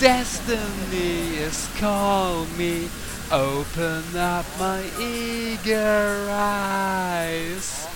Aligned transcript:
Destiny 0.00 1.36
is 1.36 1.68
call 1.78 2.46
me. 2.56 2.88
Open 3.30 4.02
up 4.16 4.46
my 4.58 4.80
eager 4.98 6.26
eyes. 6.30 7.86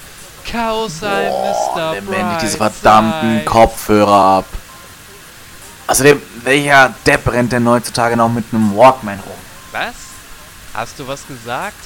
Chaos, 0.44 1.02
I'm 1.02 1.32
Mr. 1.32 1.94
Nimm 1.94 2.12
endlich 2.12 2.38
diese 2.42 2.56
verdammten 2.58 3.46
Kopfhörer 3.46 4.38
ab. 4.38 4.44
Außerdem, 5.86 6.20
welcher 6.42 6.94
Depp 7.06 7.26
rennt 7.32 7.52
denn 7.52 7.66
heutzutage 7.66 8.18
noch 8.18 8.28
mit 8.28 8.44
einem 8.52 8.76
Walkman 8.76 9.20
rum? 9.20 9.38
Was? 9.72 9.94
Hast 10.74 10.98
du 10.98 11.08
was 11.08 11.26
gesagt? 11.26 11.78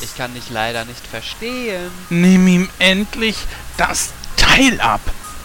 Ich 0.00 0.16
kann 0.16 0.32
dich 0.32 0.48
leider 0.50 0.84
nicht 0.84 1.04
verstehen. 1.04 1.90
Nimm 2.08 2.46
ihm 2.46 2.68
endlich 2.78 3.36
das 3.76 4.10
Teil 4.36 4.80
ab. 4.80 5.00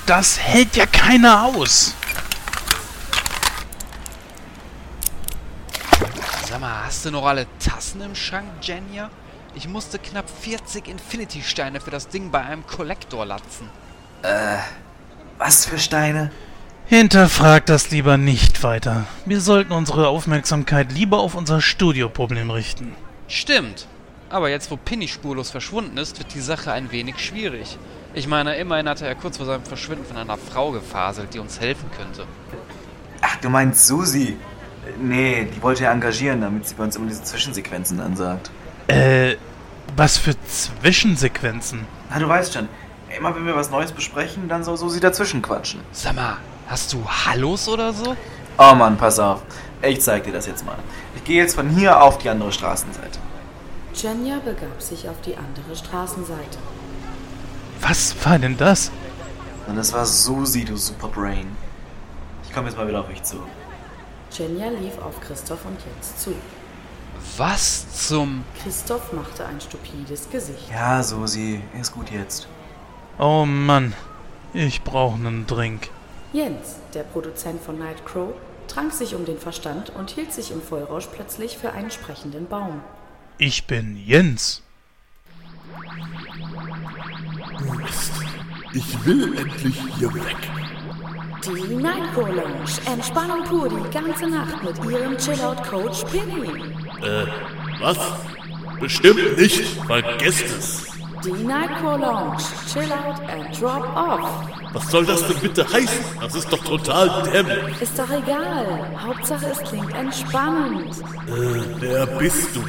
Das 0.05 0.37
hält 0.37 0.75
ja 0.75 0.85
keiner 0.85 1.45
aus. 1.45 1.95
Sag 6.51 6.59
mal, 6.59 6.80
hast 6.91 7.05
du 7.05 7.11
noch 7.11 7.25
alle 7.25 7.47
Tassen 7.65 8.01
im 8.01 8.15
Schrank, 8.15 8.49
Jenya? 8.63 9.09
Ich 9.55 9.65
musste 9.65 9.97
knapp 9.97 10.29
40 10.29 10.89
Infinity-Steine 10.89 11.79
für 11.79 11.89
das 11.89 12.09
Ding 12.09 12.31
bei 12.31 12.41
einem 12.41 12.67
Kollektor 12.67 13.25
latzen. 13.25 13.69
Was 15.37 15.65
für 15.65 15.79
Steine? 15.79 16.31
Hinterfragt 16.87 17.69
das 17.69 17.91
lieber 17.91 18.17
nicht 18.17 18.61
weiter. 18.61 19.05
Wir 19.25 19.39
sollten 19.39 19.71
unsere 19.71 20.09
Aufmerksamkeit 20.09 20.91
lieber 20.91 21.19
auf 21.19 21.33
unser 21.33 21.61
Studioproblem 21.61 22.51
richten. 22.51 22.93
Stimmt. 23.29 23.87
Aber 24.29 24.49
jetzt, 24.49 24.69
wo 24.69 24.75
Pinny 24.75 25.07
spurlos 25.07 25.49
verschwunden 25.49 25.97
ist, 25.97 26.19
wird 26.19 26.33
die 26.33 26.41
Sache 26.41 26.73
ein 26.73 26.91
wenig 26.91 27.19
schwierig. 27.19 27.77
Ich 28.13 28.27
meine, 28.27 28.57
immerhin 28.57 28.89
hat 28.89 29.01
er 29.01 29.15
kurz 29.15 29.37
vor 29.37 29.45
seinem 29.45 29.63
Verschwinden 29.63 30.03
von 30.03 30.17
einer 30.17 30.37
Frau 30.37 30.71
gefaselt, 30.71 31.33
die 31.35 31.39
uns 31.39 31.61
helfen 31.61 31.89
könnte. 31.95 32.25
Ach, 33.21 33.37
du 33.37 33.49
meinst 33.49 33.87
Susi? 33.87 34.35
Nee, 34.99 35.47
die 35.53 35.61
wollte 35.61 35.85
er 35.85 35.91
engagieren, 35.91 36.41
damit 36.41 36.67
sie 36.67 36.75
bei 36.75 36.83
uns 36.83 36.95
immer 36.95 37.07
diese 37.07 37.23
Zwischensequenzen 37.23 37.99
ansagt. 37.99 38.51
Äh, 38.87 39.35
was 39.95 40.17
für 40.17 40.33
Zwischensequenzen? 40.47 41.85
Na, 42.09 42.19
du 42.19 42.27
weißt 42.27 42.53
schon, 42.53 42.67
immer 43.17 43.35
wenn 43.35 43.45
wir 43.45 43.55
was 43.55 43.69
Neues 43.69 43.91
besprechen, 43.91 44.47
dann 44.47 44.63
soll 44.63 44.77
Susi 44.77 44.99
dazwischen 44.99 45.41
quatschen. 45.41 45.81
Sag 45.91 46.15
mal, 46.15 46.37
hast 46.67 46.93
du 46.93 47.03
Hallos 47.05 47.67
oder 47.67 47.93
so? 47.93 48.15
Oh 48.57 48.75
Mann, 48.75 48.97
pass 48.97 49.19
auf. 49.19 49.41
Ich 49.81 50.01
zeig 50.01 50.23
dir 50.23 50.33
das 50.33 50.45
jetzt 50.45 50.65
mal. 50.65 50.77
Ich 51.15 51.23
gehe 51.23 51.41
jetzt 51.41 51.55
von 51.55 51.69
hier 51.69 52.01
auf 52.01 52.17
die 52.19 52.29
andere 52.29 52.51
Straßenseite. 52.51 53.19
Jenya 53.93 54.39
begab 54.39 54.81
sich 54.81 55.09
auf 55.09 55.19
die 55.21 55.35
andere 55.35 55.75
Straßenseite. 55.75 56.59
Was 57.81 58.15
war 58.23 58.39
denn 58.39 58.55
das? 58.57 58.91
Und 59.67 59.75
das 59.75 59.91
war 59.93 60.05
Susi, 60.05 60.63
du 60.63 60.77
Superbrain. 60.77 61.47
Ich 62.43 62.53
komme 62.53 62.67
jetzt 62.67 62.77
mal 62.77 62.87
wieder 62.87 63.01
auf 63.01 63.09
euch 63.09 63.23
zu. 63.23 63.37
Jenya 64.31 64.69
lief 64.69 64.97
auf 64.99 65.19
Christoph 65.21 65.65
und 65.65 65.77
Jens 65.85 66.17
zu. 66.17 66.33
Was 67.37 68.07
zum... 68.07 68.43
Christoph 68.61 69.13
machte 69.13 69.45
ein 69.45 69.61
stupides 69.61 70.29
Gesicht. 70.29 70.69
Ja, 70.71 71.03
Susi, 71.03 71.61
ist 71.79 71.93
gut 71.93 72.09
jetzt. 72.11 72.47
Oh 73.19 73.45
Mann, 73.45 73.93
ich 74.53 74.83
brauche 74.83 75.15
einen 75.15 75.45
Drink. 75.45 75.89
Jens, 76.33 76.77
der 76.93 77.03
Produzent 77.03 77.61
von 77.61 77.77
Nightcrow, 77.77 78.33
trank 78.67 78.93
sich 78.93 79.15
um 79.15 79.25
den 79.25 79.37
Verstand 79.37 79.91
und 79.91 80.11
hielt 80.11 80.33
sich 80.33 80.51
im 80.51 80.61
Vollrausch 80.61 81.07
plötzlich 81.07 81.57
für 81.57 81.73
einen 81.73 81.91
sprechenden 81.91 82.47
Baum. 82.47 82.81
Ich 83.37 83.67
bin 83.67 83.97
Jens. 83.97 84.61
Ich 88.73 89.05
will 89.05 89.37
endlich 89.37 89.77
hier 89.97 90.13
weg. 90.13 90.60
Die 91.43 91.75
Nightcrow 91.75 92.27
Lounge. 92.27 92.71
Entspannung 92.85 93.43
pur 93.45 93.67
die 93.67 93.89
ganze 93.91 94.27
Nacht 94.27 94.63
mit 94.63 94.77
ihrem 94.91 95.17
Chillout-Coach 95.17 96.03
Penny. 96.11 96.51
Äh, 97.01 97.25
was? 97.79 97.97
Bestimmt 98.79 99.37
nicht. 99.39 99.63
Vergesst 99.87 100.45
es. 100.45 100.87
Die 101.25 101.31
Nightcrow 101.31 101.99
Lounge. 101.99 102.37
Chill 102.71 102.91
out 102.91 103.19
and 103.27 103.59
drop 103.59 103.83
off. 103.95 104.29
Was 104.73 104.91
soll 104.91 105.03
das 105.03 105.25
denn 105.27 105.37
bitte 105.39 105.65
heißen? 105.67 106.05
Das 106.19 106.35
ist 106.35 106.53
doch 106.53 106.63
total 106.63 107.23
dämlich. 107.23 107.81
Ist 107.81 107.97
doch 107.97 108.09
egal. 108.09 108.91
Hauptsache 109.03 109.47
es 109.47 109.57
klingt 109.67 109.93
entspannend. 109.95 110.99
Äh, 111.27 111.61
wer 111.79 112.05
bist 112.05 112.55
du? 112.55 112.61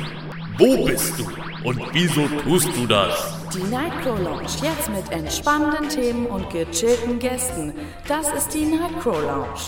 Wo 0.62 0.84
bist 0.84 1.18
du? 1.18 1.24
Und 1.68 1.80
wieso 1.92 2.28
tust 2.44 2.68
du 2.76 2.86
das? 2.86 3.34
Die 3.52 3.64
Nightcrow 3.64 4.16
Lounge 4.16 4.46
jetzt 4.62 4.88
mit 4.90 5.10
entspannenden 5.10 5.88
Themen 5.88 6.26
und 6.26 6.48
gechillten 6.50 7.18
Gästen. 7.18 7.72
Das 8.06 8.32
ist 8.32 8.54
die 8.54 8.66
Nightcrow 8.66 9.20
Lounge. 9.22 9.58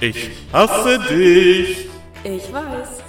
Ich 0.00 0.28
hasse 0.52 0.98
dich. 1.08 1.88
Ich 2.24 2.52
weiß. 2.52 3.07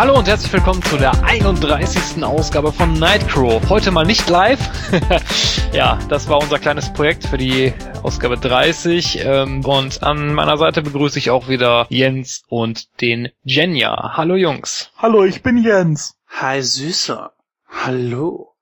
Hallo 0.00 0.16
und 0.16 0.26
herzlich 0.26 0.50
willkommen 0.50 0.82
zu 0.82 0.96
der 0.96 1.12
31. 1.24 2.24
Ausgabe 2.24 2.72
von 2.72 2.94
Nightcrow. 2.94 3.68
Heute 3.68 3.90
mal 3.90 4.06
nicht 4.06 4.30
live. 4.30 4.58
ja, 5.74 5.98
das 6.08 6.26
war 6.26 6.40
unser 6.40 6.58
kleines 6.58 6.90
Projekt 6.90 7.26
für 7.26 7.36
die 7.36 7.74
Ausgabe 8.02 8.38
30. 8.38 9.18
Ähm, 9.22 9.62
und 9.62 10.02
an 10.02 10.32
meiner 10.32 10.56
Seite 10.56 10.80
begrüße 10.80 11.18
ich 11.18 11.28
auch 11.28 11.48
wieder 11.48 11.86
Jens 11.90 12.44
und 12.48 12.98
den 13.02 13.28
Jenja. 13.42 14.16
Hallo 14.16 14.36
Jungs. 14.36 14.90
Hallo, 14.96 15.22
ich 15.26 15.42
bin 15.42 15.58
Jens. 15.58 16.16
Hi 16.28 16.62
Süßer. 16.62 17.34
Hallo. 17.68 18.54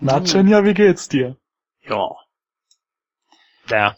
Na, 0.00 0.20
Jenja, 0.20 0.64
wie 0.64 0.72
geht's 0.72 1.10
dir? 1.10 1.36
Ja. 1.86 2.08
Ja. 3.68 3.96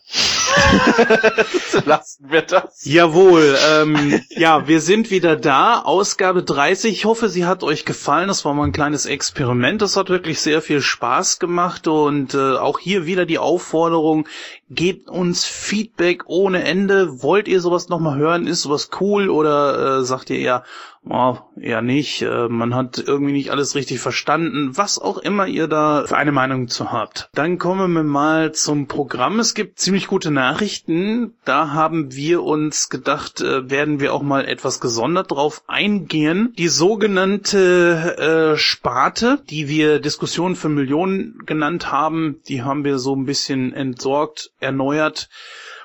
Lassen 1.84 2.30
wir 2.30 2.42
das. 2.42 2.84
Jawohl, 2.84 3.56
ähm, 3.70 4.20
ja, 4.30 4.66
wir 4.68 4.80
sind 4.80 5.10
wieder 5.10 5.36
da. 5.36 5.80
Ausgabe 5.80 6.42
30. 6.42 6.92
Ich 6.92 7.04
hoffe, 7.04 7.28
sie 7.28 7.46
hat 7.46 7.62
euch 7.62 7.84
gefallen. 7.84 8.28
Das 8.28 8.44
war 8.44 8.54
mal 8.54 8.64
ein 8.64 8.72
kleines 8.72 9.06
Experiment. 9.06 9.82
Das 9.82 9.96
hat 9.96 10.08
wirklich 10.10 10.40
sehr 10.40 10.62
viel 10.62 10.80
Spaß 10.80 11.38
gemacht 11.38 11.86
und 11.88 12.34
äh, 12.34 12.56
auch 12.56 12.78
hier 12.78 13.06
wieder 13.06 13.26
die 13.26 13.38
Aufforderung, 13.38 14.28
gebt 14.70 15.08
uns 15.08 15.44
Feedback 15.44 16.24
ohne 16.26 16.64
Ende. 16.64 17.22
Wollt 17.22 17.48
ihr 17.48 17.60
sowas 17.60 17.88
nochmal 17.88 18.18
hören? 18.18 18.46
Ist 18.46 18.62
sowas 18.62 18.90
cool 19.00 19.30
oder 19.30 19.98
äh, 19.98 20.04
sagt 20.04 20.30
ihr 20.30 20.38
eher, 20.38 20.64
oh, 21.08 21.36
eher 21.60 21.82
nicht, 21.82 22.22
äh, 22.22 22.48
man 22.48 22.74
hat 22.74 22.98
irgendwie 22.98 23.32
nicht 23.32 23.50
alles 23.50 23.74
richtig 23.74 24.00
verstanden, 24.00 24.76
was 24.76 24.98
auch 24.98 25.18
immer 25.18 25.46
ihr 25.46 25.68
da 25.68 26.04
für 26.06 26.16
eine 26.16 26.32
Meinung 26.32 26.68
zu 26.68 26.92
habt. 26.92 27.30
Dann 27.34 27.58
kommen 27.58 27.92
wir 27.92 28.02
mal 28.02 28.52
zum 28.52 28.86
Programm. 28.86 29.38
Es 29.38 29.54
gibt 29.54 29.78
ziemlich 29.78 30.06
gute 30.06 30.30
Nachrichten. 30.30 31.34
Da 31.44 31.72
haben 31.72 32.14
wir 32.14 32.42
uns 32.42 32.88
gedacht, 32.88 33.40
äh, 33.40 33.70
werden 33.70 34.00
wir 34.00 34.12
auch 34.14 34.22
mal 34.22 34.46
etwas 34.46 34.80
gesondert 34.80 35.30
drauf 35.30 35.62
eingehen. 35.66 36.52
Die 36.58 36.68
sogenannte 36.68 38.54
äh, 38.54 38.58
Sparte, 38.58 39.40
die 39.48 39.68
wir 39.68 40.00
Diskussionen 40.00 40.56
für 40.56 40.68
Millionen 40.68 41.42
genannt 41.46 41.90
haben, 41.90 42.40
die 42.48 42.62
haben 42.62 42.84
wir 42.84 42.98
so 42.98 43.14
ein 43.14 43.24
bisschen 43.24 43.72
entsorgt, 43.72 44.50
erneuert. 44.60 45.28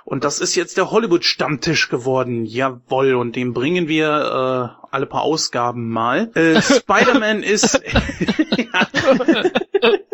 Und 0.06 0.26
das 0.26 0.40
ist 0.40 0.56
jetzt 0.56 0.78
der 0.78 0.92
Hollywood-Stammtisch 0.92 1.90
geworden. 1.90 2.46
Jawoll, 2.46 3.16
und 3.16 3.36
den 3.36 3.54
bringen 3.54 3.88
wir 3.88 4.76
äh, 4.80 4.86
alle 4.92 5.06
paar 5.06 5.22
Ausgaben 5.22 5.90
mal. 5.90 6.30
Äh, 6.36 6.62
Spider-Man 6.62 7.44
ist... 7.44 7.82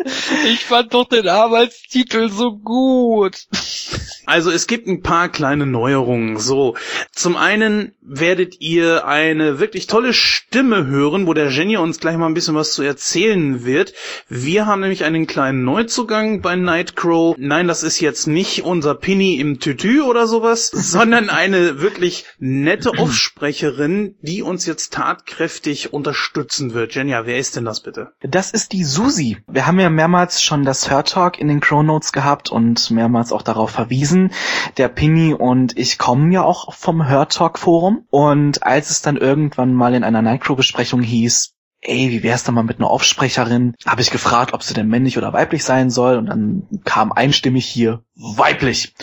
Ich 0.46 0.64
fand 0.64 0.94
doch 0.94 1.08
den 1.08 1.28
Arbeitstitel 1.28 2.30
so 2.30 2.56
gut. 2.56 3.46
Also 4.30 4.52
es 4.52 4.68
gibt 4.68 4.86
ein 4.86 5.02
paar 5.02 5.28
kleine 5.28 5.66
Neuerungen. 5.66 6.38
So, 6.38 6.76
zum 7.10 7.36
einen 7.36 7.94
werdet 8.00 8.60
ihr 8.60 9.04
eine 9.04 9.58
wirklich 9.58 9.88
tolle 9.88 10.12
Stimme 10.12 10.86
hören, 10.86 11.26
wo 11.26 11.34
der 11.34 11.50
Jenny 11.50 11.76
uns 11.76 11.98
gleich 11.98 12.16
mal 12.16 12.26
ein 12.26 12.34
bisschen 12.34 12.54
was 12.54 12.72
zu 12.72 12.82
erzählen 12.82 13.64
wird. 13.64 13.92
Wir 14.28 14.66
haben 14.66 14.82
nämlich 14.82 15.02
einen 15.02 15.26
kleinen 15.26 15.64
Neuzugang 15.64 16.42
bei 16.42 16.54
Nightcrow. 16.54 17.34
Nein, 17.38 17.66
das 17.66 17.82
ist 17.82 17.98
jetzt 17.98 18.28
nicht 18.28 18.62
unser 18.62 18.94
Pinny 18.94 19.40
im 19.40 19.58
Tütü 19.58 20.02
oder 20.02 20.28
sowas, 20.28 20.68
sondern 20.72 21.28
eine 21.28 21.80
wirklich 21.80 22.24
nette 22.38 22.98
Aufsprecherin, 22.98 24.14
die 24.22 24.42
uns 24.42 24.64
jetzt 24.64 24.92
tatkräftig 24.92 25.92
unterstützen 25.92 26.72
wird. 26.72 26.94
Jenja, 26.94 27.26
wer 27.26 27.38
ist 27.38 27.56
denn 27.56 27.64
das 27.64 27.80
bitte? 27.80 28.12
Das 28.22 28.52
ist 28.52 28.70
die 28.70 28.84
Susi. 28.84 29.38
Wir 29.48 29.66
haben 29.66 29.80
ja 29.80 29.90
mehrmals 29.90 30.40
schon 30.40 30.64
das 30.64 30.88
Hörtalk 30.88 31.40
in 31.40 31.48
den 31.48 31.58
Crow 31.58 31.82
Notes 31.82 32.12
gehabt 32.12 32.50
und 32.50 32.92
mehrmals 32.92 33.32
auch 33.32 33.42
darauf 33.42 33.70
verwiesen. 33.72 34.19
Der 34.76 34.88
Pinny 34.88 35.34
und 35.34 35.76
ich 35.78 35.98
kommen 35.98 36.30
ja 36.32 36.42
auch 36.42 36.74
vom 36.74 37.08
Hörtalk 37.08 37.58
Forum 37.58 38.04
und 38.10 38.62
als 38.62 38.90
es 38.90 39.02
dann 39.02 39.16
irgendwann 39.16 39.74
mal 39.74 39.94
in 39.94 40.04
einer 40.04 40.22
Nightcrow-Besprechung 40.22 41.02
hieß, 41.02 41.54
ey, 41.82 42.10
wie 42.10 42.22
wär's 42.22 42.44
denn 42.44 42.54
mal 42.54 42.62
mit 42.62 42.78
einer 42.78 42.90
Aufsprecherin? 42.90 43.74
Habe 43.86 44.02
ich 44.02 44.10
gefragt, 44.10 44.52
ob 44.52 44.62
sie 44.62 44.74
denn 44.74 44.88
männlich 44.88 45.16
oder 45.16 45.32
weiblich 45.32 45.64
sein 45.64 45.90
soll 45.90 46.16
und 46.16 46.26
dann 46.26 46.68
kam 46.84 47.12
einstimmig 47.12 47.66
hier 47.66 48.02
weiblich. 48.14 48.94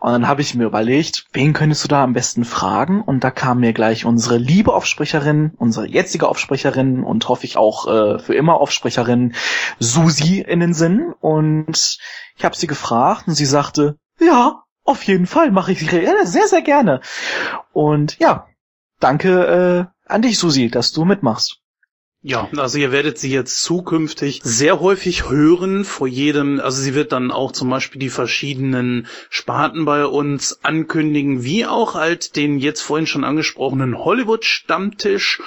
Und 0.00 0.10
dann 0.10 0.26
habe 0.26 0.40
ich 0.40 0.54
mir 0.56 0.64
überlegt, 0.64 1.26
wen 1.32 1.52
könntest 1.52 1.84
du 1.84 1.88
da 1.88 2.02
am 2.02 2.12
besten 2.12 2.44
fragen? 2.44 3.02
Und 3.02 3.22
da 3.22 3.30
kam 3.30 3.60
mir 3.60 3.72
gleich 3.72 4.04
unsere 4.04 4.36
liebe 4.36 4.74
Aufsprecherin, 4.74 5.52
unsere 5.58 5.86
jetzige 5.86 6.28
Aufsprecherin 6.28 7.04
und 7.04 7.28
hoffe 7.28 7.44
ich 7.44 7.56
auch 7.56 7.86
äh, 7.86 8.18
für 8.18 8.34
immer 8.34 8.60
Aufsprecherin 8.60 9.34
Susi 9.78 10.40
in 10.40 10.58
den 10.58 10.74
Sinn. 10.74 11.14
Und 11.20 11.98
ich 12.36 12.44
habe 12.44 12.56
sie 12.56 12.66
gefragt 12.66 13.28
und 13.28 13.34
sie 13.34 13.46
sagte, 13.46 13.96
ja, 14.22 14.62
auf 14.84 15.02
jeden 15.04 15.26
Fall 15.26 15.50
mache 15.50 15.72
ich 15.72 15.88
sehr, 15.88 16.48
sehr 16.48 16.62
gerne. 16.62 17.00
Und 17.72 18.18
ja, 18.18 18.48
danke 19.00 19.90
äh, 20.08 20.10
an 20.12 20.22
dich, 20.22 20.38
Susi, 20.38 20.70
dass 20.70 20.92
du 20.92 21.04
mitmachst. 21.04 21.62
Ja, 22.24 22.48
also 22.56 22.78
ihr 22.78 22.92
werdet 22.92 23.18
sie 23.18 23.32
jetzt 23.32 23.64
zukünftig 23.64 24.42
sehr 24.44 24.78
häufig 24.78 25.28
hören 25.28 25.84
vor 25.84 26.06
jedem, 26.06 26.60
also 26.60 26.80
sie 26.80 26.94
wird 26.94 27.10
dann 27.10 27.32
auch 27.32 27.50
zum 27.50 27.68
Beispiel 27.68 27.98
die 27.98 28.10
verschiedenen 28.10 29.08
Sparten 29.28 29.84
bei 29.84 30.06
uns 30.06 30.62
ankündigen, 30.62 31.42
wie 31.42 31.66
auch 31.66 31.94
halt 31.94 32.36
den 32.36 32.58
jetzt 32.58 32.80
vorhin 32.80 33.08
schon 33.08 33.24
angesprochenen 33.24 33.98
Hollywood-Stammtisch 33.98 35.40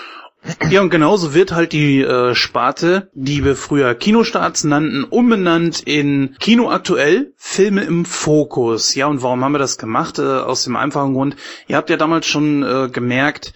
ja, 0.69 0.81
und 0.81 0.89
genauso 0.89 1.33
wird 1.33 1.53
halt 1.53 1.73
die 1.73 2.01
äh, 2.01 2.35
Sparte, 2.35 3.09
die 3.13 3.43
wir 3.43 3.55
früher 3.55 3.95
Kinostarts 3.95 4.63
nannten, 4.63 5.03
umbenannt 5.03 5.81
in 5.81 6.35
Kino 6.39 6.69
aktuell, 6.69 7.33
Filme 7.35 7.83
im 7.83 8.05
Fokus. 8.05 8.95
Ja, 8.95 9.07
und 9.07 9.21
warum 9.23 9.43
haben 9.43 9.53
wir 9.53 9.59
das 9.59 9.77
gemacht? 9.77 10.19
Äh, 10.19 10.23
aus 10.23 10.63
dem 10.63 10.75
einfachen 10.75 11.13
Grund, 11.13 11.35
ihr 11.67 11.77
habt 11.77 11.89
ja 11.89 11.97
damals 11.97 12.27
schon 12.27 12.63
äh, 12.63 12.89
gemerkt, 12.89 13.53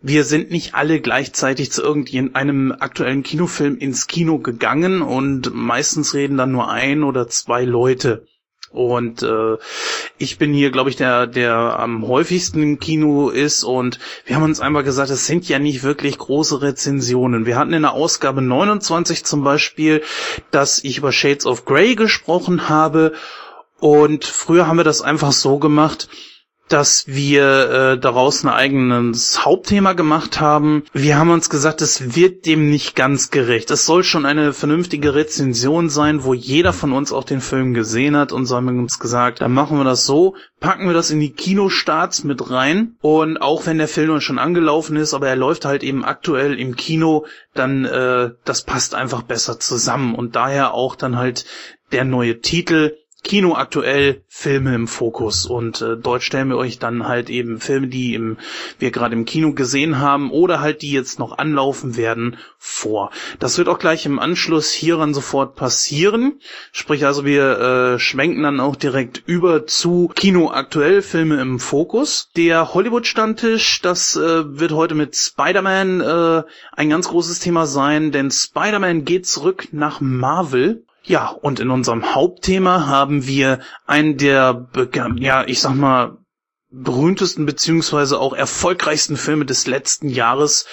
wir 0.00 0.24
sind 0.24 0.50
nicht 0.50 0.74
alle 0.74 1.00
gleichzeitig 1.00 1.72
zu 1.72 1.82
irgendeinem 1.82 2.72
aktuellen 2.78 3.22
Kinofilm 3.22 3.78
ins 3.78 4.06
Kino 4.06 4.38
gegangen 4.38 5.02
und 5.02 5.54
meistens 5.54 6.14
reden 6.14 6.36
dann 6.36 6.52
nur 6.52 6.70
ein 6.70 7.02
oder 7.02 7.28
zwei 7.28 7.64
Leute. 7.64 8.26
Und 8.70 9.22
äh, 9.22 9.56
ich 10.18 10.38
bin 10.38 10.52
hier, 10.52 10.70
glaube 10.70 10.90
ich, 10.90 10.96
der, 10.96 11.26
der 11.26 11.54
am 11.78 12.06
häufigsten 12.06 12.62
im 12.62 12.78
Kino 12.78 13.30
ist. 13.30 13.64
Und 13.64 13.98
wir 14.24 14.36
haben 14.36 14.42
uns 14.42 14.60
einmal 14.60 14.82
gesagt, 14.82 15.10
es 15.10 15.26
sind 15.26 15.48
ja 15.48 15.58
nicht 15.58 15.82
wirklich 15.82 16.18
große 16.18 16.62
Rezensionen. 16.62 17.46
Wir 17.46 17.56
hatten 17.56 17.72
in 17.72 17.82
der 17.82 17.92
Ausgabe 17.92 18.42
29 18.42 19.24
zum 19.24 19.44
Beispiel, 19.44 20.02
dass 20.50 20.82
ich 20.84 20.98
über 20.98 21.12
Shades 21.12 21.46
of 21.46 21.64
Grey 21.64 21.94
gesprochen 21.94 22.68
habe. 22.68 23.12
Und 23.78 24.24
früher 24.24 24.66
haben 24.66 24.78
wir 24.78 24.84
das 24.84 25.02
einfach 25.02 25.32
so 25.32 25.58
gemacht, 25.58 26.08
dass 26.68 27.06
wir 27.06 27.70
äh, 27.70 27.98
daraus 27.98 28.44
ein 28.44 28.48
eigenes 28.50 29.44
Hauptthema 29.44 29.92
gemacht 29.92 30.40
haben. 30.40 30.82
Wir 30.92 31.16
haben 31.18 31.30
uns 31.30 31.48
gesagt, 31.48 31.80
es 31.80 32.16
wird 32.16 32.46
dem 32.46 32.70
nicht 32.70 32.96
ganz 32.96 33.30
gerecht. 33.30 33.70
Es 33.70 33.86
soll 33.86 34.02
schon 34.02 34.26
eine 34.26 34.52
vernünftige 34.52 35.14
Rezension 35.14 35.88
sein, 35.88 36.24
wo 36.24 36.34
jeder 36.34 36.72
von 36.72 36.92
uns 36.92 37.12
auch 37.12 37.24
den 37.24 37.40
Film 37.40 37.72
gesehen 37.74 38.16
hat 38.16 38.32
und 38.32 38.46
so 38.46 38.56
haben 38.56 38.66
wir 38.66 38.80
uns 38.80 38.98
gesagt, 38.98 39.40
dann 39.40 39.52
machen 39.52 39.78
wir 39.78 39.84
das 39.84 40.06
so, 40.06 40.34
packen 40.60 40.86
wir 40.86 40.94
das 40.94 41.10
in 41.10 41.20
die 41.20 41.32
Kinostarts 41.32 42.24
mit 42.24 42.50
rein 42.50 42.96
und 43.00 43.38
auch 43.40 43.66
wenn 43.66 43.78
der 43.78 43.88
Film 43.88 44.20
schon 44.20 44.38
angelaufen 44.38 44.96
ist, 44.96 45.14
aber 45.14 45.28
er 45.28 45.36
läuft 45.36 45.64
halt 45.64 45.82
eben 45.82 46.04
aktuell 46.04 46.58
im 46.58 46.76
Kino, 46.76 47.26
dann 47.54 47.84
äh, 47.84 48.30
das 48.44 48.62
passt 48.62 48.94
einfach 48.94 49.22
besser 49.22 49.60
zusammen 49.60 50.14
und 50.14 50.36
daher 50.36 50.74
auch 50.74 50.96
dann 50.96 51.16
halt 51.16 51.44
der 51.92 52.04
neue 52.04 52.40
Titel 52.40 52.96
Kino 53.26 53.56
aktuell 53.56 54.22
Filme 54.28 54.72
im 54.76 54.86
Fokus 54.86 55.46
und 55.46 55.82
äh, 55.82 55.96
dort 55.96 56.22
stellen 56.22 56.48
wir 56.48 56.58
euch 56.58 56.78
dann 56.78 57.08
halt 57.08 57.28
eben 57.28 57.58
Filme, 57.58 57.88
die 57.88 58.14
im, 58.14 58.36
wir 58.78 58.92
gerade 58.92 59.16
im 59.16 59.24
Kino 59.24 59.52
gesehen 59.52 59.98
haben 59.98 60.30
oder 60.30 60.60
halt 60.60 60.80
die 60.80 60.92
jetzt 60.92 61.18
noch 61.18 61.36
anlaufen 61.36 61.96
werden 61.96 62.36
vor. 62.56 63.10
Das 63.40 63.58
wird 63.58 63.66
auch 63.66 63.80
gleich 63.80 64.06
im 64.06 64.20
Anschluss 64.20 64.70
hieran 64.70 65.12
sofort 65.12 65.56
passieren. 65.56 66.38
Sprich 66.70 67.04
also 67.04 67.24
wir 67.24 67.58
äh, 67.96 67.98
schwenken 67.98 68.44
dann 68.44 68.60
auch 68.60 68.76
direkt 68.76 69.24
über 69.26 69.66
zu 69.66 70.08
Kino 70.14 70.52
aktuell 70.52 71.02
Filme 71.02 71.40
im 71.40 71.58
Fokus. 71.58 72.30
Der 72.36 72.74
Hollywood 72.74 73.08
Stammtisch, 73.08 73.82
das 73.82 74.14
äh, 74.14 74.20
wird 74.56 74.70
heute 74.70 74.94
mit 74.94 75.16
Spider-Man 75.16 76.00
äh, 76.00 76.42
ein 76.76 76.90
ganz 76.90 77.08
großes 77.08 77.40
Thema 77.40 77.66
sein, 77.66 78.12
denn 78.12 78.30
Spider-Man 78.30 79.04
geht 79.04 79.26
zurück 79.26 79.66
nach 79.72 80.00
Marvel 80.00 80.85
ja, 81.06 81.28
und 81.28 81.60
in 81.60 81.70
unserem 81.70 82.14
Hauptthema 82.14 82.86
haben 82.86 83.26
wir 83.26 83.60
einen 83.86 84.16
der, 84.16 84.68
ja, 85.16 85.44
ich 85.46 85.60
sag 85.60 85.74
mal, 85.74 86.18
berühmtesten 86.70 87.46
beziehungsweise 87.46 88.18
auch 88.18 88.32
erfolgreichsten 88.32 89.16
Filme 89.16 89.46
des 89.46 89.66
letzten 89.66 90.08
Jahres. 90.08 90.66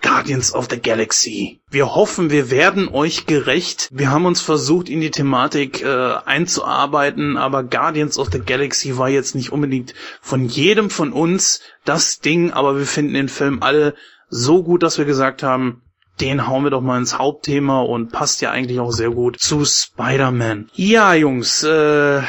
Guardians 0.00 0.54
of 0.54 0.68
the 0.70 0.80
Galaxy. 0.80 1.60
Wir 1.70 1.94
hoffen, 1.96 2.30
wir 2.30 2.52
werden 2.52 2.88
euch 2.88 3.26
gerecht. 3.26 3.88
Wir 3.90 4.10
haben 4.10 4.26
uns 4.26 4.40
versucht, 4.40 4.88
in 4.88 5.00
die 5.00 5.10
Thematik 5.10 5.82
äh, 5.82 6.14
einzuarbeiten, 6.24 7.36
aber 7.36 7.64
Guardians 7.64 8.16
of 8.16 8.28
the 8.30 8.38
Galaxy 8.38 8.96
war 8.96 9.08
jetzt 9.08 9.34
nicht 9.34 9.50
unbedingt 9.50 9.94
von 10.20 10.46
jedem 10.46 10.88
von 10.90 11.12
uns 11.12 11.60
das 11.84 12.20
Ding, 12.20 12.52
aber 12.52 12.78
wir 12.78 12.86
finden 12.86 13.14
den 13.14 13.28
Film 13.28 13.60
alle 13.60 13.94
so 14.28 14.62
gut, 14.62 14.84
dass 14.84 14.98
wir 14.98 15.04
gesagt 15.04 15.42
haben, 15.42 15.82
den 16.20 16.46
hauen 16.46 16.64
wir 16.64 16.70
doch 16.70 16.80
mal 16.80 16.98
ins 16.98 17.18
Hauptthema 17.18 17.80
und 17.80 18.12
passt 18.12 18.40
ja 18.40 18.50
eigentlich 18.50 18.80
auch 18.80 18.92
sehr 18.92 19.10
gut 19.10 19.38
zu 19.38 19.64
Spider-Man. 19.64 20.70
Ja, 20.74 21.14
Jungs, 21.14 21.62
äh, 21.62 22.22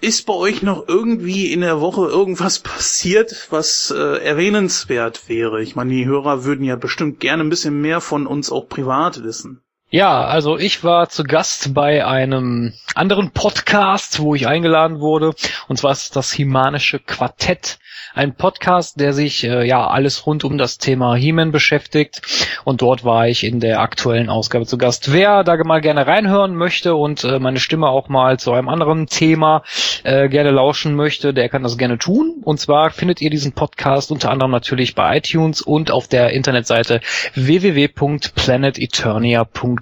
ist 0.00 0.26
bei 0.26 0.34
euch 0.34 0.62
noch 0.62 0.88
irgendwie 0.88 1.52
in 1.52 1.60
der 1.60 1.80
Woche 1.80 2.06
irgendwas 2.06 2.58
passiert, 2.60 3.48
was 3.50 3.92
äh, 3.96 4.24
erwähnenswert 4.24 5.28
wäre? 5.28 5.62
Ich 5.62 5.76
meine, 5.76 5.92
die 5.92 6.06
Hörer 6.06 6.44
würden 6.44 6.64
ja 6.64 6.76
bestimmt 6.76 7.20
gerne 7.20 7.44
ein 7.44 7.50
bisschen 7.50 7.80
mehr 7.80 8.00
von 8.00 8.26
uns 8.26 8.50
auch 8.50 8.68
privat 8.68 9.22
wissen. 9.22 9.62
Ja, 9.88 10.24
also 10.24 10.58
ich 10.58 10.82
war 10.82 11.10
zu 11.10 11.22
Gast 11.22 11.72
bei 11.72 12.04
einem 12.04 12.72
anderen 12.96 13.30
Podcast, 13.30 14.18
wo 14.18 14.34
ich 14.34 14.48
eingeladen 14.48 14.98
wurde. 14.98 15.32
Und 15.68 15.76
zwar 15.76 15.92
ist 15.92 16.16
das 16.16 16.32
Himanische 16.32 16.98
Quartett. 16.98 17.78
Ein 18.12 18.34
Podcast, 18.34 18.98
der 18.98 19.12
sich 19.12 19.44
äh, 19.44 19.64
ja 19.64 19.86
alles 19.86 20.26
rund 20.26 20.42
um 20.42 20.58
das 20.58 20.78
Thema 20.78 21.14
He-Man 21.14 21.52
beschäftigt. 21.52 22.20
Und 22.64 22.82
dort 22.82 23.04
war 23.04 23.28
ich 23.28 23.44
in 23.44 23.60
der 23.60 23.78
aktuellen 23.80 24.28
Ausgabe 24.28 24.66
zu 24.66 24.76
Gast. 24.76 25.12
Wer 25.12 25.44
da 25.44 25.56
mal 25.62 25.80
gerne 25.80 26.04
reinhören 26.06 26.56
möchte 26.56 26.96
und 26.96 27.22
äh, 27.22 27.38
meine 27.38 27.60
Stimme 27.60 27.86
auch 27.88 28.08
mal 28.08 28.40
zu 28.40 28.50
einem 28.52 28.68
anderen 28.68 29.06
Thema 29.06 29.62
äh, 30.02 30.28
gerne 30.28 30.50
lauschen 30.50 30.96
möchte, 30.96 31.32
der 31.32 31.48
kann 31.48 31.62
das 31.62 31.78
gerne 31.78 31.98
tun. 31.98 32.42
Und 32.42 32.58
zwar 32.58 32.90
findet 32.90 33.20
ihr 33.20 33.30
diesen 33.30 33.52
Podcast 33.52 34.10
unter 34.10 34.32
anderem 34.32 34.50
natürlich 34.50 34.96
bei 34.96 35.18
iTunes 35.18 35.62
und 35.62 35.92
auf 35.92 36.08
der 36.08 36.30
Internetseite 36.30 37.00
www.planeteternia.de 37.34 39.75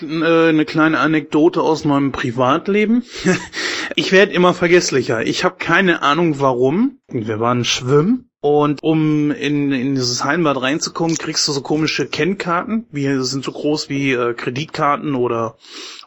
äh, 0.00 0.48
eine 0.48 0.64
kleine 0.64 0.98
Anekdote 0.98 1.62
aus 1.62 1.84
meinem 1.84 2.12
Privatleben. 2.12 3.04
ich 3.96 4.12
werde 4.12 4.32
immer 4.32 4.54
vergesslicher. 4.54 5.22
Ich 5.26 5.44
habe 5.44 5.56
keine 5.58 6.02
Ahnung 6.02 6.40
warum. 6.40 6.98
Wir 7.08 7.40
waren 7.40 7.64
schwimmen 7.64 8.30
und 8.40 8.82
um 8.82 9.30
in, 9.30 9.70
in 9.70 9.94
dieses 9.94 10.24
Heimbad 10.24 10.60
reinzukommen, 10.60 11.16
kriegst 11.16 11.46
du 11.46 11.52
so 11.52 11.60
komische 11.60 12.06
Kennkarten. 12.06 12.86
Die 12.90 13.22
sind 13.22 13.44
so 13.44 13.52
groß 13.52 13.88
wie 13.88 14.12
äh, 14.12 14.34
Kreditkarten 14.34 15.14
oder 15.14 15.56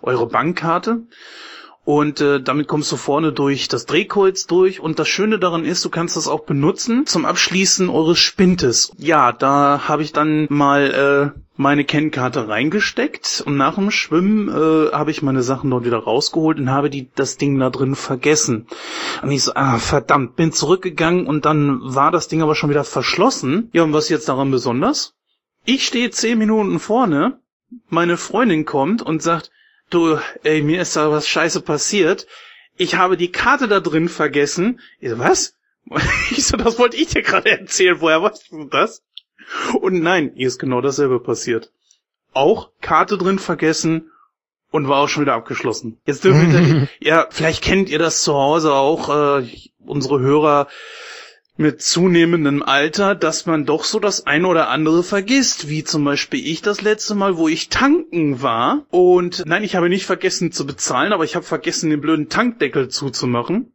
eure 0.01 0.27
Bankkarte. 0.27 1.03
Und 1.85 2.19
äh, 2.19 2.41
damit 2.41 2.67
kommst 2.67 2.91
du 2.91 2.97
vorne 2.97 3.31
durch 3.31 3.67
das 3.67 3.85
Drehkreuz 3.85 4.47
durch. 4.47 4.79
Und 4.79 4.97
das 4.97 5.07
Schöne 5.07 5.37
daran 5.37 5.63
ist, 5.63 5.85
du 5.85 5.89
kannst 5.89 6.17
das 6.17 6.27
auch 6.27 6.45
benutzen 6.45 7.05
zum 7.05 7.25
Abschließen 7.25 7.89
eures 7.89 8.17
Spintes. 8.17 8.91
Ja, 8.97 9.31
da 9.31 9.87
habe 9.87 10.01
ich 10.01 10.11
dann 10.11 10.47
mal 10.49 11.33
äh, 11.35 11.39
meine 11.57 11.85
Kennkarte 11.85 12.47
reingesteckt 12.47 13.43
und 13.45 13.55
nach 13.55 13.75
dem 13.75 13.91
Schwimmen 13.91 14.49
äh, 14.49 14.91
habe 14.91 15.11
ich 15.11 15.21
meine 15.21 15.43
Sachen 15.43 15.69
dort 15.69 15.85
wieder 15.85 15.99
rausgeholt 15.99 16.57
und 16.57 16.71
habe 16.71 16.89
die 16.89 17.09
das 17.13 17.37
Ding 17.37 17.57
da 17.59 17.69
drin 17.69 17.95
vergessen. 17.95 18.65
Und 19.21 19.31
ich 19.31 19.43
so, 19.43 19.53
ah, 19.53 19.77
verdammt, 19.77 20.35
bin 20.35 20.51
zurückgegangen 20.51 21.27
und 21.27 21.45
dann 21.45 21.79
war 21.81 22.11
das 22.11 22.27
Ding 22.27 22.41
aber 22.41 22.55
schon 22.55 22.71
wieder 22.71 22.83
verschlossen. 22.83 23.69
Ja, 23.73 23.83
und 23.83 23.93
was 23.93 24.05
ist 24.05 24.09
jetzt 24.09 24.29
daran 24.29 24.49
besonders? 24.49 25.13
Ich 25.65 25.85
stehe 25.85 26.09
zehn 26.09 26.37
Minuten 26.37 26.79
vorne, 26.79 27.39
meine 27.89 28.17
Freundin 28.17 28.65
kommt 28.65 29.01
und 29.01 29.21
sagt, 29.21 29.51
du, 29.89 30.19
ey, 30.43 30.61
mir 30.61 30.81
ist 30.81 30.95
da 30.95 31.11
was 31.11 31.27
scheiße 31.27 31.61
passiert. 31.61 32.27
ich 32.77 32.95
habe 32.95 33.17
die 33.17 33.31
Karte 33.31 33.67
da 33.67 33.79
drin 33.79 34.09
vergessen. 34.09 34.79
Ich 34.99 35.09
so, 35.09 35.19
was? 35.19 35.55
Ich 36.31 36.45
so, 36.45 36.57
das 36.57 36.79
wollte 36.79 36.97
ich 36.97 37.07
dir 37.07 37.21
gerade 37.21 37.51
erzählen. 37.51 38.01
Woher 38.01 38.21
weißt 38.21 38.51
du 38.51 38.65
das? 38.65 39.03
Und 39.79 40.01
nein, 40.01 40.31
ihr 40.35 40.47
ist 40.47 40.59
genau 40.59 40.81
dasselbe 40.81 41.19
passiert. 41.19 41.71
Auch 42.33 42.71
Karte 42.81 43.17
drin 43.17 43.39
vergessen 43.39 44.11
und 44.71 44.87
war 44.87 44.97
auch 44.97 45.07
schon 45.07 45.21
wieder 45.21 45.35
abgeschlossen. 45.35 45.99
Jetzt 46.05 46.23
dürfen 46.23 46.51
wir, 46.51 46.87
ja, 46.99 47.27
vielleicht 47.29 47.63
kennt 47.63 47.89
ihr 47.89 47.99
das 47.99 48.23
zu 48.23 48.33
Hause 48.33 48.73
auch, 48.73 49.39
äh, 49.39 49.47
unsere 49.85 50.19
Hörer 50.19 50.67
mit 51.57 51.81
zunehmendem 51.81 52.63
Alter, 52.63 53.15
dass 53.15 53.45
man 53.45 53.65
doch 53.65 53.85
so 53.85 53.99
das 53.99 54.27
eine 54.27 54.47
oder 54.47 54.69
andere 54.69 55.03
vergisst, 55.03 55.69
wie 55.69 55.83
zum 55.83 56.03
Beispiel 56.03 56.45
ich 56.45 56.61
das 56.61 56.81
letzte 56.81 57.15
Mal, 57.15 57.37
wo 57.37 57.47
ich 57.47 57.69
tanken 57.69 58.41
war 58.41 58.85
und 58.89 59.43
nein, 59.45 59.63
ich 59.63 59.75
habe 59.75 59.89
nicht 59.89 60.05
vergessen 60.05 60.51
zu 60.51 60.65
bezahlen, 60.65 61.13
aber 61.13 61.23
ich 61.23 61.35
habe 61.35 61.45
vergessen, 61.45 61.89
den 61.89 62.01
blöden 62.01 62.29
Tankdeckel 62.29 62.89
zuzumachen 62.89 63.71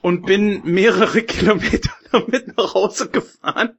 und 0.00 0.26
bin 0.26 0.62
mehrere 0.64 1.22
Kilometer 1.24 1.90
damit 2.10 2.56
nach 2.56 2.74
Hause 2.74 3.08
gefahren. 3.08 3.78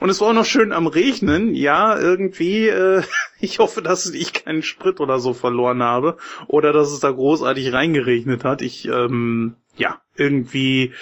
Und 0.00 0.10
es 0.10 0.20
war 0.20 0.28
auch 0.28 0.32
noch 0.32 0.44
schön 0.44 0.72
am 0.72 0.86
Regnen. 0.86 1.54
Ja, 1.54 1.98
irgendwie, 1.98 2.68
äh, 2.68 3.02
ich 3.40 3.58
hoffe, 3.58 3.82
dass 3.82 4.06
ich 4.10 4.32
keinen 4.32 4.62
Sprit 4.62 5.00
oder 5.00 5.18
so 5.18 5.32
verloren 5.32 5.82
habe. 5.82 6.16
Oder 6.46 6.72
dass 6.72 6.92
es 6.92 7.00
da 7.00 7.10
großartig 7.10 7.72
reingeregnet 7.72 8.44
hat. 8.44 8.62
Ich, 8.62 8.86
ähm, 8.86 9.56
ja, 9.80 10.00
irgendwie 10.14 10.92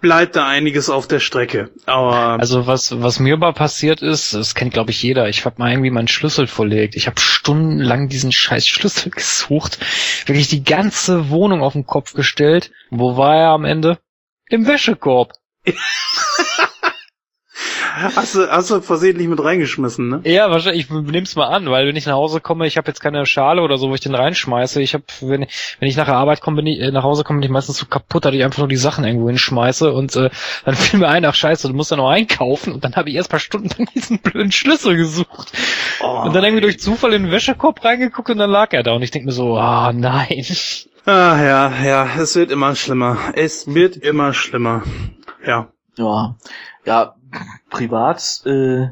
bleibt 0.00 0.36
da 0.36 0.46
einiges 0.46 0.88
auf 0.88 1.08
der 1.08 1.18
Strecke. 1.20 1.70
Aber 1.86 2.38
Also 2.38 2.66
was, 2.66 3.02
was 3.02 3.18
mir 3.18 3.36
mal 3.36 3.52
passiert 3.52 4.00
ist, 4.02 4.32
das 4.32 4.54
kennt 4.54 4.72
glaube 4.72 4.92
ich 4.92 5.02
jeder, 5.02 5.28
ich 5.28 5.44
habe 5.44 5.56
mal 5.58 5.70
irgendwie 5.70 5.90
meinen 5.90 6.08
Schlüssel 6.08 6.46
verlegt. 6.46 6.94
Ich 6.94 7.06
habe 7.06 7.20
stundenlang 7.20 8.08
diesen 8.08 8.32
scheiß 8.32 8.66
Schlüssel 8.66 9.10
gesucht. 9.14 9.78
Wirklich 10.26 10.48
die 10.48 10.64
ganze 10.64 11.28
Wohnung 11.28 11.62
auf 11.62 11.72
den 11.74 11.86
Kopf 11.86 12.14
gestellt. 12.14 12.70
Wo 12.90 13.16
war 13.16 13.36
er 13.36 13.48
am 13.50 13.64
Ende? 13.64 13.98
Im 14.48 14.66
Wäschekorb. 14.66 15.32
hast 17.94 18.34
du, 18.34 18.50
hast 18.50 18.70
du 18.70 18.80
versehentlich 18.80 19.28
mit 19.28 19.42
reingeschmissen, 19.42 20.08
ne? 20.08 20.20
Ja, 20.24 20.50
wahrscheinlich, 20.50 20.84
ich 20.84 20.90
nehm's 20.90 21.36
mal 21.36 21.46
an, 21.46 21.70
weil 21.70 21.86
wenn 21.86 21.96
ich 21.96 22.06
nach 22.06 22.14
Hause 22.14 22.40
komme, 22.40 22.66
ich 22.66 22.76
habe 22.76 22.88
jetzt 22.88 23.00
keine 23.00 23.24
Schale 23.24 23.62
oder 23.62 23.78
so, 23.78 23.88
wo 23.88 23.94
ich 23.94 24.00
den 24.00 24.14
reinschmeiße. 24.14 24.82
Ich 24.82 24.94
habe, 24.94 25.04
wenn, 25.20 25.46
wenn 25.78 25.88
ich 25.88 25.96
nach 25.96 26.06
der 26.06 26.16
Arbeit 26.16 26.40
komme, 26.40 26.56
bin 26.56 26.66
ich, 26.66 26.80
äh, 26.80 26.90
nach 26.90 27.04
Hause 27.04 27.22
komme, 27.22 27.40
bin 27.40 27.46
ich 27.46 27.52
meistens 27.52 27.78
so 27.78 27.86
kaputt, 27.86 28.24
dass 28.24 28.34
ich 28.34 28.42
einfach 28.42 28.58
nur 28.58 28.68
die 28.68 28.76
Sachen 28.76 29.04
irgendwo 29.04 29.28
hinschmeiße 29.28 29.92
und 29.92 30.16
äh, 30.16 30.30
dann 30.64 30.74
fiel 30.74 31.00
mir 31.00 31.08
ein, 31.08 31.24
ach 31.24 31.34
scheiße, 31.34 31.68
du 31.68 31.74
musst 31.74 31.90
ja 31.90 31.96
noch 31.96 32.10
einkaufen 32.10 32.72
und 32.72 32.84
dann 32.84 32.96
habe 32.96 33.10
ich 33.10 33.16
erst 33.16 33.30
paar 33.30 33.40
Stunden 33.40 33.68
lang 33.78 33.88
diesen 33.94 34.18
blöden 34.18 34.52
Schlüssel 34.52 34.96
gesucht. 34.96 35.52
Oh, 36.00 36.22
und 36.24 36.34
dann 36.34 36.44
irgendwie 36.44 36.62
durch 36.62 36.80
Zufall 36.80 37.12
in 37.12 37.24
den 37.24 37.32
Wäschekorb 37.32 37.84
reingeguckt 37.84 38.30
und 38.30 38.38
dann 38.38 38.50
lag 38.50 38.72
er 38.72 38.82
da 38.82 38.92
und 38.92 39.02
ich 39.02 39.10
denke 39.10 39.26
mir 39.26 39.32
so, 39.32 39.56
ah 39.56 39.92
nein. 39.92 40.44
Ah, 41.06 41.36
ja, 41.42 41.84
ja, 41.84 42.08
es 42.18 42.34
wird 42.34 42.50
immer 42.50 42.74
schlimmer. 42.74 43.18
Es 43.34 43.66
wird 43.66 43.98
immer 43.98 44.32
schlimmer. 44.32 44.84
Ja. 45.46 45.68
Ja, 45.98 46.36
ja, 46.86 47.14
privat 47.70 48.42
äh, 48.46 48.88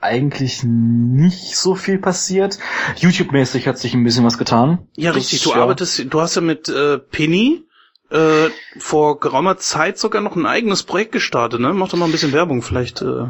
eigentlich 0.00 0.62
nicht 0.64 1.56
so 1.56 1.74
viel 1.74 1.98
passiert. 1.98 2.58
YouTube-mäßig 2.96 3.66
hat 3.66 3.78
sich 3.78 3.94
ein 3.94 4.04
bisschen 4.04 4.24
was 4.24 4.38
getan. 4.38 4.86
Ja, 4.96 5.10
Das, 5.10 5.18
richtig. 5.18 5.42
Du 5.42 5.50
ja. 5.50 5.56
arbeitest, 5.56 6.06
du 6.08 6.20
hast 6.20 6.36
ja 6.36 6.40
mit 6.40 6.68
äh, 6.68 6.98
Penny 6.98 7.64
äh, 8.10 8.48
vor 8.78 9.20
geraumer 9.20 9.58
Zeit 9.58 9.98
sogar 9.98 10.22
noch 10.22 10.36
ein 10.36 10.46
eigenes 10.46 10.82
Projekt 10.82 11.12
gestartet, 11.12 11.60
ne? 11.60 11.72
Mach 11.72 11.88
doch 11.88 11.98
mal 11.98 12.06
ein 12.06 12.12
bisschen 12.12 12.32
Werbung, 12.32 12.62
vielleicht. 12.62 13.02
Äh. 13.02 13.26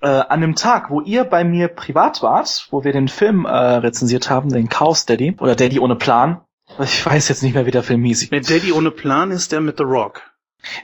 Äh, 0.00 0.08
an 0.08 0.40
dem 0.40 0.56
Tag, 0.56 0.90
wo 0.90 1.00
ihr 1.00 1.22
bei 1.24 1.44
mir 1.44 1.68
privat 1.68 2.22
wart, 2.22 2.66
wo 2.70 2.82
wir 2.82 2.92
den 2.92 3.06
Film 3.08 3.44
äh, 3.44 3.50
rezensiert 3.50 4.30
haben, 4.30 4.48
den 4.50 4.68
Chaos 4.68 5.06
Daddy 5.06 5.36
oder 5.38 5.54
Daddy 5.54 5.78
ohne 5.78 5.96
Plan. 5.96 6.40
Ich 6.80 7.04
weiß 7.04 7.28
jetzt 7.28 7.42
nicht 7.42 7.54
mehr, 7.54 7.66
wie 7.66 7.70
der 7.70 7.82
Film 7.82 8.02
hieß. 8.04 8.30
Mit 8.30 8.50
Daddy 8.50 8.72
ohne 8.72 8.90
Plan 8.90 9.30
ist 9.30 9.52
der 9.52 9.60
mit 9.60 9.78
The 9.78 9.84
Rock. 9.84 10.22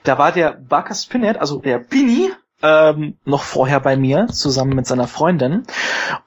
Da 0.04 0.18
war 0.18 0.32
der 0.32 0.52
Barker 0.52 0.94
Spinett, 0.94 1.36
also 1.36 1.60
der 1.60 1.78
Pini, 1.78 2.30
ähm, 2.62 3.16
noch 3.24 3.42
vorher 3.42 3.80
bei 3.80 3.96
mir, 3.96 4.26
zusammen 4.28 4.74
mit 4.74 4.86
seiner 4.86 5.06
Freundin. 5.06 5.64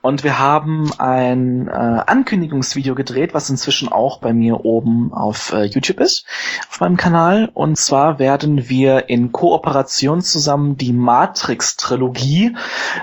Und 0.02 0.24
wir 0.24 0.40
haben 0.40 0.92
ein 0.98 1.68
äh, 1.68 1.72
Ankündigungsvideo 1.72 2.96
gedreht, 2.96 3.34
was 3.34 3.50
inzwischen 3.50 3.90
auch 3.90 4.20
bei 4.20 4.34
mir 4.34 4.64
oben 4.64 5.14
auf 5.14 5.52
äh, 5.52 5.66
YouTube 5.66 6.00
ist, 6.00 6.26
auf 6.70 6.80
meinem 6.80 6.98
Kanal. 6.98 7.50
Und 7.54 7.78
zwar 7.78 8.20
werden 8.20 8.70
wir 8.70 9.10
in 9.10 9.32
Kooperation 9.32 10.22
zusammen 10.22 10.78
die 10.78 10.94
Matrix-Trilogie 10.94 12.56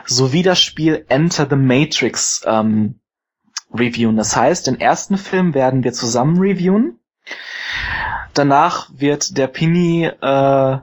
sowie 0.07 0.43
das 0.43 0.61
Spiel 0.61 1.05
Enter 1.09 1.47
the 1.49 1.57
Matrix 1.57 2.43
ähm, 2.47 3.01
reviewen. 3.75 4.17
Das 4.17 4.37
heißt, 4.37 4.67
den 4.67 4.81
ersten 4.81 5.19
Film 5.19 5.53
werden 5.53 5.85
wir 5.85 5.93
zusammen 5.93 6.39
reviewen. 6.39 6.99
Danach 8.33 8.89
wird 8.95 9.37
der 9.37 9.49
Pini 9.49 10.05
äh, 10.07 10.79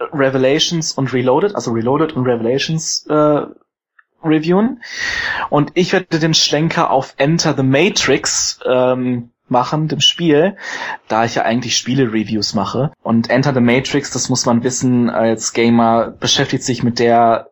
Revelations 0.00 0.92
und 0.92 1.12
Reloaded, 1.12 1.54
also 1.54 1.72
Reloaded 1.72 2.12
und 2.12 2.26
Revelations 2.26 3.06
äh, 3.08 3.46
reviewen. 4.22 4.82
Und 5.50 5.72
ich 5.74 5.92
werde 5.92 6.18
den 6.18 6.34
Schlenker 6.34 6.90
auf 6.90 7.14
Enter 7.16 7.54
the 7.54 7.62
Matrix 7.62 8.60
ähm, 8.66 9.30
machen, 9.48 9.88
dem 9.88 10.00
Spiel, 10.00 10.56
da 11.08 11.24
ich 11.24 11.34
ja 11.34 11.42
eigentlich 11.42 11.76
Spiele-Reviews 11.76 12.54
mache. 12.54 12.92
Und 13.02 13.30
Enter 13.30 13.52
the 13.52 13.60
Matrix, 13.60 14.10
das 14.10 14.28
muss 14.28 14.46
man 14.46 14.64
wissen, 14.64 15.10
als 15.10 15.52
Gamer 15.52 16.10
beschäftigt 16.10 16.64
sich 16.64 16.82
mit 16.82 16.98
der 16.98 17.50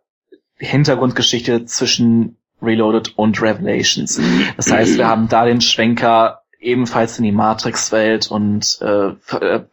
Hintergrundgeschichte 0.57 1.65
zwischen 1.67 2.37
Reloaded 2.63 3.19
und 3.19 3.43
Revelations. 3.43 4.21
Das 4.57 4.71
heißt, 4.71 4.97
wir 4.97 5.09
haben 5.09 5.29
da 5.29 5.45
den 5.45 5.61
Schwenker 5.61 6.42
ebenfalls 6.63 7.19
in 7.19 7.25
die 7.25 7.33
Matrix-Welt 7.33 8.31
und 8.31 8.79
äh, 8.81 9.13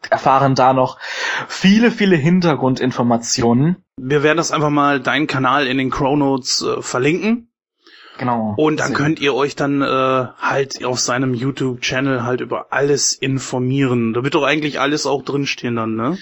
erfahren 0.09 0.55
da 0.55 0.73
noch 0.73 0.97
viele, 1.47 1.91
viele 1.91 2.15
Hintergrundinformationen. 2.15 3.77
Wir 3.97 4.23
werden 4.23 4.37
das 4.37 4.51
einfach 4.51 4.69
mal 4.69 4.99
deinen 4.99 5.27
Kanal 5.27 5.67
in 5.67 5.77
den 5.77 5.89
Chronotes 5.89 6.61
äh, 6.61 6.81
verlinken. 6.81 7.49
Genau. 8.17 8.53
Und 8.57 8.81
dann 8.81 8.93
könnt 8.93 9.21
ihr 9.21 9.33
euch 9.33 9.55
dann 9.55 9.81
äh, 9.81 9.85
halt 9.85 10.83
auf 10.83 10.99
seinem 10.99 11.33
YouTube-Channel 11.33 12.23
halt 12.23 12.41
über 12.41 12.67
alles 12.71 13.13
informieren. 13.13 14.13
Da 14.13 14.23
wird 14.23 14.35
doch 14.35 14.43
eigentlich 14.43 14.81
alles 14.81 15.05
auch 15.05 15.23
drinstehen 15.23 15.77
dann, 15.77 15.95
ne? 15.95 16.17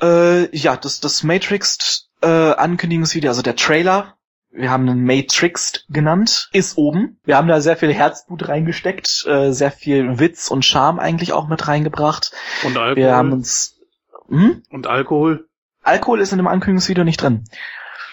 Äh, 0.00 0.56
ja, 0.56 0.76
das, 0.76 1.00
das 1.00 1.24
Matrix 1.24 2.08
äh, 2.22 2.26
also 2.28 3.42
der 3.42 3.56
Trailer, 3.56 4.16
wir 4.52 4.70
haben 4.70 4.88
einen 4.88 5.04
Matrix 5.04 5.84
genannt, 5.88 6.50
ist 6.52 6.76
oben. 6.76 7.18
Wir 7.24 7.36
haben 7.36 7.48
da 7.48 7.60
sehr 7.60 7.76
viel 7.76 7.92
Herzblut 7.92 8.48
reingesteckt, 8.48 9.26
äh, 9.26 9.52
sehr 9.52 9.70
viel 9.70 10.18
Witz 10.18 10.50
und 10.50 10.64
Charme 10.64 10.98
eigentlich 10.98 11.32
auch 11.32 11.48
mit 11.48 11.66
reingebracht. 11.66 12.32
Und 12.64 12.76
Alkohol. 12.76 12.96
Wir 12.96 13.16
haben 13.16 13.32
uns 13.32 13.80
hm? 14.28 14.62
Und 14.70 14.86
Alkohol. 14.86 15.48
Alkohol 15.82 16.20
ist 16.20 16.32
in 16.32 16.38
dem 16.38 16.46
Ankündigungsvideo 16.46 17.04
nicht 17.04 17.20
drin. 17.20 17.44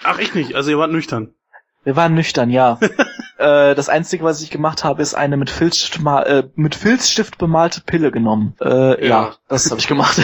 Ach, 0.02 0.18
ich 0.18 0.34
nicht. 0.34 0.54
Also 0.54 0.70
ihr 0.70 0.78
wart 0.78 0.90
nüchtern. 0.90 1.34
Wir 1.82 1.96
waren 1.96 2.14
nüchtern, 2.14 2.50
ja. 2.50 2.78
äh, 3.40 3.74
das 3.74 3.88
Einzige, 3.88 4.22
was 4.22 4.42
ich 4.42 4.50
gemacht 4.50 4.84
habe, 4.84 5.00
ist 5.00 5.14
eine 5.14 5.36
mit 5.36 5.48
Filzstift, 5.48 6.04
äh, 6.04 6.44
mit 6.54 6.74
Filzstift 6.74 7.38
bemalte 7.38 7.80
Pille 7.80 8.10
genommen. 8.12 8.54
Äh, 8.60 9.06
ja. 9.06 9.20
Ja. 9.20 9.34
das 9.48 9.70
habe 9.70 9.80
ich 9.80 9.88
gemacht. 9.88 10.20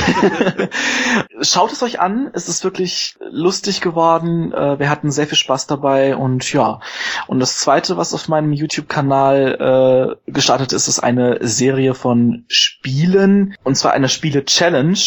Schaut 1.41 1.73
es 1.73 1.83
euch 1.83 1.99
an, 1.99 2.31
es 2.35 2.49
ist 2.49 2.63
wirklich 2.63 3.17
lustig 3.31 3.81
geworden. 3.81 4.53
Äh, 4.53 4.79
wir 4.79 4.91
hatten 4.91 5.11
sehr 5.11 5.27
viel 5.27 5.39
Spaß 5.39 5.67
dabei 5.67 6.17
und 6.17 6.53
ja. 6.53 6.81
Und 7.27 7.41
das 7.41 7.59
Zweite, 7.59 7.97
was 7.97 8.13
auf 8.13 8.29
meinem 8.29 8.53
YouTube-Kanal 8.53 10.19
äh, 10.27 10.31
gestartet 10.31 10.73
ist, 10.73 10.87
ist 10.87 11.01
eine 11.01 11.39
Serie 11.41 11.95
von 11.95 12.45
Spielen. 12.49 13.57
Und 13.65 13.77
zwar 13.77 13.93
eine 13.93 14.09
Spiele-Challenge. 14.09 14.99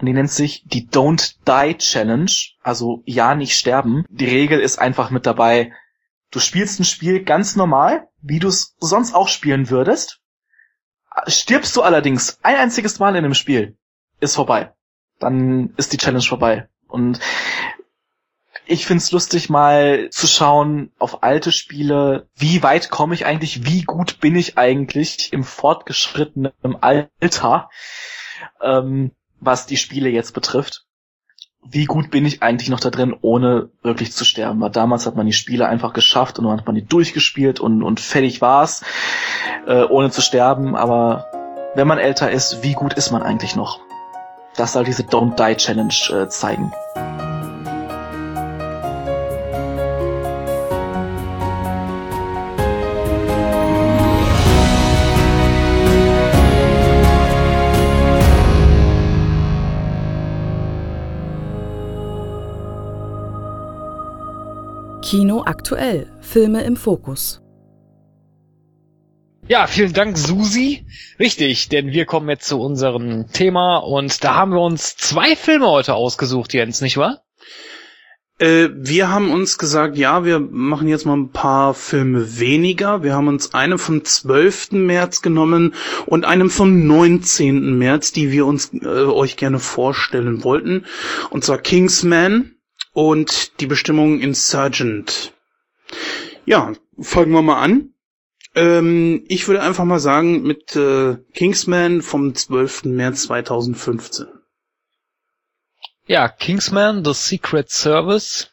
Und 0.00 0.06
die 0.06 0.12
nennt 0.12 0.30
sich 0.30 0.64
die 0.66 0.86
Don't 0.86 1.36
Die 1.46 1.78
Challenge. 1.78 2.30
Also 2.62 3.02
ja, 3.06 3.34
nicht 3.34 3.56
sterben. 3.56 4.04
Die 4.10 4.26
Regel 4.26 4.60
ist 4.60 4.78
einfach 4.78 5.10
mit 5.10 5.26
dabei. 5.26 5.72
Du 6.30 6.40
spielst 6.40 6.78
ein 6.78 6.84
Spiel 6.84 7.24
ganz 7.24 7.56
normal, 7.56 8.08
wie 8.20 8.38
du 8.38 8.48
es 8.48 8.76
sonst 8.80 9.14
auch 9.14 9.28
spielen 9.28 9.70
würdest. 9.70 10.20
Stirbst 11.26 11.74
du 11.76 11.82
allerdings 11.82 12.38
ein 12.42 12.56
einziges 12.56 12.98
Mal 12.98 13.16
in 13.16 13.24
dem 13.24 13.34
Spiel, 13.34 13.76
ist 14.20 14.34
vorbei. 14.34 14.72
Dann 15.18 15.74
ist 15.76 15.92
die 15.92 15.96
Challenge 15.96 16.22
vorbei. 16.22 16.68
Und 16.86 17.18
ich 18.66 18.86
find's 18.86 19.10
lustig, 19.12 19.48
mal 19.48 20.10
zu 20.10 20.26
schauen 20.26 20.92
auf 20.98 21.22
alte 21.22 21.52
Spiele, 21.52 22.28
wie 22.36 22.62
weit 22.62 22.90
komme 22.90 23.14
ich 23.14 23.24
eigentlich, 23.24 23.64
wie 23.64 23.82
gut 23.82 24.20
bin 24.20 24.36
ich 24.36 24.58
eigentlich 24.58 25.32
im 25.32 25.42
fortgeschrittenen 25.42 26.52
Alter, 26.80 27.70
ähm, 28.60 29.12
was 29.40 29.66
die 29.66 29.78
Spiele 29.78 30.10
jetzt 30.10 30.34
betrifft. 30.34 30.87
Wie 31.70 31.84
gut 31.84 32.10
bin 32.10 32.24
ich 32.24 32.42
eigentlich 32.42 32.70
noch 32.70 32.80
da 32.80 32.88
drin, 32.88 33.14
ohne 33.20 33.68
wirklich 33.82 34.12
zu 34.12 34.24
sterben? 34.24 34.60
Weil 34.60 34.70
damals 34.70 35.06
hat 35.06 35.16
man 35.16 35.26
die 35.26 35.34
Spiele 35.34 35.68
einfach 35.68 35.92
geschafft 35.92 36.38
und 36.38 36.46
dann 36.46 36.58
hat 36.58 36.66
man 36.66 36.74
die 36.74 36.86
durchgespielt 36.86 37.60
und, 37.60 37.82
und 37.82 38.00
fertig 38.00 38.40
war's, 38.40 38.82
äh, 39.66 39.82
ohne 39.84 40.10
zu 40.10 40.22
sterben. 40.22 40.76
Aber 40.76 41.26
wenn 41.74 41.86
man 41.86 41.98
älter 41.98 42.30
ist, 42.30 42.62
wie 42.62 42.72
gut 42.72 42.94
ist 42.94 43.10
man 43.10 43.22
eigentlich 43.22 43.54
noch? 43.54 43.80
Das 44.56 44.72
soll 44.72 44.84
diese 44.84 45.02
Don't 45.02 45.36
Die 45.36 45.56
Challenge 45.56 45.94
äh, 46.10 46.28
zeigen. 46.28 46.72
Kino 65.08 65.42
aktuell. 65.46 66.06
Filme 66.20 66.64
im 66.64 66.76
Fokus. 66.76 67.40
Ja, 69.48 69.66
vielen 69.66 69.94
Dank, 69.94 70.18
Susi. 70.18 70.84
Richtig, 71.18 71.70
denn 71.70 71.92
wir 71.92 72.04
kommen 72.04 72.28
jetzt 72.28 72.46
zu 72.46 72.60
unserem 72.60 73.26
Thema 73.32 73.78
und 73.78 74.22
da 74.22 74.34
haben 74.34 74.52
wir 74.52 74.60
uns 74.60 74.98
zwei 74.98 75.34
Filme 75.34 75.66
heute 75.66 75.94
ausgesucht, 75.94 76.52
Jens, 76.52 76.82
nicht 76.82 76.98
wahr? 76.98 77.22
Äh, 78.38 78.68
wir 78.74 79.08
haben 79.08 79.30
uns 79.30 79.56
gesagt, 79.56 79.96
ja, 79.96 80.26
wir 80.26 80.40
machen 80.40 80.88
jetzt 80.88 81.06
mal 81.06 81.16
ein 81.16 81.32
paar 81.32 81.72
Filme 81.72 82.38
weniger. 82.38 83.02
Wir 83.02 83.14
haben 83.14 83.28
uns 83.28 83.54
einen 83.54 83.78
vom 83.78 84.04
12. 84.04 84.72
März 84.72 85.22
genommen 85.22 85.72
und 86.04 86.26
einen 86.26 86.50
vom 86.50 86.86
19. 86.86 87.78
März, 87.78 88.12
die 88.12 88.30
wir 88.30 88.44
uns 88.44 88.74
äh, 88.74 88.86
euch 88.86 89.38
gerne 89.38 89.58
vorstellen 89.58 90.44
wollten. 90.44 90.84
Und 91.30 91.44
zwar 91.44 91.56
Kingsman 91.56 92.57
und 92.98 93.60
die 93.60 93.68
Bestimmung 93.68 94.18
Insurgent. 94.18 95.32
Ja, 96.46 96.72
fangen 96.98 97.30
wir 97.30 97.42
mal 97.42 97.62
an. 97.62 97.94
Ähm, 98.56 99.24
ich 99.28 99.46
würde 99.46 99.62
einfach 99.62 99.84
mal 99.84 100.00
sagen 100.00 100.42
mit 100.42 100.74
äh, 100.74 101.16
Kingsman 101.32 102.02
vom 102.02 102.34
12. 102.34 102.86
März 102.86 103.22
2015. 103.28 104.26
Ja, 106.08 106.26
Kingsman, 106.28 107.04
The 107.04 107.14
Secret 107.14 107.70
Service. 107.70 108.50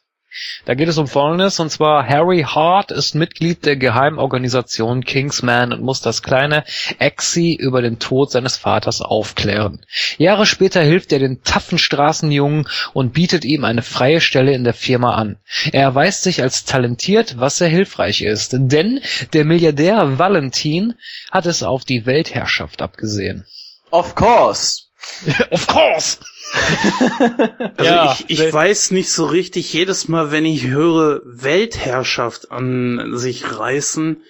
Da 0.65 0.73
geht 0.73 0.87
es 0.87 0.97
um 0.97 1.07
Folgendes, 1.07 1.59
und 1.59 1.69
zwar 1.69 2.07
Harry 2.07 2.43
Hart 2.43 2.91
ist 2.91 3.15
Mitglied 3.15 3.65
der 3.65 3.75
Geheimorganisation 3.75 5.03
Kingsman 5.03 5.71
und 5.73 5.81
muss 5.81 6.01
das 6.01 6.23
kleine 6.23 6.63
Exi 6.99 7.53
über 7.53 7.81
den 7.81 7.99
Tod 7.99 8.31
seines 8.31 8.57
Vaters 8.57 9.01
aufklären. 9.01 9.85
Jahre 10.17 10.45
später 10.45 10.81
hilft 10.81 11.11
er 11.11 11.19
den 11.19 11.43
taffen 11.43 11.77
Straßenjungen 11.77 12.67
und 12.93 13.13
bietet 13.13 13.45
ihm 13.45 13.63
eine 13.63 13.81
freie 13.81 14.21
Stelle 14.21 14.53
in 14.53 14.63
der 14.63 14.73
Firma 14.73 15.15
an. 15.15 15.37
Er 15.71 15.83
erweist 15.83 16.23
sich 16.23 16.41
als 16.41 16.65
talentiert, 16.65 17.39
was 17.39 17.57
sehr 17.57 17.69
hilfreich 17.69 18.21
ist, 18.21 18.53
denn 18.53 19.01
der 19.33 19.45
Milliardär 19.45 20.17
Valentin 20.17 20.95
hat 21.31 21.45
es 21.45 21.63
auf 21.63 21.85
die 21.85 22.05
Weltherrschaft 22.05 22.81
abgesehen. 22.81 23.45
Of 23.91 24.15
course. 24.15 24.83
of 25.51 25.67
course! 25.67 26.17
Also 27.77 27.83
Ja, 27.83 28.13
ich, 28.13 28.29
ich 28.29 28.39
Welt- 28.39 28.53
weiß 28.53 28.91
nicht 28.91 29.11
so 29.11 29.25
richtig, 29.25 29.71
jedes 29.73 30.07
Mal, 30.07 30.31
wenn 30.31 30.45
ich 30.45 30.67
höre 30.67 31.21
Weltherrschaft 31.25 32.51
an 32.51 33.17
sich 33.17 33.57
reißen, 33.59 34.21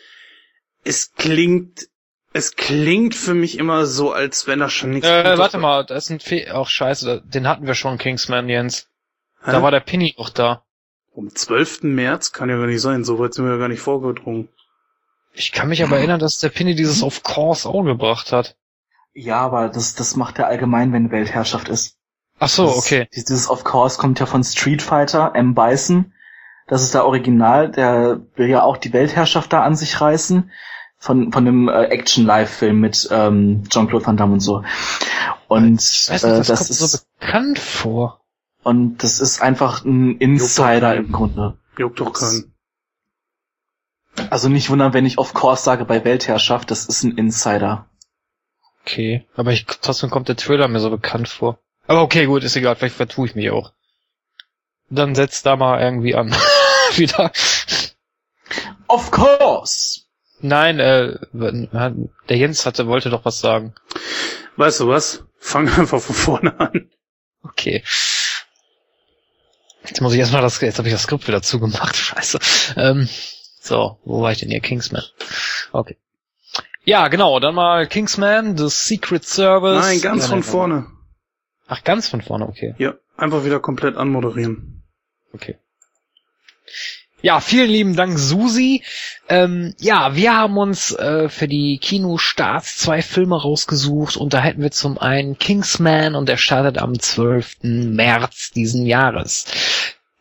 es 0.83 1.13
klingt, 1.15 1.87
es 2.33 2.55
klingt 2.55 3.15
für 3.15 3.33
mich 3.33 3.57
immer 3.57 3.85
so, 3.85 4.11
als 4.11 4.47
wenn 4.47 4.59
da 4.59 4.69
schon 4.69 4.91
nichts 4.91 5.07
Äh, 5.07 5.37
warte 5.37 5.57
mal, 5.57 5.85
das 5.85 6.05
ist 6.05 6.09
ein 6.11 6.19
Fe 6.19 6.47
Ach, 6.53 6.67
scheiße, 6.67 7.23
den 7.25 7.47
hatten 7.47 7.67
wir 7.67 7.75
schon, 7.75 7.97
Kingsman, 7.97 8.49
Jens. 8.49 8.87
Hä? 9.43 9.51
Da 9.51 9.61
war 9.61 9.71
der 9.71 9.79
Pinny 9.79 10.15
noch 10.17 10.29
da. 10.29 10.63
Am 11.15 11.33
12. 11.33 11.83
März 11.83 12.31
kann 12.33 12.49
ja 12.49 12.57
gar 12.57 12.67
nicht 12.67 12.81
sein, 12.81 13.03
so 13.03 13.19
weit 13.19 13.33
sind 13.33 13.45
wir 13.45 13.53
ja 13.53 13.57
gar 13.57 13.69
nicht 13.69 13.79
vorgedrungen. 13.79 14.49
Ich 15.33 15.51
kann 15.51 15.69
mich 15.69 15.83
aber 15.83 15.97
erinnern, 15.97 16.19
dass 16.19 16.39
der 16.39 16.49
Pinny 16.49 16.75
dieses 16.75 17.03
Of 17.03 17.23
Course 17.23 17.67
auch 17.67 17.83
gebracht 17.83 18.31
hat. 18.31 18.55
Ja, 19.13 19.37
aber 19.39 19.69
das, 19.69 19.95
das 19.95 20.15
macht 20.15 20.39
er 20.39 20.47
allgemein, 20.47 20.91
wenn 20.93 21.11
Weltherrschaft 21.11 21.69
ist. 21.69 21.97
Ach 22.39 22.49
so, 22.49 22.65
Das- 22.67 22.77
okay. 22.77 23.07
Dieses 23.15 23.49
Of 23.49 23.63
Course 23.63 23.97
kommt 23.97 24.19
ja 24.19 24.25
von 24.25 24.43
Street 24.43 24.81
Fighter, 24.81 25.31
M. 25.35 25.55
Bison. 25.55 26.13
Das 26.67 26.81
ist 26.81 26.93
der 26.93 27.05
Original, 27.05 27.69
der 27.71 28.21
will 28.35 28.49
ja 28.49 28.63
auch 28.63 28.77
die 28.77 28.91
Weltherrschaft 28.93 29.53
da 29.53 29.63
an 29.63 29.75
sich 29.75 30.01
reißen. 30.01 30.51
Von, 30.97 31.31
von 31.31 31.45
dem 31.45 31.67
äh, 31.69 31.83
Action-Live-Film 31.85 32.79
mit 32.79 33.07
ähm, 33.11 33.63
Jean-Claude 33.69 34.05
Van 34.07 34.17
Damme 34.17 34.33
und 34.33 34.39
so. 34.39 34.63
Und 35.47 35.79
Ich 35.81 36.09
weiß 36.09 36.23
äh, 36.23 36.37
nicht, 36.39 36.39
das, 36.39 36.47
das 36.47 36.59
kommt 36.59 36.69
ist 36.71 36.91
so 36.91 36.97
bekannt 37.19 37.59
vor. 37.59 38.21
und 38.63 39.03
das 39.03 39.19
ist 39.19 39.41
einfach 39.41 39.85
ein 39.85 40.17
Insider 40.17 40.95
im 40.95 41.11
Grunde. 41.11 41.57
Juckt 41.77 41.99
doch 41.99 42.11
keinen. 42.13 42.55
Also 44.31 44.49
nicht 44.49 44.69
wundern, 44.69 44.93
wenn 44.93 45.05
ich 45.05 45.17
Of 45.19 45.33
Course 45.33 45.63
sage 45.63 45.85
bei 45.85 46.03
Weltherrschaft, 46.05 46.71
das 46.71 46.85
ist 46.85 47.03
ein 47.03 47.17
Insider. 47.17 47.85
Okay, 48.81 49.25
aber 49.35 49.51
ich, 49.51 49.65
trotzdem 49.65 50.09
kommt 50.09 50.29
der 50.29 50.37
Trailer 50.37 50.67
mir 50.69 50.79
so 50.79 50.89
bekannt 50.89 51.27
vor. 51.27 51.59
Aber 51.87 52.01
okay, 52.01 52.25
gut, 52.25 52.43
ist 52.43 52.55
egal, 52.55 52.75
vielleicht 52.75 52.95
vertue 52.95 53.27
ich 53.27 53.35
mich 53.35 53.49
auch. 53.51 53.73
Dann 54.89 55.15
setz 55.15 55.43
da 55.43 55.55
mal 55.55 55.81
irgendwie 55.81 56.15
an. 56.15 56.31
Wieder. 56.95 57.31
Of 58.87 59.11
course! 59.11 60.01
Nein, 60.39 60.79
äh, 60.79 61.17
der 61.33 62.37
Jens 62.37 62.65
hatte, 62.65 62.87
wollte 62.87 63.09
doch 63.09 63.25
was 63.25 63.39
sagen. 63.39 63.73
Weißt 64.57 64.79
du 64.79 64.87
was? 64.87 65.23
Fang 65.39 65.67
einfach 65.67 66.01
von 66.01 66.15
vorne 66.15 66.59
an. 66.59 66.89
Okay. 67.43 67.83
Jetzt 69.87 70.01
muss 70.01 70.13
ich 70.13 70.19
erstmal 70.19 70.41
das, 70.41 70.59
jetzt 70.61 70.77
habe 70.77 70.87
ich 70.87 70.93
das 70.93 71.03
Skript 71.03 71.27
wieder 71.27 71.41
zugemacht, 71.41 71.95
scheiße. 71.95 72.39
Ähm, 72.75 73.07
so, 73.59 73.99
wo 74.03 74.21
war 74.21 74.31
ich 74.31 74.39
denn 74.39 74.49
hier? 74.49 74.59
Kingsman. 74.59 75.03
Okay. 75.71 75.97
Ja, 76.83 77.07
genau, 77.07 77.39
dann 77.39 77.55
mal 77.55 77.87
Kingsman, 77.87 78.57
The 78.57 78.69
Secret 78.69 79.25
Service. 79.25 79.83
Nein, 79.85 80.01
ganz 80.01 80.23
Ja, 80.23 80.29
von 80.29 80.39
nein, 80.39 80.43
vorne. 80.43 80.87
Ach, 81.67 81.83
ganz 81.83 82.07
von 82.07 82.21
vorne, 82.21 82.47
okay. 82.47 82.75
Ja, 82.77 82.95
einfach 83.17 83.43
wieder 83.43 83.59
komplett 83.59 83.95
anmoderieren. 83.95 84.83
Okay. 85.33 85.57
Ja, 87.21 87.39
vielen 87.39 87.69
lieben 87.69 87.95
Dank, 87.95 88.19
Susi. 88.19 88.83
Ähm, 89.29 89.73
ja, 89.79 90.15
wir 90.15 90.37
haben 90.37 90.57
uns 90.57 90.91
äh, 90.91 91.27
für 91.27 91.47
die 91.47 91.79
Kinostarts 91.79 92.77
zwei 92.77 93.01
Filme 93.01 93.41
rausgesucht 93.41 94.15
und 94.15 94.33
da 94.33 94.41
hätten 94.41 94.61
wir 94.61 94.69
zum 94.69 94.99
einen 94.99 95.39
Kingsman 95.39 96.13
und 96.13 96.29
der 96.29 96.37
startet 96.37 96.77
am 96.77 96.99
12. 96.99 97.57
März 97.63 98.51
diesen 98.51 98.85
Jahres. 98.85 99.45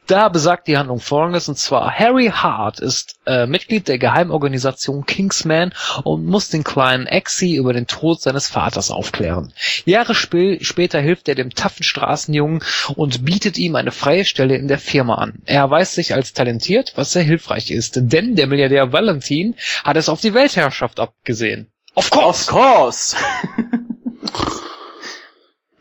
Da 0.06 0.28
besagt 0.28 0.68
die 0.68 0.76
Handlung 0.76 1.00
folgendes, 1.00 1.48
und 1.48 1.56
zwar 1.56 1.90
Harry 1.90 2.26
Hart 2.26 2.78
ist 2.78 3.16
äh, 3.26 3.46
Mitglied 3.46 3.88
der 3.88 3.98
Geheimorganisation 3.98 5.06
Kingsman 5.06 5.72
und 6.02 6.26
muss 6.26 6.50
den 6.50 6.62
kleinen 6.62 7.06
Exi 7.06 7.54
über 7.54 7.72
den 7.72 7.86
Tod 7.86 8.20
seines 8.20 8.48
Vaters 8.48 8.90
aufklären. 8.90 9.54
Jahre 9.86 10.14
spä 10.14 10.58
später 10.62 11.00
hilft 11.00 11.28
er 11.28 11.34
dem 11.34 11.50
taffen 11.50 11.84
Straßenjungen 11.84 12.62
und 12.96 13.24
bietet 13.24 13.56
ihm 13.56 13.76
eine 13.76 13.92
freie 13.92 14.26
Stelle 14.26 14.56
in 14.56 14.68
der 14.68 14.78
Firma 14.78 15.14
an. 15.14 15.40
Er 15.46 15.60
erweist 15.60 15.94
sich 15.94 16.12
als 16.12 16.34
talentiert, 16.34 16.92
was 16.96 17.12
sehr 17.12 17.22
hilfreich 17.22 17.70
ist, 17.70 17.96
denn 17.96 18.36
der 18.36 18.46
Milliardär 18.46 18.92
Valentin 18.92 19.54
hat 19.84 19.96
es 19.96 20.10
auf 20.10 20.20
die 20.20 20.34
Weltherrschaft 20.34 21.00
abgesehen. 21.00 21.70
Of 21.94 22.10
course! 22.10 22.50
Of 22.50 22.56
course! 22.58 23.16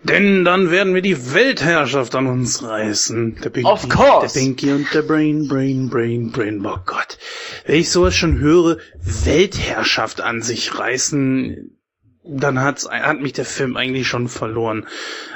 Denn 0.03 0.43
dann 0.43 0.69
werden 0.69 0.93
wir 0.93 1.01
die 1.01 1.33
Weltherrschaft 1.33 2.13
an 2.15 2.27
uns 2.27 2.61
reißen. 2.61 3.37
Der 3.41 3.49
Pinky, 3.49 3.69
Of 3.69 3.87
course. 3.87 4.33
Der 4.33 4.41
Pinky 4.41 4.71
und 4.73 4.93
der 4.93 5.01
Brain, 5.01 5.47
Brain, 5.47 5.89
Brain, 5.89 6.31
Brain. 6.31 6.65
Oh 6.65 6.77
Gott. 6.85 7.17
Wenn 7.65 7.79
ich 7.79 7.89
sowas 7.89 8.15
schon 8.15 8.39
höre, 8.39 8.77
Weltherrschaft 9.01 10.19
an 10.19 10.41
sich 10.41 10.77
reißen, 10.77 11.77
dann 12.25 12.59
hat's, 12.59 12.89
hat 12.89 13.21
mich 13.21 13.33
der 13.33 13.45
Film 13.45 13.77
eigentlich 13.77 14.07
schon 14.07 14.27
verloren. 14.27 14.87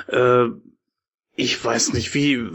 Äh, 0.10 0.48
ich 1.36 1.64
weiß 1.64 1.94
nicht, 1.94 2.14
wie, 2.14 2.50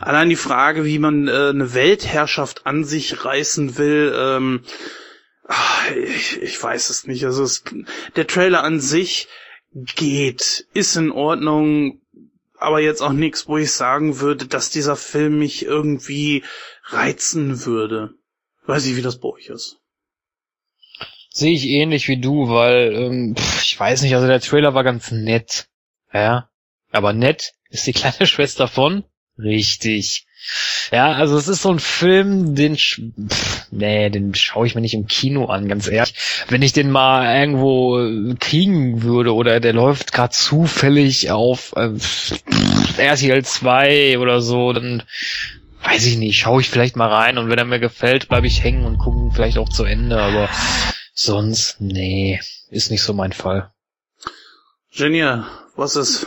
allein 0.00 0.30
die 0.30 0.36
Frage, 0.36 0.84
wie 0.86 0.98
man 0.98 1.28
äh, 1.28 1.48
eine 1.50 1.74
Weltherrschaft 1.74 2.66
an 2.66 2.84
sich 2.84 3.24
reißen 3.24 3.76
will, 3.76 4.14
ähm, 4.16 4.60
ah, 5.48 5.90
ich, 5.96 6.40
ich 6.40 6.62
weiß 6.62 6.88
es 6.88 7.06
nicht. 7.06 7.26
Also 7.26 7.42
es, 7.42 7.64
der 8.16 8.26
Trailer 8.26 8.62
an 8.62 8.80
sich 8.80 9.28
geht, 9.74 10.66
ist 10.74 10.96
in 10.96 11.10
Ordnung, 11.10 12.00
aber 12.58 12.80
jetzt 12.80 13.00
auch 13.00 13.12
nichts, 13.12 13.48
wo 13.48 13.58
ich 13.58 13.72
sagen 13.72 14.20
würde, 14.20 14.46
dass 14.46 14.70
dieser 14.70 14.96
Film 14.96 15.38
mich 15.38 15.64
irgendwie 15.64 16.44
reizen 16.84 17.64
würde. 17.64 18.14
Weiß 18.66 18.86
ich, 18.86 18.96
wie 18.96 19.02
das 19.02 19.18
bei 19.18 19.28
euch 19.28 19.48
ist. 19.48 19.78
Sehe 21.30 21.52
ich 21.52 21.66
ähnlich 21.66 22.08
wie 22.08 22.20
du, 22.20 22.48
weil, 22.48 22.92
ähm, 22.92 23.34
pff, 23.36 23.62
ich 23.62 23.80
weiß 23.80 24.02
nicht, 24.02 24.14
also 24.14 24.26
der 24.26 24.40
Trailer 24.40 24.74
war 24.74 24.84
ganz 24.84 25.10
nett. 25.10 25.66
Ja. 26.12 26.50
Aber 26.90 27.12
nett 27.14 27.54
ist 27.70 27.86
die 27.86 27.94
kleine 27.94 28.26
Schwester 28.26 28.68
von? 28.68 29.04
Richtig. 29.38 30.26
Ja, 30.90 31.12
also 31.12 31.36
es 31.38 31.48
ist 31.48 31.62
so 31.62 31.70
ein 31.70 31.78
Film, 31.78 32.54
den, 32.54 32.76
pff, 32.76 33.66
nee, 33.70 34.10
den 34.10 34.34
schaue 34.34 34.66
ich 34.66 34.74
mir 34.74 34.80
nicht 34.80 34.94
im 34.94 35.06
Kino 35.06 35.46
an, 35.46 35.68
ganz 35.68 35.88
ehrlich. 35.88 36.14
Wenn 36.48 36.62
ich 36.62 36.72
den 36.72 36.90
mal 36.90 37.34
irgendwo 37.40 38.34
kriegen 38.38 39.02
würde 39.02 39.34
oder 39.34 39.60
der 39.60 39.72
läuft 39.72 40.12
gerade 40.12 40.34
zufällig 40.34 41.30
auf 41.30 41.72
äh, 41.76 41.90
pff, 41.96 42.42
RTL 42.98 43.44
2 43.44 44.18
oder 44.18 44.42
so, 44.42 44.72
dann 44.72 45.02
weiß 45.82 46.06
ich 46.06 46.18
nicht, 46.18 46.38
schaue 46.38 46.60
ich 46.60 46.70
vielleicht 46.70 46.96
mal 46.96 47.08
rein 47.08 47.38
und 47.38 47.48
wenn 47.48 47.58
er 47.58 47.64
mir 47.64 47.80
gefällt, 47.80 48.28
bleibe 48.28 48.46
ich 48.46 48.62
hängen 48.62 48.84
und 48.84 48.98
gucke 48.98 49.18
ihn 49.18 49.32
vielleicht 49.32 49.58
auch 49.58 49.68
zu 49.68 49.84
Ende, 49.84 50.20
aber 50.20 50.48
sonst, 51.14 51.80
nee, 51.80 52.40
ist 52.70 52.90
nicht 52.90 53.02
so 53.02 53.14
mein 53.14 53.32
Fall. 53.32 53.72
Genia, 54.94 55.48
was 55.74 55.96
ist? 55.96 56.26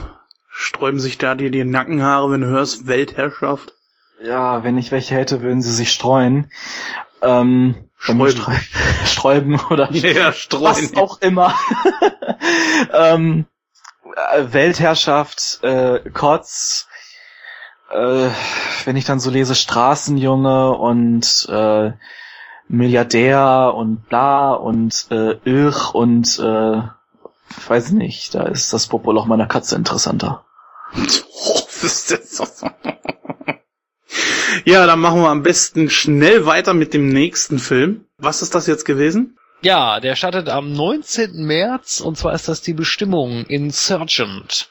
Sträuben 0.50 1.00
sich 1.00 1.18
da 1.18 1.36
dir 1.36 1.52
die 1.52 1.64
Nackenhaare, 1.64 2.32
wenn 2.32 2.42
du 2.42 2.48
hörst 2.48 2.88
Weltherrschaft? 2.88 3.75
Ja, 4.24 4.64
wenn 4.64 4.78
ich 4.78 4.92
welche 4.92 5.16
hätte, 5.16 5.42
würden 5.42 5.62
sie 5.62 5.74
sich 5.74 5.92
streuen. 5.92 6.50
Ähm, 7.22 7.90
Sträuben. 7.98 8.42
Sträuben 9.06 9.60
oder 9.70 9.92
Ja, 9.92 10.28
was 10.28 10.38
streuen. 10.38 10.98
auch 10.98 11.22
immer. 11.22 11.54
ähm, 12.94 13.46
äh, 14.34 14.44
Weltherrschaft, 14.54 15.60
äh, 15.64 16.00
Kotz. 16.12 16.88
äh, 17.92 18.30
wenn 18.86 18.96
ich 18.96 19.06
dann 19.06 19.20
so 19.20 19.30
lese 19.30 19.56
Straßenjunge 19.56 20.72
und 20.72 21.48
äh, 21.50 21.92
Milliardär 22.68 23.74
und 23.76 24.08
bla 24.10 24.54
und 24.54 25.08
äh, 25.12 25.38
Irr 25.46 25.94
und 25.94 26.40
äh, 26.40 26.82
weiß 27.68 27.92
nicht, 27.92 28.34
da 28.36 28.44
ist 28.44 28.74
das 28.74 28.88
Popoloch 28.88 29.26
meiner 29.26 29.48
Katze 29.48 29.76
interessanter. 29.76 30.44
ja, 34.64 34.86
dann 34.86 35.00
machen 35.00 35.22
wir 35.22 35.30
am 35.30 35.44
besten 35.44 35.90
schnell 35.90 36.46
weiter 36.46 36.74
mit 36.74 36.94
dem 36.94 37.10
nächsten 37.10 37.60
Film. 37.60 38.06
Was 38.18 38.42
ist 38.42 38.56
das 38.56 38.68
jetzt 38.68 38.86
gewesen? 38.86 39.38
Ja, 39.62 40.00
der 40.00 40.16
startet 40.16 40.50
am 40.50 40.74
19. 40.74 41.44
März 41.44 42.00
und 42.00 42.18
zwar 42.18 42.34
ist 42.34 42.48
das 42.48 42.62
die 42.62 42.74
Bestimmung 42.74 43.46
Insurgent. 43.46 44.70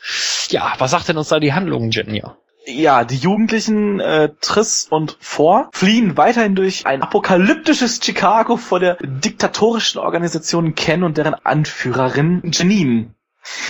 Ja, 0.51 0.75
was 0.79 0.93
sagt 0.93 1.09
denn 1.09 1.17
uns 1.17 1.29
da 1.29 1.41
die 1.41 1.53
Handlung, 1.53 1.91
Jenja? 1.91 2.37
Ja, 2.67 3.05
die 3.05 3.17
Jugendlichen 3.17 4.01
äh, 4.01 4.31
Triss 4.41 4.87
und 4.89 5.19
Vor 5.21 5.69
fliehen 5.73 6.17
weiterhin 6.17 6.55
durch 6.55 6.87
ein 6.87 7.03
apokalyptisches 7.03 8.01
Chicago 8.03 8.57
vor 8.57 8.81
der 8.81 8.97
diktatorischen 9.03 10.01
Organisation 10.01 10.75
Ken 10.75 11.03
und 11.03 11.19
deren 11.19 11.35
Anführerin 11.35 12.41
Janine. 12.53 13.15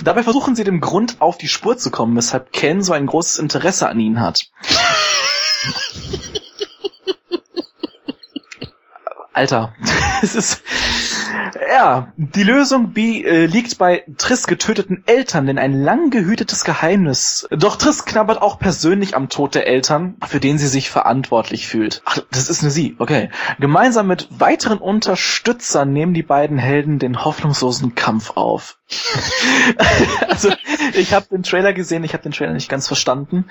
Dabei 0.03 0.23
versuchen 0.23 0.55
sie 0.55 0.63
dem 0.63 0.79
Grund 0.79 1.17
auf 1.19 1.37
die 1.37 1.49
Spur 1.49 1.77
zu 1.77 1.91
kommen, 1.91 2.15
weshalb 2.15 2.53
Ken 2.53 2.81
so 2.81 2.93
ein 2.93 3.07
großes 3.07 3.39
Interesse 3.39 3.89
an 3.89 3.99
ihnen 3.99 4.21
hat. 4.21 4.45
Alter, 9.33 9.73
es 10.21 10.33
ist 10.35 10.63
ja, 11.69 12.13
die 12.17 12.43
Lösung 12.43 12.91
B 12.93 13.23
äh, 13.23 13.45
liegt 13.45 13.77
bei 13.77 14.03
Triss 14.17 14.47
getöteten 14.47 15.03
Eltern, 15.05 15.47
denn 15.47 15.57
ein 15.57 15.73
lang 15.73 16.09
gehütetes 16.09 16.63
Geheimnis. 16.63 17.47
Doch 17.51 17.75
Triss 17.75 18.05
knabbert 18.05 18.41
auch 18.41 18.59
persönlich 18.59 19.15
am 19.15 19.29
Tod 19.29 19.55
der 19.55 19.67
Eltern, 19.67 20.15
für 20.27 20.39
den 20.39 20.57
sie 20.57 20.67
sich 20.67 20.89
verantwortlich 20.89 21.67
fühlt. 21.67 22.01
Ach, 22.05 22.19
das 22.31 22.49
ist 22.49 22.61
eine 22.61 22.71
sie, 22.71 22.95
okay. 22.99 23.29
Gemeinsam 23.59 24.07
mit 24.07 24.27
weiteren 24.39 24.79
Unterstützern 24.79 25.93
nehmen 25.93 26.13
die 26.13 26.23
beiden 26.23 26.57
Helden 26.57 26.99
den 26.99 27.23
hoffnungslosen 27.23 27.95
Kampf 27.95 28.31
auf. 28.35 28.77
also, 30.27 30.51
ich 30.93 31.13
habe 31.13 31.25
den 31.31 31.41
Trailer 31.43 31.73
gesehen, 31.73 32.03
ich 32.03 32.13
habe 32.13 32.21
den 32.21 32.31
Trailer 32.31 32.53
nicht 32.53 32.69
ganz 32.69 32.87
verstanden 32.87 33.45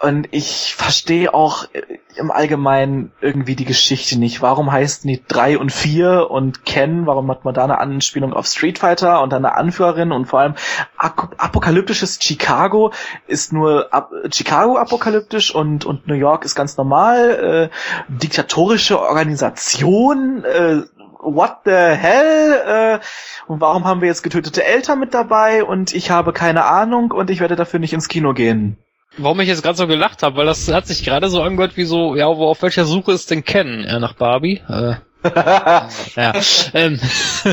und 0.00 0.28
ich 0.30 0.74
verstehe 0.76 1.32
auch 1.32 1.64
äh, 1.72 1.98
im 2.16 2.30
Allgemeinen 2.30 3.12
irgendwie 3.20 3.56
die 3.56 3.64
Geschichte 3.64 4.18
nicht. 4.18 4.42
Warum 4.42 4.70
heißen 4.70 5.08
die 5.08 5.22
drei 5.26 5.56
und 5.56 5.72
vier 5.72 6.30
und 6.30 6.66
Ken? 6.66 7.06
Warum 7.06 7.27
hat 7.30 7.44
man 7.44 7.54
da 7.54 7.64
eine 7.64 7.78
Anspielung 7.78 8.32
auf 8.32 8.46
Street 8.46 8.78
Fighter 8.78 9.22
und 9.22 9.32
dann 9.32 9.44
eine 9.44 9.56
Anführerin 9.56 10.12
und 10.12 10.26
vor 10.26 10.40
allem 10.40 10.54
apokalyptisches 10.96 12.18
Chicago 12.20 12.92
ist 13.26 13.52
nur 13.52 13.92
Ap 13.92 14.10
Chicago 14.32 14.76
apokalyptisch 14.76 15.54
und 15.54 15.84
und 15.84 16.06
New 16.06 16.14
York 16.14 16.44
ist 16.44 16.54
ganz 16.54 16.76
normal. 16.76 17.70
Äh, 17.70 17.76
diktatorische 18.08 19.00
Organisation. 19.00 20.44
Äh, 20.44 20.82
what 21.20 21.58
the 21.64 21.70
hell? 21.70 22.52
Äh, 22.66 22.98
und 23.46 23.60
warum 23.60 23.84
haben 23.84 24.00
wir 24.00 24.08
jetzt 24.08 24.22
getötete 24.22 24.64
Eltern 24.64 25.00
mit 25.00 25.14
dabei? 25.14 25.64
Und 25.64 25.94
ich 25.94 26.10
habe 26.10 26.32
keine 26.32 26.64
Ahnung 26.64 27.10
und 27.10 27.30
ich 27.30 27.40
werde 27.40 27.56
dafür 27.56 27.80
nicht 27.80 27.92
ins 27.92 28.08
Kino 28.08 28.32
gehen. 28.34 28.78
Warum 29.16 29.40
ich 29.40 29.48
jetzt 29.48 29.62
gerade 29.62 29.76
so 29.76 29.86
gelacht 29.86 30.22
habe, 30.22 30.36
weil 30.36 30.46
das 30.46 30.72
hat 30.72 30.86
sich 30.86 31.04
gerade 31.04 31.28
so 31.28 31.42
angehört 31.42 31.76
wie 31.76 31.84
so, 31.84 32.14
ja, 32.14 32.26
wo 32.26 32.46
auf 32.46 32.62
welcher 32.62 32.84
Suche 32.84 33.12
ist 33.12 33.30
denn 33.30 33.44
Ken? 33.44 33.84
Ja, 33.86 33.98
nach 33.98 34.12
Barbie? 34.14 34.62
Äh, 34.68 34.96
ja. 35.24 36.32
Ähm, 36.74 37.00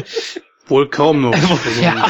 Wohl 0.67 0.89
kaum 0.89 1.21
noch. 1.21 1.35
ja. 1.81 2.07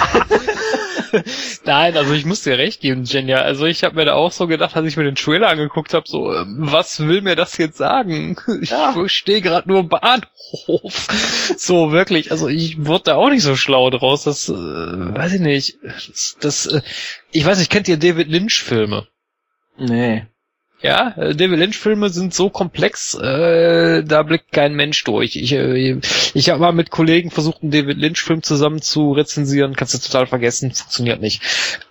Nein, 1.65 1.97
also 1.97 2.13
ich 2.13 2.25
muss 2.25 2.43
dir 2.43 2.57
recht 2.57 2.81
geben, 2.81 3.03
Jenja. 3.03 3.37
Also 3.37 3.65
ich 3.65 3.83
habe 3.83 3.95
mir 3.95 4.05
da 4.05 4.13
auch 4.13 4.31
so 4.31 4.47
gedacht, 4.47 4.75
als 4.75 4.87
ich 4.87 4.97
mir 4.97 5.03
den 5.03 5.15
Trailer 5.15 5.49
angeguckt 5.49 5.93
habe, 5.93 6.05
so, 6.07 6.33
ähm, 6.33 6.57
was 6.59 6.99
will 6.99 7.21
mir 7.21 7.35
das 7.35 7.57
jetzt 7.57 7.77
sagen? 7.77 8.37
Ich 8.61 8.69
ja. 8.69 8.93
stehe 9.07 9.41
gerade 9.41 9.67
nur 9.67 9.81
im 9.81 9.89
Bahnhof. 9.89 11.07
So, 11.57 11.91
wirklich. 11.91 12.31
Also 12.31 12.47
ich 12.47 12.85
wurde 12.85 13.05
da 13.05 13.15
auch 13.15 13.29
nicht 13.29 13.43
so 13.43 13.55
schlau 13.55 13.89
draus. 13.89 14.23
Das, 14.23 14.49
äh, 14.49 14.53
weiß 14.53 15.33
ich 15.33 15.41
nicht. 15.41 15.77
Das, 15.83 16.37
das 16.39 16.65
äh, 16.67 16.81
ich 17.31 17.45
weiß 17.45 17.59
nicht, 17.59 17.71
kennt 17.71 17.87
ihr 17.87 17.97
David 17.97 18.27
Lynch-Filme? 18.27 19.07
Nee. 19.77 20.27
Ja, 20.81 21.13
äh, 21.17 21.33
David 21.33 21.59
Lynch-Filme 21.59 22.09
sind 22.09 22.33
so 22.33 22.49
komplex, 22.49 23.15
äh, 23.15 24.03
da 24.03 24.23
blickt 24.23 24.51
kein 24.51 24.75
Mensch 24.75 25.03
durch. 25.05 25.35
Ich, 25.37 25.53
äh, 25.53 25.99
ich 26.33 26.49
habe 26.49 26.59
mal 26.59 26.73
mit 26.73 26.91
Kollegen 26.91 27.31
versucht, 27.31 27.63
einen 27.63 27.71
David 27.71 27.97
Lynch-Film 27.97 28.43
zusammen 28.43 28.81
zu 28.81 29.13
rezensieren, 29.13 29.75
kannst 29.75 29.93
du 29.93 29.97
total 29.97 30.27
vergessen, 30.27 30.73
funktioniert 30.73 31.21
nicht. 31.21 31.41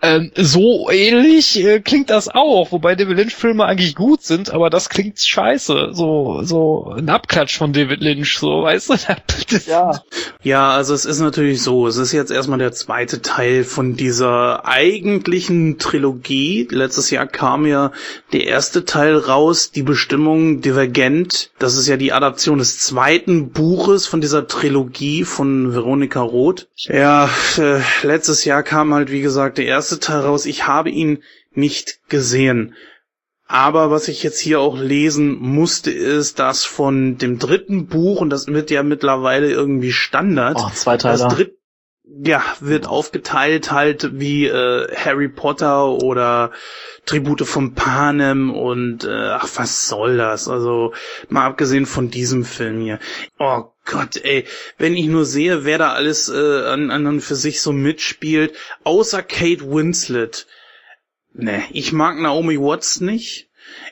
Ähm, 0.03 0.31
so 0.37 0.90
ähnlich 0.90 1.64
äh, 1.64 1.81
klingt 1.81 2.11
das 2.11 2.29
auch, 2.29 2.73
wobei 2.73 2.94
David 2.94 3.16
Lynch-Filme 3.16 3.64
eigentlich 3.64 3.94
gut 3.94 4.23
sind, 4.23 4.51
aber 4.51 4.68
das 4.68 4.90
klingt 4.90 5.18
scheiße. 5.18 5.90
So, 5.92 6.42
so 6.42 6.94
ein 6.97 7.09
Abklatsch 7.09 7.57
von 7.57 7.73
David 7.73 8.01
Lynch, 8.01 8.37
so, 8.38 8.62
weißt 8.64 8.90
du? 8.90 8.94
ja. 9.66 10.03
ja, 10.42 10.70
also 10.70 10.92
es 10.92 11.07
ist 11.07 11.20
natürlich 11.20 11.62
so, 11.62 11.87
es 11.87 11.97
ist 11.97 12.12
jetzt 12.12 12.31
erstmal 12.31 12.59
der 12.59 12.73
zweite 12.73 13.23
Teil 13.23 13.64
von 13.64 13.97
dieser 13.97 14.66
eigentlichen 14.66 15.79
Trilogie. 15.79 16.68
Letztes 16.70 17.11
Jahr 17.11 17.27
kam 17.27 17.66
ja 17.66 17.90
der 18.33 18.44
erste 18.44 18.73
Teil 18.82 19.16
raus, 19.16 19.70
die 19.70 19.82
Bestimmung 19.82 20.60
Divergent. 20.60 21.50
Das 21.58 21.76
ist 21.76 21.87
ja 21.87 21.96
die 21.96 22.12
Adaption 22.12 22.58
des 22.58 22.78
zweiten 22.78 23.50
Buches 23.50 24.06
von 24.06 24.20
dieser 24.20 24.48
Trilogie 24.48 25.24
von 25.24 25.74
Veronika 25.74 26.20
Roth. 26.20 26.68
Ja, 26.76 27.28
äh, 27.56 27.80
letztes 28.02 28.44
Jahr 28.44 28.62
kam 28.62 28.92
halt, 28.92 29.10
wie 29.10 29.20
gesagt, 29.20 29.58
der 29.58 29.66
erste 29.66 30.00
Teil 30.00 30.20
raus. 30.20 30.46
Ich 30.46 30.66
habe 30.66 30.90
ihn 30.90 31.22
nicht 31.52 32.00
gesehen. 32.08 32.74
Aber 33.46 33.90
was 33.90 34.08
ich 34.08 34.22
jetzt 34.22 34.40
hier 34.40 34.58
auch 34.60 34.78
lesen 34.78 35.37
musste, 35.38 35.90
ist, 35.90 36.38
dass 36.38 36.64
von 36.64 37.18
dem 37.18 37.38
dritten 37.38 37.87
Buch, 37.87 38.20
und 38.20 38.30
das 38.30 38.46
wird 38.46 38.70
ja 38.70 38.82
mittlerweile 38.82 39.50
irgendwie 39.50 39.92
Standard, 39.92 40.56
oh, 40.58 40.70
zwei 40.74 40.96
Teile. 40.96 41.18
das 41.18 41.34
dritte 41.34 41.53
ja, 42.22 42.44
wird 42.61 42.87
aufgeteilt 42.87 43.72
halt 43.72 44.18
wie 44.20 44.46
äh, 44.46 44.94
Harry 44.96 45.29
Potter 45.29 45.88
oder 45.88 46.53
Tribute 47.07 47.46
von 47.46 47.74
Panem 47.74 48.53
und 48.53 49.05
äh, 49.05 49.29
ach, 49.31 49.48
was 49.57 49.88
soll 49.88 50.16
das? 50.16 50.48
Also 50.48 50.92
mal 51.29 51.46
abgesehen 51.46 51.87
von 51.87 52.11
diesem 52.11 52.44
Film 52.44 52.81
hier. 52.81 52.98
Oh 53.38 53.64
Gott, 53.85 54.16
ey, 54.22 54.44
wenn 54.79 54.94
ich 54.94 55.07
nur 55.07 55.24
sehe, 55.24 55.64
wer 55.64 55.79
da 55.79 55.92
alles 55.92 56.29
äh, 56.29 56.66
an, 56.66 56.90
an 56.90 57.20
für 57.20 57.37
sich 57.37 57.61
so 57.61 57.72
mitspielt, 57.72 58.55
außer 58.85 59.22
Kate 59.22 59.70
Winslet. 59.70 60.46
Ne, 61.33 61.64
ich 61.72 61.92
mag 61.92 62.18
Naomi 62.18 62.59
Watts 62.61 63.00
nicht. 63.00 63.48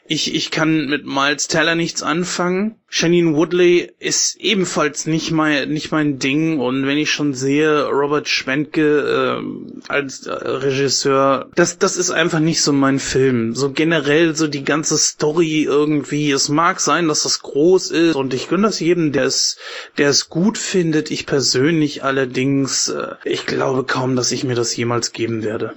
Ich, 0.06 0.34
ich 0.34 0.50
kann 0.50 0.86
mit 0.86 1.06
Miles 1.06 1.46
Teller 1.48 1.74
nichts 1.74 2.02
anfangen. 2.02 2.74
Janine 2.90 3.34
Woodley 3.34 3.92
ist 3.98 4.36
ebenfalls 4.36 5.06
nicht 5.06 5.30
mein, 5.30 5.70
nicht 5.70 5.92
mein 5.92 6.18
Ding. 6.18 6.58
Und 6.58 6.86
wenn 6.86 6.98
ich 6.98 7.10
schon 7.10 7.34
sehe, 7.34 7.86
Robert 7.86 8.28
Schwentke 8.28 9.40
äh, 9.40 9.88
als 9.88 10.26
Regisseur, 10.26 11.48
das, 11.54 11.78
das 11.78 11.96
ist 11.96 12.10
einfach 12.10 12.40
nicht 12.40 12.62
so 12.62 12.72
mein 12.72 12.98
Film. 12.98 13.54
So 13.54 13.70
generell 13.70 14.34
so 14.34 14.48
die 14.48 14.64
ganze 14.64 14.98
Story 14.98 15.62
irgendwie. 15.62 16.30
Es 16.32 16.48
mag 16.48 16.80
sein, 16.80 17.08
dass 17.08 17.22
das 17.22 17.40
groß 17.40 17.90
ist. 17.92 18.16
Und 18.16 18.34
ich 18.34 18.48
gönne 18.48 18.64
das 18.64 18.80
jedem, 18.80 19.12
der 19.12 19.24
es, 19.24 19.56
der 19.98 20.10
es 20.10 20.28
gut 20.28 20.58
findet. 20.58 21.10
Ich 21.10 21.26
persönlich 21.26 22.04
allerdings, 22.04 22.88
äh, 22.88 23.14
ich 23.24 23.46
glaube 23.46 23.84
kaum, 23.84 24.16
dass 24.16 24.32
ich 24.32 24.44
mir 24.44 24.56
das 24.56 24.76
jemals 24.76 25.12
geben 25.12 25.42
werde. 25.42 25.74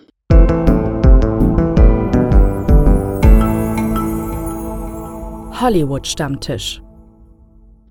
Hollywood-Stammtisch. 5.61 6.81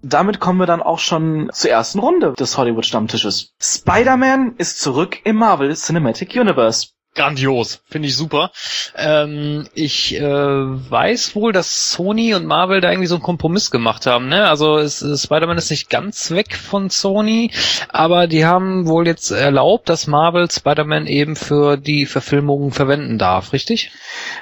Damit 0.02 0.38
kommen 0.38 0.58
wir 0.58 0.66
dann 0.66 0.82
auch 0.82 0.98
schon 0.98 1.48
zur 1.52 1.70
ersten 1.70 1.98
Runde 1.98 2.34
des 2.34 2.58
Hollywood-Stammtisches. 2.58 3.54
Spider-Man 3.60 4.56
ist 4.58 4.80
zurück 4.80 5.18
im 5.24 5.36
Marvel 5.36 5.74
Cinematic 5.74 6.34
Universe 6.36 6.88
grandios, 7.14 7.82
finde 7.88 8.08
ich 8.08 8.16
super. 8.16 8.50
Ähm, 8.96 9.68
ich 9.74 10.16
äh, 10.16 10.22
weiß 10.22 11.34
wohl, 11.34 11.52
dass 11.52 11.90
Sony 11.92 12.34
und 12.34 12.46
Marvel 12.46 12.80
da 12.80 12.90
irgendwie 12.90 13.06
so 13.06 13.14
einen 13.14 13.22
Kompromiss 13.22 13.70
gemacht 13.70 14.06
haben. 14.06 14.28
Ne? 14.28 14.46
Also 14.48 14.86
Spider-Man 14.86 15.58
ist 15.58 15.70
nicht 15.70 15.90
ganz 15.90 16.30
weg 16.32 16.56
von 16.56 16.90
Sony, 16.90 17.50
aber 17.88 18.26
die 18.26 18.44
haben 18.44 18.86
wohl 18.86 19.06
jetzt 19.06 19.30
erlaubt, 19.30 19.88
dass 19.88 20.06
Marvel 20.06 20.50
Spider-Man 20.50 21.06
eben 21.06 21.36
für 21.36 21.76
die 21.76 22.06
Verfilmungen 22.06 22.72
verwenden 22.72 23.18
darf, 23.18 23.52
richtig? 23.52 23.92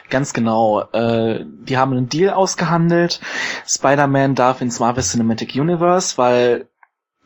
Ganz 0.08 0.32
genau. 0.32 0.82
Äh, 0.92 1.44
die 1.44 1.76
haben 1.76 1.92
einen 1.92 2.08
Deal 2.08 2.32
ausgehandelt. 2.32 3.20
Spider-Man 3.66 4.34
darf 4.34 4.60
ins 4.60 4.80
Marvel 4.80 5.02
Cinematic 5.02 5.54
Universe, 5.54 6.16
weil 6.16 6.68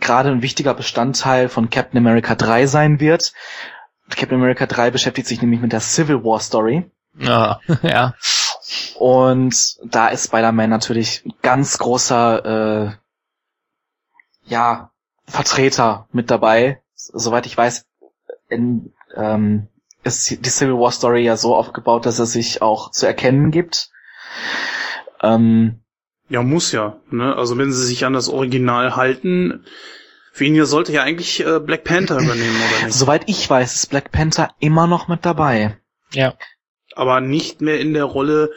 gerade 0.00 0.30
ein 0.30 0.42
wichtiger 0.42 0.74
Bestandteil 0.74 1.48
von 1.48 1.70
Captain 1.70 1.98
America 1.98 2.34
3 2.34 2.66
sein 2.66 3.00
wird. 3.00 3.32
Captain 4.10 4.38
America 4.38 4.66
3 4.66 4.90
beschäftigt 4.90 5.26
sich 5.28 5.40
nämlich 5.40 5.60
mit 5.60 5.72
der 5.72 5.80
Civil 5.80 6.24
War 6.24 6.40
Story. 6.40 6.90
Ja, 7.18 7.60
ja. 7.82 8.14
Und 8.98 9.76
da 9.84 10.08
ist 10.08 10.26
Spider-Man 10.26 10.70
natürlich 10.70 11.24
ganz 11.42 11.78
großer, 11.78 12.90
äh, 12.90 12.92
ja, 14.44 14.90
Vertreter 15.26 16.08
mit 16.12 16.30
dabei. 16.30 16.82
Soweit 16.94 17.46
ich 17.46 17.56
weiß, 17.56 17.84
in, 18.48 18.92
ähm, 19.14 19.68
ist 20.04 20.30
die 20.30 20.50
Civil 20.50 20.78
War 20.78 20.92
Story 20.92 21.24
ja 21.24 21.36
so 21.36 21.54
aufgebaut, 21.56 22.06
dass 22.06 22.18
er 22.18 22.26
sich 22.26 22.62
auch 22.62 22.90
zu 22.92 23.06
erkennen 23.06 23.50
gibt. 23.50 23.90
Ähm, 25.20 25.80
Ja, 26.28 26.42
muss 26.42 26.72
ja. 26.72 26.96
Ne? 27.10 27.34
Also 27.34 27.58
wenn 27.58 27.72
sie 27.72 27.84
sich 27.84 28.04
an 28.04 28.12
das 28.12 28.28
Original 28.28 28.96
halten, 28.96 29.64
Venia 30.38 30.66
sollte 30.66 30.92
ja 30.92 31.02
eigentlich 31.02 31.44
äh, 31.44 31.60
Black 31.60 31.84
Panther 31.84 32.18
übernehmen, 32.20 32.56
oder 32.56 32.86
nicht? 32.86 32.96
soweit 32.96 33.22
ich 33.26 33.48
weiß, 33.48 33.74
ist 33.74 33.86
Black 33.90 34.12
Panther 34.12 34.50
immer 34.58 34.86
noch 34.86 35.08
mit 35.08 35.24
dabei. 35.24 35.78
Ja. 36.12 36.34
Aber 36.94 37.20
nicht 37.20 37.60
mehr 37.60 37.80
in 37.80 37.94
der 37.94 38.04
Rolle, 38.04 38.50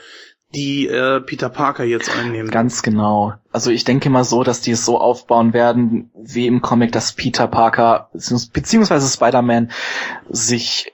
die 0.54 0.88
äh, 0.88 1.22
Peter 1.22 1.50
Parker 1.50 1.84
jetzt 1.84 2.10
einnimmt. 2.10 2.52
Ganz 2.52 2.82
genau. 2.82 3.34
Also 3.52 3.70
ich 3.70 3.84
denke 3.84 4.10
mal 4.10 4.24
so, 4.24 4.44
dass 4.44 4.62
die 4.62 4.72
es 4.72 4.84
so 4.84 5.00
aufbauen 5.00 5.54
werden, 5.54 6.10
wie 6.15 6.48
im 6.48 6.62
Comic, 6.62 6.92
dass 6.92 7.13
Peter 7.13 7.48
Parker 7.48 8.10
beziehungs- 8.15 8.52
beziehungsweise 8.52 9.08
Spider-Man 9.08 9.72
sich 10.28 10.94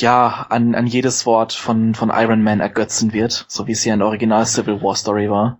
ja 0.00 0.46
an, 0.48 0.74
an 0.74 0.86
jedes 0.86 1.26
Wort 1.26 1.52
von, 1.52 1.94
von 1.94 2.10
Iron 2.14 2.42
Man 2.42 2.60
ergötzen 2.60 3.12
wird, 3.12 3.44
so 3.48 3.66
wie 3.66 3.72
es 3.72 3.82
hier 3.82 3.92
in 3.92 3.98
der 3.98 4.08
Original 4.08 4.46
Civil 4.46 4.82
War 4.82 4.96
Story 4.96 5.28
war. 5.28 5.58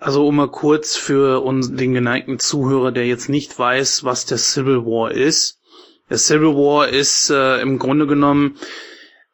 Also 0.00 0.26
um 0.26 0.36
mal 0.36 0.48
kurz 0.48 0.96
für 0.96 1.44
uns, 1.44 1.74
den 1.74 1.92
geneigten 1.92 2.38
Zuhörer, 2.38 2.90
der 2.90 3.06
jetzt 3.06 3.28
nicht 3.28 3.56
weiß, 3.58 4.02
was 4.02 4.24
der 4.24 4.38
Civil 4.38 4.86
War 4.86 5.12
ist. 5.12 5.60
Der 6.08 6.16
Civil 6.16 6.54
War 6.54 6.88
ist 6.88 7.28
äh, 7.28 7.60
im 7.60 7.78
Grunde 7.78 8.06
genommen, 8.06 8.56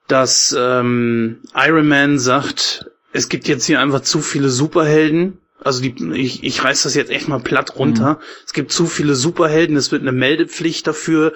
dass 0.09 0.55
ähm, 0.59 1.41
Iron 1.55 1.87
Man 1.87 2.19
sagt, 2.19 2.91
es 3.13 3.29
gibt 3.29 3.47
jetzt 3.47 3.65
hier 3.65 3.81
einfach 3.81 4.01
zu 4.01 4.21
viele 4.21 4.49
Superhelden. 4.49 5.39
Also 5.63 5.83
die, 5.83 5.95
ich, 6.15 6.43
ich 6.43 6.65
reiß 6.65 6.83
das 6.83 6.97
jetzt 6.97 7.13
echt 7.13 7.29
mal 7.29 7.41
platt 7.41 7.77
runter. 7.77 8.19
Es 8.45 8.53
gibt 8.53 8.73
zu 8.73 8.87
viele 8.87 9.15
Superhelden, 9.15 9.77
es 9.77 9.93
wird 9.93 10.03
eine 10.03 10.13
Meldepflicht 10.13 10.85
dafür 10.87 11.33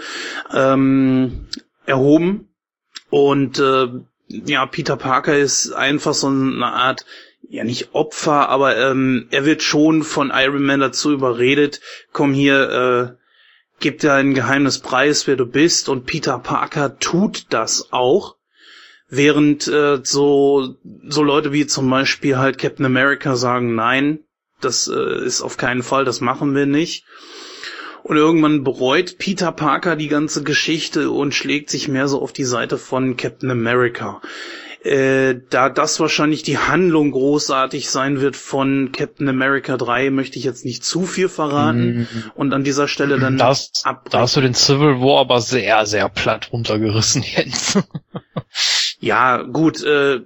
ähm, 0.53 1.47
erhoben. 1.87 2.49
Und 3.11 3.61
äh, 3.61 3.87
ja, 4.27 4.67
Peter 4.67 4.97
Parker 4.97 5.39
ist 5.39 5.71
einfach 5.71 6.15
so 6.15 6.27
eine 6.27 6.67
Art 6.67 7.07
ja 7.51 7.65
nicht 7.65 7.95
Opfer, 7.95 8.49
aber 8.49 8.77
ähm, 8.77 9.27
er 9.31 9.45
wird 9.45 9.63
schon 9.63 10.05
von 10.05 10.31
Iron 10.33 10.63
Man 10.63 10.81
dazu 10.81 11.11
überredet, 11.11 11.81
komm 12.13 12.33
hier, 12.33 13.17
äh, 13.19 13.25
gib 13.81 13.99
dir 13.99 14.15
ein 14.15 14.35
geheimes 14.35 14.79
Preis, 14.79 15.27
wer 15.27 15.37
du 15.37 15.47
bist. 15.47 15.89
Und 15.89 16.07
Peter 16.07 16.39
Parker 16.39 16.99
tut 16.99 17.47
das 17.51 17.93
auch. 17.93 18.37
Während 19.09 19.67
äh, 19.67 19.99
so, 20.05 20.77
so 21.09 21.23
Leute 21.25 21.53
wie 21.53 21.67
zum 21.67 21.91
Beispiel 21.91 22.39
halt 22.39 22.59
Captain 22.59 22.87
America 22.87 23.35
sagen, 23.35 23.75
nein, 23.75 24.21
das 24.61 24.87
äh, 24.87 25.25
ist 25.25 25.43
auf 25.43 25.57
keinen 25.57 25.83
Fall, 25.83 26.05
das 26.05 26.21
machen 26.21 26.55
wir 26.55 26.67
nicht. 26.67 27.05
Und 28.05 28.17
irgendwann 28.17 28.63
bereut 28.63 29.19
Peter 29.19 29.51
Parker 29.51 29.97
die 29.97 30.09
ganze 30.09 30.45
Geschichte 30.45 31.11
und 31.11 31.35
schlägt 31.35 31.71
sich 31.71 31.89
mehr 31.89 32.07
so 32.07 32.23
auf 32.23 32.33
die 32.33 32.45
Seite 32.45 32.79
von 32.79 33.17
Captain 33.17 33.51
America. 33.51 34.23
Äh, 34.83 35.41
da 35.51 35.69
das 35.69 36.01
wahrscheinlich 36.01 36.43
die 36.43 36.57
Handlung 36.57 37.11
großartig 37.11 37.91
sein 37.91 38.21
wird 38.21 38.35
von 38.35 38.93
Captain 38.93 39.29
America 39.29 39.77
3, 39.77 40.09
möchte 40.11 40.39
ich 40.39 40.45
jetzt 40.45 40.65
nicht 40.65 40.85
zu 40.85 41.05
viel 41.05 41.29
verraten 41.29 42.09
und 42.35 42.55
an 42.55 42.65
dieser 42.65 42.89
Stelle 42.89 43.19
dann 43.19 43.37
Da 43.37 43.49
hast, 43.49 43.85
da 43.85 43.91
abbrechen. 43.91 44.21
hast 44.21 44.37
du 44.37 44.41
den 44.41 44.55
Civil 44.55 45.01
War 45.01 45.21
aber 45.21 45.41
sehr, 45.43 45.85
sehr 45.85 46.09
platt 46.09 46.51
runtergerissen, 46.53 47.23
Jens. 47.37 47.79
Ja, 49.01 49.43
gut, 49.43 49.83
äh, 49.83 50.21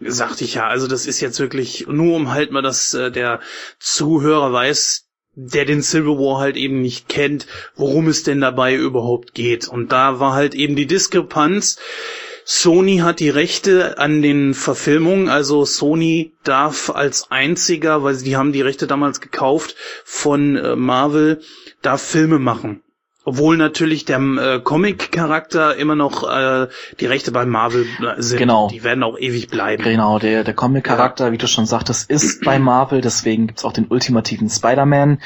sagte 0.00 0.44
ich 0.44 0.54
ja. 0.54 0.66
Also 0.66 0.86
das 0.86 1.04
ist 1.06 1.20
jetzt 1.20 1.38
wirklich 1.38 1.86
nur 1.86 2.16
um 2.16 2.30
halt 2.32 2.50
mal, 2.50 2.62
dass 2.62 2.94
äh, 2.94 3.10
der 3.10 3.40
Zuhörer 3.78 4.52
weiß, 4.54 5.06
der 5.34 5.64
den 5.66 5.82
Civil 5.82 6.16
War 6.18 6.40
halt 6.40 6.56
eben 6.56 6.80
nicht 6.80 7.08
kennt, 7.08 7.46
worum 7.76 8.08
es 8.08 8.22
denn 8.22 8.40
dabei 8.40 8.74
überhaupt 8.74 9.34
geht. 9.34 9.68
Und 9.68 9.92
da 9.92 10.18
war 10.18 10.32
halt 10.32 10.54
eben 10.54 10.76
die 10.76 10.86
Diskrepanz. 10.86 11.78
Sony 12.44 12.98
hat 12.98 13.20
die 13.20 13.30
Rechte 13.30 13.98
an 13.98 14.20
den 14.20 14.54
Verfilmungen, 14.54 15.28
also 15.28 15.64
Sony 15.64 16.32
darf 16.44 16.90
als 16.90 17.30
einziger, 17.30 18.02
weil 18.02 18.16
die 18.18 18.36
haben 18.36 18.52
die 18.52 18.60
Rechte 18.60 18.86
damals 18.86 19.20
gekauft 19.20 19.76
von 20.04 20.56
äh, 20.56 20.76
Marvel, 20.76 21.40
darf 21.80 22.02
Filme 22.02 22.38
machen. 22.38 22.82
Obwohl 23.26 23.56
natürlich 23.56 24.04
der 24.04 24.20
äh, 24.20 24.60
Comic-Charakter 24.60 25.76
immer 25.76 25.94
noch 25.94 26.28
äh, 26.28 26.68
die 27.00 27.06
Rechte 27.06 27.32
bei 27.32 27.46
Marvel 27.46 27.86
äh, 28.02 28.20
sind. 28.20 28.38
Genau. 28.38 28.68
Die 28.68 28.84
werden 28.84 29.02
auch 29.02 29.18
ewig 29.18 29.48
bleiben. 29.48 29.82
Genau, 29.82 30.18
der, 30.18 30.44
der 30.44 30.52
Comic-Charakter, 30.52 31.32
wie 31.32 31.38
du 31.38 31.48
schon 31.48 31.64
sagtest, 31.64 32.10
ist 32.10 32.40
bei 32.44 32.58
Marvel, 32.58 33.00
deswegen 33.00 33.46
gibt's 33.46 33.64
auch 33.64 33.72
den 33.72 33.86
ultimativen 33.86 34.50
Spider-Man 34.50 35.22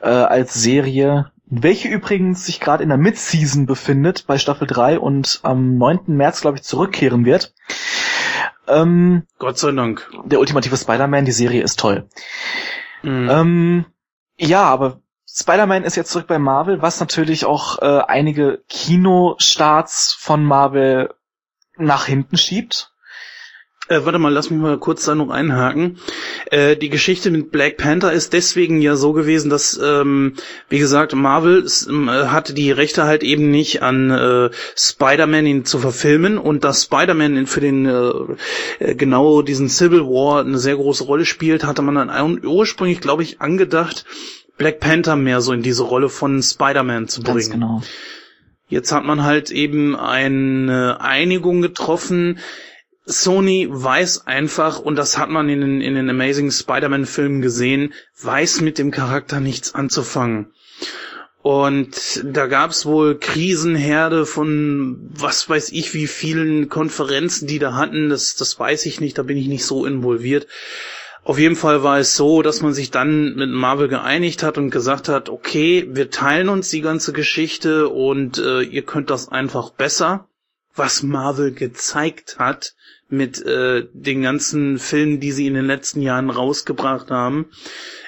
äh, 0.00 0.08
als 0.08 0.54
Serie, 0.54 1.30
welche 1.50 1.88
übrigens 1.88 2.44
sich 2.44 2.60
gerade 2.60 2.82
in 2.82 2.88
der 2.88 2.98
Mid-Season 2.98 3.66
befindet 3.66 4.26
bei 4.26 4.38
Staffel 4.38 4.66
3 4.66 4.98
und 4.98 5.40
am 5.42 5.78
9. 5.78 6.00
März, 6.08 6.42
glaube 6.42 6.58
ich, 6.58 6.62
zurückkehren 6.62 7.24
wird. 7.24 7.54
Ähm, 8.66 9.22
Gott 9.38 9.58
sei 9.58 9.72
Dank. 9.72 10.08
der 10.24 10.40
ultimative 10.40 10.76
Spider-Man, 10.76 11.24
die 11.24 11.32
Serie 11.32 11.62
ist 11.62 11.78
toll. 11.78 12.08
Mhm. 13.02 13.28
Ähm, 13.30 13.84
ja, 14.36 14.64
aber 14.64 15.00
Spider-Man 15.26 15.84
ist 15.84 15.96
jetzt 15.96 16.10
zurück 16.10 16.26
bei 16.26 16.38
Marvel, 16.38 16.82
was 16.82 17.00
natürlich 17.00 17.44
auch 17.44 17.80
äh, 17.80 18.02
einige 18.06 18.62
Kinostarts 18.68 20.12
von 20.12 20.44
Marvel 20.44 21.14
nach 21.76 22.06
hinten 22.06 22.36
schiebt. 22.36 22.92
Äh, 23.88 24.00
warte 24.04 24.18
mal, 24.18 24.32
lass 24.32 24.50
mich 24.50 24.60
mal 24.60 24.78
kurz 24.78 25.04
da 25.04 25.14
noch 25.14 25.30
einhaken. 25.30 25.98
Äh, 26.50 26.76
die 26.76 26.90
Geschichte 26.90 27.30
mit 27.30 27.50
Black 27.50 27.78
Panther 27.78 28.12
ist 28.12 28.32
deswegen 28.32 28.82
ja 28.82 28.96
so 28.96 29.12
gewesen, 29.12 29.48
dass, 29.48 29.80
ähm, 29.82 30.34
wie 30.68 30.78
gesagt, 30.78 31.14
Marvel 31.14 31.66
ähm, 31.88 32.08
äh, 32.08 32.26
hatte 32.26 32.52
die 32.52 32.70
Rechte 32.70 33.04
halt 33.04 33.22
eben 33.22 33.50
nicht 33.50 33.82
an 33.82 34.10
äh, 34.10 34.50
Spider-Man 34.76 35.46
ihn 35.46 35.64
zu 35.64 35.78
verfilmen 35.78 36.36
und 36.36 36.64
dass 36.64 36.84
Spider-Man 36.84 37.46
für 37.46 37.60
den 37.60 37.86
äh, 37.86 38.10
äh, 38.78 38.94
genau 38.94 39.40
diesen 39.42 39.68
Civil 39.68 40.02
War 40.02 40.40
eine 40.40 40.58
sehr 40.58 40.76
große 40.76 41.04
Rolle 41.04 41.24
spielt, 41.24 41.64
hatte 41.64 41.82
man 41.82 41.94
dann 41.94 42.44
ursprünglich, 42.44 43.00
glaube 43.00 43.22
ich, 43.22 43.40
angedacht, 43.40 44.04
Black 44.58 44.80
Panther 44.80 45.16
mehr 45.16 45.40
so 45.40 45.52
in 45.52 45.62
diese 45.62 45.84
Rolle 45.84 46.10
von 46.10 46.42
Spider-Man 46.42 47.08
zu 47.08 47.22
bringen. 47.22 47.36
Ganz 47.36 47.50
genau. 47.50 47.82
Jetzt 48.68 48.92
hat 48.92 49.04
man 49.04 49.22
halt 49.22 49.50
eben 49.50 49.96
eine 49.96 51.00
Einigung 51.00 51.62
getroffen. 51.62 52.38
Sony 53.08 53.66
weiß 53.70 54.26
einfach, 54.26 54.78
und 54.78 54.96
das 54.96 55.16
hat 55.16 55.30
man 55.30 55.48
in 55.48 55.60
den, 55.60 55.80
in 55.80 55.94
den 55.94 56.10
Amazing 56.10 56.50
Spider-Man-Filmen 56.50 57.40
gesehen, 57.40 57.94
weiß 58.20 58.60
mit 58.60 58.78
dem 58.78 58.90
Charakter 58.90 59.40
nichts 59.40 59.74
anzufangen. 59.74 60.52
Und 61.40 62.22
da 62.24 62.46
gab's 62.46 62.84
wohl 62.84 63.18
Krisenherde 63.18 64.26
von 64.26 65.08
was 65.10 65.48
weiß 65.48 65.72
ich 65.72 65.94
wie 65.94 66.06
vielen 66.06 66.68
Konferenzen, 66.68 67.46
die 67.46 67.58
da 67.58 67.74
hatten. 67.74 68.10
Das, 68.10 68.36
das 68.36 68.58
weiß 68.58 68.84
ich 68.84 69.00
nicht, 69.00 69.16
da 69.16 69.22
bin 69.22 69.38
ich 69.38 69.46
nicht 69.46 69.64
so 69.64 69.86
involviert. 69.86 70.46
Auf 71.24 71.38
jeden 71.38 71.56
Fall 71.56 71.82
war 71.82 71.98
es 71.98 72.16
so, 72.16 72.42
dass 72.42 72.60
man 72.60 72.74
sich 72.74 72.90
dann 72.90 73.36
mit 73.36 73.48
Marvel 73.50 73.88
geeinigt 73.88 74.42
hat 74.42 74.58
und 74.58 74.70
gesagt 74.70 75.08
hat, 75.08 75.30
okay, 75.30 75.88
wir 75.90 76.10
teilen 76.10 76.50
uns 76.50 76.68
die 76.68 76.82
ganze 76.82 77.14
Geschichte 77.14 77.88
und 77.88 78.38
äh, 78.38 78.60
ihr 78.60 78.82
könnt 78.82 79.08
das 79.08 79.28
einfach 79.28 79.70
besser. 79.70 80.28
Was 80.74 81.02
Marvel 81.02 81.52
gezeigt 81.52 82.36
hat 82.38 82.74
mit 83.10 83.44
äh, 83.44 83.86
den 83.92 84.22
ganzen 84.22 84.78
Filmen, 84.78 85.20
die 85.20 85.32
sie 85.32 85.46
in 85.46 85.54
den 85.54 85.66
letzten 85.66 86.02
Jahren 86.02 86.30
rausgebracht 86.30 87.10
haben. 87.10 87.46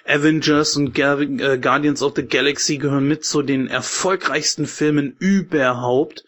Avengers 0.06 0.76
und 0.76 0.98
äh, 0.98 1.58
Guardians 1.58 2.02
of 2.02 2.12
the 2.16 2.26
Galaxy 2.26 2.76
gehören 2.76 3.08
mit 3.08 3.24
zu 3.24 3.42
den 3.42 3.66
erfolgreichsten 3.66 4.66
Filmen 4.66 5.16
überhaupt. 5.18 6.24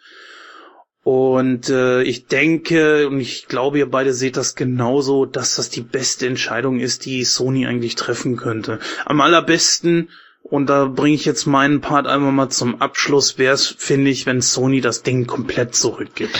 Und 1.04 1.68
äh, 1.68 2.02
ich 2.04 2.26
denke, 2.26 3.08
und 3.08 3.18
ich 3.20 3.48
glaube, 3.48 3.78
ihr 3.78 3.90
beide 3.90 4.14
seht 4.14 4.36
das 4.36 4.54
genauso, 4.54 5.26
dass 5.26 5.56
das 5.56 5.68
die 5.68 5.80
beste 5.80 6.26
Entscheidung 6.28 6.78
ist, 6.78 7.04
die 7.06 7.24
Sony 7.24 7.66
eigentlich 7.66 7.96
treffen 7.96 8.36
könnte. 8.36 8.78
Am 9.04 9.20
allerbesten, 9.20 10.10
und 10.44 10.70
da 10.70 10.84
bringe 10.84 11.16
ich 11.16 11.24
jetzt 11.24 11.46
meinen 11.46 11.80
Part 11.80 12.06
einmal 12.06 12.30
mal 12.30 12.50
zum 12.50 12.80
Abschluss, 12.80 13.36
wäre 13.36 13.54
es, 13.54 13.66
finde 13.66 14.10
ich, 14.12 14.26
wenn 14.26 14.40
Sony 14.42 14.80
das 14.80 15.02
Ding 15.02 15.26
komplett 15.26 15.74
zurückgibt. 15.74 16.38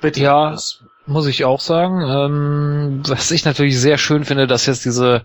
Bitte. 0.00 0.20
Ja, 0.20 0.56
muss 1.06 1.26
ich 1.26 1.44
auch 1.44 1.60
sagen. 1.60 2.02
Ähm, 2.02 3.02
was 3.06 3.30
ich 3.30 3.44
natürlich 3.44 3.78
sehr 3.78 3.98
schön 3.98 4.24
finde, 4.24 4.46
dass 4.46 4.66
jetzt 4.66 4.84
diese 4.84 5.24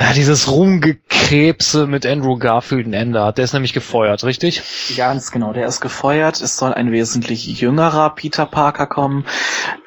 ja, 0.00 0.12
dieses 0.12 0.48
Rumgekrebse 0.48 1.88
mit 1.88 2.06
Andrew 2.06 2.38
Garfield 2.38 2.86
ein 2.86 2.92
Ende 2.92 3.24
hat. 3.24 3.38
Der 3.38 3.44
ist 3.44 3.52
nämlich 3.52 3.72
gefeuert, 3.72 4.22
richtig? 4.22 4.62
Ganz 4.96 5.32
genau, 5.32 5.52
der 5.52 5.66
ist 5.66 5.80
gefeuert. 5.80 6.40
Es 6.40 6.56
soll 6.56 6.72
ein 6.72 6.92
wesentlich 6.92 7.46
jüngerer 7.60 8.10
Peter 8.10 8.46
Parker 8.46 8.86
kommen, 8.86 9.24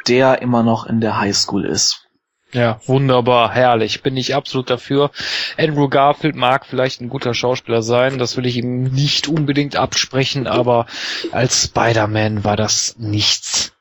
der 0.07 0.41
immer 0.41 0.63
noch 0.63 0.85
in 0.85 0.99
der 0.99 1.17
Highschool 1.17 1.65
ist. 1.65 2.09
Ja, 2.53 2.81
wunderbar, 2.85 3.53
herrlich. 3.53 4.01
Bin 4.01 4.17
ich 4.17 4.35
absolut 4.35 4.69
dafür. 4.69 5.11
Andrew 5.57 5.87
Garfield 5.87 6.35
mag 6.35 6.65
vielleicht 6.65 7.01
ein 7.01 7.09
guter 7.09 7.33
Schauspieler 7.33 7.81
sein, 7.81 8.17
das 8.17 8.35
will 8.35 8.45
ich 8.45 8.57
ihm 8.57 8.83
nicht 8.83 9.27
unbedingt 9.27 9.75
absprechen, 9.75 10.47
aber 10.47 10.85
als 11.31 11.63
Spider-Man 11.63 12.43
war 12.43 12.57
das 12.57 12.95
nichts. 12.97 13.73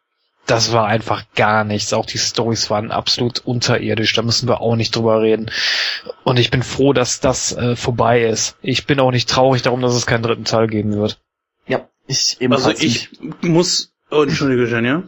Das 0.47 0.73
war 0.73 0.87
einfach 0.87 1.25
gar 1.37 1.63
nichts. 1.63 1.93
Auch 1.93 2.07
die 2.07 2.19
Stories 2.19 2.71
waren 2.71 2.91
absolut 2.91 3.39
unterirdisch. 3.39 4.15
Da 4.15 4.23
müssen 4.23 4.49
wir 4.49 4.61
auch 4.61 4.75
nicht 4.75 4.97
drüber 4.97 5.23
reden. 5.23 5.49
Und 6.25 6.41
ich 6.41 6.51
bin 6.51 6.65
froh, 6.65 6.93
dass 6.93 7.21
das 7.21 7.53
äh, 7.53 7.77
vorbei 7.77 8.25
ist. 8.25 8.57
Ich 8.61 8.85
bin 8.85 8.99
auch 8.99 9.13
nicht 9.13 9.29
traurig 9.29 9.63
darum, 9.63 9.81
dass 9.81 9.95
es 9.95 10.07
keinen 10.07 10.25
dritten 10.25 10.45
Teil 10.45 10.67
geben 10.67 10.97
wird. 10.97 11.21
Ja, 11.69 11.89
ich 12.09 12.39
ebenfalls 12.41 12.81
Also 12.81 12.85
ich 12.85 13.11
muss, 13.43 13.93
oh, 14.11 14.23
entschuldige, 14.23 14.67
Jenja. 14.67 15.05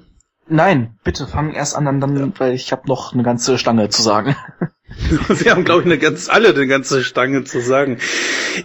Nein, 0.48 0.98
bitte 1.04 1.26
fang 1.26 1.52
erst 1.52 1.76
an, 1.76 1.84
dann, 1.84 2.00
dann 2.00 2.34
weil 2.38 2.54
ich 2.54 2.72
habe 2.72 2.88
noch 2.88 3.12
eine 3.12 3.22
ganze 3.22 3.58
Stange 3.58 3.88
zu 3.88 4.02
sagen. 4.02 4.36
Wir 5.28 5.52
haben, 5.52 5.64
glaube 5.64 5.80
ich, 5.80 5.86
eine 5.86 5.98
ganz, 5.98 6.28
alle 6.28 6.50
eine 6.50 6.66
ganze 6.66 7.02
Stange 7.02 7.44
zu 7.44 7.60
sagen. 7.60 7.98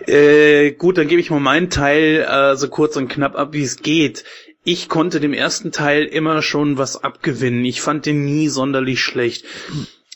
Äh, 0.08 0.72
gut, 0.72 0.98
dann 0.98 1.08
gebe 1.08 1.22
ich 1.22 1.32
mal 1.32 1.40
meinen 1.40 1.70
Teil 1.70 2.28
äh, 2.30 2.56
so 2.56 2.68
kurz 2.68 2.98
und 2.98 3.08
knapp 3.08 3.38
ab, 3.38 3.50
wie 3.54 3.63
es 3.63 3.78
geht. 3.78 4.26
Ich 4.63 4.90
konnte 4.90 5.22
dem 5.22 5.34
ersten 5.34 5.72
Teil 5.72 6.04
immer 6.04 6.42
schon 6.42 6.78
was 6.78 7.02
abgewinnen. 7.02 7.63
Ich 7.63 7.80
fand 7.80 8.06
den 8.06 8.26
nie 8.26 8.50
sonderlich 8.50 9.02
schlecht. 9.02 9.46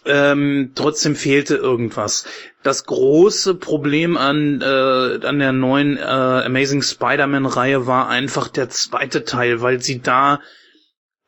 Ähm, 0.04 0.72
trotzdem 0.76 1.16
fehlte 1.16 1.56
irgendwas. 1.56 2.26
Das 2.64 2.86
große 2.86 3.56
Problem 3.56 4.18
an, 4.18 4.62
äh, 4.62 5.26
an 5.26 5.40
der 5.40 5.52
neuen 5.52 5.98
äh, 5.98 6.02
Amazing 6.02 6.82
Spider-Man-Reihe 6.82 7.86
war 7.86 8.10
einfach 8.10 8.48
der 8.48 8.70
zweite 8.70 9.24
Teil, 9.26 9.62
weil 9.62 9.82
sie 9.82 10.02
da, 10.02 10.42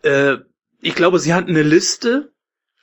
äh, 0.03 0.37
ich 0.81 0.95
glaube, 0.95 1.19
sie 1.19 1.33
hatten 1.33 1.49
eine 1.51 1.63
Liste 1.63 2.33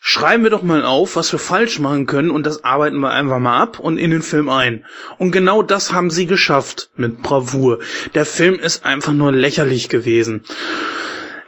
schreiben 0.02 0.42
wir 0.42 0.50
doch 0.50 0.62
mal 0.62 0.83
auf, 0.85 1.14
was 1.14 1.30
wir 1.30 1.38
falsch 1.38 1.78
machen 1.78 2.06
können 2.06 2.30
und 2.30 2.44
das 2.44 2.64
arbeiten 2.64 2.98
wir 2.98 3.11
einfach 3.11 3.38
mal 3.38 3.61
ab 3.61 3.78
und 3.78 3.98
in 3.98 4.11
den 4.11 4.22
Film 4.22 4.48
ein. 4.48 4.87
Und 5.18 5.30
genau 5.30 5.62
das 5.62 5.92
haben 5.92 6.11
sie 6.11 6.26
geschafft 6.26 6.90
mit 6.96 7.22
Bravour. 7.22 7.80
Der 8.14 8.24
Film 8.24 8.59
ist 8.59 8.87
einfach 8.87 9.12
nur 9.12 9.30
lächerlich 9.30 9.90
gewesen. 9.90 10.42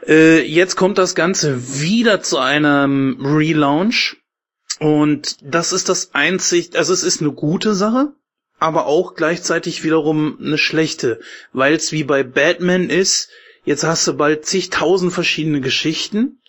Äh, 0.07 0.41
jetzt 0.45 0.75
kommt 0.75 0.99
das 0.99 1.15
Ganze 1.15 1.81
wieder 1.81 2.21
zu 2.21 2.37
einem 2.37 3.17
Relaunch 3.25 4.17
und 4.79 5.37
das 5.41 5.73
ist 5.73 5.89
das 5.89 6.13
einzig, 6.13 6.77
also 6.77 6.93
es 6.93 7.03
ist 7.03 7.21
eine 7.21 7.31
gute 7.31 7.73
Sache, 7.73 8.13
aber 8.59 8.85
auch 8.85 9.15
gleichzeitig 9.15 9.83
wiederum 9.83 10.37
eine 10.39 10.57
schlechte, 10.57 11.19
weil 11.53 11.73
es 11.73 11.91
wie 11.91 12.03
bei 12.03 12.23
Batman 12.23 12.89
ist, 12.89 13.29
jetzt 13.65 13.83
hast 13.83 14.07
du 14.07 14.13
bald 14.13 14.45
zigtausend 14.45 15.13
verschiedene 15.13 15.61
Geschichten. 15.61 16.39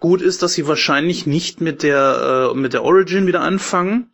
Gut 0.00 0.20
ist, 0.22 0.42
dass 0.42 0.52
sie 0.54 0.66
wahrscheinlich 0.66 1.26
nicht 1.26 1.60
mit 1.60 1.82
der, 1.82 2.50
äh, 2.52 2.56
mit 2.56 2.72
der 2.72 2.82
Origin 2.84 3.26
wieder 3.26 3.40
anfangen, 3.40 4.10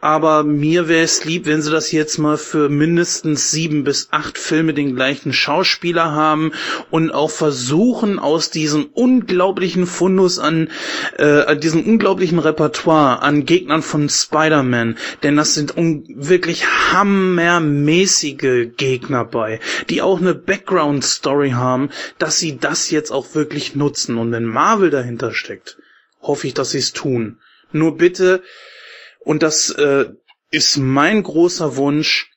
aber 0.00 0.44
mir 0.44 0.88
wäre 0.88 1.02
es 1.04 1.24
lieb, 1.24 1.46
wenn 1.46 1.60
sie 1.62 1.70
das 1.70 1.92
jetzt 1.92 2.18
mal 2.18 2.38
für 2.38 2.68
mindestens 2.68 3.50
sieben 3.50 3.84
bis 3.84 4.08
acht 4.10 4.38
Filme 4.38 4.72
den 4.72 4.94
gleichen 4.96 5.32
Schauspieler 5.32 6.12
haben 6.12 6.52
und 6.90 7.10
auch 7.10 7.30
versuchen, 7.30 8.18
aus 8.18 8.50
diesem 8.50 8.86
unglaublichen 8.86 9.86
Fundus 9.86 10.38
an, 10.38 10.68
äh, 11.18 11.56
diesem 11.56 11.84
unglaublichen 11.86 12.38
Repertoire 12.38 13.20
an 13.22 13.44
Gegnern 13.44 13.82
von 13.82 14.08
Spider-Man, 14.08 14.96
denn 15.22 15.36
das 15.36 15.54
sind 15.54 15.74
wirklich 15.76 16.66
hammermäßige 16.92 18.68
Gegner 18.76 19.24
bei, 19.24 19.60
die 19.90 20.00
auch 20.02 20.20
eine 20.20 20.34
Background-Story 20.34 21.50
haben, 21.50 21.90
dass 22.18 22.38
sie 22.38 22.56
das 22.58 22.90
jetzt 22.90 23.10
auch 23.10 23.34
wirklich 23.34 23.74
nutzen. 23.76 24.16
Und 24.18 24.32
wenn 24.32 24.44
Marvel 24.46 24.90
dahinter 24.90 25.32
steckt, 25.32 25.76
hoffe 26.22 26.46
ich, 26.46 26.54
dass 26.54 26.70
sie 26.70 26.78
es 26.78 26.92
tun. 26.92 27.38
Nur 27.72 27.96
bitte, 27.96 28.42
und 29.20 29.42
das 29.42 29.70
äh, 29.70 30.06
ist 30.50 30.76
mein 30.78 31.22
großer 31.22 31.76
Wunsch. 31.76 32.30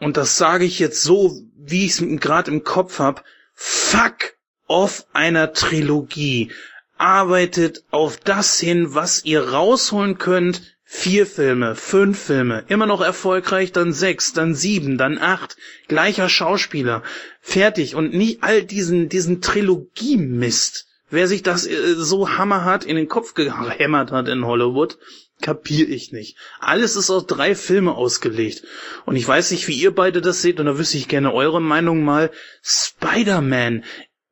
Und 0.00 0.16
das 0.16 0.36
sage 0.36 0.64
ich 0.64 0.78
jetzt 0.78 1.02
so, 1.02 1.40
wie 1.56 1.84
ich 1.84 2.00
es 2.00 2.20
gerade 2.20 2.50
im 2.50 2.64
Kopf 2.64 2.98
hab. 2.98 3.24
Fuck 3.54 4.34
off 4.66 5.06
einer 5.12 5.52
Trilogie. 5.52 6.50
Arbeitet 6.96 7.84
auf 7.90 8.16
das 8.16 8.58
hin, 8.58 8.94
was 8.94 9.24
ihr 9.24 9.50
rausholen 9.50 10.18
könnt. 10.18 10.62
Vier 10.92 11.24
Filme, 11.24 11.76
fünf 11.76 12.18
Filme, 12.18 12.64
immer 12.66 12.84
noch 12.86 13.00
erfolgreich, 13.00 13.70
dann 13.70 13.92
sechs, 13.92 14.32
dann 14.32 14.56
sieben, 14.56 14.98
dann 14.98 15.18
acht, 15.18 15.56
gleicher 15.86 16.28
Schauspieler, 16.28 17.04
fertig 17.40 17.94
und 17.94 18.12
nicht 18.12 18.42
all 18.42 18.64
diesen, 18.64 19.08
diesen 19.08 19.40
Trilogie-Mist. 19.40 20.88
Wer 21.08 21.28
sich 21.28 21.44
das 21.44 21.64
äh, 21.64 21.94
so 21.94 22.30
hammerhart 22.30 22.84
in 22.84 22.96
den 22.96 23.06
Kopf 23.06 23.34
gehämmert 23.34 24.10
hat 24.10 24.26
in 24.26 24.44
Hollywood, 24.44 24.98
kapier 25.40 25.88
ich 25.88 26.12
nicht. 26.12 26.36
Alles 26.58 26.96
ist 26.96 27.10
auf 27.10 27.26
drei 27.26 27.54
Filme 27.54 27.94
ausgelegt. 27.94 28.64
Und 29.06 29.16
ich 29.16 29.26
weiß 29.26 29.50
nicht, 29.50 29.68
wie 29.68 29.74
ihr 29.80 29.94
beide 29.94 30.20
das 30.20 30.42
seht, 30.42 30.60
und 30.60 30.66
da 30.66 30.78
wüsste 30.78 30.98
ich 30.98 31.08
gerne 31.08 31.32
eure 31.32 31.60
Meinung 31.60 32.04
mal. 32.04 32.30
Spider-Man 32.62 33.84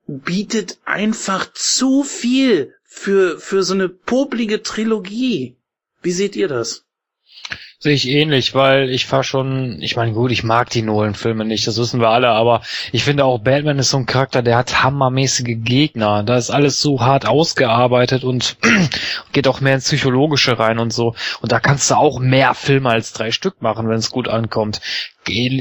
bietet 0.07 0.79
einfach 0.85 1.53
zu 1.53 2.03
viel 2.03 2.75
für, 2.85 3.39
für 3.39 3.63
so 3.63 3.75
eine 3.75 3.89
poplige 3.89 4.63
Trilogie. 4.63 5.57
Wie 6.03 6.13
seht 6.13 6.37
ihr 6.37 6.49
das? 6.49 6.88
Sehe 7.81 7.95
ich 7.95 8.09
ähnlich, 8.09 8.57
weil 8.57 8.91
ich 8.91 9.07
fahr 9.07 9.23
schon, 9.23 9.81
ich 9.81 9.95
meine, 9.95 10.13
gut, 10.13 10.33
ich 10.33 10.43
mag 10.43 10.69
die 10.69 10.83
Nolan-Filme 10.83 11.45
nicht, 11.45 11.65
das 11.65 11.79
wissen 11.79 12.01
wir 12.01 12.09
alle, 12.09 12.29
aber 12.31 12.63
ich 12.91 13.05
finde 13.05 13.25
auch 13.25 13.39
Batman 13.39 13.79
ist 13.79 13.91
so 13.91 13.99
ein 13.99 14.07
Charakter, 14.07 14.43
der 14.43 14.57
hat 14.57 14.83
hammermäßige 14.83 15.59
Gegner. 15.59 16.25
Da 16.25 16.37
ist 16.37 16.51
alles 16.51 16.81
so 16.81 17.01
hart 17.01 17.29
ausgearbeitet 17.29 18.25
und 18.25 18.57
geht 19.33 19.47
auch 19.47 19.61
mehr 19.61 19.77
ins 19.77 19.85
Psychologische 19.85 20.59
rein 20.59 20.81
und 20.81 20.93
so. 20.93 21.15
Und 21.41 21.53
da 21.53 21.61
kannst 21.61 21.89
du 21.93 21.95
auch 21.95 22.19
mehr 22.19 22.55
Filme 22.55 22.91
als 22.91 23.13
drei 23.13 23.31
Stück 23.31 23.63
machen, 23.63 23.89
wenn 23.89 23.99
es 23.99 24.11
gut 24.11 24.27
ankommt 24.27 24.81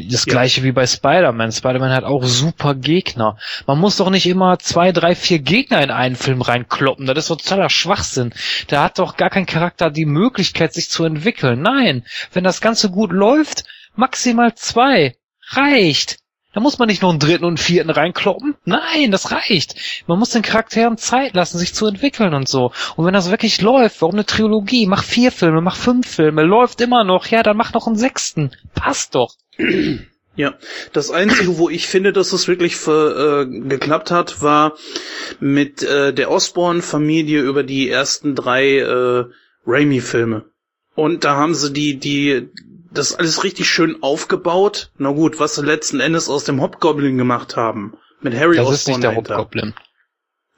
das 0.10 0.25
gleiche 0.25 0.62
ja. 0.62 0.65
wie 0.65 0.71
bei 0.71 0.88
Spider-Man. 0.88 1.51
Spider-Man 1.51 1.91
hat 1.91 2.03
auch 2.03 2.23
super 2.23 2.75
Gegner. 2.75 3.38
Man 3.65 3.80
muss 3.80 3.97
doch 3.97 4.10
nicht 4.10 4.25
immer 4.25 4.60
zwei, 4.60 4.91
drei, 4.91 5.15
vier 5.15 5.39
Gegner 5.39 5.82
in 5.84 5.91
einen 5.91 6.15
Film 6.15 6.41
reinkloppen. 6.41 7.06
Das 7.06 7.17
ist 7.17 7.27
totaler 7.27 7.69
Schwachsinn. 7.69 8.34
Da 8.67 8.84
hat 8.84 8.99
doch 8.99 9.17
gar 9.17 9.30
kein 9.30 9.45
Charakter 9.45 9.91
die 9.91 10.06
Möglichkeit, 10.06 10.73
sich 10.73 10.89
zu 10.89 11.03
entwickeln. 11.03 11.62
Nein, 11.62 12.06
wenn 12.34 12.43
das 12.43 12.62
Ganze 12.62 12.89
gut 12.89 13.12
läuft, 13.12 13.63
maximal 13.95 14.56
zwei. 14.56 15.15
Reicht. 15.51 16.17
Da 16.58 16.62
muss 16.62 16.80
man 16.80 16.88
nicht 16.88 17.03
noch 17.03 17.12
einen 17.12 17.19
dritten 17.19 17.43
und 17.43 17.49
einen 17.49 17.58
vierten 17.58 17.91
reinkloppen. 17.91 18.56
Nein, 18.65 19.12
das 19.12 19.32
reicht. 19.32 20.03
Man 20.08 20.17
muss 20.17 20.32
den 20.32 20.41
Charakteren 20.41 20.97
Zeit 20.97 21.36
lassen, 21.36 21.60
sich 21.60 21.75
zu 21.75 21.86
entwickeln 21.86 22.34
und 22.34 22.47
so. 22.47 22.71
Und 22.95 23.06
wenn 23.06 23.13
das 23.13 23.30
wirklich 23.30 23.62
läuft, 23.62 24.01
warum 24.01 24.15
eine 24.15 24.25
Trilogie? 24.25 24.88
Mach 24.88 25.03
vier 25.03 25.32
Filme, 25.32 25.62
mach 25.62 25.75
fünf 25.75 26.08
Filme, 26.08 26.41
läuft 26.41 26.82
immer 26.82 27.03
noch. 27.03 27.27
Ja, 27.27 27.43
dann 27.43 27.58
mach 27.58 27.73
noch 27.73 27.86
einen 27.86 27.95
sechsten. 27.95 28.56
Passt 28.73 29.13
doch. 29.13 29.36
Ja, 30.38 30.54
das 30.93 31.10
Einzige, 31.10 31.58
wo 31.58 31.67
ich 31.67 31.88
finde, 31.88 32.13
dass 32.13 32.32
es 32.32 32.48
wirklich 32.48 32.76
für, 32.76 33.48
äh, 33.48 33.60
geklappt 33.67 34.12
hat, 34.12 34.43
war 34.43 34.78
mit 35.39 35.82
äh, 35.82 36.13
der 36.13 36.30
Osborne-Familie 36.30 37.41
über 37.41 37.63
die 37.63 37.89
ersten 37.89 38.36
drei 38.36 38.78
äh, 38.78 39.26
Raimi-Filme. 39.65 40.46
Und 40.93 41.24
da 41.24 41.36
haben 41.36 41.56
sie 41.56 41.74
die, 41.74 41.98
die, 41.98 42.50
das 42.91 43.15
alles 43.15 43.43
richtig 43.43 43.67
schön 43.67 44.04
aufgebaut. 44.04 44.91
Na 45.00 45.12
gut, 45.12 45.39
was 45.39 45.56
sie 45.56 45.65
letzten 45.65 46.00
Endes 46.00 46.30
aus 46.30 46.43
dem 46.43 46.62
Hobgoblin 46.62 47.17
gemacht 47.17 47.56
haben. 47.56 47.98
Mit 48.22 48.36
Harry 48.36 48.58
das 48.58 48.67
Osborn 48.67 48.76
ist 48.76 48.88
nicht 48.88 49.04
der 49.04 49.10
dahinter. 49.12 49.38
Hobgoblin. 49.38 49.74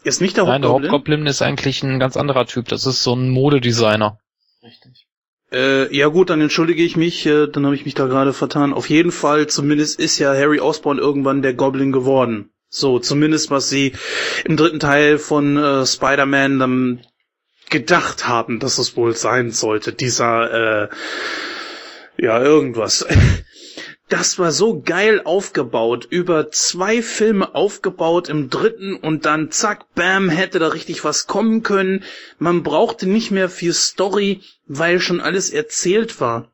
Ist 0.04 0.22
nicht 0.22 0.38
der 0.38 0.44
Nein, 0.46 0.64
Hobgoblin? 0.64 0.84
der 0.84 0.92
Hobgoblin 0.92 1.26
ist 1.26 1.42
eigentlich 1.42 1.84
ein 1.84 2.00
ganz 2.00 2.18
anderer 2.18 2.46
Typ. 2.46 2.68
Das 2.68 2.86
ist 2.86 3.04
so 3.04 3.16
ein 3.16 3.30
Modedesigner. 3.30 4.20
Richtig. 4.62 5.09
Äh, 5.52 5.96
ja 5.96 6.08
gut, 6.08 6.30
dann 6.30 6.42
entschuldige 6.42 6.84
ich 6.84 6.96
mich, 6.96 7.26
äh, 7.26 7.48
dann 7.48 7.66
habe 7.66 7.76
ich 7.76 7.86
mich 7.86 7.96
da 7.96 8.06
gerade 8.06 8.34
vertan. 8.34 8.74
Auf 8.74 8.90
jeden 8.90 9.12
Fall, 9.12 9.48
zumindest 9.48 10.00
ist 10.00 10.20
ja 10.20 10.34
Harry 10.34 10.60
Osborn 10.60 11.00
irgendwann 11.00 11.42
der 11.42 11.54
Goblin 11.54 11.92
geworden. 11.92 12.52
So, 12.70 13.00
zumindest 13.00 13.50
was 13.50 13.70
sie 13.70 13.94
im 14.46 14.58
dritten 14.58 14.80
Teil 14.80 15.18
von 15.18 15.58
äh, 15.58 15.86
Spider-Man 15.88 16.60
dann 16.60 17.00
gedacht 17.72 18.28
haben, 18.28 18.60
dass 18.60 18.78
es 18.78 18.96
wohl 18.96 19.16
sein 19.16 19.50
sollte. 19.52 19.92
Dieser, 19.92 20.84
äh, 20.84 20.90
ja, 22.18 22.42
irgendwas. 22.42 23.08
das 24.10 24.40
war 24.40 24.52
so 24.52 24.82
geil 24.82 25.22
aufgebaut, 25.24 26.08
über 26.10 26.52
zwei 26.52 27.02
Filme 27.02 27.54
aufgebaut 27.54 28.28
im 28.28 28.50
dritten 28.50 28.96
und 28.96 29.26
dann 29.26 29.52
zack, 29.52 29.94
bam, 29.94 30.30
hätte 30.30 30.58
da 30.60 30.70
richtig 30.70 31.04
was 31.04 31.28
kommen 31.28 31.62
können. 31.62 32.04
Man 32.40 32.64
brauchte 32.64 33.08
nicht 33.08 33.30
mehr 33.30 33.50
viel 33.50 33.74
Story, 33.74 34.42
weil 34.66 35.00
schon 35.00 35.22
alles 35.22 35.52
erzählt 35.52 36.20
war. 36.20 36.52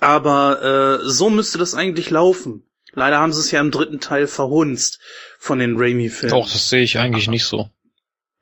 Aber 0.00 1.00
äh, 1.02 1.08
so 1.08 1.28
müsste 1.28 1.58
das 1.58 1.74
eigentlich 1.74 2.10
laufen. 2.10 2.64
Leider 2.94 3.18
haben 3.18 3.32
sie 3.32 3.40
es 3.40 3.50
ja 3.50 3.60
im 3.60 3.70
dritten 3.70 4.00
Teil 4.00 4.26
verhunzt 4.26 4.98
von 5.38 5.58
den 5.58 5.76
Raimi-Filmen. 5.76 6.36
Doch, 6.36 6.50
das 6.50 6.70
sehe 6.70 6.82
ich 6.82 6.98
eigentlich 6.98 7.28
nicht 7.28 7.44
so. 7.44 7.68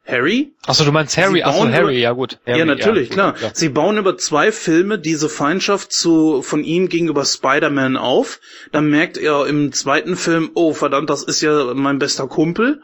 Harry? 0.07 0.53
Achso, 0.67 0.85
du 0.85 0.93
meinst 0.93 1.17
Harry? 1.17 1.43
Achso, 1.43 1.69
Harry, 1.69 2.01
ja 2.01 2.13
gut. 2.13 2.39
Harry, 2.47 2.61
ja, 2.61 2.65
natürlich, 2.65 3.09
ja, 3.09 3.15
klar. 3.15 3.35
Ja. 3.41 3.51
Sie 3.53 3.69
bauen 3.69 3.99
über 3.99 4.17
zwei 4.17 4.53
Filme 4.53 4.99
diese 4.99 5.29
Feindschaft 5.29 5.93
zu, 5.93 6.43
von 6.43 6.63
ihm 6.63 6.89
gegenüber 6.89 7.25
Spider-Man 7.25 7.97
auf. 7.97 8.41
Dann 8.73 8.89
merkt 8.89 9.17
er 9.19 9.47
im 9.47 9.73
zweiten 9.73 10.17
Film, 10.17 10.51
oh 10.55 10.73
verdammt, 10.73 11.11
das 11.11 11.25
ist 11.25 11.41
ja 11.41 11.75
mein 11.75 11.99
bester 11.99 12.29
Kumpel. 12.29 12.83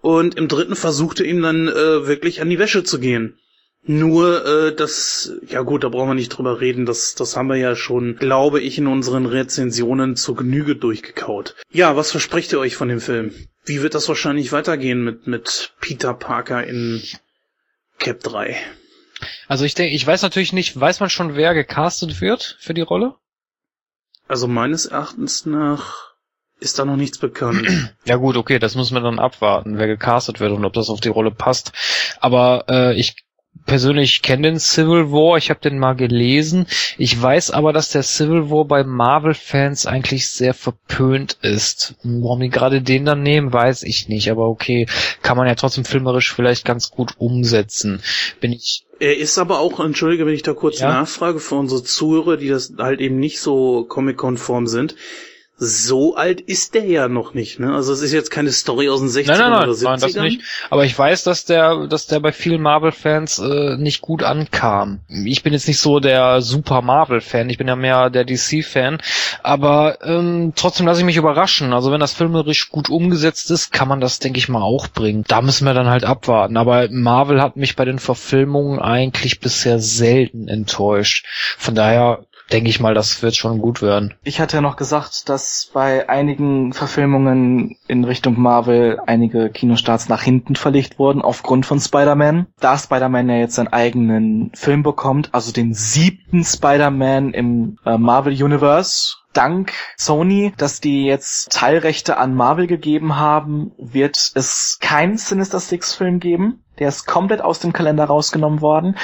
Und 0.00 0.36
im 0.36 0.48
dritten 0.48 0.76
versucht 0.76 1.20
er 1.20 1.26
ihm 1.26 1.42
dann 1.42 1.66
äh, 1.66 2.06
wirklich 2.06 2.40
an 2.40 2.50
die 2.50 2.58
Wäsche 2.58 2.84
zu 2.84 3.00
gehen. 3.00 3.38
Nur, 3.86 4.46
äh, 4.46 4.74
das, 4.74 5.32
ja 5.46 5.60
gut, 5.60 5.84
da 5.84 5.90
brauchen 5.90 6.08
wir 6.08 6.14
nicht 6.14 6.30
drüber 6.30 6.60
reden, 6.60 6.86
das, 6.86 7.14
das 7.14 7.36
haben 7.36 7.48
wir 7.48 7.56
ja 7.56 7.76
schon, 7.76 8.16
glaube 8.16 8.60
ich, 8.60 8.78
in 8.78 8.86
unseren 8.86 9.26
Rezensionen 9.26 10.16
zur 10.16 10.36
Genüge 10.36 10.74
durchgekaut. 10.74 11.54
Ja, 11.70 11.94
was 11.94 12.10
versprecht 12.10 12.50
ihr 12.52 12.60
euch 12.60 12.76
von 12.76 12.88
dem 12.88 13.00
Film? 13.00 13.34
Wie 13.66 13.82
wird 13.82 13.94
das 13.94 14.08
wahrscheinlich 14.08 14.52
weitergehen 14.52 15.04
mit, 15.04 15.26
mit 15.26 15.74
Peter 15.80 16.14
Parker 16.14 16.64
in 16.64 17.02
Cap 17.98 18.20
3? 18.20 18.56
Also 19.48 19.64
ich 19.64 19.74
denke, 19.74 19.94
ich 19.94 20.06
weiß 20.06 20.22
natürlich 20.22 20.54
nicht, 20.54 20.78
weiß 20.78 21.00
man 21.00 21.10
schon, 21.10 21.36
wer 21.36 21.52
gecastet 21.52 22.22
wird 22.22 22.56
für 22.60 22.72
die 22.72 22.80
Rolle? 22.80 23.14
Also 24.28 24.48
meines 24.48 24.86
Erachtens 24.86 25.44
nach 25.44 26.14
ist 26.58 26.78
da 26.78 26.86
noch 26.86 26.96
nichts 26.96 27.18
bekannt. 27.18 27.68
Ja 28.06 28.16
gut, 28.16 28.36
okay, 28.36 28.58
das 28.58 28.74
müssen 28.74 28.94
wir 28.94 29.00
dann 29.00 29.18
abwarten, 29.18 29.78
wer 29.78 29.86
gecastet 29.86 30.40
wird 30.40 30.52
und 30.52 30.64
ob 30.64 30.72
das 30.74 30.90
auf 30.90 31.00
die 31.00 31.08
Rolle 31.08 31.30
passt. 31.30 31.72
Aber 32.20 32.64
äh, 32.68 32.94
ich 32.94 33.16
persönlich 33.66 34.22
kenne 34.22 34.48
den 34.48 34.58
Civil 34.58 35.10
War, 35.10 35.36
ich 35.38 35.50
habe 35.50 35.60
den 35.60 35.78
mal 35.78 35.94
gelesen. 35.94 36.66
Ich 36.98 37.20
weiß 37.20 37.50
aber, 37.50 37.72
dass 37.72 37.90
der 37.90 38.02
Civil 38.02 38.50
War 38.50 38.64
bei 38.64 38.84
Marvel-Fans 38.84 39.86
eigentlich 39.86 40.28
sehr 40.28 40.54
verpönt 40.54 41.38
ist. 41.42 41.94
Warum 42.02 42.40
die 42.40 42.50
gerade 42.50 42.82
den 42.82 43.04
dann 43.04 43.22
nehmen, 43.22 43.52
weiß 43.52 43.82
ich 43.84 44.08
nicht. 44.08 44.30
Aber 44.30 44.48
okay, 44.48 44.86
kann 45.22 45.36
man 45.36 45.46
ja 45.46 45.54
trotzdem 45.54 45.84
filmerisch 45.84 46.32
vielleicht 46.32 46.64
ganz 46.64 46.90
gut 46.90 47.14
umsetzen. 47.18 48.02
Bin 48.40 48.52
ich 48.52 48.84
Er 49.00 49.16
ist 49.16 49.38
aber 49.38 49.60
auch, 49.60 49.80
entschuldige, 49.80 50.26
wenn 50.26 50.34
ich 50.34 50.42
da 50.42 50.52
kurz 50.52 50.80
Ja? 50.80 50.88
nachfrage 50.88 51.40
für 51.40 51.56
unsere 51.56 51.82
Zuhörer, 51.82 52.36
die 52.36 52.48
das 52.48 52.74
halt 52.78 53.00
eben 53.00 53.18
nicht 53.18 53.40
so 53.40 53.84
comic-konform 53.84 54.66
sind. 54.66 54.94
So 55.56 56.16
alt 56.16 56.40
ist 56.40 56.74
der 56.74 56.84
ja 56.84 57.06
noch 57.08 57.32
nicht, 57.32 57.60
ne? 57.60 57.72
Also 57.72 57.92
es 57.92 58.02
ist 58.02 58.12
jetzt 58.12 58.30
keine 58.30 58.50
Story 58.50 58.88
aus 58.88 58.98
den 58.98 59.08
60ern 59.08 59.26
Nein, 59.28 59.38
nein, 59.38 59.50
nein, 59.52 59.62
oder 59.62 59.72
70ern. 59.72 59.84
nein, 59.84 60.00
das 60.00 60.14
nicht. 60.16 60.40
Aber 60.68 60.84
ich 60.84 60.98
weiß, 60.98 61.22
dass 61.22 61.44
der, 61.44 61.86
dass 61.86 62.08
der 62.08 62.18
bei 62.18 62.32
vielen 62.32 62.60
Marvel-Fans 62.60 63.38
äh, 63.38 63.76
nicht 63.76 64.00
gut 64.00 64.24
ankam. 64.24 65.00
Ich 65.08 65.44
bin 65.44 65.52
jetzt 65.52 65.68
nicht 65.68 65.78
so 65.78 66.00
der 66.00 66.42
super 66.42 66.82
Marvel-Fan, 66.82 67.48
ich 67.50 67.58
bin 67.58 67.68
ja 67.68 67.76
mehr 67.76 68.10
der 68.10 68.24
DC-Fan. 68.24 68.98
Aber 69.44 69.98
ähm, 70.02 70.54
trotzdem 70.56 70.86
lasse 70.86 71.00
ich 71.00 71.06
mich 71.06 71.16
überraschen. 71.16 71.72
Also 71.72 71.92
wenn 71.92 72.00
das 72.00 72.14
filmerisch 72.14 72.70
gut 72.70 72.90
umgesetzt 72.90 73.52
ist, 73.52 73.72
kann 73.72 73.86
man 73.86 74.00
das, 74.00 74.18
denke 74.18 74.38
ich 74.38 74.48
mal, 74.48 74.62
auch 74.62 74.88
bringen. 74.88 75.22
Da 75.28 75.40
müssen 75.40 75.66
wir 75.66 75.74
dann 75.74 75.88
halt 75.88 76.04
abwarten. 76.04 76.56
Aber 76.56 76.88
Marvel 76.90 77.40
hat 77.40 77.54
mich 77.56 77.76
bei 77.76 77.84
den 77.84 78.00
Verfilmungen 78.00 78.80
eigentlich 78.80 79.38
bisher 79.38 79.78
selten 79.78 80.48
enttäuscht. 80.48 81.26
Von 81.58 81.76
daher 81.76 82.24
denke 82.52 82.70
ich 82.70 82.80
mal, 82.80 82.94
das 82.94 83.22
wird 83.22 83.36
schon 83.36 83.58
gut 83.58 83.82
werden. 83.82 84.14
Ich 84.22 84.40
hatte 84.40 84.56
ja 84.56 84.60
noch 84.60 84.76
gesagt, 84.76 85.28
dass 85.28 85.70
bei 85.72 86.08
einigen 86.08 86.72
Verfilmungen 86.72 87.76
in 87.88 88.04
Richtung 88.04 88.40
Marvel 88.40 89.00
einige 89.06 89.50
Kinostarts 89.50 90.08
nach 90.08 90.22
hinten 90.22 90.56
verlegt 90.56 90.98
wurden 90.98 91.22
aufgrund 91.22 91.66
von 91.66 91.80
Spider-Man. 91.80 92.46
Da 92.60 92.78
Spider-Man 92.78 93.28
ja 93.28 93.36
jetzt 93.36 93.54
seinen 93.54 93.72
eigenen 93.72 94.50
Film 94.54 94.82
bekommt, 94.82 95.30
also 95.32 95.52
den 95.52 95.74
siebten 95.74 96.44
Spider-Man 96.44 97.32
im 97.32 97.78
äh, 97.84 97.98
Marvel 97.98 98.32
Universe, 98.32 99.16
dank 99.36 99.72
Sony, 99.96 100.52
dass 100.56 100.80
die 100.80 101.04
jetzt 101.04 101.52
Teilrechte 101.52 102.16
an 102.16 102.34
Marvel 102.34 102.66
gegeben 102.66 103.16
haben, 103.16 103.72
wird 103.78 104.32
es 104.34 104.78
keinen 104.80 105.16
Sinister 105.16 105.60
Six 105.60 105.94
Film 105.94 106.20
geben. 106.20 106.64
Der 106.78 106.88
ist 106.88 107.06
komplett 107.06 107.40
aus 107.40 107.60
dem 107.60 107.72
Kalender 107.72 108.04
rausgenommen 108.04 108.60
worden. 108.60 108.96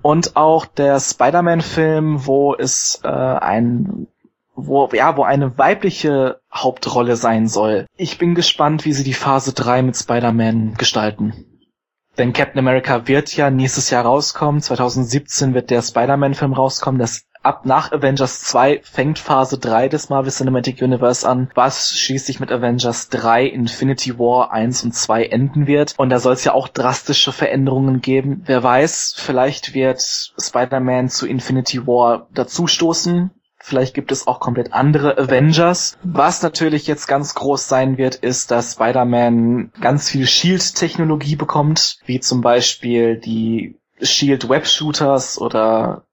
Und 0.00 0.36
auch 0.36 0.66
der 0.66 0.98
Spider-Man-Film, 0.98 2.26
wo 2.26 2.54
es 2.54 3.00
äh, 3.04 3.08
ein 3.08 4.08
wo, 4.54 4.88
ja, 4.92 5.16
wo 5.16 5.22
eine 5.22 5.56
weibliche 5.56 6.40
Hauptrolle 6.52 7.16
sein 7.16 7.48
soll. 7.48 7.86
Ich 7.96 8.18
bin 8.18 8.34
gespannt, 8.34 8.84
wie 8.84 8.92
sie 8.92 9.04
die 9.04 9.14
Phase 9.14 9.54
3 9.54 9.82
mit 9.82 9.96
Spider-Man 9.96 10.74
gestalten. 10.74 11.46
Denn 12.18 12.34
Captain 12.34 12.58
America 12.58 13.08
wird 13.08 13.34
ja 13.34 13.50
nächstes 13.50 13.88
Jahr 13.90 14.04
rauskommen. 14.04 14.60
2017 14.60 15.54
wird 15.54 15.70
der 15.70 15.80
Spider-Man-Film 15.80 16.52
rauskommen. 16.52 16.98
Das 16.98 17.24
ab 17.42 17.66
nach 17.66 17.92
Avengers 17.92 18.42
2 18.42 18.80
fängt 18.82 19.18
Phase 19.18 19.58
3 19.58 19.88
des 19.88 20.08
Marvel 20.08 20.32
Cinematic 20.32 20.80
Universe 20.82 21.28
an, 21.28 21.50
was 21.54 21.96
schließlich 21.96 22.40
mit 22.40 22.50
Avengers 22.52 23.08
3 23.08 23.46
Infinity 23.46 24.18
War 24.18 24.52
1 24.52 24.84
und 24.84 24.94
2 24.94 25.24
enden 25.24 25.66
wird. 25.66 25.94
Und 25.96 26.10
da 26.10 26.18
soll 26.18 26.34
es 26.34 26.44
ja 26.44 26.52
auch 26.52 26.68
drastische 26.68 27.32
Veränderungen 27.32 28.00
geben. 28.00 28.42
Wer 28.46 28.62
weiß, 28.62 29.14
vielleicht 29.16 29.74
wird 29.74 30.00
Spider-Man 30.00 31.08
zu 31.08 31.26
Infinity 31.26 31.86
War 31.86 32.28
dazustoßen. 32.34 33.30
Vielleicht 33.64 33.94
gibt 33.94 34.10
es 34.10 34.26
auch 34.26 34.40
komplett 34.40 34.72
andere 34.72 35.16
Avengers. 35.16 35.96
Was 36.02 36.42
natürlich 36.42 36.88
jetzt 36.88 37.06
ganz 37.06 37.34
groß 37.36 37.68
sein 37.68 37.96
wird, 37.96 38.16
ist, 38.16 38.50
dass 38.50 38.72
Spider-Man 38.72 39.70
ganz 39.80 40.10
viel 40.10 40.26
Shield-Technologie 40.26 41.36
bekommt, 41.36 41.98
wie 42.04 42.18
zum 42.18 42.40
Beispiel 42.40 43.18
die 43.18 43.78
Shield 44.00 44.48
Web 44.48 44.66
Shooters 44.66 45.40
oder 45.40 46.04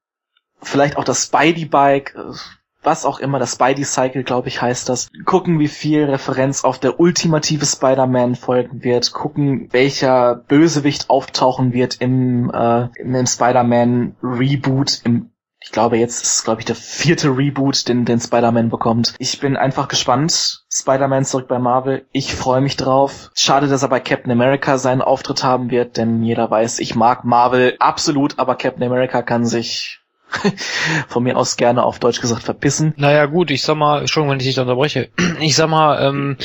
vielleicht 0.61 0.97
auch 0.97 1.03
das 1.03 1.25
Spidey 1.25 1.65
Bike, 1.65 2.15
äh, 2.15 2.33
was 2.81 3.05
auch 3.05 3.19
immer, 3.19 3.39
das 3.39 3.53
Spidey 3.53 3.83
Cycle, 3.83 4.23
glaube 4.23 4.47
ich, 4.47 4.61
heißt 4.61 4.87
das. 4.87 5.09
Gucken, 5.25 5.59
wie 5.59 5.67
viel 5.67 6.05
Referenz 6.05 6.63
auf 6.63 6.79
der 6.79 6.99
ultimative 6.99 7.65
Spider-Man 7.65 8.35
folgen 8.35 8.83
wird. 8.83 9.11
Gucken, 9.11 9.67
welcher 9.71 10.35
Bösewicht 10.35 11.09
auftauchen 11.09 11.73
wird 11.73 11.97
im, 11.99 12.49
äh, 12.51 12.87
im 12.97 13.25
Spider-Man 13.25 14.15
Reboot, 14.23 15.01
im 15.03 15.31
ich 15.61 15.73
glaube, 15.73 15.97
jetzt 15.97 16.23
ist, 16.23 16.45
glaube 16.45 16.61
ich, 16.61 16.65
der 16.65 16.75
vierte 16.75 17.35
Reboot, 17.35 17.89
den, 17.89 18.05
den 18.05 18.19
Spider-Man 18.19 18.69
bekommt. 18.69 19.13
Ich 19.19 19.39
bin 19.41 19.57
einfach 19.57 19.89
gespannt. 19.89 20.63
Spider-Man 20.71 21.25
zurück 21.25 21.49
bei 21.49 21.59
Marvel. 21.59 22.05
Ich 22.13 22.33
freue 22.33 22.61
mich 22.61 22.77
drauf. 22.77 23.29
Schade, 23.35 23.67
dass 23.67 23.83
er 23.83 23.89
bei 23.89 23.99
Captain 23.99 24.31
America 24.31 24.77
seinen 24.77 25.01
Auftritt 25.01 25.43
haben 25.43 25.69
wird, 25.69 25.97
denn 25.97 26.23
jeder 26.23 26.49
weiß, 26.49 26.79
ich 26.79 26.95
mag 26.95 27.25
Marvel 27.25 27.75
absolut, 27.79 28.39
aber 28.39 28.55
Captain 28.55 28.83
America 28.83 29.21
kann 29.21 29.45
sich 29.45 29.99
von 31.07 31.23
mir 31.23 31.37
aus 31.37 31.57
gerne 31.57 31.83
auf 31.83 31.99
Deutsch 31.99 32.21
gesagt 32.21 32.43
verpissen. 32.43 32.93
Naja 32.97 33.25
gut, 33.25 33.51
ich 33.51 33.63
sag 33.63 33.75
mal, 33.75 33.99
Entschuldigung, 34.01 34.31
wenn 34.31 34.39
ich 34.39 34.47
dich 34.47 34.59
unterbreche. 34.59 35.09
Ich 35.39 35.55
sag 35.55 35.69
mal, 35.69 36.05
ähm, 36.05 36.37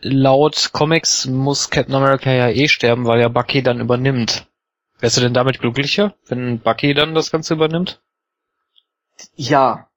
laut 0.00 0.70
Comics 0.72 1.26
muss 1.26 1.70
Captain 1.70 1.94
America 1.94 2.30
ja 2.30 2.48
eh 2.48 2.68
sterben, 2.68 3.06
weil 3.06 3.20
ja 3.20 3.28
Bucky 3.28 3.62
dann 3.62 3.80
übernimmt. 3.80 4.46
Wärst 4.98 5.16
du 5.16 5.20
denn 5.20 5.34
damit 5.34 5.60
glücklicher, 5.60 6.14
wenn 6.28 6.60
Bucky 6.60 6.94
dann 6.94 7.14
das 7.14 7.30
Ganze 7.30 7.54
übernimmt? 7.54 8.00
Ja, 9.34 9.88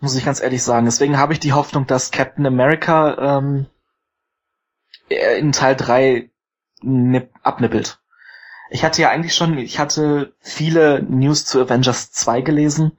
muss 0.00 0.16
ich 0.16 0.24
ganz 0.24 0.40
ehrlich 0.40 0.62
sagen. 0.62 0.86
Deswegen 0.86 1.18
habe 1.18 1.32
ich 1.32 1.40
die 1.40 1.52
Hoffnung, 1.52 1.86
dass 1.86 2.10
Captain 2.10 2.46
America 2.46 3.38
ähm, 3.38 3.66
in 5.08 5.52
Teil 5.52 5.76
3 5.76 6.30
nipp, 6.82 7.30
abnippelt. 7.42 7.99
Ich 8.70 8.84
hatte 8.84 9.02
ja 9.02 9.10
eigentlich 9.10 9.34
schon, 9.34 9.58
ich 9.58 9.78
hatte 9.78 10.32
viele 10.40 11.02
News 11.02 11.44
zu 11.44 11.60
Avengers 11.60 12.12
2 12.12 12.40
gelesen 12.40 12.92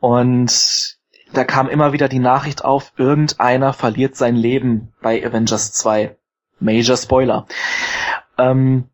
und 0.00 0.98
da 1.32 1.44
kam 1.44 1.68
immer 1.68 1.92
wieder 1.92 2.08
die 2.08 2.18
Nachricht 2.18 2.64
auf, 2.64 2.92
irgendeiner 2.96 3.72
verliert 3.72 4.16
sein 4.16 4.36
Leben 4.36 4.92
bei 5.00 5.24
Avengers 5.24 5.72
2. 5.72 6.16
Major 6.60 6.96
Spoiler. 6.96 7.46
Ähm, 8.38 8.88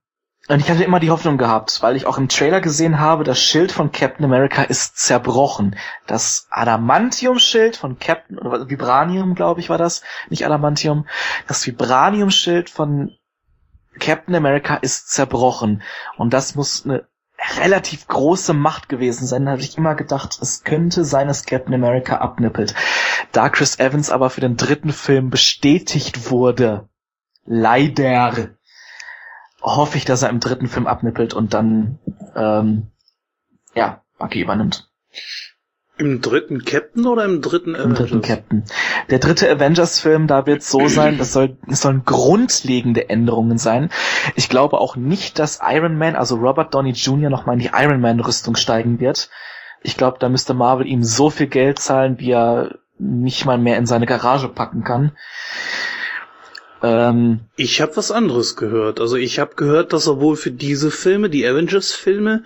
und 0.49 0.59
ich 0.59 0.69
hatte 0.69 0.83
immer 0.83 0.99
die 0.99 1.11
Hoffnung 1.11 1.39
gehabt, 1.39 1.81
weil 1.81 1.95
ich 1.95 2.07
auch 2.07 2.19
im 2.19 2.29
Trailer 2.29 2.61
gesehen 2.61 2.99
habe, 2.99 3.23
das 3.23 3.41
Schild 3.41 3.71
von 3.71 3.93
Captain 3.93 4.25
America 4.25 4.63
ist 4.63 4.99
zerbrochen. 4.99 5.77
Das 6.09 6.49
Adamantium-Schild 6.51 7.77
von 7.77 8.01
Captain, 8.01 8.37
oder 8.37 8.69
Vibranium, 8.69 9.37
glaube 9.37 9.61
ich, 9.61 9.71
war 9.71 9.79
das, 9.79 10.03
nicht 10.29 10.45
Adamantium. 10.45 11.07
Das 11.47 11.65
Vibranium-Schild 11.67 12.69
von 12.69 13.17
Captain 13.99 14.35
America 14.35 14.77
ist 14.77 15.11
zerbrochen. 15.11 15.83
Und 16.17 16.33
das 16.33 16.55
muss 16.55 16.85
eine 16.85 17.07
relativ 17.59 18.07
große 18.07 18.53
Macht 18.53 18.89
gewesen 18.89 19.27
sein. 19.27 19.47
Da 19.47 19.53
habe 19.53 19.63
ich 19.63 19.77
immer 19.77 19.95
gedacht, 19.95 20.39
es 20.41 20.63
könnte 20.63 21.05
sein, 21.05 21.29
dass 21.29 21.47
Captain 21.47 21.75
America 21.75 22.19
abnippelt. 22.19 22.75
Da 23.33 23.49
Chris 23.49 23.79
Evans 23.79 24.11
aber 24.11 24.31
für 24.31 24.41
den 24.41 24.57
dritten 24.57 24.93
Film 24.93 25.31
bestätigt 25.31 26.31
wurde, 26.31 26.89
leider, 27.45 28.51
hoffe 29.63 29.99
ich, 29.99 30.05
dass 30.05 30.23
er 30.23 30.31
im 30.31 30.41
dritten 30.41 30.69
Film 30.69 30.87
abnippelt 30.87 31.35
und 31.35 31.55
dann, 31.55 31.99
ähm, 32.35 32.91
ja, 33.75 34.03
Bucky 34.19 34.41
übernimmt. 34.41 34.91
Im 36.01 36.23
dritten 36.23 36.65
Captain 36.65 37.07
oder 37.07 37.27
im 37.27 37.43
dritten 37.43 37.75
Im 37.75 37.95
dritten 37.95 38.23
Captain. 38.23 38.65
Der 39.11 39.19
dritte 39.19 39.51
Avengers-Film, 39.51 40.27
da 40.27 40.47
wird 40.47 40.63
so 40.63 40.89
sein, 40.89 41.19
das 41.19 41.35
soll, 41.35 41.59
das 41.69 41.83
sollen 41.83 42.05
grundlegende 42.07 43.11
Änderungen 43.11 43.59
sein. 43.59 43.91
Ich 44.35 44.49
glaube 44.49 44.79
auch 44.79 44.97
nicht, 44.97 45.39
dass 45.39 45.61
Iron 45.63 45.99
Man, 45.99 46.17
also 46.17 46.37
Robert 46.37 46.73
Downey 46.75 46.93
Jr. 46.93 47.29
nochmal 47.29 47.57
in 47.57 47.61
die 47.61 47.71
Iron 47.75 48.01
Man-Rüstung 48.01 48.57
steigen 48.57 48.99
wird. 48.99 49.29
Ich 49.83 49.99
glaube, 49.99 50.17
da 50.19 50.31
müsste 50.31 50.55
Marvel 50.55 50.87
ihm 50.87 51.05
so 51.05 51.29
viel 51.29 51.49
Geld 51.49 51.79
zahlen, 51.79 52.19
wie 52.19 52.31
er 52.31 52.79
nicht 52.99 53.45
mal 53.45 53.59
mehr 53.59 53.77
in 53.77 53.85
seine 53.85 54.07
Garage 54.07 54.49
packen 54.49 54.85
kann. 54.85 55.13
Ähm, 56.83 57.41
Ich 57.57 57.83
habe 57.83 57.95
was 57.99 58.11
anderes 58.11 58.57
gehört. 58.57 59.01
Also 59.01 59.17
ich 59.17 59.39
habe 59.39 59.55
gehört, 59.55 59.93
dass 59.93 60.07
er 60.07 60.19
wohl 60.19 60.37
für 60.37 60.51
diese 60.51 60.91
Filme, 60.91 61.29
die 61.29 61.47
Avengers-Filme, 61.47 62.45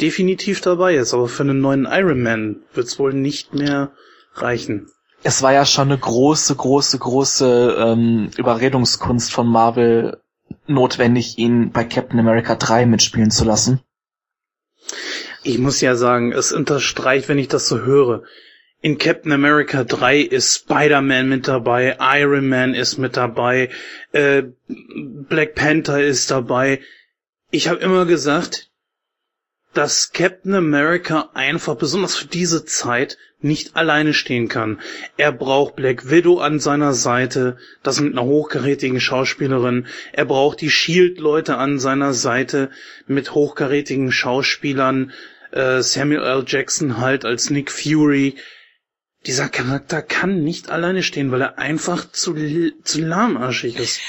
definitiv 0.00 0.60
dabei 0.60 0.96
ist. 0.96 1.14
Aber 1.14 1.28
für 1.28 1.42
einen 1.42 1.60
neuen 1.60 1.86
Iron 1.86 2.22
Man 2.22 2.56
wird's 2.74 2.98
wohl 2.98 3.12
nicht 3.12 3.54
mehr 3.54 3.92
reichen. 4.34 4.90
es 5.24 5.42
war 5.42 5.52
ja 5.52 5.64
schon 5.64 5.88
eine 5.88 5.98
große, 5.98 6.56
große, 6.56 6.98
große 6.98 7.76
ähm, 7.78 8.30
Überredungskunst 8.36 9.32
von 9.32 9.46
Marvel 9.46 10.20
notwendig, 10.66 11.38
ihn 11.38 11.70
bei 11.70 11.84
Captain 11.84 12.18
America 12.18 12.54
3 12.54 12.86
mitspielen 12.86 13.30
zu 13.30 13.44
lassen. 13.44 13.80
Ich 15.44 15.58
muss 15.58 15.80
ja 15.80 15.96
sagen, 15.96 16.32
es 16.32 16.52
unterstreicht, 16.52 17.28
wenn 17.28 17.38
ich 17.38 17.48
das 17.48 17.68
so 17.68 17.80
höre. 17.80 18.22
In 18.80 18.98
Captain 18.98 19.32
America 19.32 19.84
3 19.84 20.18
ist 20.20 20.54
Spider-Man 20.54 21.28
mit 21.28 21.46
dabei, 21.46 21.96
Iron 22.00 22.48
Man 22.48 22.74
ist 22.74 22.98
mit 22.98 23.16
dabei, 23.16 23.70
äh, 24.10 24.42
Black 24.66 25.54
Panther 25.54 26.02
ist 26.02 26.30
dabei. 26.32 26.80
Ich 27.50 27.68
habe 27.68 27.80
immer 27.80 28.06
gesagt, 28.06 28.71
dass 29.74 30.12
Captain 30.12 30.54
America 30.54 31.30
einfach 31.34 31.76
besonders 31.76 32.16
für 32.16 32.26
diese 32.26 32.64
Zeit 32.64 33.18
nicht 33.40 33.74
alleine 33.76 34.14
stehen 34.14 34.48
kann. 34.48 34.80
Er 35.16 35.32
braucht 35.32 35.76
Black 35.76 36.10
Widow 36.10 36.38
an 36.38 36.60
seiner 36.60 36.94
Seite, 36.94 37.56
das 37.82 38.00
mit 38.00 38.12
einer 38.12 38.24
hochkarätigen 38.24 39.00
Schauspielerin. 39.00 39.86
Er 40.12 40.24
braucht 40.24 40.60
die 40.60 40.70
Shield-Leute 40.70 41.56
an 41.56 41.78
seiner 41.78 42.12
Seite 42.14 42.70
mit 43.06 43.34
hochkarätigen 43.34 44.12
Schauspielern. 44.12 45.12
Äh, 45.50 45.82
Samuel 45.82 46.22
L. 46.22 46.44
Jackson 46.46 46.98
halt 46.98 47.24
als 47.24 47.50
Nick 47.50 47.70
Fury. 47.70 48.36
Dieser 49.26 49.48
Charakter 49.48 50.02
kann 50.02 50.42
nicht 50.42 50.70
alleine 50.70 51.02
stehen, 51.02 51.30
weil 51.32 51.42
er 51.42 51.58
einfach 51.58 52.10
zu, 52.10 52.34
zu 52.82 53.00
lahmarschig 53.00 53.78
ist. 53.78 54.00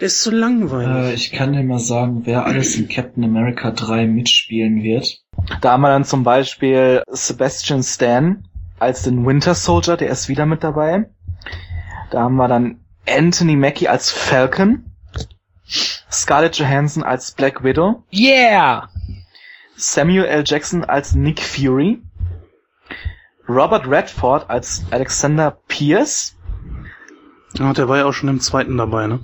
Der 0.00 0.06
ist 0.08 0.22
zu 0.22 0.30
langweilig. 0.30 0.88
Äh, 0.88 1.14
ich 1.14 1.32
kann 1.32 1.54
dir 1.54 1.62
mal 1.62 1.78
sagen, 1.78 2.26
wer 2.26 2.44
alles 2.44 2.76
in 2.76 2.88
Captain 2.88 3.24
America 3.24 3.70
3 3.70 4.06
mitspielen 4.06 4.82
wird. 4.82 5.22
Da 5.62 5.72
haben 5.72 5.80
wir 5.80 5.88
dann 5.88 6.04
zum 6.04 6.22
Beispiel 6.22 7.02
Sebastian 7.08 7.82
Stan 7.82 8.46
als 8.78 9.02
den 9.02 9.24
Winter 9.24 9.54
Soldier, 9.54 9.96
der 9.96 10.10
ist 10.10 10.28
wieder 10.28 10.44
mit 10.44 10.62
dabei. 10.62 11.08
Da 12.10 12.22
haben 12.22 12.36
wir 12.36 12.48
dann 12.48 12.80
Anthony 13.08 13.56
Mackie 13.56 13.88
als 13.88 14.10
Falcon. 14.10 14.84
Scarlett 16.10 16.56
Johansson 16.56 17.02
als 17.02 17.32
Black 17.32 17.64
Widow. 17.64 18.04
Yeah! 18.12 18.88
Samuel 19.76 20.24
L. 20.24 20.44
Jackson 20.46 20.84
als 20.84 21.14
Nick 21.14 21.40
Fury. 21.40 22.02
Robert 23.48 23.88
Redford 23.88 24.48
als 24.50 24.84
Alexander 24.90 25.58
Pierce. 25.68 26.36
Ja, 27.54 27.72
der 27.72 27.88
war 27.88 27.98
ja 27.98 28.04
auch 28.04 28.12
schon 28.12 28.28
im 28.28 28.40
zweiten 28.40 28.76
dabei, 28.76 29.06
ne? 29.06 29.20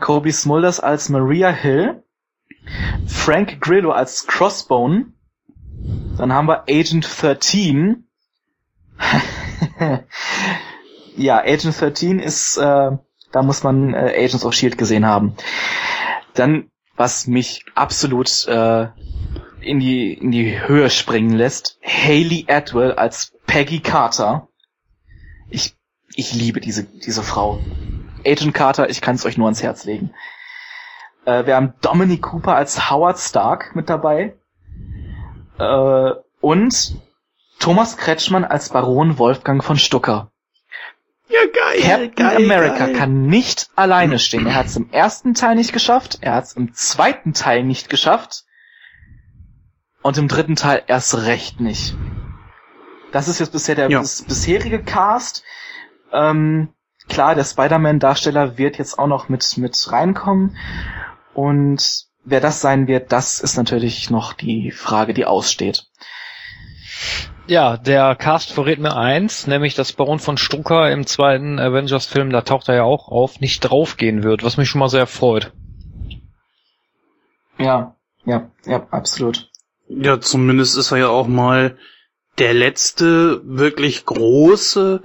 Kobe 0.00 0.32
Smulders 0.32 0.80
als 0.80 1.08
Maria 1.08 1.50
Hill. 1.50 2.02
Frank 3.06 3.60
Grillo 3.60 3.92
als 3.92 4.26
Crossbone. 4.26 5.12
Dann 6.16 6.32
haben 6.32 6.48
wir 6.48 6.64
Agent 6.68 7.06
13. 7.20 8.04
ja, 11.16 11.38
Agent 11.38 11.80
13 11.80 12.18
ist, 12.18 12.56
äh, 12.56 12.90
da 13.32 13.42
muss 13.42 13.62
man 13.62 13.94
äh, 13.94 14.14
Agents 14.16 14.44
of 14.44 14.54
Shield 14.54 14.78
gesehen 14.78 15.06
haben. 15.06 15.34
Dann, 16.34 16.70
was 16.96 17.26
mich 17.26 17.64
absolut 17.74 18.46
äh, 18.48 18.88
in 19.60 19.80
die 19.80 20.14
in 20.14 20.30
die 20.30 20.66
Höhe 20.66 20.90
springen 20.90 21.34
lässt, 21.36 21.78
Haley 21.82 22.46
Atwell 22.48 22.92
als 22.92 23.34
Peggy 23.46 23.80
Carter. 23.80 24.48
Ich 25.50 25.76
ich 26.14 26.32
liebe 26.34 26.60
diese 26.60 26.84
diese 26.84 27.22
Frau. 27.22 27.60
Agent 28.26 28.54
Carter, 28.54 28.88
ich 28.90 29.00
kann 29.00 29.16
es 29.16 29.24
euch 29.24 29.36
nur 29.38 29.46
ans 29.46 29.62
Herz 29.62 29.84
legen. 29.84 30.14
Äh, 31.24 31.46
wir 31.46 31.56
haben 31.56 31.74
Dominic 31.80 32.22
Cooper 32.22 32.54
als 32.56 32.90
Howard 32.90 33.18
Stark 33.18 33.74
mit 33.74 33.88
dabei. 33.88 34.36
Äh, 35.58 36.10
und 36.40 36.96
Thomas 37.58 37.96
Kretschmann 37.96 38.44
als 38.44 38.68
Baron 38.70 39.18
Wolfgang 39.18 39.62
von 39.62 39.76
Stucker. 39.76 40.30
Ja, 41.28 41.40
geil. 41.52 41.82
Captain 41.82 42.14
geil, 42.14 42.36
America 42.36 42.86
geil. 42.86 42.94
kann 42.94 43.26
nicht 43.26 43.68
alleine 43.76 44.18
stehen. 44.18 44.46
Er 44.46 44.54
hat 44.54 44.66
es 44.66 44.76
im 44.76 44.90
ersten 44.90 45.34
Teil 45.34 45.56
nicht 45.56 45.72
geschafft, 45.72 46.18
er 46.22 46.34
hat 46.34 46.44
es 46.44 46.52
im 46.54 46.72
zweiten 46.72 47.34
Teil 47.34 47.64
nicht 47.64 47.90
geschafft 47.90 48.44
und 50.02 50.16
im 50.16 50.28
dritten 50.28 50.56
Teil 50.56 50.82
erst 50.86 51.18
recht 51.26 51.60
nicht. 51.60 51.94
Das 53.12 53.28
ist 53.28 53.40
jetzt 53.40 53.52
bisher 53.52 53.74
der 53.74 53.90
Ja. 53.90 54.00
bis, 54.00 54.22
bisherige 54.22 54.82
Cast. 54.82 55.42
Ähm, 56.12 56.72
klar, 57.08 57.34
der 57.34 57.44
Spider-Man-Darsteller 57.44 58.58
wird 58.58 58.78
jetzt 58.78 58.98
auch 58.98 59.06
noch 59.06 59.28
mit, 59.28 59.56
mit 59.56 59.92
reinkommen. 59.92 60.56
Und 61.34 62.06
wer 62.24 62.40
das 62.40 62.60
sein 62.60 62.86
wird, 62.86 63.12
das 63.12 63.40
ist 63.40 63.56
natürlich 63.56 64.10
noch 64.10 64.32
die 64.32 64.70
Frage, 64.70 65.14
die 65.14 65.24
aussteht. 65.24 65.86
Ja, 67.46 67.78
der 67.78 68.14
Cast 68.14 68.52
verrät 68.52 68.78
mir 68.78 68.94
eins, 68.94 69.46
nämlich 69.46 69.74
dass 69.74 69.94
Baron 69.94 70.18
von 70.18 70.36
Strucker 70.36 70.90
im 70.90 71.06
zweiten 71.06 71.58
Avengers-Film, 71.58 72.30
da 72.30 72.42
taucht 72.42 72.68
er 72.68 72.74
ja 72.74 72.82
auch 72.82 73.08
auf, 73.08 73.40
nicht 73.40 73.60
draufgehen 73.60 74.22
wird, 74.22 74.44
was 74.44 74.58
mich 74.58 74.68
schon 74.68 74.80
mal 74.80 74.90
sehr 74.90 75.06
freut. 75.06 75.52
Ja, 77.56 77.96
ja, 78.26 78.50
ja, 78.66 78.86
absolut. 78.90 79.50
Ja, 79.88 80.20
zumindest 80.20 80.76
ist 80.76 80.92
er 80.92 80.98
ja 80.98 81.08
auch 81.08 81.26
mal 81.26 81.78
der 82.38 82.52
letzte 82.52 83.40
wirklich 83.44 84.04
große 84.04 85.02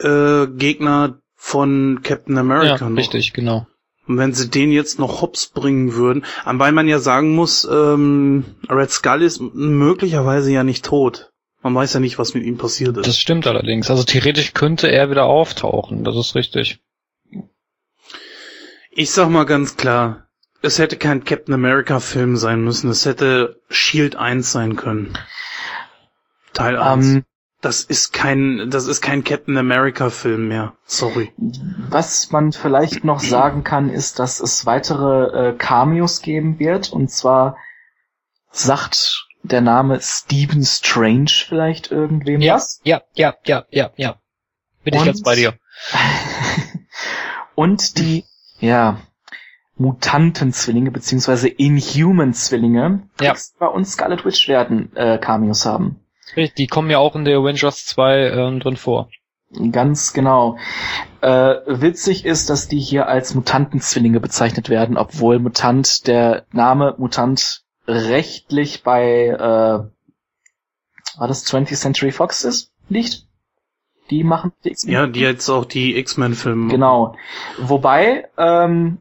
äh, 0.00 0.46
Gegner 0.48 1.20
von 1.46 2.00
Captain 2.02 2.36
America. 2.38 2.74
ja, 2.80 2.90
noch. 2.90 2.98
richtig, 2.98 3.32
genau. 3.32 3.68
Und 4.08 4.18
wenn 4.18 4.32
sie 4.32 4.50
den 4.50 4.72
jetzt 4.72 4.98
noch 4.98 5.22
hops 5.22 5.46
bringen 5.46 5.94
würden, 5.94 6.24
wobei 6.44 6.72
man 6.72 6.88
ja 6.88 6.98
sagen 6.98 7.36
muss, 7.36 7.64
ähm, 7.70 8.44
Red 8.68 8.90
Skull 8.90 9.22
ist 9.22 9.40
möglicherweise 9.40 10.50
ja 10.50 10.64
nicht 10.64 10.84
tot. 10.84 11.30
Man 11.62 11.72
weiß 11.72 11.94
ja 11.94 12.00
nicht, 12.00 12.18
was 12.18 12.34
mit 12.34 12.42
ihm 12.42 12.58
passiert 12.58 12.96
ist. 12.96 13.06
Das 13.06 13.18
stimmt 13.18 13.46
allerdings. 13.46 13.88
Also 13.90 14.02
theoretisch 14.02 14.54
könnte 14.54 14.90
er 14.90 15.08
wieder 15.08 15.26
auftauchen, 15.26 16.02
das 16.02 16.16
ist 16.16 16.34
richtig. 16.34 16.80
Ich 18.90 19.12
sag 19.12 19.28
mal 19.28 19.46
ganz 19.46 19.76
klar, 19.76 20.26
es 20.62 20.80
hätte 20.80 20.96
kein 20.96 21.22
Captain 21.22 21.54
America 21.54 22.00
Film 22.00 22.36
sein 22.36 22.64
müssen, 22.64 22.90
es 22.90 23.06
hätte 23.06 23.60
Shield 23.68 24.16
1 24.16 24.50
sein 24.50 24.74
können. 24.74 25.16
Teil 26.54 26.76
1. 26.76 27.06
Ähm, 27.06 27.24
das 27.66 27.82
ist 27.82 28.12
kein, 28.12 28.70
das 28.70 28.86
ist 28.86 29.00
kein 29.02 29.24
Captain 29.24 29.58
America 29.58 30.08
Film 30.10 30.46
mehr. 30.46 30.74
Sorry. 30.84 31.32
Was 31.90 32.30
man 32.30 32.52
vielleicht 32.52 33.02
noch 33.02 33.18
sagen 33.18 33.64
kann, 33.64 33.90
ist, 33.90 34.20
dass 34.20 34.38
es 34.40 34.66
weitere 34.66 35.48
äh, 35.48 35.52
Cameos 35.56 36.22
geben 36.22 36.60
wird. 36.60 36.92
Und 36.92 37.10
zwar 37.10 37.56
sagt 38.52 39.26
der 39.42 39.62
Name 39.62 39.98
Stephen 40.00 40.64
Strange 40.64 41.26
vielleicht 41.48 41.90
irgendwem 41.90 42.40
Ja, 42.40 42.54
was. 42.54 42.80
ja, 42.84 43.02
ja, 43.14 43.34
ja, 43.44 43.64
ja, 43.70 43.90
ja. 43.96 44.14
Bin 44.84 44.94
ich 44.94 45.00
Und- 45.00 45.06
ganz 45.06 45.22
bei 45.22 45.34
dir. 45.34 45.54
Und 47.56 47.98
die, 47.98 48.24
ja, 48.60 49.00
Mutantenzwillinge 49.76 50.90
beziehungsweise 50.92 51.48
Inhuman-Zwillinge 51.48 53.08
Ja. 53.20 53.34
bei 53.58 53.66
uns 53.66 53.92
Scarlet 53.92 54.24
Witch 54.24 54.46
werden 54.48 54.94
äh, 54.96 55.18
Cameos 55.18 55.66
haben. 55.66 56.00
Die 56.34 56.66
kommen 56.66 56.90
ja 56.90 56.98
auch 56.98 57.14
in 57.14 57.24
der 57.24 57.38
Avengers 57.38 57.86
2 57.86 58.30
ähm, 58.30 58.60
drin 58.60 58.76
vor. 58.76 59.08
Ganz 59.70 60.12
genau. 60.12 60.58
Äh, 61.20 61.54
witzig 61.66 62.24
ist, 62.24 62.50
dass 62.50 62.68
die 62.68 62.80
hier 62.80 63.06
als 63.06 63.34
Mutantenzwillinge 63.34 64.20
bezeichnet 64.20 64.68
werden, 64.68 64.96
obwohl 64.96 65.38
Mutant, 65.38 66.06
der 66.06 66.46
Name 66.52 66.94
Mutant 66.98 67.62
rechtlich 67.86 68.82
bei, 68.82 69.28
äh, 69.28 69.38
war 69.38 71.28
das 71.28 71.46
20th 71.46 71.76
Century 71.76 72.10
Fox 72.10 72.44
ist, 72.44 72.72
liegt? 72.88 73.26
Die 74.10 74.24
machen 74.24 74.52
die 74.64 74.70
X-Men. 74.70 74.92
Ja, 74.92 75.06
die 75.06 75.20
jetzt 75.20 75.48
auch 75.48 75.64
die 75.64 75.96
X-Men 75.96 76.34
Filme. 76.34 76.70
Genau. 76.70 77.16
Wobei 77.58 78.28
ähm, 78.36 78.98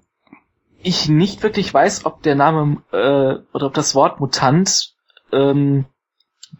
ich 0.81 1.09
nicht 1.09 1.43
wirklich 1.43 1.73
weiß, 1.73 2.05
ob 2.05 2.23
der 2.23 2.35
Name 2.35 2.81
äh, 2.91 3.43
oder 3.53 3.67
ob 3.67 3.73
das 3.73 3.93
Wort 3.95 4.19
Mutant 4.19 4.93
ähm, 5.31 5.85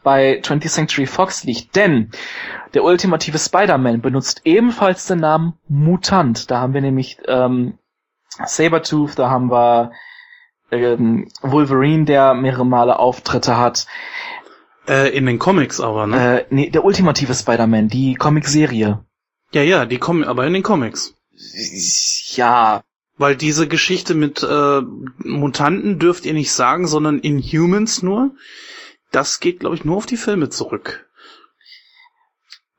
bei 0.04 0.40
20th 0.42 0.70
Century 0.70 1.06
Fox 1.06 1.44
liegt. 1.44 1.76
Denn 1.76 2.12
der 2.74 2.84
ultimative 2.84 3.40
Spider-Man 3.40 4.02
benutzt 4.02 4.42
ebenfalls 4.46 5.08
den 5.08 5.20
Namen 5.20 5.54
Mutant. 5.68 6.50
Da 6.52 6.60
haben 6.60 6.74
wir 6.74 6.82
nämlich 6.82 7.18
ähm, 7.28 7.78
Sabertooth, 8.46 9.18
da 9.18 9.30
haben 9.30 9.50
wir 9.50 9.92
ähm, 10.72 11.28
Wolverine, 11.42 12.06
der 12.06 12.34
mehrere 12.34 12.66
Male 12.66 13.00
Auftritte 13.00 13.58
hat. 13.58 13.88
Äh, 14.88 15.16
in 15.16 15.26
den 15.26 15.40
Comics 15.40 15.80
aber, 15.80 16.06
ne? 16.08 16.42
Äh, 16.42 16.46
nee, 16.50 16.70
der 16.70 16.86
ultimative 16.86 17.34
Spider-Man, 17.34 17.88
die 17.88 18.16
Comic-Serie. 18.16 19.04
Ja, 19.52 19.62
ja, 19.62 19.86
die 19.86 19.98
kommen 19.98 20.24
aber 20.24 20.46
in 20.46 20.54
den 20.54 20.64
Comics. 20.64 21.16
Ja, 22.36 22.84
Weil 23.18 23.36
diese 23.36 23.68
Geschichte 23.68 24.14
mit 24.14 24.44
äh, 24.44 24.82
Mutanten 25.18 26.00
dürft 26.00 26.26
ihr 26.26 26.34
nicht 26.34 26.52
sagen, 26.52 26.88
sondern 26.88 27.20
Inhumans 27.20 28.04
nur. 28.04 28.32
Das 29.16 29.40
geht, 29.40 29.62
glaube 29.62 29.76
ich, 29.78 29.86
nur 29.86 29.96
auf 29.96 30.06
die 30.06 30.18
Filme 30.18 30.50
zurück. 30.50 31.10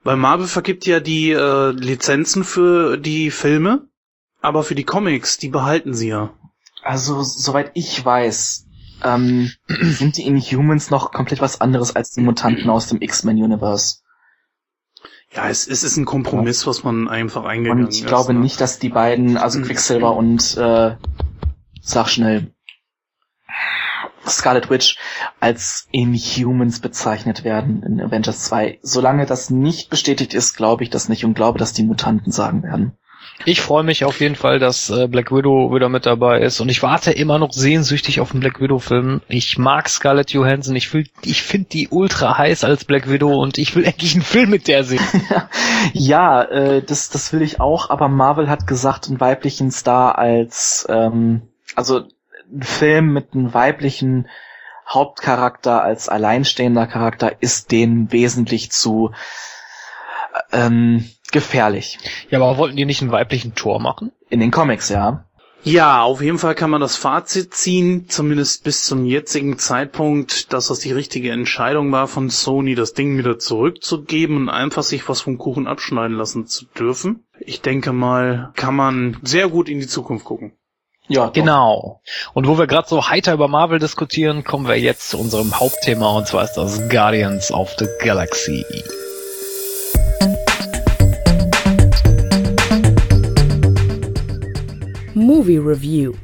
Weil 0.02 0.16
Marvel 0.16 0.46
vergibt 0.46 0.84
ja 0.84 1.00
die 1.00 1.30
äh, 1.30 1.70
Lizenzen 1.70 2.44
für 2.44 2.98
die 2.98 3.30
Filme, 3.30 3.88
aber 4.42 4.62
für 4.62 4.74
die 4.74 4.84
Comics, 4.84 5.38
die 5.38 5.48
behalten 5.48 5.94
sie 5.94 6.08
ja. 6.08 6.34
Also, 6.82 7.22
soweit 7.22 7.70
ich 7.72 8.04
weiß, 8.04 8.66
ähm, 9.02 9.50
sind 9.80 10.18
die 10.18 10.26
Inhumans 10.26 10.90
noch 10.90 11.10
komplett 11.10 11.40
was 11.40 11.62
anderes 11.62 11.96
als 11.96 12.10
die 12.10 12.20
Mutanten 12.20 12.68
aus 12.68 12.86
dem 12.88 13.00
X-Men-Universe. 13.00 14.00
Ja, 15.32 15.48
es, 15.48 15.66
es 15.66 15.82
ist 15.84 15.96
ein 15.96 16.04
Kompromiss, 16.04 16.66
was 16.66 16.84
man 16.84 17.08
einfach 17.08 17.44
eingegangen 17.44 17.86
Und 17.86 17.94
ich 17.94 18.02
ist. 18.02 18.08
glaube 18.08 18.34
ne? 18.34 18.40
nicht, 18.40 18.60
dass 18.60 18.78
die 18.78 18.90
beiden, 18.90 19.38
also 19.38 19.60
Quicksilver 19.62 20.14
und, 20.14 20.54
äh, 20.58 20.96
sag 21.80 22.08
schnell, 22.08 22.54
Scarlet 24.30 24.70
Witch 24.70 24.96
als 25.40 25.88
Inhumans 25.92 26.80
bezeichnet 26.80 27.44
werden 27.44 27.82
in 27.82 28.00
Avengers 28.00 28.44
2. 28.44 28.78
Solange 28.82 29.26
das 29.26 29.50
nicht 29.50 29.90
bestätigt 29.90 30.34
ist, 30.34 30.56
glaube 30.56 30.84
ich 30.84 30.90
das 30.90 31.08
nicht 31.08 31.24
und 31.24 31.34
glaube, 31.34 31.58
dass 31.58 31.72
die 31.72 31.84
Mutanten 31.84 32.32
sagen 32.32 32.62
werden. 32.62 32.92
Ich 33.44 33.60
freue 33.60 33.82
mich 33.84 34.04
auf 34.06 34.20
jeden 34.20 34.34
Fall, 34.34 34.58
dass 34.58 34.88
äh, 34.88 35.08
Black 35.08 35.30
Widow 35.30 35.74
wieder 35.74 35.90
mit 35.90 36.06
dabei 36.06 36.40
ist 36.40 36.60
und 36.60 36.70
ich 36.70 36.82
warte 36.82 37.10
immer 37.12 37.38
noch 37.38 37.52
sehnsüchtig 37.52 38.20
auf 38.20 38.30
den 38.30 38.40
Black 38.40 38.60
Widow 38.62 38.78
Film. 38.78 39.20
Ich 39.28 39.58
mag 39.58 39.90
Scarlett 39.90 40.30
Johansson, 40.30 40.74
ich, 40.74 40.92
will- 40.94 41.08
ich 41.22 41.42
finde 41.42 41.68
die 41.68 41.88
ultra 41.90 42.38
heiß 42.38 42.64
als 42.64 42.86
Black 42.86 43.10
Widow 43.10 43.36
und 43.38 43.58
ich 43.58 43.76
will 43.76 43.84
endlich 43.86 44.14
einen 44.14 44.22
Film 44.22 44.50
mit 44.50 44.68
der 44.68 44.84
sehen. 44.84 45.04
Ja, 45.92 46.42
äh, 46.42 46.82
das, 46.82 47.10
das 47.10 47.32
will 47.32 47.42
ich 47.42 47.60
auch, 47.60 47.90
aber 47.90 48.08
Marvel 48.08 48.48
hat 48.48 48.66
gesagt, 48.66 49.08
einen 49.08 49.20
weiblichen 49.20 49.70
Star 49.70 50.18
als, 50.18 50.86
ähm, 50.88 51.42
also 51.74 52.04
ein 52.52 52.62
Film 52.62 53.12
mit 53.12 53.34
einem 53.34 53.54
weiblichen 53.54 54.28
Hauptcharakter 54.88 55.82
als 55.82 56.08
alleinstehender 56.08 56.86
Charakter 56.86 57.36
ist 57.40 57.72
denen 57.72 58.12
wesentlich 58.12 58.70
zu 58.70 59.12
ähm, 60.52 61.08
gefährlich. 61.32 61.98
Ja, 62.30 62.38
aber 62.40 62.56
wollten 62.56 62.76
die 62.76 62.84
nicht 62.84 63.02
einen 63.02 63.12
weiblichen 63.12 63.54
Tor 63.54 63.80
machen? 63.80 64.12
In 64.28 64.40
den 64.40 64.50
Comics, 64.50 64.88
ja. 64.88 65.24
Ja, 65.62 66.02
auf 66.02 66.20
jeden 66.20 66.38
Fall 66.38 66.54
kann 66.54 66.70
man 66.70 66.80
das 66.80 66.94
Fazit 66.94 67.52
ziehen, 67.52 68.08
zumindest 68.08 68.62
bis 68.62 68.84
zum 68.84 69.04
jetzigen 69.04 69.58
Zeitpunkt, 69.58 70.52
dass 70.52 70.68
das 70.68 70.78
die 70.78 70.92
richtige 70.92 71.32
Entscheidung 71.32 71.90
war 71.90 72.06
von 72.06 72.30
Sony, 72.30 72.76
das 72.76 72.94
Ding 72.94 73.18
wieder 73.18 73.40
zurückzugeben 73.40 74.36
und 74.36 74.48
einfach 74.48 74.84
sich 74.84 75.08
was 75.08 75.22
vom 75.22 75.38
Kuchen 75.38 75.66
abschneiden 75.66 76.16
lassen 76.16 76.46
zu 76.46 76.66
dürfen. 76.66 77.24
Ich 77.40 77.62
denke 77.62 77.92
mal, 77.92 78.52
kann 78.54 78.76
man 78.76 79.16
sehr 79.24 79.48
gut 79.48 79.68
in 79.68 79.80
die 79.80 79.88
Zukunft 79.88 80.24
gucken. 80.24 80.52
Ja, 81.08 81.26
doch. 81.26 81.32
Genau. 81.32 82.00
Und 82.34 82.48
wo 82.48 82.58
wir 82.58 82.66
gerade 82.66 82.88
so 82.88 83.08
heiter 83.08 83.32
über 83.32 83.46
Marvel 83.46 83.78
diskutieren, 83.78 84.42
kommen 84.42 84.66
wir 84.66 84.76
jetzt 84.76 85.10
zu 85.10 85.18
unserem 85.18 85.60
Hauptthema 85.60 86.10
und 86.10 86.26
zwar 86.26 86.42
ist 86.42 86.54
das 86.54 86.88
Guardians 86.88 87.52
of 87.52 87.76
the 87.78 87.86
Galaxy. 88.00 88.64
Movie 95.14 95.58
Review. 95.58 96.14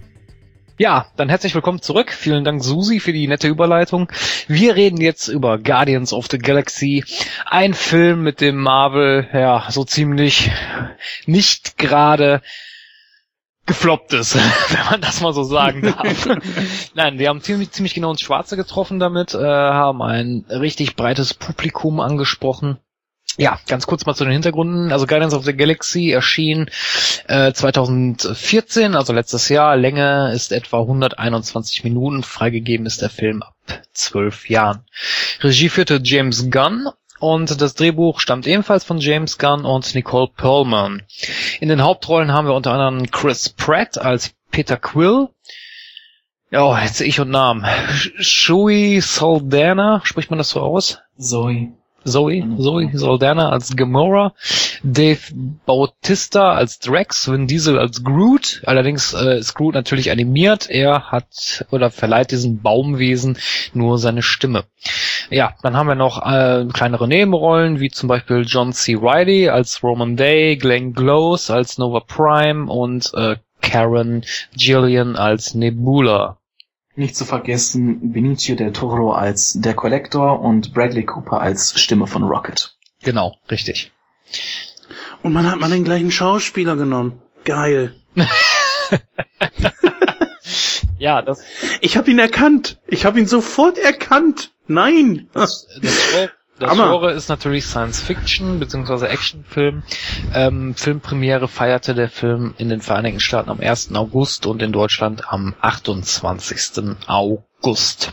Ja, 0.79 1.07
dann 1.17 1.29
herzlich 1.29 1.55
willkommen 1.55 1.81
zurück. 1.81 2.11
Vielen 2.11 2.43
Dank 2.43 2.65
Susi 2.65 2.99
für 2.99 3.13
die 3.13 3.29
nette 3.29 3.47
Überleitung. 3.47 4.11
Wir 4.49 4.75
reden 4.75 5.01
jetzt 5.01 5.29
über 5.29 5.59
Guardians 5.59 6.13
of 6.13 6.27
the 6.29 6.39
Galaxy, 6.39 7.05
ein 7.47 7.73
Film, 7.73 8.23
mit 8.23 8.41
dem 8.41 8.57
Marvel 8.57 9.29
ja 9.33 9.65
so 9.71 9.85
ziemlich 9.85 10.51
nicht 11.27 11.79
gerade 11.79 12.43
gefloppt 13.67 14.13
ist, 14.13 14.35
wenn 14.71 14.87
man 14.91 15.01
das 15.01 15.21
mal 15.21 15.33
so 15.33 15.45
sagen 15.45 15.83
darf. 15.97 16.29
Nein, 16.95 17.19
wir 17.19 17.29
haben 17.29 17.41
ziemlich, 17.41 17.71
ziemlich 17.71 17.95
genau 17.95 18.11
ins 18.11 18.21
Schwarze 18.21 18.57
getroffen 18.57 18.99
damit, 18.99 19.35
äh, 19.35 19.39
haben 19.39 20.03
ein 20.03 20.45
richtig 20.49 20.97
breites 20.97 21.35
Publikum 21.35 22.01
angesprochen. 22.01 22.79
Ja, 23.39 23.59
ganz 23.67 23.87
kurz 23.87 24.05
mal 24.05 24.15
zu 24.15 24.25
den 24.25 24.33
Hintergründen. 24.33 24.93
Also 24.93 25.07
Guardians 25.07 25.33
of 25.33 25.45
the 25.45 25.57
Galaxy 25.57 26.11
erschien 26.11 26.69
äh, 27.29 27.53
2014, 27.53 28.95
also 28.95 29.15
letztes 29.15 29.49
Jahr. 29.49 29.77
Länge 29.77 30.33
ist 30.35 30.53
etwa 30.53 30.81
121 30.81 31.83
Minuten. 31.85 32.23
Freigegeben 32.23 32.85
ist 32.85 33.01
der 33.01 33.09
Film 33.09 33.43
ab 33.43 33.55
12 33.95 34.51
Jahren. 34.51 34.85
Regie 35.41 35.71
führte 35.71 36.01
James 36.03 36.51
Gunn 36.51 36.89
und 37.23 37.61
das 37.61 37.75
Drehbuch 37.75 38.19
stammt 38.19 38.49
ebenfalls 38.49 38.83
von 38.83 38.99
James 38.99 39.39
Gunn 39.39 39.65
und 39.65 39.95
Nicole 39.95 40.29
Perlman. 40.37 41.05
In 41.61 41.69
den 41.69 41.83
Hauptrollen 41.83 42.33
haben 42.33 42.49
wir 42.49 42.55
unter 42.55 42.73
anderem 42.73 43.13
Chris 43.13 43.49
Pratt 43.49 43.97
als 43.97 44.35
Peter 44.51 44.77
Quill. 44.77 45.29
Ja, 46.51 46.83
jetzt 46.83 47.01
ich 47.01 47.21
und 47.21 47.31
Namen. 47.31 47.65
Shui 48.19 49.01
Saldana, 49.01 50.01
spricht 50.03 50.31
man 50.31 50.39
das 50.39 50.49
so 50.49 50.61
aus? 50.61 50.99
Zoe. 51.17 51.73
Zoe, 52.05 52.45
Zoe 52.59 52.91
Saldana 52.93 53.51
als 53.51 53.77
Gamora, 53.77 54.35
Dave 54.83 55.21
Bautista 55.67 56.53
als 56.53 56.79
Drax, 56.79 57.31
Vin 57.31 57.47
Diesel 57.47 57.79
als 57.79 58.03
Groot. 58.03 58.63
Allerdings 58.67 59.15
äh, 59.15 59.39
ist 59.39 59.55
Groot 59.55 59.75
natürlich 59.75 60.11
animiert. 60.11 60.69
Er 60.69 61.11
hat 61.11 61.65
oder 61.71 61.91
verleiht 61.91 62.31
diesem 62.31 62.61
Baumwesen 62.61 63.39
nur 63.75 63.99
seine 63.99 64.23
Stimme. 64.23 64.65
Ja, 65.31 65.55
dann 65.63 65.77
haben 65.77 65.89
wir 65.89 65.95
noch 65.95 66.25
äh, 66.25 66.67
kleinere 66.73 67.09
Nebenrollen, 67.09 67.81
wie 67.81 67.91
zum 67.91 68.09
Beispiel 68.09 68.45
John 68.47 68.73
C. 68.73 68.97
Reilly 69.01 69.49
als 69.49 69.83
Roman 69.83 70.17
Day, 70.17 70.57
Glenn 70.57 70.95
Close 70.95 71.53
als 71.53 71.79
Nova 71.79 72.01
Prime 72.01 72.71
und 72.71 73.13
äh, 73.15 73.37
Karen 73.61 74.25
Gillian 74.57 75.17
als 75.17 75.55
Nebula. 75.55 76.39
Nicht 76.95 77.17
zu 77.17 77.25
vergessen 77.25 78.13
Benicio 78.13 78.55
del 78.55 78.73
Toro 78.73 79.13
als 79.13 79.55
der 79.55 79.75
Collector 79.75 80.41
und 80.41 80.75
Bradley 80.75 81.05
Cooper 81.05 81.41
als 81.41 81.81
Stimme 81.81 82.07
von 82.07 82.23
Rocket. 82.23 82.77
Genau, 83.03 83.37
richtig. 83.51 83.93
Und 85.23 85.33
man 85.33 85.51
hat 85.51 85.59
mal 85.59 85.71
den 85.71 85.85
gleichen 85.85 86.11
Schauspieler 86.11 86.77
genommen. 86.77 87.23
Geil. 87.45 87.95
Ja, 91.03 91.21
das 91.21 91.43
Ich 91.81 91.97
habe 91.97 92.13
ihn 92.13 92.21
erkannt. 92.21 92.79
Ich 92.87 93.05
habe 93.05 93.19
ihn 93.19 93.27
sofort 93.27 93.77
erkannt. 93.77 94.53
Nein. 94.69 95.29
Das, 95.33 95.67
das, 95.83 96.31
das 96.59 96.71
Hammer. 96.71 96.85
Genre 96.91 97.13
ist 97.13 97.29
natürlich 97.29 97.65
Science 97.67 98.01
Fiction 98.01 98.59
bzw. 98.61 99.07
Actionfilm. 99.07 99.83
Ähm, 100.35 100.75
Filmpremiere 100.75 101.49
feierte 101.49 101.95
der 101.95 102.09
Film 102.09 102.55
in 102.59 102.69
den 102.69 102.81
Vereinigten 102.81 103.21
Staaten 103.21 103.51
am 103.51 103.61
1. 103.61 103.95
August 103.95 104.47
und 104.47 104.63
in 104.63 104.73
Deutschland 104.73 105.33
am 105.33 105.55
28. 105.61 106.97
August. 107.07 108.13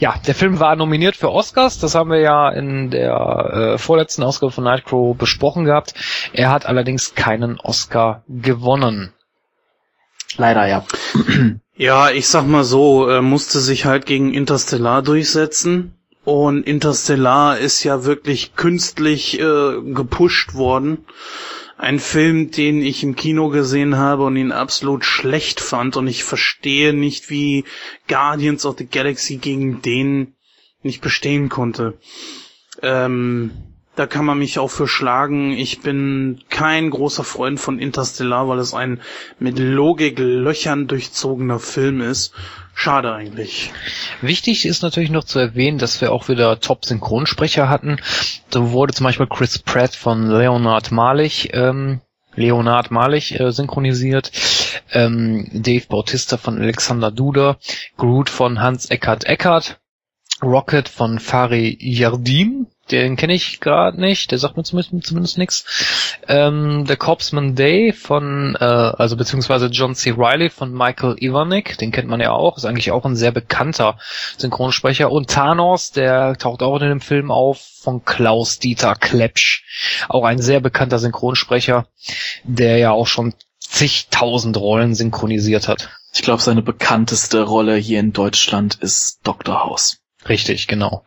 Ja, 0.00 0.14
der 0.26 0.34
Film 0.34 0.60
war 0.60 0.76
nominiert 0.76 1.16
für 1.16 1.30
Oscars. 1.30 1.78
Das 1.78 1.94
haben 1.94 2.10
wir 2.10 2.20
ja 2.20 2.50
in 2.50 2.90
der 2.90 3.74
äh, 3.74 3.78
vorletzten 3.78 4.22
Ausgabe 4.22 4.52
von 4.52 4.64
Nightcrow 4.64 5.16
besprochen 5.16 5.64
gehabt. 5.64 5.94
Er 6.32 6.50
hat 6.50 6.66
allerdings 6.66 7.14
keinen 7.14 7.58
Oscar 7.60 8.22
gewonnen. 8.28 9.12
Leider 10.36 10.66
ja. 10.66 10.84
Ja, 11.76 12.10
ich 12.10 12.28
sag 12.28 12.46
mal 12.46 12.62
so, 12.64 13.08
er 13.08 13.20
musste 13.22 13.58
sich 13.58 13.84
halt 13.84 14.06
gegen 14.06 14.32
Interstellar 14.32 15.02
durchsetzen. 15.02 15.94
Und 16.24 16.62
Interstellar 16.66 17.58
ist 17.58 17.84
ja 17.84 18.04
wirklich 18.04 18.56
künstlich 18.56 19.38
äh, 19.38 19.80
gepusht 19.82 20.54
worden. 20.54 21.04
Ein 21.76 21.98
Film, 21.98 22.50
den 22.50 22.80
ich 22.82 23.02
im 23.02 23.14
Kino 23.16 23.48
gesehen 23.50 23.96
habe 23.96 24.24
und 24.24 24.36
ihn 24.36 24.52
absolut 24.52 25.04
schlecht 25.04 25.60
fand. 25.60 25.96
Und 25.96 26.06
ich 26.06 26.24
verstehe 26.24 26.94
nicht, 26.94 27.28
wie 27.30 27.64
Guardians 28.08 28.64
of 28.64 28.76
the 28.78 28.86
Galaxy 28.86 29.36
gegen 29.36 29.82
den 29.82 30.34
nicht 30.82 31.02
bestehen 31.02 31.48
konnte. 31.48 31.98
Ähm, 32.80 33.73
da 33.96 34.06
kann 34.06 34.24
man 34.24 34.38
mich 34.38 34.58
auch 34.58 34.70
für 34.70 34.88
schlagen. 34.88 35.52
Ich 35.52 35.80
bin 35.80 36.40
kein 36.50 36.90
großer 36.90 37.24
Freund 37.24 37.60
von 37.60 37.78
Interstellar, 37.78 38.48
weil 38.48 38.58
es 38.58 38.74
ein 38.74 39.00
mit 39.38 39.58
Logik 39.58 40.18
Löchern 40.18 40.86
durchzogener 40.86 41.58
Film 41.58 42.00
ist. 42.00 42.32
Schade 42.74 43.12
eigentlich. 43.12 43.72
Wichtig 44.20 44.66
ist 44.66 44.82
natürlich 44.82 45.10
noch 45.10 45.24
zu 45.24 45.38
erwähnen, 45.38 45.78
dass 45.78 46.00
wir 46.00 46.10
auch 46.10 46.28
wieder 46.28 46.58
Top-Synchronsprecher 46.58 47.68
hatten. 47.68 47.98
Da 48.50 48.72
wurde 48.72 48.92
zum 48.92 49.04
Beispiel 49.04 49.28
Chris 49.28 49.60
Pratt 49.60 49.94
von 49.94 50.28
Leonard 50.28 50.90
Malich, 50.90 51.50
ähm, 51.52 52.00
Leonard 52.34 52.90
Malich 52.90 53.38
äh, 53.38 53.52
synchronisiert, 53.52 54.32
ähm, 54.90 55.48
Dave 55.52 55.86
Bautista 55.88 56.36
von 56.36 56.60
Alexander 56.60 57.12
Duda, 57.12 57.58
Groot 57.96 58.28
von 58.28 58.60
Hans 58.60 58.86
Eckart 58.86 59.24
Eckart, 59.24 59.78
Rocket 60.42 60.88
von 60.88 61.20
Fari 61.20 61.78
Yardim, 61.80 62.66
den 62.90 63.16
kenne 63.16 63.34
ich 63.34 63.60
gerade 63.60 64.00
nicht, 64.00 64.30
der 64.30 64.38
sagt 64.38 64.56
mir 64.56 64.62
zumindest, 64.62 65.06
zumindest 65.06 65.38
nichts. 65.38 66.18
Ähm, 66.28 66.84
der 66.86 66.96
Corpsman 66.96 67.54
Day 67.54 67.92
von, 67.92 68.56
äh, 68.60 68.64
also 68.64 69.16
beziehungsweise 69.16 69.66
John 69.66 69.94
C. 69.94 70.14
Reilly 70.16 70.50
von 70.50 70.72
Michael 70.72 71.16
Ivanek, 71.18 71.78
den 71.78 71.92
kennt 71.92 72.08
man 72.08 72.20
ja 72.20 72.32
auch, 72.32 72.56
ist 72.56 72.66
eigentlich 72.66 72.90
auch 72.90 73.04
ein 73.04 73.16
sehr 73.16 73.32
bekannter 73.32 73.98
Synchronsprecher. 74.36 75.10
Und 75.10 75.30
Thanos, 75.30 75.92
der 75.92 76.36
taucht 76.36 76.62
auch 76.62 76.80
in 76.80 76.88
dem 76.88 77.00
Film 77.00 77.30
auf, 77.30 77.60
von 77.80 78.04
Klaus 78.04 78.58
Dieter 78.58 78.94
Klepsch, 78.94 79.64
auch 80.08 80.24
ein 80.24 80.40
sehr 80.40 80.60
bekannter 80.60 80.98
Synchronsprecher, 80.98 81.86
der 82.44 82.78
ja 82.78 82.90
auch 82.90 83.06
schon 83.06 83.34
zigtausend 83.58 84.56
Rollen 84.56 84.94
synchronisiert 84.94 85.68
hat. 85.68 85.90
Ich 86.12 86.22
glaube, 86.22 86.42
seine 86.42 86.62
bekannteste 86.62 87.42
Rolle 87.42 87.76
hier 87.76 87.98
in 88.00 88.12
Deutschland 88.12 88.76
ist 88.76 89.20
Dr. 89.24 89.64
House. 89.64 89.98
Richtig, 90.28 90.68
genau. 90.68 91.04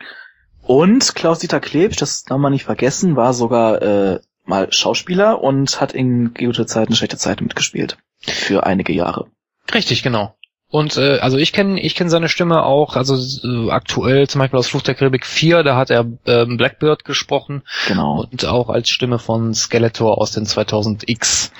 Und 0.68 1.15
Klaus-Dieter 1.15 1.59
Klebsch, 1.59 1.97
das 1.97 2.24
darf 2.24 2.38
man 2.39 2.51
nicht 2.51 2.65
vergessen, 2.65 3.15
war 3.15 3.34
sogar 3.34 3.82
äh, 3.82 4.20
mal 4.45 4.72
Schauspieler 4.72 5.41
und 5.41 5.80
hat 5.82 5.93
in 5.93 6.34
gute 6.34 6.65
Zeiten, 6.65 6.95
schlechte 6.95 7.18
Zeiten 7.18 7.45
mitgespielt. 7.45 7.97
Für 8.22 8.65
einige 8.65 8.93
Jahre. 8.93 9.28
Richtig, 9.74 10.03
genau. 10.03 10.34
Und 10.70 10.97
äh, 10.97 11.20
also 11.20 11.38
ich 11.38 11.53
kenne 11.53 11.80
ich 11.80 11.95
kenn 11.95 12.09
seine 12.09 12.28
Stimme 12.28 12.63
auch, 12.63 12.97
also 12.97 13.15
äh, 13.47 13.72
aktuell 13.72 14.28
zum 14.28 14.39
Beispiel 14.39 14.59
aus 14.59 14.68
Fluch 14.68 14.82
der 14.82 14.95
Karibik 14.95 15.26
4, 15.26 15.63
da 15.63 15.78
hat 15.78 15.89
er 15.89 16.05
ähm, 16.26 16.57
Blackbird 16.57 17.05
gesprochen 17.05 17.63
Genau. 17.88 18.26
und 18.30 18.43
auch 18.45 18.68
als 18.70 18.89
Stimme 18.89 19.18
von 19.18 19.53
Skeletor 19.53 20.18
aus 20.18 20.32
den 20.32 20.45
2000X 20.45 21.51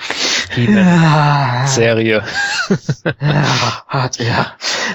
Ja, 0.56 1.66
Serie. 1.66 2.22
ja, 3.20 3.84
hat 3.86 4.20
er. 4.20 4.52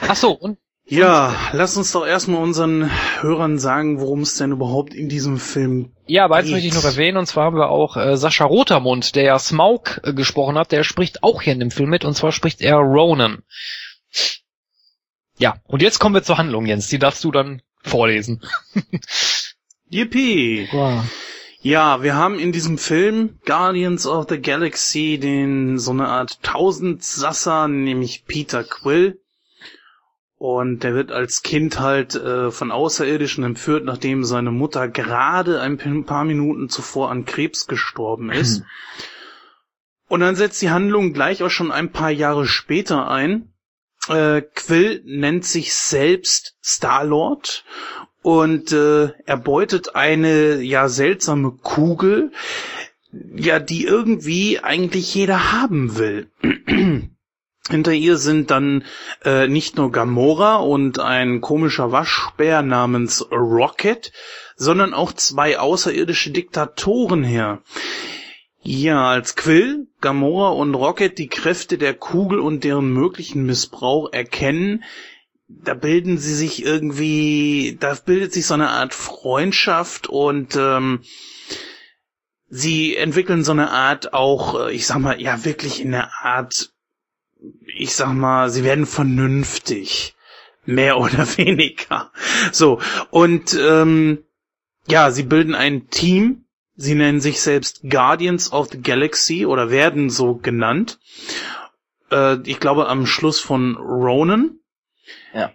Ach 0.07 0.15
so, 0.15 0.31
und 0.31 0.59
Ja, 0.85 1.33
lass 1.53 1.77
uns 1.77 1.93
doch 1.93 2.05
erstmal 2.05 2.43
unseren 2.43 2.91
Hörern 3.21 3.57
sagen, 3.57 4.01
worum 4.01 4.21
es 4.21 4.35
denn 4.35 4.51
überhaupt 4.51 4.93
in 4.93 5.07
diesem 5.07 5.37
Film 5.39 5.91
Ja, 6.07 6.25
aber 6.25 6.35
eins 6.35 6.45
geht. 6.47 6.53
möchte 6.55 6.67
ich 6.67 6.73
noch 6.73 6.83
erwähnen, 6.83 7.17
und 7.17 7.25
zwar 7.25 7.45
haben 7.45 7.55
wir 7.55 7.69
auch 7.69 7.95
äh, 7.95 8.17
Sascha 8.17 8.43
Rotermund, 8.43 9.15
der 9.15 9.23
ja 9.23 9.39
Smaug 9.39 10.01
äh, 10.03 10.13
gesprochen 10.13 10.57
hat, 10.57 10.73
der 10.73 10.83
spricht 10.83 11.23
auch 11.23 11.41
hier 11.41 11.53
in 11.53 11.59
dem 11.59 11.71
Film 11.71 11.89
mit, 11.89 12.03
und 12.03 12.15
zwar 12.15 12.33
spricht 12.33 12.61
er 12.61 12.75
Ronan. 12.75 13.43
Ja, 15.37 15.55
und 15.63 15.81
jetzt 15.81 15.99
kommen 15.99 16.15
wir 16.15 16.23
zur 16.23 16.37
Handlung, 16.37 16.65
Jens, 16.65 16.89
die 16.89 16.99
darfst 16.99 17.23
du 17.23 17.31
dann 17.31 17.61
vorlesen. 17.81 18.41
Yippie! 19.89 20.67
Ja, 21.61 22.03
wir 22.03 22.15
haben 22.15 22.39
in 22.39 22.51
diesem 22.51 22.77
Film 22.77 23.39
Guardians 23.45 24.05
of 24.05 24.25
the 24.27 24.41
Galaxy 24.41 25.17
den 25.17 25.79
so 25.79 25.91
eine 25.91 26.09
Art 26.09 26.43
Tausendsasser, 26.43 27.69
nämlich 27.69 28.25
Peter 28.25 28.65
Quill. 28.65 29.21
Und 30.45 30.83
der 30.83 30.93
wird 30.93 31.13
als 31.13 31.41
Kind 31.41 31.79
halt 31.79 32.15
äh, 32.15 32.51
von 32.51 32.69
Außerirdischen 32.69 33.45
entführt, 33.45 33.85
nachdem 33.85 34.25
seine 34.25 34.51
Mutter 34.51 34.89
gerade 34.89 35.61
ein 35.61 36.03
paar 36.03 36.25
Minuten 36.25 36.67
zuvor 36.67 37.09
an 37.09 37.23
Krebs 37.23 37.65
gestorben 37.65 38.29
ist. 38.29 38.61
Und 40.09 40.19
dann 40.19 40.35
setzt 40.35 40.61
die 40.61 40.69
Handlung 40.69 41.13
gleich 41.13 41.43
auch 41.43 41.49
schon 41.49 41.71
ein 41.71 41.93
paar 41.93 42.11
Jahre 42.11 42.45
später 42.45 43.09
ein. 43.09 43.53
Äh, 44.09 44.41
Quill 44.41 45.01
nennt 45.05 45.45
sich 45.45 45.73
selbst 45.73 46.57
Star-Lord 46.61 47.63
und 48.21 48.73
äh, 48.73 49.13
erbeutet 49.25 49.95
eine 49.95 50.59
ja 50.59 50.89
seltsame 50.89 51.51
Kugel, 51.53 52.33
ja, 53.33 53.59
die 53.59 53.85
irgendwie 53.85 54.59
eigentlich 54.59 55.15
jeder 55.15 55.53
haben 55.53 55.97
will. 55.97 56.29
Hinter 57.69 57.93
ihr 57.93 58.17
sind 58.17 58.51
dann 58.51 58.83
äh, 59.23 59.47
nicht 59.47 59.77
nur 59.77 59.91
Gamora 59.91 60.57
und 60.57 60.99
ein 60.99 61.39
komischer 61.39 61.91
Waschbär 61.91 62.61
namens 62.61 63.25
Rocket, 63.31 64.11
sondern 64.57 64.93
auch 64.93 65.13
zwei 65.13 65.59
außerirdische 65.59 66.31
Diktatoren 66.31 67.23
her. 67.23 67.61
Ja, 68.61 69.09
als 69.09 69.35
Quill, 69.35 69.87
Gamora 70.01 70.49
und 70.49 70.75
Rocket 70.75 71.17
die 71.17 71.27
Kräfte 71.27 71.77
der 71.77 71.93
Kugel 71.93 72.39
und 72.39 72.63
deren 72.63 72.91
möglichen 72.93 73.45
Missbrauch 73.45 74.11
erkennen, 74.11 74.83
da 75.47 75.73
bilden 75.73 76.17
sie 76.17 76.33
sich 76.33 76.63
irgendwie, 76.63 77.77
da 77.79 77.93
bildet 77.93 78.33
sich 78.33 78.45
so 78.45 78.53
eine 78.53 78.69
Art 78.69 78.93
Freundschaft 78.93 80.07
und 80.07 80.55
ähm, 80.55 81.01
sie 82.47 82.95
entwickeln 82.95 83.43
so 83.43 83.51
eine 83.51 83.71
Art 83.71 84.13
auch, 84.13 84.67
äh, 84.67 84.73
ich 84.73 84.87
sag 84.87 84.99
mal, 84.99 85.21
ja 85.21 85.43
wirklich 85.45 85.81
in 85.81 85.91
der 85.91 86.11
Art, 86.23 86.71
ich 87.75 87.95
sag 87.95 88.13
mal, 88.13 88.49
sie 88.49 88.63
werden 88.63 88.85
vernünftig. 88.85 90.15
Mehr 90.65 90.97
oder 90.99 91.25
weniger. 91.37 92.11
So, 92.51 92.79
und 93.09 93.53
ähm, 93.59 94.23
ja, 94.87 95.11
sie 95.11 95.23
bilden 95.23 95.55
ein 95.55 95.89
Team. 95.89 96.45
Sie 96.75 96.95
nennen 96.95 97.21
sich 97.21 97.39
selbst 97.41 97.81
Guardians 97.87 98.51
of 98.51 98.69
the 98.71 98.81
Galaxy 98.81 99.45
oder 99.45 99.69
werden 99.69 100.09
so 100.09 100.35
genannt. 100.35 100.99
Äh, 102.11 102.37
ich 102.45 102.59
glaube 102.59 102.87
am 102.87 103.05
Schluss 103.05 103.39
von 103.39 103.75
Ronan. 103.77 104.59
Ja. 105.33 105.51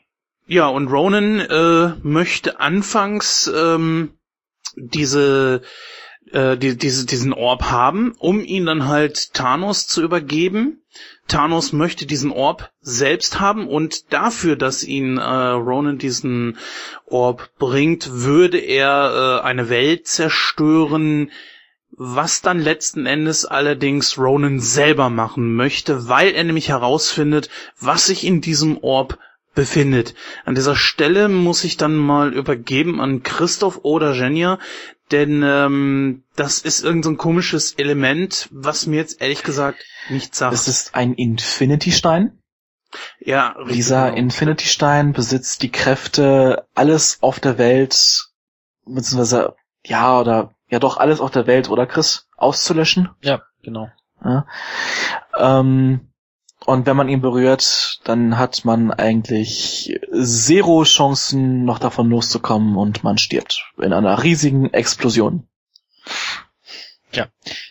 Ja, 0.47 0.69
und 0.69 0.89
Ronan 0.89 1.41
äh, 1.41 1.95
möchte 2.03 2.61
anfangs 2.61 3.51
ähm, 3.55 4.19
diese, 4.77 5.63
äh, 6.33 6.57
die, 6.57 6.77
diese, 6.77 7.07
diesen 7.07 7.33
Orb 7.33 7.65
haben, 7.65 8.15
um 8.19 8.41
ihn 8.41 8.67
dann 8.67 8.87
halt 8.87 9.35
Thanos 9.35 9.87
zu 9.87 10.03
übergeben. 10.03 10.83
Thanos 11.29 11.73
möchte 11.73 12.07
diesen 12.07 12.33
Orb 12.33 12.71
selbst 12.81 13.39
haben 13.39 13.69
und 13.69 14.13
dafür, 14.13 14.57
dass 14.57 14.83
ihn 14.83 15.19
äh, 15.19 15.23
Ronan 15.23 15.99
diesen 15.99 16.57
Orb 17.07 17.51
bringt, 17.59 18.11
würde 18.11 18.59
er 18.59 19.41
äh, 19.43 19.47
eine 19.47 19.69
Welt 19.69 20.07
zerstören, 20.07 21.31
was 21.91 22.41
dann 22.43 22.61
letzten 22.61 23.07
Endes 23.07 23.45
allerdings 23.45 24.19
Ronan 24.19 24.61
selber 24.61 25.11
machen 25.11 25.55
möchte, 25.55 26.09
weil 26.09 26.31
er 26.31 26.45
nämlich 26.45 26.69
herausfindet, 26.69 27.51
was 27.79 28.07
sich 28.07 28.25
in 28.25 28.41
diesem 28.41 28.79
Orb 28.79 29.19
befindet. 29.55 30.15
An 30.45 30.55
dieser 30.55 30.77
Stelle 30.77 31.29
muss 31.29 31.65
ich 31.65 31.77
dann 31.77 31.97
mal 31.97 32.33
übergeben 32.33 33.01
an 33.01 33.23
Christoph 33.23 33.81
oder 33.83 34.15
Jenja, 34.15 34.59
denn 35.11 35.43
ähm, 35.45 36.25
das 36.37 36.61
ist 36.61 36.85
irgend 36.85 37.05
so 37.05 37.11
ein 37.11 37.17
komisches 37.17 37.73
Element, 37.73 38.49
was 38.53 38.87
mir 38.87 38.97
jetzt 38.97 39.21
ehrlich 39.21 39.43
gesagt 39.43 39.85
nicht 40.11 40.35
sagt. 40.35 40.55
Es 40.55 40.69
ist 40.69 40.95
ein 40.95 41.15
Infinity-Stein. 41.15 42.39
ja, 43.21 43.49
richtig 43.53 43.77
Dieser 43.77 44.07
genau. 44.07 44.19
Infinity-Stein 44.19 45.13
besitzt 45.13 45.63
die 45.63 45.71
Kräfte, 45.73 46.67
alles 46.75 47.19
auf 47.23 47.41
der 47.41 47.59
Welt, 47.59 48.29
beziehungsweise, 48.85 49.55
ja, 49.85 50.21
oder, 50.21 50.55
ja 50.69 50.79
doch, 50.79 50.99
alles 50.99 51.21
auf 51.21 51.31
der 51.31 51.47
Welt, 51.47 51.71
oder 51.71 51.87
Chris, 51.87 52.29
auszulöschen. 52.37 53.09
Ja, 53.23 53.43
genau. 53.63 53.89
Ja. 54.23 54.47
Ähm, 55.37 56.08
und 56.69 56.85
wenn 56.85 56.99
man 56.99 57.09
ihn 57.09 57.23
berührt, 57.23 57.99
dann 58.05 58.37
hat 58.37 58.67
man 58.67 58.91
eigentlich 58.91 59.99
zero 60.13 60.85
Chancen, 60.85 61.65
noch 61.65 61.79
davon 61.79 62.11
loszukommen 62.11 62.77
und 62.77 63.03
man 63.03 63.17
stirbt 63.17 63.65
in 63.79 63.95
einer 63.95 64.23
riesigen 64.23 64.75
Explosion. 64.75 65.49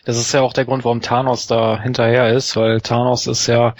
Das 0.04 0.16
ist 0.16 0.32
ja 0.32 0.40
auch 0.40 0.52
der 0.52 0.64
Grund, 0.64 0.82
warum 0.82 1.00
Thanos 1.00 1.46
da 1.46 1.80
hinterher 1.80 2.30
ist, 2.34 2.56
weil 2.56 2.80
Thanos 2.80 3.28
ist 3.28 3.46
ja 3.46 3.76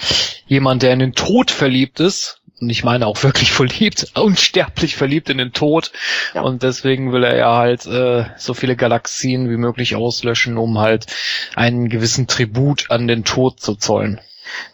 jemand, 0.47 0.85
der 0.85 0.93
in 0.93 1.01
den 1.01 1.15
Tod 1.15 1.51
verliebt 1.51 1.99
ist. 1.99 2.41
Und 2.61 2.71
ich 2.71 2.85
meine 2.85 3.09
auch 3.09 3.21
wirklich 3.25 3.51
verliebt, 3.61 4.13
unsterblich 4.15 4.95
verliebt 4.95 5.31
in 5.31 5.39
den 5.39 5.53
Tod. 5.53 5.91
Ja. 6.33 6.43
Und 6.43 6.63
deswegen 6.63 7.11
will 7.13 7.25
er 7.25 7.37
ja 7.37 7.57
halt 7.57 7.87
äh, 7.87 8.27
so 8.37 8.55
viele 8.55 8.77
Galaxien 8.77 9.51
wie 9.51 9.57
möglich 9.57 9.97
auslöschen, 9.97 10.59
um 10.59 10.79
halt 10.79 11.07
einen 11.57 11.89
gewissen 11.89 12.29
Tribut 12.29 12.93
an 12.93 13.09
den 13.09 13.25
Tod 13.25 13.59
zu 13.59 13.75
zollen. 13.75 14.21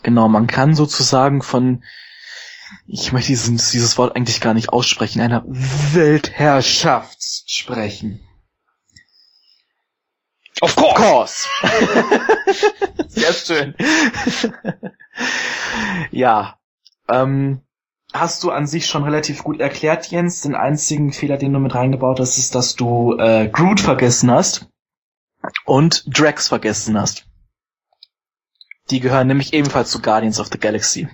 Genau, 0.03 0.29
man 0.29 0.47
kann 0.47 0.75
sozusagen 0.75 1.43
von, 1.43 1.85
ich 2.87 3.13
möchte 3.13 3.29
dieses, 3.29 3.71
dieses 3.71 3.99
Wort 3.99 4.17
eigentlich 4.17 4.41
gar 4.41 4.55
nicht 4.55 4.71
aussprechen, 4.71 5.21
einer 5.21 5.45
Weltherrschaft 5.47 7.19
sprechen. 7.47 8.21
Of 10.61 10.77
course! 10.77 11.49
Sehr 13.09 13.33
schön. 13.33 13.75
ja. 16.11 16.59
Ähm, 17.09 17.61
hast 18.13 18.45
du 18.45 18.51
an 18.51 18.67
sich 18.67 18.87
schon 18.87 19.03
relativ 19.03 19.43
gut 19.43 19.61
erklärt, 19.61 20.07
Jens. 20.07 20.43
Den 20.43 20.55
einzigen 20.55 21.13
Fehler, 21.13 21.37
den 21.37 21.53
du 21.53 21.59
mit 21.59 21.75
reingebaut 21.75 22.21
hast, 22.21 22.39
ist, 22.39 22.55
dass 22.55 22.77
du 22.77 23.17
äh, 23.19 23.49
Groot 23.49 23.81
vergessen 23.81 24.31
hast 24.31 24.69
und 25.67 26.05
Drax 26.07 26.49
vergessen 26.49 26.99
hast. 26.99 27.27
Die 28.91 29.01
gehören 29.01 29.27
nämlich 29.27 29.53
ebenfalls 29.53 29.91
zu 29.91 30.01
Guardians 30.01 30.41
of 30.41 30.49
the 30.53 30.59
Galaxy. 30.59 31.09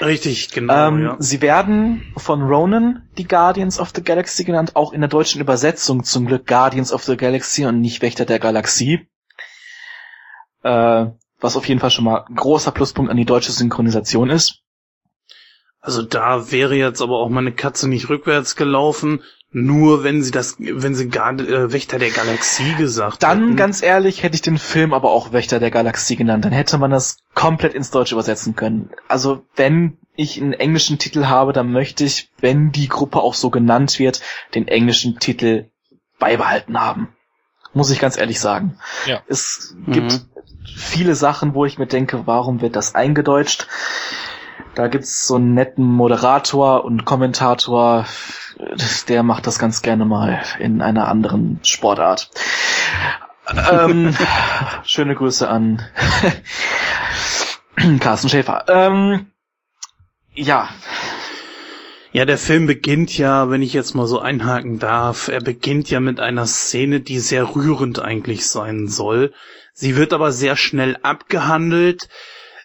Richtig, 0.00 0.50
genau, 0.50 0.88
ähm, 0.88 1.02
ja. 1.02 1.16
Sie 1.18 1.42
werden 1.42 2.12
von 2.16 2.42
Ronan 2.42 3.08
die 3.18 3.28
Guardians 3.28 3.78
of 3.78 3.92
the 3.94 4.02
Galaxy 4.02 4.44
genannt, 4.44 4.74
auch 4.74 4.92
in 4.92 5.00
der 5.00 5.08
deutschen 5.08 5.40
Übersetzung 5.40 6.04
zum 6.04 6.26
Glück 6.26 6.46
Guardians 6.46 6.92
of 6.92 7.04
the 7.04 7.16
Galaxy 7.16 7.66
und 7.66 7.80
nicht 7.80 8.00
Wächter 8.00 8.24
der 8.24 8.38
Galaxie. 8.38 9.08
Äh, 10.62 11.06
was 11.38 11.56
auf 11.56 11.68
jeden 11.68 11.80
Fall 11.80 11.90
schon 11.90 12.04
mal 12.04 12.24
ein 12.28 12.34
großer 12.34 12.70
Pluspunkt 12.70 13.10
an 13.10 13.16
die 13.16 13.24
deutsche 13.24 13.52
Synchronisation 13.52 14.30
ist. 14.30 14.62
Also 15.80 16.02
da 16.02 16.50
wäre 16.50 16.74
jetzt 16.74 17.00
aber 17.00 17.18
auch 17.18 17.30
meine 17.30 17.52
Katze 17.52 17.88
nicht 17.88 18.08
rückwärts 18.10 18.56
gelaufen, 18.56 19.22
nur 19.52 20.04
wenn 20.04 20.22
sie 20.22 20.30
das, 20.30 20.56
wenn 20.58 20.94
sie 20.94 21.08
gar 21.08 21.32
äh, 21.38 21.72
Wächter 21.72 21.98
der 21.98 22.10
Galaxie 22.10 22.74
gesagt 22.74 23.22
Dann, 23.22 23.40
hätten. 23.42 23.56
ganz 23.56 23.82
ehrlich, 23.82 24.22
hätte 24.22 24.36
ich 24.36 24.42
den 24.42 24.58
Film 24.58 24.92
aber 24.94 25.10
auch 25.10 25.32
Wächter 25.32 25.58
der 25.58 25.70
Galaxie 25.72 26.16
genannt. 26.16 26.44
Dann 26.44 26.52
hätte 26.52 26.78
man 26.78 26.90
das 26.92 27.18
komplett 27.34 27.74
ins 27.74 27.90
Deutsche 27.90 28.14
übersetzen 28.14 28.54
können. 28.54 28.90
Also, 29.08 29.44
wenn 29.56 29.98
ich 30.14 30.40
einen 30.40 30.52
englischen 30.52 30.98
Titel 30.98 31.26
habe, 31.26 31.52
dann 31.52 31.72
möchte 31.72 32.04
ich, 32.04 32.30
wenn 32.40 32.70
die 32.72 32.88
Gruppe 32.88 33.20
auch 33.20 33.34
so 33.34 33.50
genannt 33.50 33.98
wird, 33.98 34.20
den 34.54 34.68
englischen 34.68 35.18
Titel 35.18 35.66
beibehalten 36.18 36.78
haben. 36.80 37.08
Muss 37.72 37.90
ich 37.90 37.98
ganz 38.00 38.18
ehrlich 38.18 38.38
sagen. 38.40 38.78
Ja. 39.06 39.22
Es 39.28 39.74
Mhm. 39.86 39.92
gibt 39.92 40.20
viele 40.76 41.14
Sachen, 41.14 41.54
wo 41.54 41.64
ich 41.64 41.78
mir 41.78 41.86
denke, 41.86 42.26
warum 42.26 42.60
wird 42.60 42.76
das 42.76 42.94
eingedeutscht? 42.94 43.66
Da 44.74 44.88
gibt's 44.88 45.26
so 45.26 45.36
einen 45.36 45.54
netten 45.54 45.84
Moderator 45.84 46.84
und 46.84 47.04
Kommentator, 47.04 48.06
der 49.08 49.22
macht 49.22 49.46
das 49.46 49.58
ganz 49.58 49.82
gerne 49.82 50.04
mal 50.04 50.42
in 50.58 50.82
einer 50.82 51.08
anderen 51.08 51.60
Sportart. 51.62 52.30
ähm, 53.70 54.14
schöne 54.84 55.14
Grüße 55.14 55.48
an 55.48 55.82
Carsten 58.00 58.28
Schäfer. 58.28 58.64
Ähm, 58.68 59.26
ja, 60.34 60.68
Ja, 62.12 62.24
der 62.24 62.38
Film 62.38 62.66
beginnt 62.66 63.16
ja, 63.16 63.50
wenn 63.50 63.62
ich 63.62 63.72
jetzt 63.72 63.94
mal 63.94 64.08
so 64.08 64.18
einhaken 64.18 64.80
darf, 64.80 65.28
er 65.28 65.40
beginnt 65.40 65.90
ja 65.90 66.00
mit 66.00 66.18
einer 66.18 66.44
Szene, 66.46 67.00
die 67.00 67.20
sehr 67.20 67.54
rührend 67.54 68.00
eigentlich 68.00 68.48
sein 68.48 68.88
soll. 68.88 69.32
Sie 69.74 69.94
wird 69.96 70.12
aber 70.12 70.32
sehr 70.32 70.56
schnell 70.56 70.96
abgehandelt. 71.02 72.08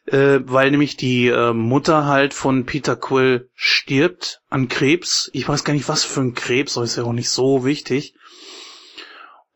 Äh, 0.06 0.40
weil 0.44 0.72
nämlich 0.72 0.98
die 0.98 1.28
äh, 1.28 1.54
Mutter 1.54 2.06
halt 2.06 2.34
von 2.34 2.66
Peter 2.66 2.96
Quill 2.96 3.50
stirbt 3.56 4.42
an 4.50 4.68
Krebs. 4.68 5.30
Ich 5.34 5.48
weiß 5.48 5.64
gar 5.64 5.74
nicht, 5.74 5.90
was 5.90 6.04
für 6.04 6.22
ein 6.22 6.34
Krebs, 6.34 6.78
aber 6.78 6.86
ist 6.86 6.98
ja 6.98 7.04
auch 7.04 7.14
nicht 7.14 7.30
so 7.30 7.66
wichtig. 7.66 8.14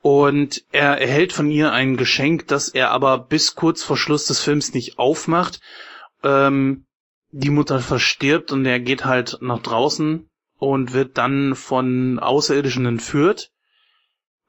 Und 0.01 0.63
er 0.71 0.99
erhält 0.99 1.33
von 1.33 1.51
ihr 1.51 1.73
ein 1.73 1.97
Geschenk, 1.97 2.47
das 2.47 2.69
er 2.69 2.91
aber 2.91 3.17
bis 3.17 3.55
kurz 3.55 3.83
vor 3.83 3.97
Schluss 3.97 4.25
des 4.25 4.39
Films 4.39 4.73
nicht 4.73 4.97
aufmacht. 4.97 5.59
Ähm, 6.23 6.85
die 7.31 7.49
Mutter 7.49 7.79
verstirbt 7.79 8.51
und 8.51 8.65
er 8.65 8.79
geht 8.79 9.05
halt 9.05 9.37
nach 9.41 9.61
draußen 9.61 10.29
und 10.57 10.93
wird 10.93 11.17
dann 11.17 11.55
von 11.55 12.17
Außerirdischen 12.17 12.85
entführt. 12.85 13.51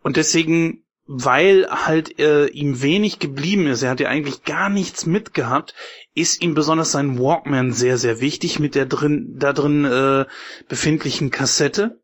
Und 0.02 0.16
deswegen, 0.16 0.84
weil 1.12 1.66
halt 1.68 2.20
äh, 2.20 2.46
ihm 2.46 2.82
wenig 2.82 3.18
geblieben 3.18 3.66
ist, 3.66 3.82
er 3.82 3.90
hat 3.90 3.98
ja 3.98 4.08
eigentlich 4.08 4.44
gar 4.44 4.68
nichts 4.68 5.06
mitgehabt, 5.06 5.74
ist 6.14 6.40
ihm 6.40 6.54
besonders 6.54 6.92
sein 6.92 7.18
Walkman 7.18 7.72
sehr, 7.72 7.98
sehr 7.98 8.20
wichtig 8.20 8.60
mit 8.60 8.76
der 8.76 8.86
drin, 8.86 9.34
da 9.36 9.52
drin 9.52 9.84
äh, 9.84 10.24
befindlichen 10.68 11.32
Kassette. 11.32 12.00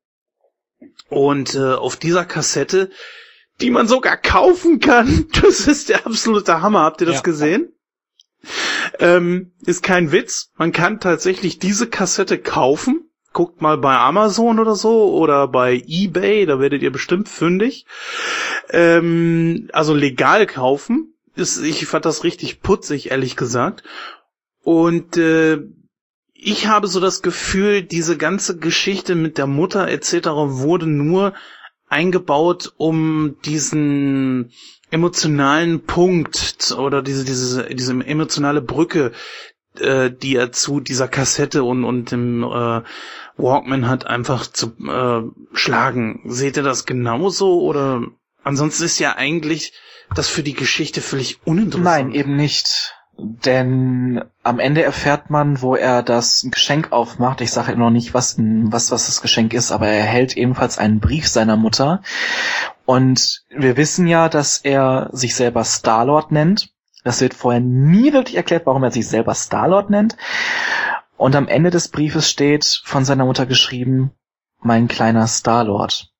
Und 1.08 1.54
äh, 1.54 1.74
auf 1.74 1.94
dieser 1.94 2.24
Kassette, 2.24 2.90
die 3.60 3.70
man 3.70 3.86
sogar 3.86 4.16
kaufen 4.16 4.80
kann, 4.80 5.28
das 5.40 5.68
ist 5.68 5.88
der 5.88 6.04
absolute 6.04 6.60
Hammer. 6.60 6.80
Habt 6.80 7.00
ihr 7.00 7.06
das 7.06 7.18
Ja. 7.18 7.22
gesehen? 7.22 7.72
Ähm, 8.98 9.52
ist 9.64 9.84
kein 9.84 10.10
Witz. 10.10 10.50
Man 10.56 10.72
kann 10.72 10.98
tatsächlich 10.98 11.60
diese 11.60 11.88
Kassette 11.88 12.38
kaufen. 12.38 13.08
Guckt 13.32 13.60
mal 13.60 13.76
bei 13.76 13.94
Amazon 13.94 14.58
oder 14.58 14.74
so 14.74 15.12
oder 15.14 15.46
bei 15.46 15.82
eBay, 15.86 16.46
da 16.46 16.58
werdet 16.58 16.80
ihr 16.82 16.90
bestimmt 16.90 17.28
fündig. 17.28 17.84
Ähm, 18.70 19.68
also 19.72 19.94
legal 19.94 20.46
kaufen. 20.46 21.14
Ist, 21.34 21.62
ich 21.62 21.86
fand 21.86 22.04
das 22.06 22.24
richtig 22.24 22.60
putzig, 22.60 23.10
ehrlich 23.10 23.36
gesagt. 23.36 23.82
Und 24.62 25.16
äh, 25.16 25.58
ich 26.32 26.66
habe 26.66 26.86
so 26.86 27.00
das 27.00 27.22
Gefühl, 27.22 27.82
diese 27.82 28.16
ganze 28.16 28.58
Geschichte 28.58 29.14
mit 29.14 29.38
der 29.38 29.46
Mutter 29.46 29.88
etc. 29.88 30.26
wurde 30.28 30.86
nur 30.86 31.34
eingebaut, 31.88 32.72
um 32.76 33.36
diesen 33.44 34.50
emotionalen 34.90 35.84
Punkt 35.84 36.74
oder 36.78 37.02
diese 37.02 37.24
diese 37.24 37.64
diese 37.74 37.92
emotionale 37.92 38.60
Brücke, 38.62 39.12
äh, 39.78 40.10
die 40.10 40.36
er 40.36 40.52
zu 40.52 40.80
dieser 40.80 41.08
Kassette 41.08 41.64
und 41.64 41.84
und 41.84 42.10
dem 42.10 42.42
äh, 42.42 42.82
Walkman 43.36 43.88
hat, 43.88 44.06
einfach 44.06 44.46
zu 44.46 44.72
äh, 44.86 45.22
schlagen. 45.56 46.22
Seht 46.26 46.56
ihr 46.56 46.62
das 46.62 46.86
genauso 46.86 47.60
oder 47.60 48.02
ansonsten 48.46 48.84
ist 48.84 48.98
ja 48.98 49.16
eigentlich 49.16 49.72
das 50.14 50.28
für 50.28 50.42
die 50.42 50.54
Geschichte 50.54 51.00
völlig 51.00 51.40
uninteressant. 51.46 51.84
Nein, 51.84 52.12
eben 52.12 52.36
nicht. 52.36 52.94
Denn 53.18 54.22
am 54.42 54.58
Ende 54.58 54.82
erfährt 54.82 55.30
man, 55.30 55.62
wo 55.62 55.74
er 55.74 56.02
das 56.02 56.46
Geschenk 56.50 56.92
aufmacht. 56.92 57.40
Ich 57.40 57.50
sage 57.50 57.74
noch 57.76 57.90
nicht, 57.90 58.12
was, 58.12 58.36
was, 58.38 58.90
was 58.90 59.06
das 59.06 59.22
Geschenk 59.22 59.54
ist, 59.54 59.72
aber 59.72 59.88
er 59.88 60.00
erhält 60.00 60.36
ebenfalls 60.36 60.78
einen 60.78 61.00
Brief 61.00 61.26
seiner 61.26 61.56
Mutter. 61.56 62.02
Und 62.84 63.44
wir 63.48 63.76
wissen 63.76 64.06
ja, 64.06 64.28
dass 64.28 64.58
er 64.58 65.08
sich 65.12 65.34
selber 65.34 65.64
Starlord 65.64 66.30
nennt. 66.30 66.70
Das 67.04 67.20
wird 67.20 67.34
vorher 67.34 67.60
nie 67.60 68.12
wirklich 68.12 68.36
erklärt, 68.36 68.66
warum 68.66 68.84
er 68.84 68.90
sich 68.90 69.08
selber 69.08 69.34
Starlord 69.34 69.88
nennt. 69.90 70.16
Und 71.16 71.34
am 71.34 71.48
Ende 71.48 71.70
des 71.70 71.88
Briefes 71.88 72.28
steht 72.28 72.82
von 72.84 73.04
seiner 73.06 73.24
Mutter 73.24 73.46
geschrieben, 73.46 74.12
mein 74.60 74.88
kleiner 74.88 75.26
Starlord. 75.26 76.12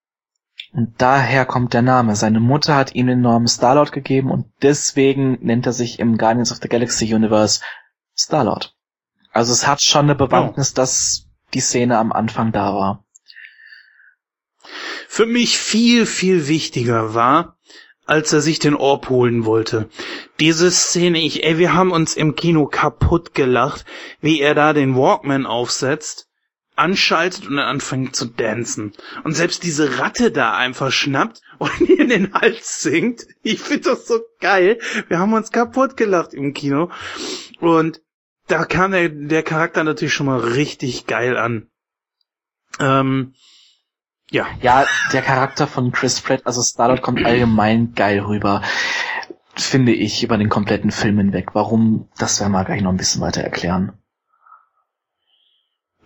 Und 0.77 0.95
daher 0.99 1.47
kommt 1.47 1.73
der 1.73 1.81
Name. 1.81 2.15
Seine 2.17 2.39
Mutter 2.39 2.77
hat 2.77 2.95
ihm 2.95 3.07
den 3.07 3.23
Namen 3.23 3.49
Starlord 3.49 3.93
gegeben 3.93 4.31
und 4.31 4.45
deswegen 4.61 5.39
nennt 5.41 5.65
er 5.65 5.73
sich 5.73 5.99
im 5.99 6.19
Guardians 6.19 6.53
of 6.53 6.59
the 6.61 6.69
Galaxy 6.69 7.15
Universe 7.15 7.63
Starlord. 8.15 8.77
Also 9.33 9.55
es 9.55 9.67
hat 9.67 9.81
schon 9.81 10.05
eine 10.05 10.15
Bewandtnis, 10.15 10.75
dass 10.75 11.29
die 11.55 11.61
Szene 11.61 11.97
am 11.97 12.13
Anfang 12.13 12.53
da 12.53 12.75
war. 12.75 13.07
für 15.09 15.25
mich 15.25 15.57
viel, 15.57 16.05
viel 16.05 16.47
wichtiger 16.47 17.15
war, 17.15 17.57
als 18.05 18.35
er 18.35 18.43
sich 18.43 18.59
den 18.59 18.75
Orb 18.75 19.09
holen 19.09 19.47
wollte. 19.47 19.89
Diese 20.41 20.71
Szene, 20.71 21.21
ich, 21.21 21.43
ey, 21.43 21.57
wir 21.57 21.73
haben 21.73 21.91
uns 21.91 22.17
im 22.17 22.35
Kino 22.35 22.67
kaputt 22.67 23.33
gelacht, 23.33 23.87
wie 24.21 24.41
er 24.41 24.55
da 24.55 24.75
den 24.75 24.95
Walkman 24.95 25.47
aufsetzt, 25.47 26.29
anschaltet 26.77 27.47
und 27.49 27.57
dann 27.57 27.67
anfängt 27.67 28.15
zu 28.15 28.27
dancen. 28.27 28.93
Und 29.25 29.33
selbst 29.35 29.65
diese 29.65 29.99
Ratte 29.99 30.31
da 30.31 30.57
einfach 30.57 30.93
schnappt 30.93 31.41
und 31.59 31.81
ihr 31.81 32.01
in 32.01 32.09
den 32.09 32.35
Hals 32.35 32.83
singt. 32.83 33.27
Ich 33.43 33.61
finde 33.61 33.91
das 33.91 34.07
so 34.07 34.21
geil. 34.41 34.79
Wir 35.09 35.19
haben 35.19 35.33
uns 35.33 35.51
kaputt 35.51 35.97
gelacht 35.97 36.35
im 36.35 36.55
Kino. 36.55 36.91
Und 37.61 38.01
da 38.47 38.65
kam 38.65 38.93
der, 38.93 39.09
der 39.09 39.43
Charakter 39.43 39.83
natürlich 39.83 40.15
schon 40.15 40.27
mal 40.27 40.39
richtig 40.39 41.07
geil 41.07 41.37
an. 41.37 41.69
Ähm, 42.79 43.35
ja. 44.31 44.47
Ja, 44.61 44.87
der 45.13 45.23
Charakter 45.23 45.67
von 45.67 45.93
Chris 45.93 46.21
Pratt, 46.21 46.43
also 46.45 46.63
Starlord 46.63 47.03
kommt 47.03 47.25
allgemein 47.25 47.95
geil 47.95 48.21
rüber. 48.21 48.63
Finde 49.55 49.93
ich 49.93 50.23
über 50.23 50.37
den 50.37 50.51
kompletten 50.51 50.91
Film 50.91 51.17
hinweg. 51.19 51.55
Warum, 51.55 52.09
das 52.19 52.41
werden 52.41 52.53
wir 52.53 52.65
gleich 52.65 52.83
noch 52.83 52.91
ein 52.91 52.99
bisschen 52.99 53.23
weiter 53.23 53.41
erklären. 53.41 53.93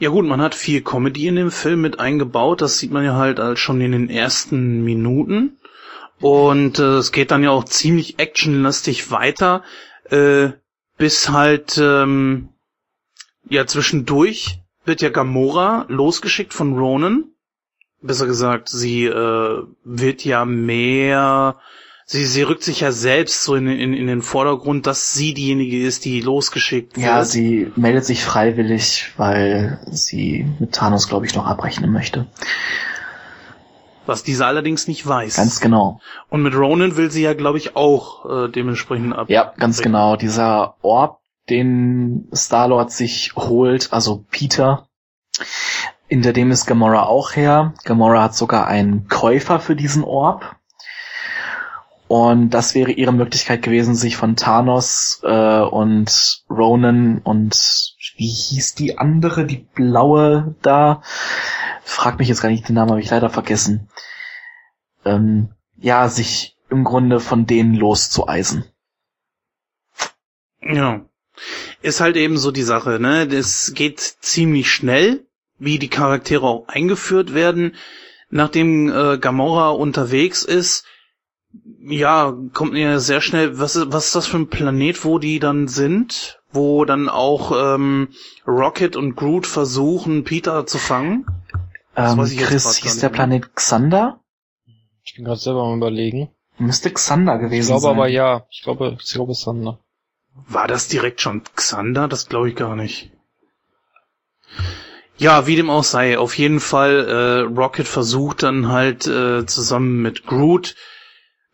Ja 0.00 0.08
gut, 0.08 0.24
man 0.24 0.40
hat 0.40 0.54
viel 0.54 0.80
Comedy 0.80 1.26
in 1.26 1.36
dem 1.36 1.50
Film 1.50 1.82
mit 1.82 2.00
eingebaut. 2.00 2.62
Das 2.62 2.78
sieht 2.78 2.90
man 2.90 3.04
ja 3.04 3.16
halt 3.16 3.58
schon 3.58 3.82
in 3.82 3.92
den 3.92 4.08
ersten 4.08 4.82
Minuten. 4.82 5.58
Und 6.20 6.78
äh, 6.78 6.96
es 6.96 7.12
geht 7.12 7.30
dann 7.30 7.42
ja 7.42 7.50
auch 7.50 7.64
ziemlich 7.64 8.18
actionlastig 8.18 9.10
weiter, 9.10 9.62
äh, 10.08 10.52
bis 10.96 11.28
halt 11.28 11.76
ähm, 11.76 12.48
ja 13.50 13.66
zwischendurch 13.66 14.60
wird 14.86 15.02
ja 15.02 15.10
Gamora 15.10 15.84
losgeschickt 15.88 16.54
von 16.54 16.78
Ronan. 16.78 17.24
Besser 18.00 18.26
gesagt, 18.26 18.70
sie 18.70 19.04
äh, 19.04 19.62
wird 19.84 20.24
ja 20.24 20.46
mehr 20.46 21.60
sie, 22.10 22.24
sie 22.24 22.42
rückt 22.42 22.64
sich 22.64 22.80
ja 22.80 22.90
selbst 22.90 23.44
so 23.44 23.54
in, 23.54 23.68
in, 23.68 23.94
in 23.94 24.08
den 24.08 24.20
Vordergrund, 24.20 24.88
dass 24.88 25.14
sie 25.14 25.32
diejenige 25.32 25.80
ist, 25.86 26.04
die 26.04 26.20
losgeschickt 26.20 26.96
wird. 26.96 27.06
Ja, 27.06 27.24
sie 27.24 27.70
meldet 27.76 28.04
sich 28.04 28.24
freiwillig, 28.24 29.12
weil 29.16 29.78
sie 29.86 30.44
mit 30.58 30.72
Thanos, 30.72 31.08
glaube 31.08 31.26
ich, 31.26 31.36
noch 31.36 31.46
abrechnen 31.46 31.92
möchte. 31.92 32.26
Was 34.06 34.24
diese 34.24 34.44
allerdings 34.44 34.88
nicht 34.88 35.06
weiß. 35.06 35.36
Ganz 35.36 35.60
genau. 35.60 36.00
Und 36.30 36.42
mit 36.42 36.54
Ronan 36.54 36.96
will 36.96 37.12
sie 37.12 37.22
ja, 37.22 37.34
glaube 37.34 37.58
ich, 37.58 37.76
auch 37.76 38.28
äh, 38.28 38.48
dementsprechend 38.48 39.14
ab. 39.14 39.30
Ja, 39.30 39.52
ganz 39.56 39.80
genau. 39.80 40.16
Dieser 40.16 40.74
Orb, 40.82 41.20
den 41.48 42.28
Star-Lord 42.34 42.90
sich 42.90 43.34
holt, 43.36 43.92
also 43.92 44.24
Peter, 44.32 44.88
hinter 46.08 46.32
dem 46.32 46.50
ist 46.50 46.66
Gamora 46.66 47.04
auch 47.04 47.36
her. 47.36 47.74
Gamora 47.84 48.24
hat 48.24 48.34
sogar 48.34 48.66
einen 48.66 49.06
Käufer 49.06 49.60
für 49.60 49.76
diesen 49.76 50.02
Orb. 50.02 50.56
Und 52.10 52.50
das 52.50 52.74
wäre 52.74 52.90
ihre 52.90 53.12
Möglichkeit 53.12 53.62
gewesen, 53.62 53.94
sich 53.94 54.16
von 54.16 54.34
Thanos 54.34 55.20
äh, 55.22 55.60
und 55.60 56.42
Ronan 56.50 57.18
und 57.18 57.54
wie 58.16 58.26
hieß 58.26 58.74
die 58.74 58.98
andere, 58.98 59.46
die 59.46 59.58
blaue 59.58 60.56
da? 60.60 61.02
Frag 61.84 62.18
mich 62.18 62.26
jetzt 62.26 62.40
gar 62.40 62.48
nicht 62.48 62.68
den 62.68 62.74
Namen, 62.74 62.90
habe 62.90 63.00
ich 63.00 63.10
leider 63.10 63.30
vergessen. 63.30 63.88
Ähm, 65.04 65.50
ja, 65.76 66.08
sich 66.08 66.56
im 66.68 66.82
Grunde 66.82 67.20
von 67.20 67.46
denen 67.46 67.74
loszueisen. 67.74 68.64
Ja. 70.62 71.02
Ist 71.80 72.00
halt 72.00 72.16
eben 72.16 72.38
so 72.38 72.50
die 72.50 72.64
Sache, 72.64 72.98
ne? 72.98 73.28
Das 73.28 73.72
geht 73.72 74.00
ziemlich 74.00 74.68
schnell, 74.68 75.28
wie 75.60 75.78
die 75.78 75.86
Charaktere 75.86 76.44
auch 76.44 76.66
eingeführt 76.66 77.34
werden. 77.34 77.76
Nachdem 78.30 78.90
äh, 78.90 79.16
Gamora 79.18 79.68
unterwegs 79.70 80.42
ist, 80.42 80.84
ja, 81.80 82.36
kommt 82.52 82.72
mir 82.72 83.00
sehr 83.00 83.20
schnell, 83.20 83.58
was 83.58 83.76
ist, 83.76 83.92
was 83.92 84.06
ist 84.06 84.14
das 84.14 84.26
für 84.26 84.36
ein 84.36 84.48
Planet, 84.48 85.04
wo 85.04 85.18
die 85.18 85.38
dann 85.38 85.68
sind? 85.68 86.40
Wo 86.52 86.84
dann 86.84 87.08
auch 87.08 87.52
ähm, 87.74 88.08
Rocket 88.46 88.96
und 88.96 89.14
Groot 89.16 89.46
versuchen, 89.46 90.24
Peter 90.24 90.66
zu 90.66 90.78
fangen? 90.78 91.26
Das 91.94 92.12
Ähm, 92.12 92.24
ich 92.24 92.38
Chris, 92.38 92.76
hieß 92.76 92.98
der. 92.98 93.08
Planet 93.08 93.54
Xander? 93.54 94.20
Ich 95.04 95.14
bin 95.14 95.24
gerade 95.24 95.40
selber 95.40 95.62
am 95.62 95.78
überlegen. 95.78 96.30
Müsste 96.58 96.90
Xander 96.92 97.36
Ich 97.36 97.42
gewesen 97.42 97.68
glaube 97.68 97.82
sein. 97.82 97.90
aber 97.92 98.08
ja. 98.08 98.46
Ich 98.50 98.62
glaube, 98.62 98.96
ich 99.00 99.12
glaube. 99.12 99.32
Ne? 99.64 99.78
War 100.48 100.68
das 100.68 100.88
direkt 100.88 101.20
schon 101.20 101.42
Xander? 101.56 102.08
Das 102.08 102.28
glaube 102.28 102.48
ich 102.48 102.56
gar 102.56 102.76
nicht. 102.76 103.10
Ja, 105.16 105.46
wie 105.46 105.56
dem 105.56 105.68
auch 105.70 105.84
sei, 105.84 106.18
auf 106.18 106.36
jeden 106.38 106.60
Fall, 106.60 107.06
äh, 107.06 107.40
Rocket 107.60 107.86
versucht 107.86 108.42
dann 108.42 108.68
halt 108.68 109.06
äh, 109.06 109.44
zusammen 109.46 110.00
mit 110.00 110.26
Groot 110.26 110.74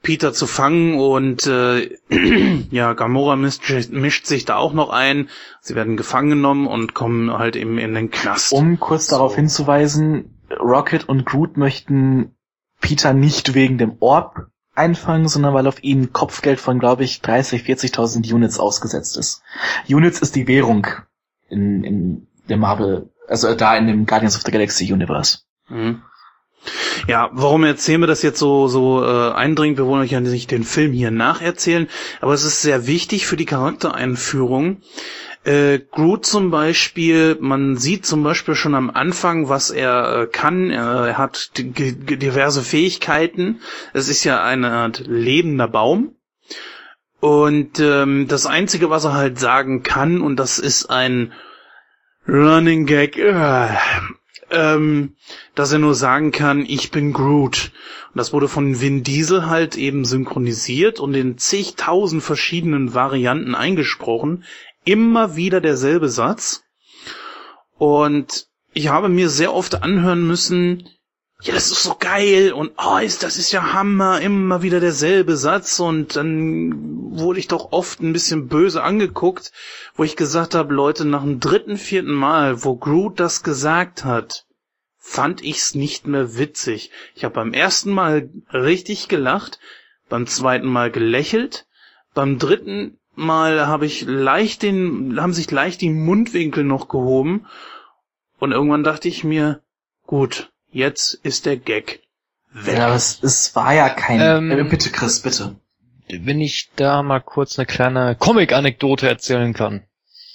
Peter 0.06 0.32
zu 0.32 0.46
fangen 0.46 1.00
und 1.00 1.48
äh, 1.48 1.90
ja, 2.70 2.92
Gamora 2.92 3.34
mischt, 3.34 3.90
mischt 3.90 4.26
sich 4.26 4.44
da 4.44 4.54
auch 4.54 4.72
noch 4.72 4.90
ein. 4.90 5.28
Sie 5.60 5.74
werden 5.74 5.96
gefangen 5.96 6.30
genommen 6.30 6.68
und 6.68 6.94
kommen 6.94 7.32
halt 7.32 7.56
eben 7.56 7.76
in 7.78 7.92
den 7.92 8.12
Knast. 8.12 8.52
Um 8.52 8.78
kurz 8.78 9.08
darauf 9.08 9.34
hinzuweisen, 9.34 10.38
Rocket 10.60 11.08
und 11.08 11.26
Groot 11.26 11.56
möchten 11.56 12.36
Peter 12.80 13.14
nicht 13.14 13.54
wegen 13.54 13.78
dem 13.78 13.96
Orb 13.98 14.46
einfangen, 14.76 15.26
sondern 15.26 15.54
weil 15.54 15.66
auf 15.66 15.82
ihn 15.82 16.12
Kopfgeld 16.12 16.60
von, 16.60 16.78
glaube 16.78 17.02
ich, 17.02 17.20
30, 17.22 17.62
40.000 17.62 18.32
Units 18.32 18.60
ausgesetzt 18.60 19.16
ist. 19.16 19.42
Units 19.88 20.20
ist 20.20 20.36
die 20.36 20.46
Währung 20.46 20.86
in, 21.48 21.82
in 21.82 22.28
dem 22.48 22.60
Marvel, 22.60 23.10
also 23.26 23.52
da 23.56 23.76
in 23.76 23.88
dem 23.88 24.06
Guardians 24.06 24.36
of 24.36 24.42
the 24.42 24.52
Galaxy 24.52 24.92
Universe. 24.92 25.38
Mhm. 25.68 26.02
Ja, 27.06 27.30
warum 27.32 27.64
erzählen 27.64 28.00
wir 28.00 28.06
das 28.06 28.22
jetzt 28.22 28.38
so 28.38 28.68
so 28.68 29.02
äh, 29.04 29.32
eindringend? 29.32 29.78
Wir 29.78 29.86
wollen 29.86 30.02
euch 30.02 30.10
ja 30.12 30.20
nicht 30.20 30.50
den 30.50 30.64
Film 30.64 30.92
hier 30.92 31.10
nacherzählen, 31.10 31.88
aber 32.20 32.34
es 32.34 32.44
ist 32.44 32.62
sehr 32.62 32.86
wichtig 32.86 33.26
für 33.26 33.36
die 33.36 33.44
Charaktereinführung. 33.46 34.80
Äh, 35.46 35.78
Groot 35.92 36.26
zum 36.26 36.50
Beispiel, 36.50 37.36
man 37.40 37.76
sieht 37.76 38.04
zum 38.04 38.24
Beispiel 38.24 38.56
schon 38.56 38.74
am 38.74 38.90
Anfang, 38.90 39.48
was 39.48 39.70
er 39.70 40.22
äh, 40.22 40.26
kann. 40.26 40.70
Er, 40.70 41.16
hat 41.16 41.52
diverse 41.54 42.62
Fähigkeiten. 42.62 43.60
Es 43.92 44.08
ist 44.08 44.24
ja 44.24 44.42
eine 44.42 44.72
Art 44.72 45.04
lebender 45.06 45.68
Baum. 45.68 46.16
Und 47.20 47.78
ähm, 47.78 48.26
das 48.28 48.46
Einzige, 48.46 48.90
was 48.90 49.04
er 49.04 49.14
halt 49.14 49.38
sagen 49.38 49.84
kann, 49.84 50.20
und 50.20 50.36
das 50.36 50.58
ist 50.58 50.86
ein 50.90 51.32
Running 52.26 52.86
Gag, 52.86 53.16
äh, 53.16 53.68
ähm, 54.50 55.16
dass 55.54 55.72
er 55.72 55.78
nur 55.78 55.94
sagen 55.94 56.32
kann, 56.32 56.64
ich 56.66 56.90
bin 56.90 57.12
Groot. 57.12 57.72
Und 58.08 58.18
das 58.18 58.32
wurde 58.32 58.48
von 58.48 58.80
Vin 58.80 59.02
Diesel 59.02 59.46
halt 59.46 59.76
eben 59.76 60.04
synchronisiert 60.04 61.00
und 61.00 61.14
in 61.14 61.38
zigtausend 61.38 62.22
verschiedenen 62.22 62.94
Varianten 62.94 63.54
eingesprochen. 63.54 64.44
Immer 64.84 65.36
wieder 65.36 65.60
derselbe 65.60 66.08
Satz. 66.08 66.62
Und 67.78 68.46
ich 68.72 68.88
habe 68.88 69.08
mir 69.08 69.28
sehr 69.28 69.52
oft 69.52 69.82
anhören 69.82 70.26
müssen, 70.26 70.88
ja, 71.42 71.52
das 71.52 71.70
ist 71.70 71.82
so 71.82 71.94
geil 71.98 72.52
und 72.52 72.72
oh, 72.78 72.96
ist, 72.96 73.22
das 73.22 73.36
ist 73.36 73.52
ja 73.52 73.74
Hammer, 73.74 74.20
immer 74.22 74.62
wieder 74.62 74.80
derselbe 74.80 75.36
Satz 75.36 75.78
und 75.80 76.16
dann 76.16 77.12
wurde 77.18 77.38
ich 77.38 77.46
doch 77.46 77.72
oft 77.72 78.00
ein 78.00 78.14
bisschen 78.14 78.48
böse 78.48 78.82
angeguckt, 78.82 79.52
wo 79.94 80.04
ich 80.04 80.16
gesagt 80.16 80.54
habe, 80.54 80.72
Leute, 80.72 81.04
nach 81.04 81.22
dem 81.22 81.38
dritten, 81.38 81.76
vierten 81.76 82.12
Mal, 82.12 82.64
wo 82.64 82.76
Groot 82.76 83.20
das 83.20 83.42
gesagt 83.42 84.04
hat, 84.04 84.46
fand 84.96 85.42
ich's 85.44 85.74
nicht 85.74 86.06
mehr 86.06 86.38
witzig. 86.38 86.90
Ich 87.14 87.24
habe 87.24 87.34
beim 87.34 87.52
ersten 87.52 87.90
Mal 87.90 88.30
richtig 88.52 89.08
gelacht, 89.08 89.60
beim 90.08 90.26
zweiten 90.26 90.66
Mal 90.66 90.90
gelächelt, 90.90 91.66
beim 92.14 92.38
dritten 92.38 92.98
Mal 93.14 93.66
habe 93.66 93.86
ich 93.86 94.02
leicht 94.02 94.62
den, 94.62 95.20
haben 95.20 95.32
sich 95.34 95.50
leicht 95.50 95.82
die 95.82 95.90
Mundwinkel 95.90 96.64
noch 96.64 96.88
gehoben 96.88 97.46
und 98.38 98.52
irgendwann 98.52 98.84
dachte 98.84 99.08
ich 99.08 99.22
mir, 99.22 99.62
gut, 100.06 100.50
Jetzt 100.76 101.14
ist 101.22 101.46
der 101.46 101.56
Gag 101.56 102.02
weg. 102.52 102.76
Ja, 102.76 102.94
es, 102.94 103.22
es 103.22 103.56
war 103.56 103.72
ja 103.72 103.88
kein... 103.88 104.20
Ähm, 104.20 104.50
äh, 104.50 104.62
bitte, 104.62 104.90
Chris, 104.90 105.22
bitte. 105.22 105.56
Wenn 106.06 106.42
ich 106.42 106.68
da 106.76 107.02
mal 107.02 107.20
kurz 107.20 107.58
eine 107.58 107.64
kleine 107.64 108.14
Comic-Anekdote 108.14 109.08
erzählen 109.08 109.54
kann. 109.54 109.84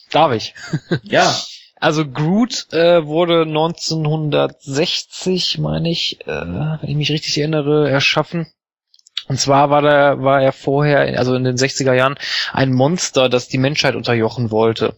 Darf 0.10 0.34
ich? 0.34 0.56
Ja. 1.04 1.40
Also 1.76 2.08
Groot 2.08 2.74
äh, 2.74 3.06
wurde 3.06 3.44
1960, 3.44 5.60
meine 5.60 5.92
ich, 5.92 6.26
äh, 6.26 6.28
wenn 6.28 6.90
ich 6.90 6.96
mich 6.96 7.12
richtig 7.12 7.38
erinnere, 7.38 7.88
erschaffen. 7.88 8.48
Und 9.28 9.40
zwar 9.40 9.70
war, 9.70 9.84
der, 9.84 10.24
war 10.24 10.42
er 10.42 10.54
vorher, 10.54 11.20
also 11.20 11.36
in 11.36 11.44
den 11.44 11.58
60er 11.58 11.94
Jahren, 11.94 12.18
ein 12.52 12.74
Monster, 12.74 13.30
das 13.30 13.48
die 13.48 13.60
Menschheit 13.60 13.94
unterjochen 13.94 14.50
wollte. 14.50 14.98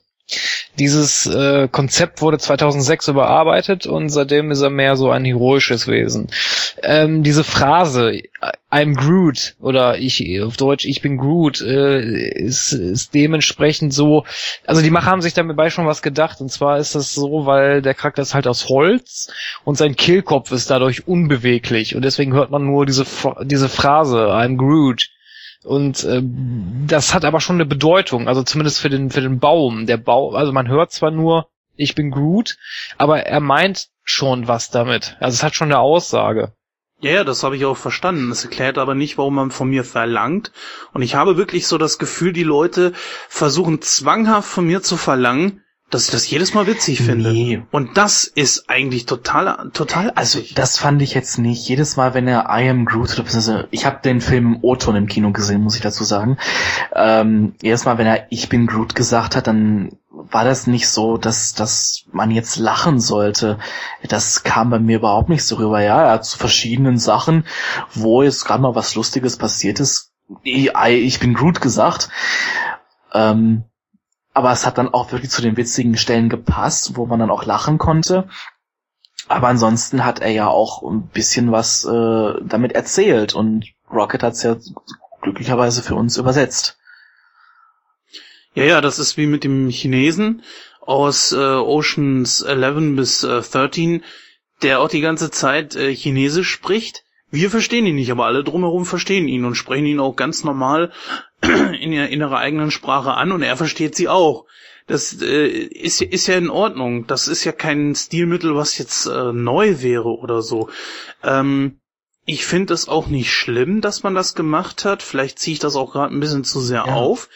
Dieses 0.80 1.28
äh, 1.28 1.68
Konzept 1.68 2.22
wurde 2.22 2.40
2006 2.40 3.10
überarbeitet 3.10 3.86
und 3.86 4.10
seitdem 4.10 4.50
ist 4.52 4.62
er 4.62 4.72
mehr 4.72 4.96
so 4.96 5.12
ein 5.12 5.24
heroisches 5.24 5.88
Wesen. 5.88 6.30
Ähm, 6.82 7.22
diese 7.24 7.44
Phrase 7.44 8.22
I'm 8.72 8.96
Groot 8.96 9.56
oder 9.60 10.00
ich 10.00 10.42
auf 10.42 10.58
Deutsch 10.58 10.86
ich 10.86 11.02
bin 11.02 11.18
Groot 11.18 11.62
äh, 11.62 12.00
ist, 12.02 12.72
ist 12.72 13.14
dementsprechend 13.14 13.94
so. 13.94 14.26
Also 14.66 14.82
die 14.82 14.90
Macher 14.90 15.12
haben 15.12 15.22
sich 15.22 15.36
dabei 15.36 15.70
schon 15.70 15.86
was 15.86 16.02
gedacht 16.02 16.42
und 16.42 16.50
zwar 16.50 16.80
ist 16.80 16.96
das 16.96 17.14
so, 17.14 17.46
weil 17.46 17.84
der 17.84 17.94
Charakter 17.94 18.24
ist 18.24 18.34
halt 18.34 18.48
aus 18.48 18.70
Holz 18.70 19.32
und 19.64 19.78
sein 19.78 19.96
Kehlkopf 19.96 20.52
ist 20.52 20.72
dadurch 20.72 21.08
unbeweglich 21.08 21.96
und 21.96 22.04
deswegen 22.04 22.34
hört 22.34 22.50
man 22.50 22.66
nur 22.66 22.88
diese 22.88 23.06
diese 23.44 23.70
Phrase 23.70 24.18
I'm 24.32 24.58
Groot 24.58 25.10
und 25.64 26.04
äh, 26.04 26.22
das 26.88 27.14
hat 27.14 27.26
aber 27.26 27.40
schon 27.42 27.58
eine 27.58 27.66
Bedeutung, 27.66 28.28
also 28.28 28.44
zumindest 28.44 28.80
für 28.80 28.90
den 28.90 29.10
für 29.10 29.22
den 29.22 29.40
Baum. 29.40 29.86
Der 29.86 29.98
Baum, 29.98 30.36
also 30.36 30.52
man 30.52 30.68
hört 30.68 30.92
zwar 30.92 31.12
nur, 31.12 31.48
ich 31.76 31.96
bin 31.96 32.12
Groot, 32.12 32.58
aber 32.98 33.22
er 33.24 33.40
meint 33.40 33.90
schon 34.04 34.48
was 34.48 34.70
damit. 34.70 35.18
Also 35.20 35.36
es 35.36 35.44
hat 35.44 35.56
schon 35.56 35.70
eine 35.70 35.80
Aussage. 35.80 36.54
Ja, 37.00 37.12
ja, 37.12 37.24
das 37.26 37.44
habe 37.44 37.58
ich 37.58 37.66
auch 37.66 37.76
verstanden. 37.76 38.30
Das 38.30 38.46
erklärt 38.46 38.78
aber 38.78 38.96
nicht, 38.96 39.18
warum 39.18 39.36
man 39.36 39.52
von 39.52 39.70
mir 39.70 39.84
verlangt. 39.84 40.54
Und 40.94 41.02
ich 41.02 41.16
habe 41.16 41.36
wirklich 41.36 41.68
so 41.68 41.78
das 41.78 41.98
Gefühl, 41.98 42.32
die 42.32 42.44
Leute 42.44 42.94
versuchen 43.28 43.82
zwanghaft 43.82 44.48
von 44.48 44.66
mir 44.66 44.82
zu 44.82 44.96
verlangen, 44.96 45.63
dass 45.94 46.06
ich 46.06 46.12
das 46.12 46.30
jedes 46.30 46.54
Mal 46.54 46.68
witzig 46.68 47.02
finde. 47.02 47.32
Nee. 47.32 47.64
Und 47.72 47.98
das 47.98 48.24
ist 48.24 48.70
eigentlich 48.70 49.06
total, 49.06 49.70
total 49.74 50.12
Also 50.12 50.40
das 50.56 50.78
fand 50.78 51.02
ich 51.02 51.14
jetzt 51.14 51.38
nicht. 51.38 51.68
Jedes 51.68 51.96
Mal, 51.98 52.14
wenn 52.14 52.28
er 52.28 52.48
I 52.50 52.70
am 52.70 52.86
Groot, 52.86 53.20
oder 53.20 53.68
ich 53.72 53.86
habe 53.86 54.00
den 54.04 54.22
Film 54.22 54.60
O-Ton 54.62 54.96
im 54.96 55.08
Kino 55.08 55.32
gesehen, 55.32 55.62
muss 55.62 55.76
ich 55.76 55.82
dazu 55.82 56.04
sagen. 56.04 56.38
Ähm, 56.96 57.56
jedes 57.62 57.86
Mal, 57.86 57.98
wenn 57.98 58.08
er 58.08 58.28
Ich 58.30 58.50
bin 58.50 58.68
Groot 58.68 58.96
gesagt 58.96 59.36
hat, 59.36 59.48
dann 59.48 59.98
war 60.10 60.44
das 60.44 60.68
nicht 60.68 60.88
so, 60.88 61.18
dass, 61.18 61.54
dass 61.54 62.06
man 62.12 62.32
jetzt 62.32 62.58
lachen 62.58 63.00
sollte. 63.00 63.60
Das 64.08 64.44
kam 64.44 64.70
bei 64.70 64.80
mir 64.80 64.98
überhaupt 64.98 65.30
nicht 65.30 65.44
so 65.44 65.56
rüber. 65.56 65.82
Ja, 65.82 66.04
er 66.04 66.12
hat 66.14 66.26
zu 66.26 66.38
verschiedenen 66.38 66.98
Sachen, 66.98 67.46
wo 67.94 68.24
jetzt 68.24 68.46
gerade 68.46 68.62
mal 68.62 68.76
was 68.76 68.96
Lustiges 68.96 69.38
passiert 69.38 69.80
ist. 69.80 70.12
Ich, 70.44 70.72
ich 70.74 71.20
bin 71.20 71.34
Groot 71.34 71.62
gesagt. 71.62 72.10
Ähm, 73.14 73.66
aber 74.34 74.52
es 74.52 74.66
hat 74.66 74.78
dann 74.78 74.94
auch 74.94 75.12
wirklich 75.12 75.32
zu 75.32 75.42
den 75.42 75.58
witzigen 75.58 75.98
Stellen 75.98 76.30
gepasst, 76.30 76.96
wo 76.96 77.06
man 77.06 77.20
dann 77.20 77.30
auch 77.30 77.46
lachen 77.46 77.78
konnte. 77.78 78.28
Aber 79.28 79.48
ansonsten 79.48 80.04
hat 80.04 80.20
er 80.20 80.32
ja 80.32 80.48
auch 80.48 80.84
ein 80.84 81.08
bisschen 81.08 81.52
was 81.52 81.86
äh, 81.86 82.34
damit 82.44 82.74
erzählt 82.74 83.34
und 83.34 83.66
Rocket 83.92 84.24
hat 84.24 84.34
es 84.34 84.44
ja 84.44 84.58
glücklicherweise 85.22 85.82
für 85.82 85.96
uns 85.96 86.18
übersetzt. 86.18 86.78
Ja, 88.54 88.64
ja, 88.66 88.82
das 88.82 89.00
ist 89.00 89.18
wie 89.18 89.28
mit 89.28 89.44
dem 89.44 89.70
Chinesen 89.70 90.44
aus 90.82 91.32
äh, 91.32 91.38
Oceans 91.38 92.42
11 92.42 92.96
bis 92.96 93.24
äh, 93.24 93.42
13, 93.42 94.04
der 94.62 94.80
auch 94.82 94.90
die 94.90 95.02
ganze 95.02 95.32
Zeit 95.32 95.76
äh, 95.76 95.96
Chinesisch 95.96 96.50
spricht. 96.50 97.04
Wir 97.34 97.50
verstehen 97.50 97.88
ihn 97.88 97.96
nicht, 97.96 98.12
aber 98.12 98.28
alle 98.28 98.44
drumherum 98.44 98.86
verstehen 98.86 99.28
ihn 99.28 99.44
und 99.44 99.56
sprechen 99.56 99.88
ihn 99.88 100.00
auch 100.00 100.16
ganz 100.16 100.44
normal 100.44 100.92
in, 101.42 101.92
ihrer, 101.92 102.08
in 102.08 102.20
ihrer 102.20 102.38
eigenen 102.38 102.70
Sprache 102.70 103.16
an 103.16 103.32
und 103.32 103.42
er 103.42 103.58
versteht 103.58 103.96
sie 103.96 104.08
auch. 104.08 104.46
Das 104.86 105.20
äh, 105.20 105.48
ist, 105.48 106.04
ist 106.04 106.28
ja 106.28 106.38
in 106.38 106.52
Ordnung. 106.52 107.08
Das 107.08 107.28
ist 107.28 107.44
ja 107.44 107.52
kein 107.52 107.96
Stilmittel, 107.96 108.54
was 108.56 108.78
jetzt 108.78 109.08
äh, 109.08 109.34
neu 109.34 109.82
wäre 109.82 110.10
oder 110.10 110.44
so. 110.44 110.70
Ähm, 111.24 111.80
ich 112.28 112.46
finde 112.46 112.76
es 112.76 112.88
auch 112.88 113.08
nicht 113.08 113.32
schlimm, 113.32 113.82
dass 113.82 114.04
man 114.04 114.14
das 114.14 114.36
gemacht 114.36 114.86
hat. 114.86 115.02
Vielleicht 115.02 115.40
ziehe 115.40 115.54
ich 115.54 115.60
das 115.60 115.76
auch 115.76 115.94
gerade 115.94 116.14
ein 116.14 116.20
bisschen 116.20 116.44
zu 116.44 116.62
sehr 116.62 116.84
ja. 116.86 116.94
auf. 116.94 117.30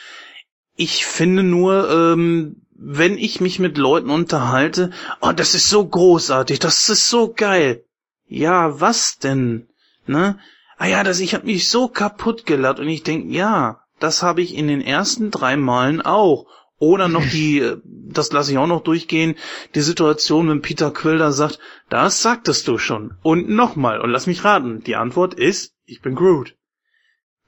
Ich 0.75 1.07
finde 1.07 1.41
nur, 1.41 1.89
ähm, 1.89 2.61
wenn 2.75 3.17
ich 3.17 3.41
mich 3.41 3.57
mit 3.57 3.79
Leuten 3.79 4.11
unterhalte, 4.11 4.91
oh, 5.21 5.31
das 5.31 5.55
ist 5.55 5.71
so 5.71 5.83
großartig, 5.83 6.59
das 6.59 6.87
ist 6.87 7.09
so 7.09 7.33
geil. 7.33 7.83
Ja, 8.27 8.79
was 8.79 9.17
denn? 9.17 9.67
Ne? 10.07 10.39
Ah 10.77 10.87
ja, 10.87 11.03
das, 11.03 11.19
ich 11.19 11.33
habe 11.33 11.45
mich 11.45 11.69
so 11.69 11.87
kaputt 11.87 12.45
gelacht 12.45 12.79
und 12.79 12.87
ich 12.87 13.03
denk, 13.03 13.31
ja, 13.31 13.81
das 13.99 14.21
habe 14.21 14.41
ich 14.41 14.55
in 14.55 14.67
den 14.67 14.81
ersten 14.81 15.31
drei 15.31 15.57
Malen 15.57 16.01
auch. 16.01 16.45
Oder 16.79 17.07
noch 17.07 17.25
die, 17.31 17.59
äh, 17.59 17.77
das 17.83 18.31
lasse 18.31 18.51
ich 18.51 18.57
auch 18.57 18.67
noch 18.67 18.83
durchgehen, 18.83 19.35
die 19.75 19.81
Situation, 19.81 20.49
wenn 20.49 20.61
Peter 20.61 20.91
Quilder 20.91 21.31
sagt, 21.31 21.59
das 21.89 22.21
sagtest 22.21 22.67
du 22.67 22.77
schon. 22.77 23.17
Und 23.23 23.49
nochmal, 23.49 23.99
und 23.99 24.11
lass 24.11 24.27
mich 24.27 24.43
raten, 24.43 24.83
die 24.83 24.95
Antwort 24.95 25.33
ist, 25.33 25.73
ich 25.85 26.01
bin 26.01 26.15
Groot. 26.15 26.55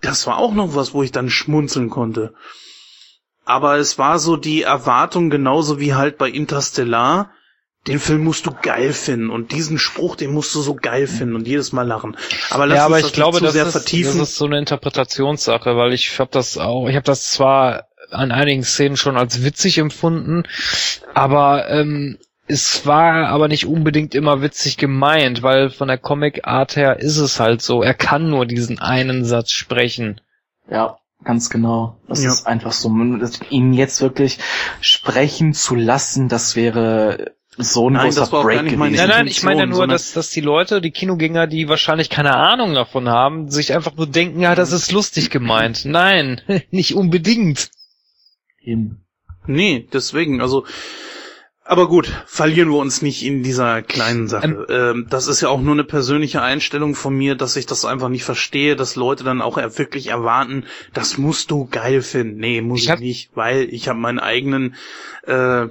Das 0.02 0.26
war 0.28 0.38
auch 0.38 0.54
noch 0.54 0.76
was, 0.76 0.94
wo 0.94 1.04
ich 1.04 1.12
dann 1.12 1.30
schmunzeln 1.30 1.90
konnte. 1.90 2.34
Aber 3.46 3.78
es 3.78 3.98
war 3.98 4.20
so 4.20 4.38
die 4.38 4.62
Erwartung 4.62 5.30
genauso 5.30 5.80
wie 5.80 5.94
halt 5.94 6.18
bei 6.18 6.30
Interstellar, 6.30 7.32
den 7.90 8.00
Film 8.00 8.24
musst 8.24 8.46
du 8.46 8.52
geil 8.62 8.94
finden 8.94 9.32
und 9.32 9.52
diesen 9.52 9.80
Spruch, 9.80 10.16
den 10.16 10.32
musst 10.32 10.54
du 10.54 10.62
so 10.62 10.76
geil 10.76 11.08
finden 11.08 11.36
und 11.36 11.48
jedes 11.48 11.72
Mal 11.72 11.88
lachen. 11.88 12.16
Aber 12.52 12.68
lass 12.68 12.78
ja, 12.78 12.86
aber 12.86 12.96
uns 12.96 13.02
das 13.02 13.10
ich 13.10 13.16
glaube, 13.16 13.42
das 13.42 13.56
ist, 13.56 13.72
vertiefen. 13.72 14.20
das 14.20 14.30
ist 14.30 14.36
so 14.38 14.46
eine 14.46 14.60
Interpretationssache, 14.60 15.76
weil 15.76 15.94
ich 15.94 16.20
habe 16.20 16.30
das 16.32 16.58
auch, 16.58 16.88
ich 16.88 16.96
habe 16.96 17.06
das 17.06 17.32
zwar 17.32 17.88
an 18.12 18.32
einigen 18.32 18.64
Szenen 18.64 18.96
schon 18.96 19.18
als 19.18 19.44
witzig 19.44 19.80
empfunden, 19.80 20.44
aber 21.14 21.70
ähm, 21.70 22.20
es 22.48 22.86
war 22.86 23.28
aber 23.28 23.48
nicht 23.48 23.66
unbedingt 23.66 24.14
immer 24.14 24.42
witzig 24.42 24.78
gemeint, 24.78 25.42
weil 25.42 25.70
von 25.70 25.88
der 25.88 25.98
Comic-Art 25.98 26.76
her 26.76 27.00
ist 27.00 27.18
es 27.18 27.40
halt 27.40 27.62
so, 27.62 27.82
er 27.82 27.94
kann 27.96 28.30
nur 28.30 28.46
diesen 28.46 28.80
einen 28.80 29.26
Satz 29.26 29.52
sprechen. 29.52 30.22
Ja, 30.70 30.98
ganz 31.24 31.50
genau. 31.50 31.98
Das 32.08 32.24
ja. 32.24 32.30
ist 32.30 32.48
einfach 32.48 32.72
so. 32.72 32.90
Ihn 33.50 33.74
jetzt 33.74 34.02
wirklich 34.02 34.40
sprechen 34.80 35.54
zu 35.54 35.76
lassen, 35.76 36.28
das 36.28 36.56
wäre 36.56 37.34
so 37.58 37.90
ein 37.90 37.94
Nein, 37.94 38.06
großer 38.06 38.20
das 38.22 38.32
war 38.32 38.44
Break 38.44 38.64
nicht 38.64 38.78
meine. 38.78 38.96
Nein, 38.96 39.10
nein, 39.10 39.28
ich 39.28 39.44
meine 39.44 39.62
ja 39.62 39.66
nur, 39.66 39.88
dass, 39.88 40.14
dass 40.14 40.30
die 40.30 40.42
Leute, 40.42 40.82
die 40.82 40.92
Kinogänger, 40.92 41.48
die 41.48 41.68
wahrscheinlich 41.68 42.10
keine 42.10 42.36
Ahnung 42.36 42.74
davon 42.74 43.10
haben, 43.10 43.50
sich 43.50 43.74
einfach 43.74 43.96
nur 43.96 44.08
denken, 44.08 44.40
ja, 44.40 44.56
das 44.56 44.72
ist 44.72 44.92
lustig 44.92 45.30
gemeint. 45.30 45.86
Nein, 45.86 46.42
nicht 46.72 46.96
unbedingt. 46.96 47.70
Eben. 48.62 49.06
Nee, 49.46 49.88
deswegen, 49.92 50.42
also. 50.42 50.66
Aber 51.64 51.88
gut, 51.88 52.12
verlieren 52.26 52.70
wir 52.70 52.80
uns 52.80 53.04
nicht 53.04 53.24
in 53.24 53.44
dieser 53.44 53.84
kleinen 53.84 54.28
Sache. 54.28 54.66
Ähm, 54.70 55.06
das 55.08 55.28
ist 55.28 55.42
ja 55.42 55.50
auch 55.50 55.62
nur 55.62 55.74
eine 55.74 55.84
persönliche 55.84 56.42
Einstellung 56.42 56.96
von 56.96 57.16
mir, 57.16 57.36
dass 57.36 57.56
ich 57.56 57.68
das 57.68 57.86
einfach 57.86 58.10
nicht 58.10 58.24
verstehe, 58.24 58.76
dass 58.76 58.96
Leute 58.96 59.24
dann 59.24 59.40
auch 59.40 59.58
wirklich 59.78 60.08
erwarten, 60.08 60.66
das 60.96 61.20
musst 61.20 61.52
du 61.52 61.68
geil 61.68 62.02
finden. 62.02 62.40
Nee, 62.40 62.62
muss 62.62 62.82
Ich 62.82 62.90
ich, 62.90 63.00
nicht, 63.00 63.30
weil 63.36 63.72
ich 63.72 63.88
habe 63.88 64.00
meinen 64.00 64.18
eigenen, 64.18 64.74
äh, 65.28 65.68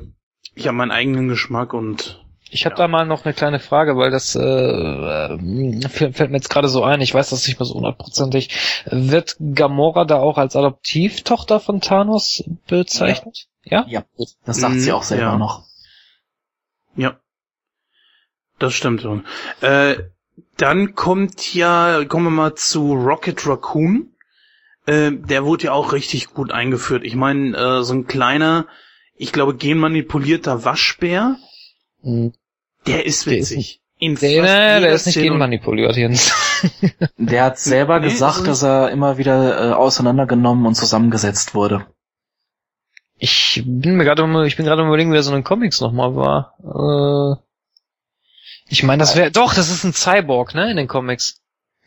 ich 0.59 0.67
habe 0.67 0.77
meinen 0.77 0.91
eigenen 0.91 1.29
Geschmack 1.29 1.73
und 1.75 2.23
Ich 2.51 2.65
habe 2.67 2.75
da 2.75 2.89
mal 2.89 3.07
noch 3.07 3.25
eine 3.25 3.35
kleine 3.35 3.61
Frage, 3.61 3.97
weil 3.97 4.11
das 4.11 4.35
äh, 4.35 4.41
äh, 4.41 5.89
fällt 5.89 6.31
mir 6.31 6.37
jetzt 6.37 6.51
gerade 6.51 6.69
so 6.69 6.83
ein. 6.83 7.01
Ich 7.01 7.15
weiß 7.15 7.31
das 7.31 7.47
nicht 7.47 7.59
mehr 7.61 7.67
so 7.67 7.75
hundertprozentig. 7.75 8.83
Wird 8.87 9.37
Gamora 9.55 10.05
da 10.05 10.17
auch 10.19 10.39
als 10.39 10.57
Adoptivtochter 10.57 11.61
von 11.61 11.81
Thanos 11.81 12.43
bezeichnet? 12.67 13.47
Ja. 13.65 13.85
Ja, 13.89 14.05
das 14.45 14.57
sagt 14.57 14.81
sie 14.81 14.89
Mhm, 14.91 14.95
auch 14.97 15.03
selber 15.03 15.25
ja. 15.25 15.37
noch. 15.39 15.65
Ja. 16.97 17.21
Das 18.59 18.75
stimmt 18.75 19.03
schon. 19.03 19.25
Äh, 19.61 19.97
dann 20.57 20.95
kommt 20.95 21.55
ja, 21.55 22.05
kommen 22.07 22.25
wir 22.27 22.31
mal 22.31 22.55
zu 22.57 22.95
Rocket 22.95 23.47
Raccoon. 23.47 24.13
Äh, 24.87 25.13
der 25.13 25.45
wurde 25.45 25.65
ja 25.67 25.73
auch 25.73 25.93
richtig 25.93 26.33
gut 26.35 26.51
eingeführt. 26.51 27.05
Ich 27.05 27.15
meine, 27.15 27.57
äh, 27.57 27.83
so 27.85 27.93
ein 27.95 28.07
kleiner, 28.07 28.67
ich 29.19 29.33
glaube, 29.33 29.55
genmanipulierter 29.57 30.65
Waschbär, 30.65 31.37
Hm. 32.03 32.33
der 32.87 33.05
ist 33.07 33.27
Der 33.27 33.39
ist 33.39 33.51
witzig. 33.51 33.81
In 34.01 34.15
Der, 34.15 34.43
fast 34.43 34.55
der 34.55 34.75
jeder 34.79 34.93
ist 34.93 35.07
nicht 35.07 35.19
genmanipuliert, 35.19 35.97
Jens. 35.97 36.33
Der 37.19 37.45
hat 37.45 37.59
selber 37.59 37.99
Nee, 37.99 38.07
gesagt, 38.09 38.39
also 38.39 38.47
dass 38.47 38.63
er 38.63 38.91
immer 38.91 39.19
wieder 39.19 39.71
äh, 39.71 39.73
auseinandergenommen 39.73 40.67
und 40.67 40.77
zusammengesetzt 40.77 41.55
wurde. 41.55 41.87
Ich 43.19 43.63
bin 43.67 43.97
mir 43.97 44.05
gerade, 44.05 44.47
ich 44.47 44.57
bin 44.57 44.67
gerade 44.67 44.83
überlegen, 44.87 45.13
wer 45.13 45.25
so 45.25 45.33
in 45.33 45.39
den 45.39 45.45
Comics 45.45 45.81
nochmal 45.81 46.15
war. 46.15 46.55
Äh, 46.63 47.43
ich 48.69 48.85
meine, 48.85 49.01
das 49.01 49.17
wäre, 49.17 49.33
doch, 49.33 49.55
das 49.55 49.69
ist 49.71 49.83
ein 49.83 49.93
Cyborg, 49.93 50.55
ne, 50.55 50.71
in 50.71 50.77
den 50.77 50.87
Comics. 50.89 51.41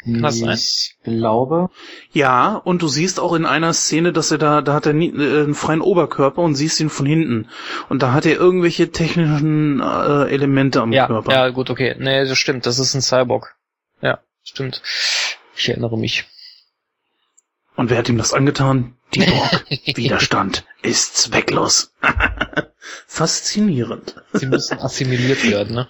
Kann 0.04 0.22
das 0.22 0.40
sein? 0.40 0.50
Ich 0.58 0.96
glaube. 1.04 1.70
Ja, 2.12 2.56
und 2.56 2.82
du 2.82 2.88
siehst 2.88 3.20
auch 3.20 3.34
in 3.34 3.46
einer 3.46 3.74
Szene, 3.74 4.14
dass 4.14 4.32
er 4.32 4.38
da, 4.38 4.62
da 4.62 4.74
hat 4.74 4.86
er 4.86 4.94
nie, 4.94 5.10
äh, 5.10 5.44
einen 5.44 5.56
freien 5.56 5.82
Oberkörper 5.82 6.42
und 6.42 6.56
siehst 6.56 6.80
ihn 6.80 6.90
von 6.90 7.06
hinten. 7.06 7.50
Und 7.90 8.02
da 8.02 8.14
hat 8.14 8.26
er 8.26 8.36
irgendwelche 8.36 8.92
technischen 8.92 9.80
äh, 9.80 10.26
Elemente 10.30 10.82
am 10.82 10.92
Ja, 10.92 11.08
Körper. 11.08 11.32
ja, 11.32 11.50
gut, 11.50 11.70
okay. 11.70 11.96
Nee, 12.00 12.26
das 12.26 12.38
stimmt, 12.38 12.66
das 12.66 12.80
ist 12.80 12.94
ein 12.96 13.02
Cyborg. 13.02 13.56
Ja, 14.02 14.20
stimmt. 14.44 14.82
Ich 15.56 15.70
erinnere 15.70 15.98
mich. 15.98 16.26
Und 17.76 17.90
wer 17.90 17.98
hat 18.00 18.10
ihm 18.10 18.18
das 18.18 18.34
angetan? 18.34 18.96
Die 19.14 19.20
Borg. 19.26 19.66
Widerstand 19.98 20.66
ist 20.82 21.18
zwecklos. 21.18 21.94
Faszinierend. 23.08 24.16
Sie 24.34 24.46
müssen 24.48 24.80
assimiliert 24.80 25.44
werden, 25.48 25.76
ne? 25.76 25.88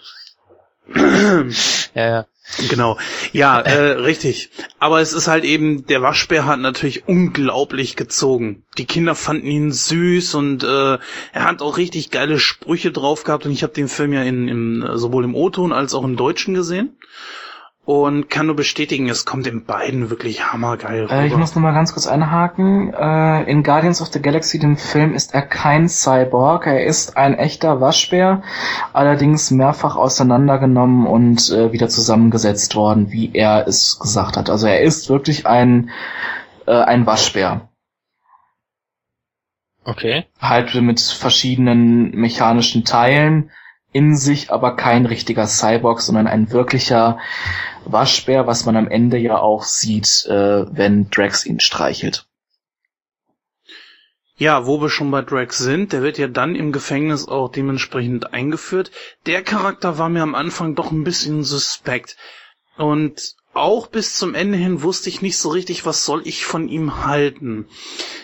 Ja, 1.95 2.09
ja. 2.09 2.25
Genau. 2.69 2.97
Ja, 3.31 3.59
äh, 3.61 3.91
richtig. 3.91 4.49
Aber 4.79 4.99
es 4.99 5.13
ist 5.13 5.27
halt 5.27 5.43
eben, 5.45 5.85
der 5.87 6.01
Waschbär 6.01 6.45
hat 6.45 6.59
natürlich 6.59 7.07
unglaublich 7.07 7.95
gezogen. 7.95 8.63
Die 8.77 8.85
Kinder 8.85 9.15
fanden 9.15 9.47
ihn 9.47 9.71
süß 9.71 10.35
und 10.35 10.63
äh, 10.63 10.97
er 10.97 11.43
hat 11.43 11.61
auch 11.61 11.77
richtig 11.77 12.11
geile 12.11 12.39
Sprüche 12.39 12.91
drauf 12.91 13.23
gehabt 13.23 13.45
und 13.45 13.51
ich 13.51 13.63
habe 13.63 13.73
den 13.73 13.87
Film 13.87 14.13
ja 14.13 14.23
in, 14.23 14.47
im, 14.47 14.85
sowohl 14.95 15.23
im 15.23 15.35
O-Ton 15.35 15.71
als 15.71 15.93
auch 15.93 16.03
im 16.03 16.17
Deutschen 16.17 16.53
gesehen. 16.53 16.97
Und 17.93 18.29
kann 18.29 18.45
nur 18.45 18.55
bestätigen, 18.55 19.09
es 19.09 19.25
kommt 19.25 19.47
in 19.47 19.65
beiden 19.65 20.09
wirklich 20.09 20.53
hammergeil 20.53 21.01
rüber. 21.01 21.13
Äh, 21.13 21.27
ich 21.27 21.35
muss 21.35 21.55
nur 21.55 21.61
mal 21.61 21.73
ganz 21.73 21.91
kurz 21.91 22.07
einhaken. 22.07 22.93
Äh, 22.93 23.43
in 23.51 23.63
Guardians 23.63 24.01
of 24.01 24.07
the 24.13 24.21
Galaxy, 24.21 24.59
dem 24.59 24.77
Film, 24.77 25.13
ist 25.13 25.33
er 25.33 25.41
kein 25.41 25.89
Cyborg. 25.89 26.67
Er 26.67 26.85
ist 26.85 27.17
ein 27.17 27.33
echter 27.33 27.81
Waschbär, 27.81 28.43
allerdings 28.93 29.51
mehrfach 29.51 29.97
auseinandergenommen 29.97 31.05
und 31.05 31.49
äh, 31.49 31.73
wieder 31.73 31.89
zusammengesetzt 31.89 32.77
worden, 32.77 33.11
wie 33.11 33.31
er 33.33 33.67
es 33.67 33.99
gesagt 33.99 34.37
hat. 34.37 34.49
Also 34.49 34.67
er 34.67 34.79
ist 34.79 35.09
wirklich 35.09 35.45
ein, 35.45 35.89
äh, 36.67 36.71
ein 36.71 37.05
Waschbär. 37.05 37.67
Okay. 39.83 40.27
Halt 40.39 40.73
mit 40.75 41.01
verschiedenen 41.01 42.11
mechanischen 42.11 42.85
Teilen 42.85 43.51
in 43.93 44.15
sich, 44.15 44.51
aber 44.51 44.75
kein 44.75 45.05
richtiger 45.05 45.47
Cyborg, 45.47 46.01
sondern 46.01 46.27
ein 46.27 46.51
wirklicher 46.51 47.19
Waschbär, 47.85 48.47
was 48.47 48.65
man 48.65 48.77
am 48.77 48.87
Ende 48.87 49.17
ja 49.17 49.37
auch 49.37 49.63
sieht, 49.63 50.25
äh, 50.27 50.65
wenn 50.75 51.09
Drax 51.09 51.45
ihn 51.45 51.59
streichelt. 51.59 52.25
Ja, 54.37 54.65
wo 54.65 54.81
wir 54.81 54.89
schon 54.89 55.11
bei 55.11 55.21
Drax 55.21 55.59
sind, 55.59 55.93
der 55.93 56.01
wird 56.01 56.17
ja 56.17 56.27
dann 56.27 56.55
im 56.55 56.71
Gefängnis 56.71 57.27
auch 57.27 57.49
dementsprechend 57.49 58.33
eingeführt. 58.33 58.89
Der 59.27 59.43
Charakter 59.43 59.99
war 59.99 60.09
mir 60.09 60.23
am 60.23 60.33
Anfang 60.33 60.73
doch 60.73 60.91
ein 60.91 61.03
bisschen 61.03 61.43
suspekt. 61.43 62.17
Und 62.75 63.35
auch 63.53 63.87
bis 63.87 64.15
zum 64.15 64.33
Ende 64.33 64.57
hin 64.57 64.81
wusste 64.81 65.09
ich 65.09 65.21
nicht 65.21 65.37
so 65.37 65.49
richtig, 65.49 65.85
was 65.85 66.05
soll 66.05 66.21
ich 66.25 66.45
von 66.45 66.69
ihm 66.69 67.03
halten. 67.05 67.67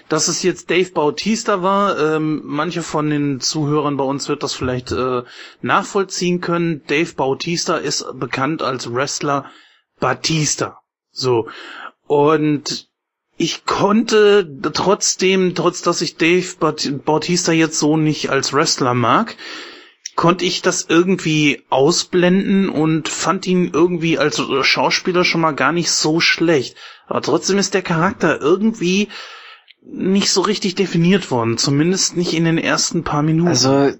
Dass 0.09 0.27
es 0.29 0.41
jetzt 0.43 0.69
Dave 0.69 0.91
Bautista 0.91 1.61
war, 1.61 1.99
ähm, 1.99 2.41
manche 2.45 2.81
von 2.81 3.09
den 3.09 3.39
Zuhörern 3.41 3.97
bei 3.97 4.03
uns 4.05 4.29
wird 4.29 4.43
das 4.43 4.53
vielleicht 4.53 4.91
äh, 4.91 5.23
nachvollziehen 5.61 6.39
können. 6.39 6.81
Dave 6.87 7.13
Bautista 7.13 7.77
ist 7.77 8.05
bekannt 8.13 8.61
als 8.61 8.93
Wrestler 8.93 9.51
Batista. 9.99 10.79
So. 11.11 11.47
Und 12.05 12.89
ich 13.35 13.65
konnte 13.65 14.49
trotzdem, 14.73 15.53
trotz 15.55 15.81
dass 15.81 16.01
ich 16.01 16.15
Dave 16.17 16.55
Baut- 16.59 17.03
Bautista 17.05 17.51
jetzt 17.51 17.79
so 17.79 17.97
nicht 17.97 18.29
als 18.29 18.53
Wrestler 18.53 18.93
mag, 18.93 19.35
konnte 20.17 20.45
ich 20.45 20.63
das 20.63 20.87
irgendwie 20.89 21.63
ausblenden 21.69 22.69
und 22.69 23.07
fand 23.07 23.45
ihn 23.45 23.69
irgendwie 23.71 24.17
als 24.17 24.41
Schauspieler 24.63 25.23
schon 25.23 25.41
mal 25.41 25.53
gar 25.53 25.71
nicht 25.71 25.91
so 25.91 26.19
schlecht. 26.19 26.75
Aber 27.05 27.21
trotzdem 27.21 27.59
ist 27.59 27.75
der 27.75 27.83
Charakter 27.83 28.41
irgendwie 28.41 29.09
nicht 29.83 30.31
so 30.31 30.41
richtig 30.41 30.73
definiert 30.73 31.29
worden, 31.29 31.59
zumindest 31.59 32.17
nicht 32.17 32.33
in 32.33 32.45
den 32.45 32.57
ersten 32.57 33.03
paar 33.03 33.21
Minuten. 33.21 33.47
Also 33.47 33.91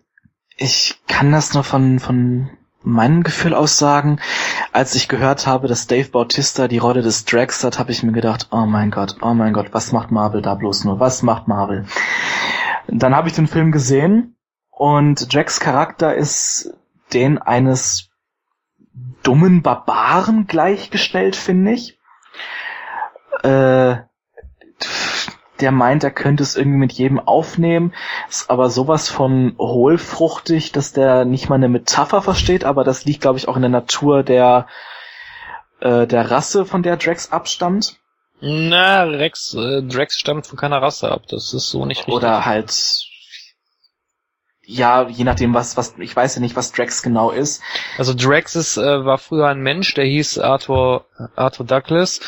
ich 0.58 0.96
kann 1.08 1.32
das 1.32 1.54
nur 1.54 1.64
von, 1.64 2.00
von 2.00 2.50
meinem 2.82 3.22
Gefühl 3.22 3.54
aus 3.54 3.78
sagen. 3.78 4.20
Als 4.74 4.96
ich 4.96 5.08
gehört 5.08 5.46
habe, 5.46 5.68
dass 5.68 5.86
Dave 5.86 6.10
Bautista 6.10 6.68
die 6.68 6.80
Rolle 6.80 7.04
des 7.04 7.26
Drax 7.26 7.64
hat, 7.64 7.78
habe 7.78 7.92
ich 7.92 8.02
mir 8.02 8.12
gedacht, 8.12 8.48
oh 8.50 8.66
mein 8.66 8.90
Gott, 8.90 9.18
oh 9.22 9.36
mein 9.36 9.54
Gott, 9.54 9.68
was 9.72 9.92
macht 9.92 10.10
Marvel 10.10 10.42
da 10.42 10.56
bloß 10.56 10.84
nur? 10.86 11.00
Was 11.00 11.22
macht 11.22 11.48
Marvel? 11.48 11.86
Dann 12.88 13.16
habe 13.16 13.28
ich 13.30 13.36
den 13.36 13.48
Film 13.48 13.72
gesehen 13.72 14.34
und 14.78 15.34
Drax 15.34 15.60
Charakter 15.60 16.14
ist 16.14 16.72
den 17.12 17.40
eines 17.40 18.12
dummen 19.24 19.64
Barbaren 19.64 20.46
gleichgestellt, 20.46 21.36
finde 21.36 21.72
ich. 21.72 21.98
Äh, 23.42 23.98
der 25.60 25.72
meint, 25.72 26.04
er 26.04 26.12
könnte 26.12 26.44
es 26.44 26.56
irgendwie 26.56 26.78
mit 26.78 26.94
jedem 26.94 27.20
aufnehmen, 27.20 27.92
ist 28.30 28.52
aber 28.52 28.70
sowas 28.70 29.10
von 29.10 29.56
hohlfruchtig, 29.58 30.72
dass 30.72 30.94
der 30.94 31.26
nicht 31.26 31.50
mal 31.50 31.56
eine 31.56 31.70
Metapher 31.70 32.22
versteht, 32.22 32.64
aber 32.64 32.84
das 32.84 33.06
liegt, 33.06 33.22
glaube 33.22 33.40
ich, 33.40 33.48
auch 33.48 33.56
in 33.56 33.64
der 33.64 33.72
Natur 33.72 34.22
der, 34.22 34.68
äh, 35.80 36.06
der 36.06 36.30
Rasse, 36.30 36.66
von 36.66 36.84
der 36.84 36.98
Drax 36.98 37.32
abstammt. 37.32 37.98
Na, 38.40 39.02
Rex, 39.06 39.56
äh, 39.56 39.82
Drax 39.82 40.20
stammt 40.20 40.46
von 40.46 40.60
keiner 40.60 40.80
Rasse 40.80 41.12
ab. 41.12 41.24
Das 41.30 41.56
ist 41.56 41.72
so 41.72 41.88
nicht 41.88 42.02
richtig. 42.02 42.14
Oder 42.14 42.46
halt, 42.46 43.07
ja, 44.70 45.08
je 45.08 45.24
nachdem, 45.24 45.54
was, 45.54 45.78
was, 45.78 45.96
ich 45.98 46.14
weiß 46.14 46.36
ja 46.36 46.42
nicht, 46.42 46.58
was 46.58 46.74
Drax 46.74 47.02
genau 47.02 47.32
ist. 47.32 47.64
Also 47.98 48.14
Drax 48.14 48.54
ist, 48.56 48.76
äh, 48.76 49.06
war 49.06 49.18
früher 49.18 49.48
ein 49.48 49.62
Mensch, 49.62 49.94
der 49.94 50.04
hieß 50.04 50.40
Arthur, 50.40 51.06
Arthur 51.38 51.66
Douglas. 51.66 52.20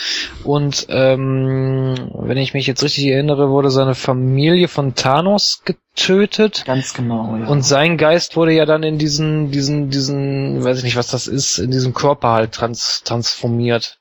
Und 0.45 0.87
ähm, 0.87 2.11
wenn 2.13 2.37
ich 2.37 2.53
mich 2.53 2.65
jetzt 2.65 2.81
richtig 2.81 3.07
erinnere, 3.07 3.49
wurde 3.49 3.69
seine 3.71 3.93
Familie 3.93 4.69
von 4.69 4.95
Thanos 4.95 5.63
getötet. 5.65 6.63
Ganz 6.65 6.93
genau, 6.93 7.35
ja. 7.35 7.47
Und 7.47 7.63
sein 7.63 7.97
Geist 7.97 8.37
wurde 8.37 8.53
ja 8.53 8.65
dann 8.65 8.83
in 8.83 8.97
diesen, 8.97 9.51
diesen, 9.51 9.89
diesen, 9.89 10.63
weiß 10.63 10.77
ich 10.77 10.85
nicht, 10.85 10.95
was 10.95 11.07
das 11.07 11.27
ist, 11.27 11.57
in 11.57 11.71
diesen 11.71 11.93
Körper 11.93 12.29
halt 12.29 12.53
trans 12.53 13.03
transformiert. 13.03 13.99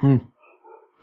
Hm. 0.00 0.20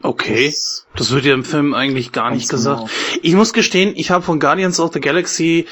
Okay, 0.04 0.54
das 0.96 1.10
wird 1.12 1.24
ja 1.24 1.32
im 1.32 1.44
Film 1.44 1.72
eigentlich 1.72 2.12
gar 2.12 2.30
nicht 2.30 2.50
gesagt. 2.50 2.80
genau. 2.80 2.90
Ich 3.22 3.32
muss 3.32 3.54
gestehen, 3.54 3.94
ich 3.96 4.10
habe 4.10 4.22
von 4.22 4.38
Guardians 4.38 4.78
of 4.78 4.92
the 4.92 5.00
Galaxy 5.00 5.66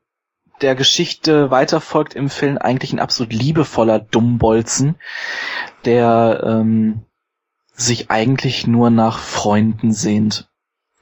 der 0.62 0.76
Geschichte 0.76 1.52
weiterfolgt 1.52 2.16
im 2.16 2.30
Film, 2.30 2.58
eigentlich 2.58 2.94
ein 2.94 3.00
absolut 3.00 3.34
liebevoller 3.34 4.00
Dummbolzen, 4.00 4.96
der 5.86 6.44
ähm, 6.46 7.06
sich 7.74 8.10
eigentlich 8.10 8.68
nur 8.68 8.90
nach 8.90 9.20
Freunden 9.20 9.92
sehnt. 9.92 10.50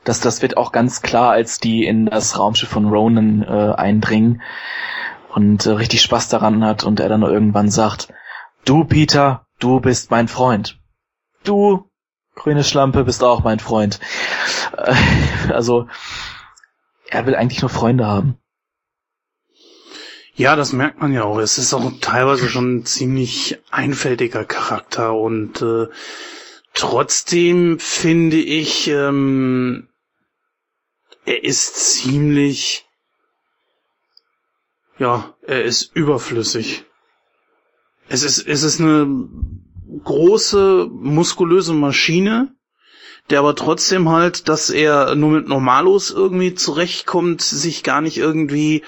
Das, 0.03 0.19
das 0.19 0.41
wird 0.41 0.57
auch 0.57 0.71
ganz 0.71 1.01
klar, 1.01 1.31
als 1.31 1.59
die 1.59 1.85
in 1.85 2.07
das 2.07 2.39
Raumschiff 2.39 2.69
von 2.69 2.87
Ronan 2.87 3.43
äh, 3.43 3.73
eindringen 3.75 4.41
und 5.33 5.65
äh, 5.65 5.71
richtig 5.71 6.01
Spaß 6.01 6.29
daran 6.29 6.63
hat 6.65 6.83
und 6.83 6.99
er 6.99 7.09
dann 7.09 7.21
irgendwann 7.21 7.69
sagt, 7.69 8.11
du 8.65 8.83
Peter, 8.85 9.45
du 9.59 9.79
bist 9.79 10.09
mein 10.09 10.27
Freund. 10.27 10.79
Du, 11.43 11.90
grüne 12.41 12.63
Schlampe, 12.63 13.03
bist 13.03 13.23
auch 13.23 13.43
mein 13.43 13.59
Freund. 13.59 13.99
Äh, 14.75 14.95
also, 15.53 15.87
er 17.07 17.25
will 17.25 17.35
eigentlich 17.35 17.61
nur 17.61 17.69
Freunde 17.69 18.07
haben. 18.07 18.37
Ja, 20.33 20.55
das 20.55 20.73
merkt 20.73 20.99
man 20.99 21.13
ja 21.13 21.23
auch. 21.23 21.37
Es 21.37 21.59
ist 21.59 21.73
auch 21.73 21.91
teilweise 22.01 22.49
schon 22.49 22.77
ein 22.77 22.85
ziemlich 22.85 23.59
einfältiger 23.69 24.43
Charakter 24.43 25.13
und 25.13 25.61
äh, 25.61 25.87
trotzdem 26.73 27.77
finde 27.79 28.37
ich, 28.37 28.87
ähm, 28.87 29.89
er 31.25 31.43
ist 31.43 31.75
ziemlich, 31.75 32.87
ja, 34.97 35.35
er 35.43 35.63
ist 35.63 35.95
überflüssig. 35.95 36.85
Es 38.09 38.23
ist, 38.23 38.39
es 38.39 38.63
ist 38.63 38.79
eine 38.79 39.05
große, 40.03 40.89
muskulöse 40.91 41.73
Maschine, 41.73 42.55
der 43.29 43.39
aber 43.39 43.55
trotzdem 43.55 44.09
halt, 44.09 44.47
dass 44.49 44.69
er 44.69 45.15
nur 45.15 45.31
mit 45.31 45.47
Normalos 45.47 46.11
irgendwie 46.11 46.53
zurechtkommt, 46.53 47.41
sich 47.41 47.83
gar 47.83 48.01
nicht 48.01 48.17
irgendwie 48.17 48.83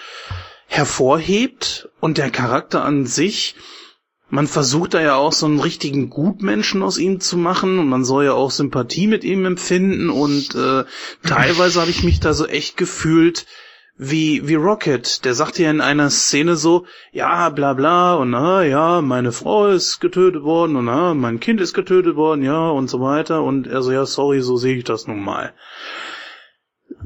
hervorhebt. 0.68 1.90
Und 2.00 2.18
der 2.18 2.30
Charakter 2.30 2.84
an 2.84 3.06
sich, 3.06 3.56
man 4.30 4.48
versucht 4.48 4.96
da 4.96 5.02
ja 5.02 5.16
auch 5.16 5.34
so 5.34 5.46
einen 5.46 5.60
richtigen 5.60 6.10
Gutmenschen 6.10 6.82
aus 6.82 6.98
ihm 6.98 7.20
zu 7.20 7.38
machen 7.38 7.80
und 7.80 7.88
man 7.88 8.04
soll 8.04 8.26
ja 8.26 8.34
auch 8.34 8.52
Sympathie 8.52 9.08
mit 9.08 9.24
ihm 9.24 9.46
empfinden. 9.46 10.10
Und 10.10 10.56
äh, 10.56 10.84
teilweise 11.26 11.80
habe 11.80 11.92
ich 11.92 12.04
mich 12.04 12.20
da 12.20 12.34
so 12.34 12.48
echt 12.48 12.76
gefühlt 12.76 13.46
wie 13.96 14.48
wie 14.48 14.56
Rocket, 14.56 15.24
der 15.26 15.34
sagt 15.34 15.60
ja 15.60 15.70
in 15.70 15.82
einer 15.82 16.10
Szene 16.10 16.56
so, 16.56 16.86
ja, 17.12 17.50
bla 17.50 17.74
bla 17.74 18.16
und 18.16 18.32
na 18.32 18.64
ja, 18.64 19.02
meine 19.02 19.32
Frau 19.32 19.68
ist 19.68 20.00
getötet 20.00 20.44
worden 20.44 20.76
und 20.76 20.86
na, 20.86 21.14
mein 21.14 21.40
Kind 21.40 21.62
ist 21.62 21.74
getötet 21.74 22.16
worden, 22.16 22.44
ja 22.44 22.70
und 22.70 22.90
so 22.90 23.02
weiter 23.02 23.44
und 23.44 23.68
er 23.68 23.82
so 23.82 23.92
ja, 23.92 24.06
sorry, 24.06 24.42
so 24.42 24.58
sehe 24.58 24.76
ich 24.78 24.84
das 24.84 25.08
nun 25.08 25.22
mal 25.22 25.54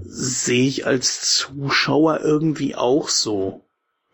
sehe 0.03 0.68
ich 0.68 0.85
als 0.85 1.31
Zuschauer 1.31 2.22
irgendwie 2.22 2.76
auch 2.76 3.09
so. 3.09 3.61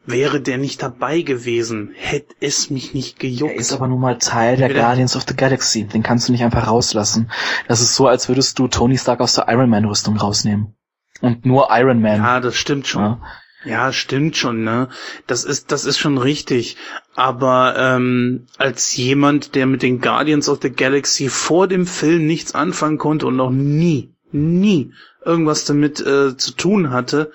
Wäre 0.05 0.41
der 0.41 0.57
nicht 0.57 0.83
dabei 0.83 1.21
gewesen, 1.21 1.93
hätte 1.95 2.35
es 2.41 2.69
mich 2.69 2.93
nicht 2.93 3.19
gejuckt. 3.19 3.53
Er 3.53 3.57
ist 3.57 3.71
aber 3.71 3.87
nun 3.87 4.01
mal 4.01 4.17
Teil 4.17 4.57
der? 4.57 4.73
Guardians 4.73 5.15
of 5.15 5.23
the 5.25 5.33
Galaxy. 5.35 5.85
Den 5.85 6.03
kannst 6.03 6.27
du 6.27 6.33
nicht 6.33 6.43
einfach 6.43 6.67
rauslassen. 6.67 7.31
Das 7.69 7.79
ist 7.79 7.95
so, 7.95 8.07
als 8.07 8.27
würdest 8.27 8.59
du 8.59 8.67
Tony 8.67 8.97
Stark 8.97 9.21
aus 9.21 9.35
der 9.35 9.47
Iron 9.47 9.69
Man 9.69 9.85
Rüstung 9.85 10.17
rausnehmen. 10.17 10.75
Und 11.23 11.45
nur 11.45 11.69
Iron 11.71 12.01
Man. 12.01 12.17
ja, 12.17 12.41
das 12.41 12.57
stimmt 12.57 12.85
schon. 12.85 13.01
Ja. 13.01 13.21
Ja, 13.65 13.93
stimmt 13.93 14.35
schon, 14.35 14.65
ne? 14.65 14.89
Das 15.25 15.45
ist, 15.45 15.71
das 15.71 15.85
ist 15.85 15.97
schon 15.97 16.17
richtig. 16.17 16.75
Aber 17.15 17.75
ähm, 17.77 18.47
als 18.57 18.97
jemand, 18.97 19.55
der 19.55 19.65
mit 19.65 19.83
den 19.83 20.01
Guardians 20.01 20.49
of 20.49 20.59
the 20.61 20.69
Galaxy 20.69 21.29
vor 21.29 21.69
dem 21.69 21.87
Film 21.87 22.27
nichts 22.27 22.55
anfangen 22.55 22.97
konnte 22.97 23.25
und 23.25 23.37
noch 23.37 23.51
nie, 23.51 24.13
nie 24.33 24.91
irgendwas 25.23 25.63
damit 25.63 26.01
äh, 26.01 26.35
zu 26.35 26.51
tun 26.57 26.89
hatte, 26.89 27.31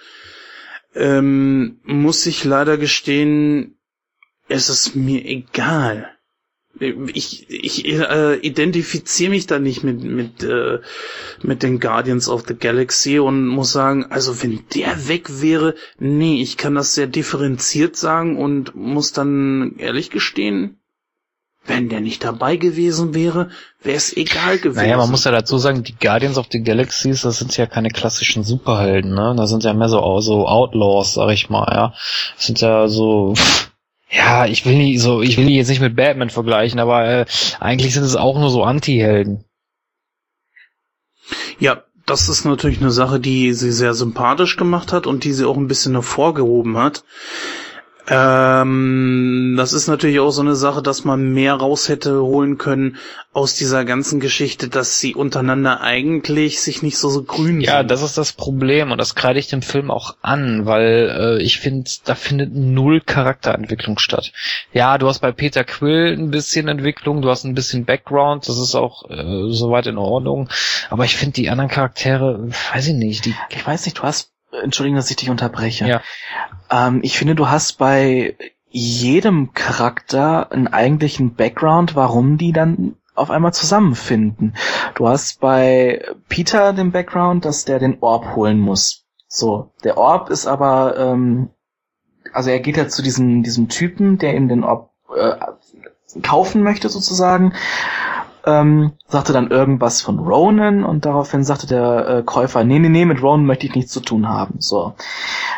ähm, 0.94 1.80
muss 1.82 2.26
ich 2.26 2.44
leider 2.44 2.76
gestehen, 2.76 3.78
es 4.48 4.68
ist 4.68 4.96
mir 4.96 5.24
egal. 5.24 6.10
Ich, 6.80 7.50
ich 7.50 7.86
äh, 7.86 8.36
identifiziere 8.36 9.30
mich 9.30 9.46
da 9.46 9.58
nicht 9.58 9.82
mit, 9.82 10.02
mit, 10.02 10.42
äh, 10.42 10.78
mit 11.42 11.62
den 11.62 11.80
Guardians 11.80 12.28
of 12.28 12.44
the 12.46 12.54
Galaxy 12.54 13.18
und 13.18 13.46
muss 13.46 13.72
sagen, 13.72 14.06
also 14.10 14.42
wenn 14.42 14.60
der 14.74 15.08
weg 15.08 15.40
wäre, 15.40 15.74
nee, 15.98 16.40
ich 16.40 16.56
kann 16.56 16.74
das 16.74 16.94
sehr 16.94 17.06
differenziert 17.06 17.96
sagen 17.96 18.38
und 18.38 18.74
muss 18.74 19.12
dann 19.12 19.76
ehrlich 19.78 20.10
gestehen, 20.10 20.78
wenn 21.68 21.88
der 21.88 22.00
nicht 22.00 22.24
dabei 22.24 22.56
gewesen 22.56 23.14
wäre, 23.14 23.50
wäre 23.82 23.96
es 23.96 24.16
egal 24.16 24.58
gewesen. 24.58 24.82
Naja, 24.82 24.96
man 24.96 25.10
muss 25.10 25.24
ja 25.24 25.30
dazu 25.30 25.58
sagen, 25.58 25.82
die 25.82 25.94
Guardians 25.94 26.38
of 26.38 26.46
the 26.50 26.62
Galaxies, 26.62 27.22
das 27.22 27.38
sind 27.38 27.56
ja 27.56 27.66
keine 27.66 27.90
klassischen 27.90 28.42
Superhelden, 28.42 29.14
ne? 29.14 29.34
Das 29.36 29.50
sind 29.50 29.64
ja 29.64 29.74
mehr 29.74 29.88
so, 29.88 30.20
so 30.20 30.48
Outlaws, 30.48 31.14
sag 31.14 31.30
ich 31.30 31.50
mal, 31.50 31.70
ja. 31.70 31.94
Das 32.36 32.46
sind 32.46 32.60
ja 32.60 32.88
so, 32.88 33.34
ja, 34.10 34.46
ich 34.46 34.64
will 34.64 34.76
nicht 34.76 35.00
so, 35.00 35.20
ich 35.20 35.36
will 35.36 35.46
die 35.46 35.56
jetzt 35.56 35.68
nicht 35.68 35.80
mit 35.80 35.96
Batman 35.96 36.30
vergleichen, 36.30 36.80
aber 36.80 37.04
äh, 37.06 37.26
eigentlich 37.60 37.94
sind 37.94 38.04
es 38.04 38.16
auch 38.16 38.38
nur 38.38 38.50
so 38.50 38.62
Anti-Helden. 38.64 39.44
Ja, 41.58 41.84
das 42.06 42.28
ist 42.30 42.46
natürlich 42.46 42.80
eine 42.80 42.90
Sache, 42.90 43.20
die 43.20 43.52
sie 43.52 43.70
sehr 43.70 43.92
sympathisch 43.92 44.56
gemacht 44.56 44.92
hat 44.92 45.06
und 45.06 45.24
die 45.24 45.32
sie 45.32 45.44
auch 45.44 45.56
ein 45.56 45.68
bisschen 45.68 45.92
hervorgehoben 45.92 46.78
hat. 46.78 47.04
Ähm, 48.10 49.54
das 49.58 49.72
ist 49.72 49.86
natürlich 49.86 50.18
auch 50.20 50.30
so 50.30 50.40
eine 50.40 50.56
Sache, 50.56 50.82
dass 50.82 51.04
man 51.04 51.32
mehr 51.32 51.54
raus 51.54 51.88
hätte 51.88 52.22
holen 52.22 52.56
können 52.56 52.96
aus 53.32 53.54
dieser 53.54 53.84
ganzen 53.84 54.18
Geschichte, 54.18 54.68
dass 54.68 54.98
sie 54.98 55.14
untereinander 55.14 55.80
eigentlich 55.82 56.60
sich 56.60 56.82
nicht 56.82 56.96
so, 56.96 57.10
so 57.10 57.22
grün 57.22 57.60
Ja, 57.60 57.78
sind. 57.78 57.90
das 57.90 58.02
ist 58.02 58.16
das 58.16 58.32
Problem 58.32 58.92
und 58.92 58.98
das 58.98 59.14
kreide 59.14 59.38
ich 59.38 59.48
dem 59.48 59.62
Film 59.62 59.90
auch 59.90 60.16
an, 60.22 60.64
weil 60.64 61.38
äh, 61.38 61.42
ich 61.42 61.58
finde, 61.58 61.90
da 62.04 62.14
findet 62.14 62.54
null 62.54 63.00
Charakterentwicklung 63.02 63.98
statt. 63.98 64.32
Ja, 64.72 64.96
du 64.96 65.06
hast 65.06 65.20
bei 65.20 65.32
Peter 65.32 65.64
Quill 65.64 66.16
ein 66.18 66.30
bisschen 66.30 66.68
Entwicklung, 66.68 67.20
du 67.20 67.28
hast 67.28 67.44
ein 67.44 67.54
bisschen 67.54 67.84
Background, 67.84 68.48
das 68.48 68.58
ist 68.58 68.74
auch 68.74 69.08
äh, 69.10 69.52
soweit 69.52 69.86
in 69.86 69.98
Ordnung, 69.98 70.48
aber 70.88 71.04
ich 71.04 71.16
finde 71.16 71.34
die 71.34 71.50
anderen 71.50 71.70
Charaktere, 71.70 72.48
weiß 72.72 72.88
ich 72.88 72.94
nicht, 72.94 73.26
die 73.26 73.34
Ich 73.50 73.66
weiß 73.66 73.84
nicht, 73.84 73.98
du 73.98 74.02
hast, 74.02 74.32
entschuldigen, 74.52 74.96
dass 74.96 75.10
ich 75.10 75.16
dich 75.16 75.30
unterbreche. 75.30 75.86
Ja. 75.86 76.00
Ähm, 76.70 77.00
ich 77.02 77.18
finde, 77.18 77.34
du 77.34 77.48
hast 77.48 77.78
bei 77.78 78.36
jedem 78.70 79.52
Charakter 79.54 80.52
einen 80.52 80.68
eigentlichen 80.68 81.34
Background, 81.34 81.96
warum 81.96 82.36
die 82.38 82.52
dann 82.52 82.96
auf 83.14 83.30
einmal 83.30 83.52
zusammenfinden. 83.52 84.54
Du 84.94 85.08
hast 85.08 85.40
bei 85.40 86.04
Peter 86.28 86.72
den 86.72 86.92
Background, 86.92 87.44
dass 87.44 87.64
der 87.64 87.78
den 87.78 87.98
Orb 88.00 88.36
holen 88.36 88.60
muss. 88.60 89.06
So, 89.26 89.72
der 89.84 89.98
Orb 89.98 90.30
ist 90.30 90.46
aber, 90.46 90.96
ähm, 90.96 91.50
also 92.32 92.50
er 92.50 92.60
geht 92.60 92.76
ja 92.76 92.88
zu 92.88 93.02
diesem, 93.02 93.42
diesem 93.42 93.68
Typen, 93.68 94.18
der 94.18 94.34
ihm 94.34 94.48
den 94.48 94.64
Orb 94.64 94.92
äh, 95.14 95.34
kaufen 96.22 96.62
möchte 96.62 96.88
sozusagen 96.88 97.52
ähm, 98.48 98.92
sagte 99.06 99.34
dann 99.34 99.50
irgendwas 99.50 100.00
von 100.00 100.18
Ronan 100.18 100.82
und 100.82 101.04
daraufhin 101.04 101.44
sagte 101.44 101.66
der 101.66 102.08
äh, 102.08 102.22
Käufer, 102.22 102.64
nee, 102.64 102.78
nee, 102.78 102.88
nee, 102.88 103.04
mit 103.04 103.22
Ronan 103.22 103.44
möchte 103.44 103.66
ich 103.66 103.74
nichts 103.74 103.92
zu 103.92 104.00
tun 104.00 104.26
haben. 104.26 104.54
So. 104.58 104.94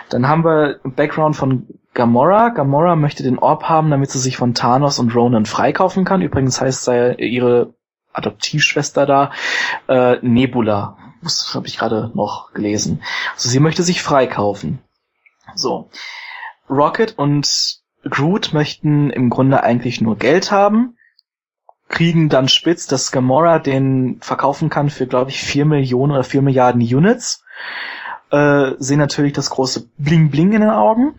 Dann 0.09 0.27
haben 0.27 0.45
wir 0.45 0.81
Background 0.83 1.37
von 1.37 1.69
Gamora. 1.95 2.49
Gamora 2.49 2.97
möchte 2.97 3.23
den 3.23 3.39
Orb 3.39 3.65
haben, 3.65 3.91
damit 3.91 4.11
sie 4.11 4.19
sich 4.19 4.37
von 4.37 4.55
Thanos 4.55 4.99
und 4.99 5.15
Ronan 5.15 5.47
freikaufen 5.47 6.05
kann. 6.05 6.21
Übrigens 6.21 6.61
heißt 6.61 6.83
sei 6.83 7.15
ihre 7.15 7.75
Adoptivschwester 8.13 9.07
da 9.07 9.31
äh, 9.89 10.17
Nebula. 10.23 10.97
Das 11.23 11.55
habe 11.55 11.69
ich 11.69 11.79
gerade 11.79 12.11
noch 12.15 12.53
gelesen. 12.55 13.03
Also 13.35 13.49
sie 13.49 13.61
möchte 13.61 13.85
sich 13.85 14.03
freikaufen. 14.03 14.81
So. 15.55 15.91
Rocket 16.69 17.17
und 17.19 17.79
Groot 18.09 18.53
möchten 18.53 19.11
im 19.11 19.31
Grunde 19.31 19.63
eigentlich 19.63 20.01
nur 20.01 20.17
Geld 20.17 20.51
haben 20.51 20.97
kriegen 21.91 22.29
dann 22.31 22.49
spitz, 22.49 22.87
dass 22.87 23.13
Gamora 23.13 23.59
den 23.59 24.19
verkaufen 24.23 24.71
kann 24.71 24.89
für, 24.89 25.07
glaube 25.07 25.31
ich, 25.31 25.41
vier 25.43 25.67
Millionen 25.67 26.13
oder 26.13 26.25
vier 26.25 26.41
Milliarden 26.41 26.81
Units. 26.81 27.45
äh, 28.31 28.73
sehen 28.79 29.01
natürlich 29.01 29.33
das 29.33 29.51
große 29.51 29.91
Bling 29.99 30.31
Bling 30.31 30.53
in 30.53 30.61
den 30.63 30.71
Augen. 30.71 31.17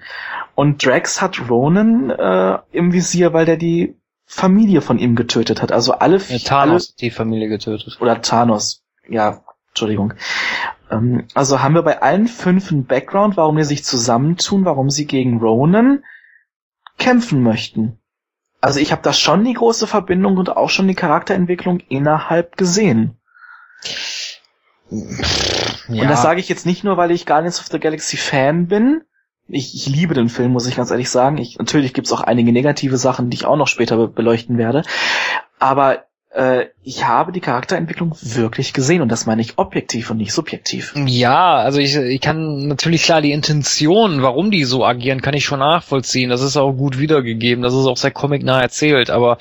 Und 0.56 0.84
Drax 0.84 1.22
hat 1.22 1.50
Ronan 1.50 2.10
äh, 2.10 2.58
im 2.72 2.94
Visier, 2.94 3.34
weil 3.34 3.46
der 3.46 3.58
die 3.58 3.98
Familie 4.26 4.80
von 4.82 4.98
ihm 4.98 5.16
getötet 5.16 5.62
hat. 5.62 5.74
Also 5.74 5.94
alle, 5.94 6.18
Ja, 6.18 6.38
Thanos 6.40 6.90
hat 6.92 7.02
die 7.02 7.12
Familie 7.12 7.50
getötet. 7.50 7.98
alle 8.00 8.02
oder 8.02 8.22
Thanos. 8.22 8.82
Ja, 9.10 9.44
Entschuldigung. 9.70 10.14
Ähm, 10.90 11.26
also 11.34 11.62
haben 11.62 11.76
wir 11.76 11.84
bei 11.84 12.02
allen 12.02 12.28
fünf 12.28 12.72
einen 12.72 12.86
Background, 12.86 13.36
warum 13.36 13.58
die 13.58 13.66
sich 13.66 13.84
zusammentun, 13.84 14.64
warum 14.64 14.90
sie 14.90 15.06
gegen 15.06 15.40
Ronan 15.40 16.04
kämpfen 16.98 17.44
möchten. 17.44 17.98
Also 18.62 18.80
ich 18.80 18.92
habe 18.92 19.02
da 19.02 19.12
schon 19.12 19.44
die 19.44 19.54
große 19.54 19.88
Verbindung 19.88 20.38
und 20.38 20.56
auch 20.56 20.70
schon 20.70 20.88
die 20.88 20.96
Charakterentwicklung 20.96 21.80
innerhalb 21.90 22.58
gesehen. 22.58 23.18
Ja. 24.90 26.04
Und 26.04 26.10
das 26.10 26.22
sage 26.22 26.40
ich 26.40 26.48
jetzt 26.48 26.66
nicht 26.66 26.84
nur, 26.84 26.96
weil 26.96 27.12
ich 27.12 27.26
Guardians 27.26 27.60
of 27.60 27.68
the 27.68 27.80
Galaxy 27.80 28.18
Fan 28.18 28.68
bin. 28.68 29.02
Ich, 29.48 29.74
ich 29.76 29.88
liebe 29.88 30.14
den 30.14 30.30
Film, 30.30 30.52
muss 30.52 30.68
ich 30.68 30.76
ganz 30.76 30.92
ehrlich 30.92 31.10
sagen. 31.10 31.38
Ich, 31.38 31.58
natürlich 31.58 31.94
gibt's 31.94 32.14
auch 32.14 32.22
einige 32.22 32.52
negative 32.52 32.98
Sachen, 32.98 33.30
die 33.30 33.36
ich 33.36 33.46
auch 33.46 33.58
noch 33.58 33.68
später 33.68 33.98
be 33.98 34.08
beleuchten 34.08 34.58
werde. 34.58 34.84
Aber 35.60 36.06
äh, 36.34 36.68
ich 36.84 37.06
habe 37.06 37.32
die 37.32 37.42
Charakterentwicklung 37.42 38.16
wirklich 38.22 38.74
gesehen 38.74 39.02
und 39.02 39.10
das 39.10 39.26
meine 39.26 39.42
ich 39.42 39.58
objektiv 39.58 40.12
und 40.12 40.18
nicht 40.18 40.34
subjektiv. 40.34 40.94
Ja, 41.06 41.56
also 41.58 41.80
ich, 41.80 41.96
ich 41.96 42.22
kann 42.22 42.68
natürlich 42.68 43.04
klar 43.04 43.22
die 43.22 43.32
Intention, 43.32 44.22
warum 44.22 44.52
die 44.52 44.64
so 44.64 44.86
agieren, 44.86 45.22
kann 45.22 45.34
ich 45.34 45.46
schon 45.46 45.60
nachvollziehen. 45.60 46.30
Das 46.30 46.42
ist 46.42 46.58
auch 46.58 46.74
gut 46.74 47.00
wiedergegeben, 47.00 47.64
das 47.64 47.74
ist 47.74 47.86
auch 47.86 47.98
sehr 47.98 48.12
comicnah 48.12 48.62
erzählt, 48.62 49.10
aber 49.10 49.38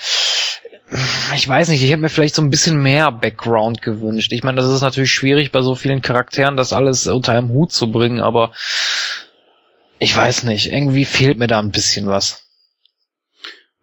ich 1.36 1.48
weiß 1.48 1.68
nicht, 1.68 1.84
ich 1.84 1.90
hätte 1.90 2.00
mir 2.00 2.08
vielleicht 2.08 2.34
so 2.34 2.42
ein 2.42 2.50
bisschen 2.50 2.82
mehr 2.82 3.12
Background 3.12 3.80
gewünscht. 3.80 4.32
Ich 4.32 4.42
meine, 4.42 4.60
das 4.60 4.70
ist 4.70 4.80
natürlich 4.80 5.12
schwierig 5.12 5.52
bei 5.52 5.62
so 5.62 5.76
vielen 5.76 6.02
Charakteren, 6.02 6.56
das 6.56 6.72
alles 6.72 7.06
unter 7.06 7.32
einem 7.32 7.50
Hut 7.50 7.70
zu 7.70 7.92
bringen, 7.92 8.20
aber 8.20 8.50
ich 10.00 10.16
weiß 10.16 10.42
nicht, 10.44 10.72
irgendwie 10.72 11.04
fehlt 11.04 11.38
mir 11.38 11.46
da 11.46 11.60
ein 11.60 11.70
bisschen 11.70 12.06
was. 12.06 12.49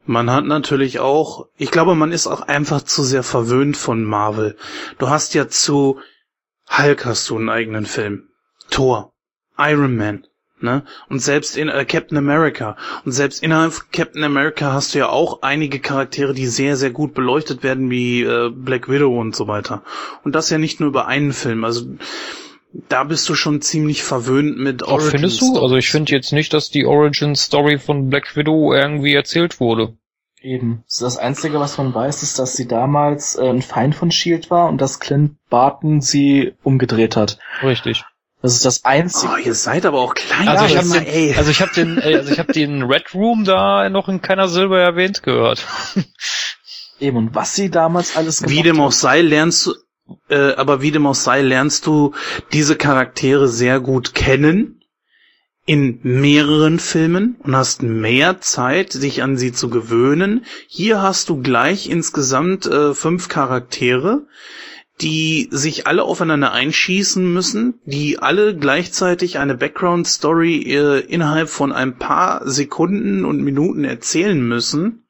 Man 0.08 0.32
hat 0.32 0.46
natürlich 0.46 1.00
auch, 1.00 1.48
ich 1.58 1.70
glaube, 1.70 1.94
man 1.94 2.14
ist 2.14 2.28
auch 2.28 2.42
einfach 2.42 2.82
zu 2.82 3.04
sehr 3.04 3.24
verwöhnt 3.24 3.76
von 3.76 4.04
Marvel. 4.04 4.56
Du 4.98 5.10
hast 5.10 5.34
ja 5.34 5.50
zu 5.50 6.00
Hulk 6.70 7.06
hast 7.06 7.30
du 7.30 7.38
einen 7.38 7.50
eigenen 7.50 7.86
Film. 7.86 8.30
Thor, 8.70 9.14
Iron 9.58 9.96
Man, 9.98 10.26
ne? 10.60 10.84
Und 11.10 11.20
selbst 11.20 11.58
in 11.58 11.70
äh, 11.70 11.86
Captain 11.86 12.18
America. 12.18 12.78
Und 13.06 13.12
selbst 13.12 13.44
innerhalb 13.44 13.74
von 13.74 13.86
Captain 13.92 14.24
America 14.24 14.72
hast 14.72 14.94
du 14.94 15.00
ja 15.00 15.10
auch 15.10 15.42
einige 15.42 15.80
Charaktere, 15.80 16.34
die 16.34 16.48
sehr, 16.48 16.78
sehr 16.78 16.92
gut 16.92 17.14
beleuchtet 17.14 17.64
werden, 17.64 17.90
wie 17.90 18.24
äh, 18.24 18.50
Black 18.50 18.90
Widow 18.90 19.20
und 19.20 19.36
so 19.36 19.48
weiter. 19.48 19.84
Und 20.24 20.36
das 20.36 20.50
ja 20.50 20.58
nicht 20.58 20.80
nur 20.80 20.90
über 20.90 21.08
einen 21.08 21.34
Film. 21.34 21.64
Also 21.64 21.86
da 22.74 23.04
bist 23.04 23.28
du 23.30 23.36
schon 23.36 23.62
ziemlich 23.62 24.04
verwöhnt 24.04 24.58
mit 24.58 24.84
Auch 24.84 25.02
findest 25.02 25.42
du? 25.42 25.60
Also 25.60 25.76
ich 25.76 25.90
finde 25.90 26.12
jetzt 26.12 26.34
nicht, 26.34 26.54
dass 26.54 26.70
die 26.70 26.86
Origin 26.86 27.36
Story 27.36 27.80
von 27.80 28.10
Black 28.10 28.36
Widow 28.36 28.74
irgendwie 28.74 29.14
erzählt 29.14 29.60
wurde. 29.60 29.94
Eben. 30.42 30.84
Das 31.00 31.18
Einzige, 31.18 31.60
was 31.60 31.78
man 31.78 31.94
weiß, 31.94 32.24
ist, 32.24 32.40
dass 32.40 32.56
sie 32.56 32.68
damals 32.68 33.36
äh, 33.36 33.50
ein 33.50 33.62
Feind 33.62 33.96
von 33.96 34.12
Shield 34.12 34.52
war 34.52 34.70
und 34.70 34.80
dass 34.80 35.00
Clint 35.00 35.38
Barton 35.50 36.02
sie 36.02 36.54
umgedreht 36.64 37.16
hat. 37.16 37.40
Richtig. 37.64 38.04
Das 38.42 38.54
ist 38.54 38.66
das 38.66 38.86
Einzige. 38.86 39.34
Oh, 39.34 39.38
ihr 39.38 39.56
seid 39.56 39.86
aber 39.86 40.00
auch 40.00 40.14
klein. 40.14 40.48
Also 40.48 40.66
ich 40.66 40.78
habe 40.78 40.88
den, 40.90 41.08
ey. 41.08 41.34
also 41.36 41.50
ich 41.50 41.62
habe 41.62 41.74
den, 41.74 42.00
also 42.00 42.32
ich 42.32 42.38
habe 42.38 42.54
den 42.54 42.84
Red 42.84 43.16
Room 43.16 43.46
da 43.46 43.90
noch 43.90 44.08
in 44.10 44.22
keiner 44.22 44.48
Silber 44.48 44.80
erwähnt 44.80 45.24
gehört. 45.24 45.66
Eben. 47.00 47.18
Und 47.18 47.36
was 47.36 47.56
sie 47.56 47.70
damals 47.70 48.16
alles 48.16 48.48
Wie 48.48 48.62
dem 48.62 48.80
auch 48.80 48.92
sei, 48.92 49.22
lernst 49.22 49.66
du, 49.66 49.74
äh, 50.30 50.54
aber 50.54 50.82
wie 50.82 50.92
dem 50.92 51.06
auch 51.08 51.16
sei, 51.16 51.42
lernst 51.42 51.86
du 51.86 52.14
diese 52.54 52.76
Charaktere 52.76 53.48
sehr 53.48 53.80
gut 53.80 54.14
kennen 54.14 54.78
in 55.68 56.00
mehreren 56.02 56.80
Filmen 56.80 57.36
und 57.44 57.56
hast 57.56 57.84
mehr 57.84 58.40
Zeit, 58.40 58.94
sich 58.94 59.22
an 59.22 59.36
sie 59.36 59.52
zu 59.52 59.70
gewöhnen. 59.70 60.46
Hier 60.68 61.02
hast 61.02 61.28
du 61.28 61.42
gleich 61.42 61.90
insgesamt 61.90 62.66
äh, 62.66 62.94
fünf 62.94 63.28
Charaktere, 63.28 64.28
die 65.02 65.50
sich 65.52 65.86
alle 65.86 66.04
aufeinander 66.04 66.54
einschießen 66.54 67.32
müssen, 67.32 67.82
die 67.86 68.18
alle 68.18 68.56
gleichzeitig 68.56 69.40
eine 69.40 69.56
Background-Story 69.56 70.62
äh, 70.74 71.00
innerhalb 71.02 71.50
von 71.50 71.74
ein 71.74 71.98
paar 71.98 72.48
Sekunden 72.50 73.26
und 73.26 73.44
Minuten 73.44 73.84
erzählen 73.84 74.42
müssen. 74.42 75.07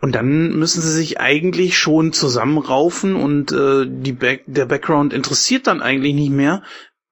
Und 0.00 0.14
dann 0.14 0.58
müssen 0.58 0.80
sie 0.80 0.92
sich 0.92 1.20
eigentlich 1.20 1.78
schon 1.78 2.12
zusammenraufen 2.12 3.16
und 3.16 3.52
äh, 3.52 3.86
die 3.86 4.12
Back 4.12 4.44
der 4.46 4.64
Background 4.64 5.12
interessiert 5.12 5.66
dann 5.66 5.82
eigentlich 5.82 6.14
nicht 6.14 6.30
mehr, 6.30 6.62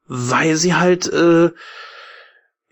weil 0.06 0.56
sie 0.56 0.74
halt 0.74 1.06
äh, 1.12 1.50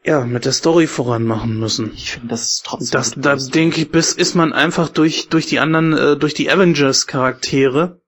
ja 0.05 0.25
mit 0.25 0.47
der 0.47 0.53
Story 0.53 0.87
voranmachen 0.87 1.59
müssen. 1.59 1.93
Ich 1.95 2.13
finde, 2.13 2.29
das 2.29 2.45
ist 2.45 2.65
trotzdem. 2.65 2.93
Das, 2.93 3.13
da 3.15 3.37
denke 3.37 3.83
ich, 3.83 3.91
bis 3.91 4.13
ist 4.13 4.35
man 4.35 4.55
einfach 4.55 4.89
durch 4.89 5.29
durch 5.29 5.47
die 5.47 5.59
anderen, 5.61 5.93
äh, 5.93 6.17
durch 6.17 6.33
die 6.33 6.51
Avengers 6.51 7.07
Charaktere, 7.07 8.01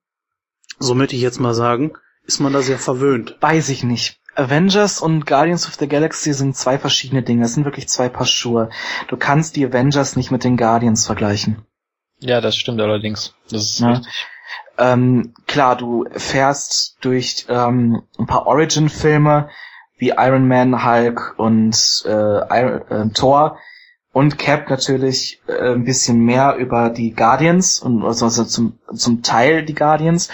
so 0.78 0.94
möchte 0.94 1.14
ich 1.14 1.22
jetzt 1.22 1.40
mal 1.40 1.54
sagen, 1.54 1.92
ist 2.24 2.40
man 2.40 2.54
da 2.54 2.62
sehr 2.62 2.78
verwöhnt. 2.78 3.36
Weiß 3.40 3.68
ich 3.68 3.84
nicht. 3.84 4.18
Avengers 4.34 5.00
und 5.00 5.26
Guardians 5.26 5.66
of 5.66 5.74
the 5.74 5.88
Galaxy 5.88 6.32
sind 6.32 6.56
zwei 6.56 6.78
verschiedene 6.78 7.22
Dinge. 7.22 7.42
Das 7.42 7.54
sind 7.54 7.64
wirklich 7.64 7.88
zwei 7.88 8.08
Paar 8.08 8.26
Schuhe. 8.26 8.70
Du 9.08 9.16
kannst 9.16 9.56
die 9.56 9.66
Avengers 9.66 10.16
nicht 10.16 10.30
mit 10.30 10.44
den 10.44 10.56
Guardians 10.56 11.04
vergleichen. 11.04 11.67
Ja, 12.20 12.40
das 12.40 12.56
stimmt 12.56 12.80
allerdings. 12.80 13.34
Das 13.50 13.62
ist 13.62 13.80
Ja. 13.80 13.90
richtig. 13.92 14.12
Ähm, 14.78 15.34
klar, 15.46 15.76
du 15.76 16.06
fährst 16.12 16.98
durch 17.00 17.46
ähm, 17.48 18.02
ein 18.18 18.26
paar 18.26 18.46
Origin-Filme 18.46 19.48
wie 19.96 20.10
Iron 20.16 20.46
Man, 20.46 20.84
Hulk 20.84 21.34
und 21.36 22.04
äh, 22.06 22.10
Iron, 22.10 22.82
äh, 22.88 23.12
Thor 23.12 23.58
und 24.12 24.38
Cap 24.38 24.70
natürlich 24.70 25.40
äh, 25.48 25.72
ein 25.74 25.84
bisschen 25.84 26.20
mehr 26.24 26.54
über 26.56 26.90
die 26.90 27.12
Guardians 27.12 27.80
und 27.80 28.04
also, 28.04 28.26
also 28.26 28.44
zum, 28.44 28.78
zum 28.94 29.22
Teil 29.22 29.64
die 29.64 29.74
Guardians. 29.74 30.28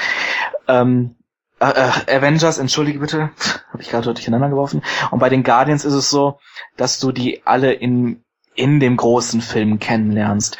Ähm, 0.68 1.16
äh, 1.60 1.66
äh, 1.70 2.16
Avengers, 2.16 2.58
entschuldige 2.58 2.98
bitte, 2.98 3.30
habe 3.72 3.82
ich 3.82 3.88
gerade 3.90 4.12
durcheinander 4.12 4.50
geworfen. 4.50 4.82
Und 5.10 5.18
bei 5.20 5.28
den 5.30 5.42
Guardians 5.44 5.84
ist 5.84 5.94
es 5.94 6.10
so, 6.10 6.38
dass 6.76 6.98
du 6.98 7.12
die 7.12 7.46
alle 7.46 7.72
in 7.72 8.23
in 8.54 8.80
dem 8.80 8.96
großen 8.96 9.40
Film 9.40 9.78
kennenlernst. 9.78 10.58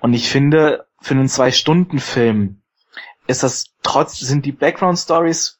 Und 0.00 0.14
ich 0.14 0.28
finde, 0.28 0.86
für 1.00 1.14
einen 1.14 1.28
Zwei-Stunden-Film 1.28 2.60
ist 3.26 3.42
das 3.42 3.66
trotz, 3.82 4.18
sind 4.18 4.44
die 4.46 4.52
Background 4.52 4.98
Stories 4.98 5.58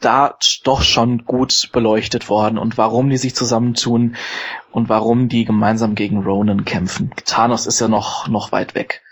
da 0.00 0.36
doch 0.64 0.82
schon 0.82 1.24
gut 1.24 1.70
beleuchtet 1.72 2.28
worden 2.28 2.58
und 2.58 2.76
warum 2.76 3.08
die 3.08 3.16
sich 3.16 3.34
zusammentun 3.34 4.16
und 4.70 4.88
warum 4.90 5.28
die 5.28 5.44
gemeinsam 5.46 5.94
gegen 5.94 6.22
Ronan 6.22 6.66
kämpfen. 6.66 7.10
Thanos 7.24 7.66
ist 7.66 7.80
ja 7.80 7.88
noch, 7.88 8.28
noch 8.28 8.52
weit 8.52 8.74
weg. 8.74 9.02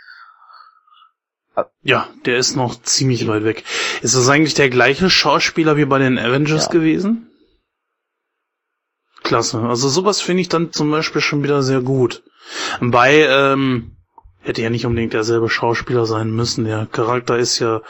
Ja, 1.82 2.08
der 2.26 2.36
ist 2.36 2.56
noch 2.56 2.82
ziemlich 2.82 3.26
weit 3.28 3.44
weg. 3.44 3.64
Ist 4.02 4.14
das 4.14 4.28
eigentlich 4.28 4.54
der 4.54 4.70
gleiche 4.70 5.08
Schauspieler 5.08 5.76
wie 5.76 5.84
bei 5.84 5.98
den 5.98 6.18
Avengers 6.18 6.66
Ja. 6.66 6.72
gewesen? 6.72 7.30
Klasse. 9.24 9.58
Also 9.60 9.88
sowas 9.88 10.20
finde 10.20 10.42
ich 10.42 10.48
dann 10.48 10.72
zum 10.72 10.90
Beispiel 10.90 11.20
schon 11.20 11.42
wieder 11.42 11.62
sehr 11.62 11.80
gut. 11.80 12.22
Bei, 12.80 13.26
ähm, 13.28 13.96
hätte 14.42 14.62
ja 14.62 14.70
nicht 14.70 14.86
unbedingt 14.86 15.14
derselbe 15.14 15.48
Schauspieler 15.48 16.06
sein 16.06 16.30
müssen. 16.30 16.64
Der 16.66 16.86
Charakter 16.86 17.36
ist 17.38 17.58
ja, 17.58 17.80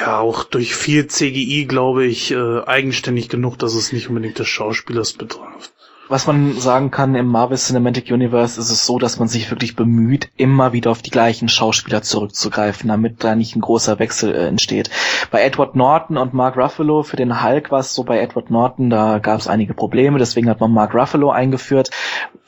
ja, 0.00 0.18
auch 0.20 0.44
durch 0.44 0.74
viel 0.76 1.06
CGI, 1.08 1.64
glaube 1.66 2.04
ich, 2.04 2.30
äh, 2.30 2.60
eigenständig 2.64 3.28
genug, 3.28 3.58
dass 3.58 3.74
es 3.74 3.92
nicht 3.92 4.08
unbedingt 4.08 4.38
des 4.38 4.48
Schauspielers 4.48 5.14
betrifft. 5.14 5.72
Was 6.10 6.26
man 6.26 6.58
sagen 6.58 6.90
kann, 6.90 7.14
im 7.14 7.26
Marvel 7.26 7.58
Cinematic 7.58 8.10
Universe 8.10 8.58
ist 8.58 8.70
es 8.70 8.86
so, 8.86 8.98
dass 8.98 9.18
man 9.18 9.28
sich 9.28 9.50
wirklich 9.50 9.76
bemüht, 9.76 10.30
immer 10.36 10.72
wieder 10.72 10.90
auf 10.90 11.02
die 11.02 11.10
gleichen 11.10 11.50
Schauspieler 11.50 12.00
zurückzugreifen, 12.00 12.88
damit 12.88 13.22
da 13.22 13.34
nicht 13.34 13.54
ein 13.54 13.60
großer 13.60 13.98
Wechsel 13.98 14.34
äh, 14.34 14.46
entsteht. 14.46 14.88
Bei 15.30 15.42
Edward 15.42 15.76
Norton 15.76 16.16
und 16.16 16.32
Mark 16.32 16.56
Ruffalo 16.56 17.02
für 17.02 17.16
den 17.16 17.42
Hulk 17.42 17.70
war 17.70 17.80
es 17.80 17.94
so 17.94 18.04
bei 18.04 18.20
Edward 18.20 18.50
Norton, 18.50 18.88
da 18.88 19.18
gab 19.18 19.38
es 19.38 19.48
einige 19.48 19.74
Probleme, 19.74 20.18
deswegen 20.18 20.48
hat 20.48 20.60
man 20.60 20.72
Mark 20.72 20.94
Ruffalo 20.94 21.30
eingeführt. 21.30 21.90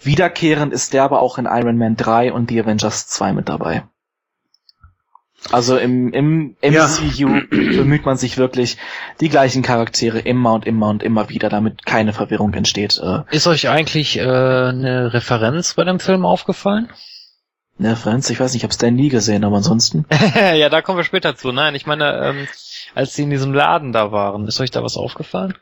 Wiederkehrend 0.01 0.73
ist 0.73 0.95
der 0.95 1.03
aber 1.03 1.21
auch 1.21 1.37
in 1.37 1.45
Iron 1.45 1.77
Man 1.77 1.97
3 1.97 2.33
und 2.33 2.49
The 2.49 2.63
Avengers 2.63 3.09
2 3.09 3.35
mit 3.35 3.51
dabei. 3.51 3.83
Also 5.53 5.77
im, 5.79 6.13
im 6.13 6.57
Ja. 6.63 6.87
MCU 6.87 7.41
bemüht 7.51 8.05
man 8.05 8.17
sich 8.17 8.37
wirklich, 8.37 8.77
die 9.21 9.29
gleichen 9.29 9.63
Charaktere 9.63 10.19
immer 10.21 10.53
und 10.53 10.67
immer 10.67 10.89
und 10.89 11.03
immer 11.03 11.29
wieder, 11.29 11.49
damit 11.49 11.87
keine 11.87 12.13
Verwirrung 12.13 12.53
entsteht. 12.55 13.01
Äh, 13.03 13.23
Ist 13.31 13.47
euch 13.47 13.69
eigentlich 13.69 14.19
äh, 14.19 14.23
eine 14.23 15.13
Referenz 15.13 15.75
bei 15.75 15.85
dem 15.85 15.99
Film 15.99 16.25
aufgefallen? 16.27 16.89
Ne, 17.79 17.97
Franz, 17.97 18.29
ich 18.29 18.39
weiß 18.39 18.53
nicht, 18.53 18.61
ich 18.61 18.65
habe 18.65 18.75
Stan 18.75 18.95
Lee 18.95 19.09
gesehen, 19.09 19.43
aber 19.43 19.57
ansonsten. 19.57 20.05
ja, 20.55 20.69
da 20.69 20.83
kommen 20.83 20.99
wir 20.99 21.05
später 21.05 21.35
zu. 21.35 21.51
Nein, 21.51 21.75
ich 21.75 21.87
meine, 21.87 22.13
ähm, 22.23 22.49
als 22.95 23.15
sie 23.15 23.23
in 23.23 23.31
diesem 23.31 23.55
Laden 23.55 23.93
da 23.93 24.13
waren, 24.13 24.47
ist 24.47 24.61
euch 24.61 24.71
da 24.71 24.83
was 24.85 24.99
aufgefallen? 24.99 25.55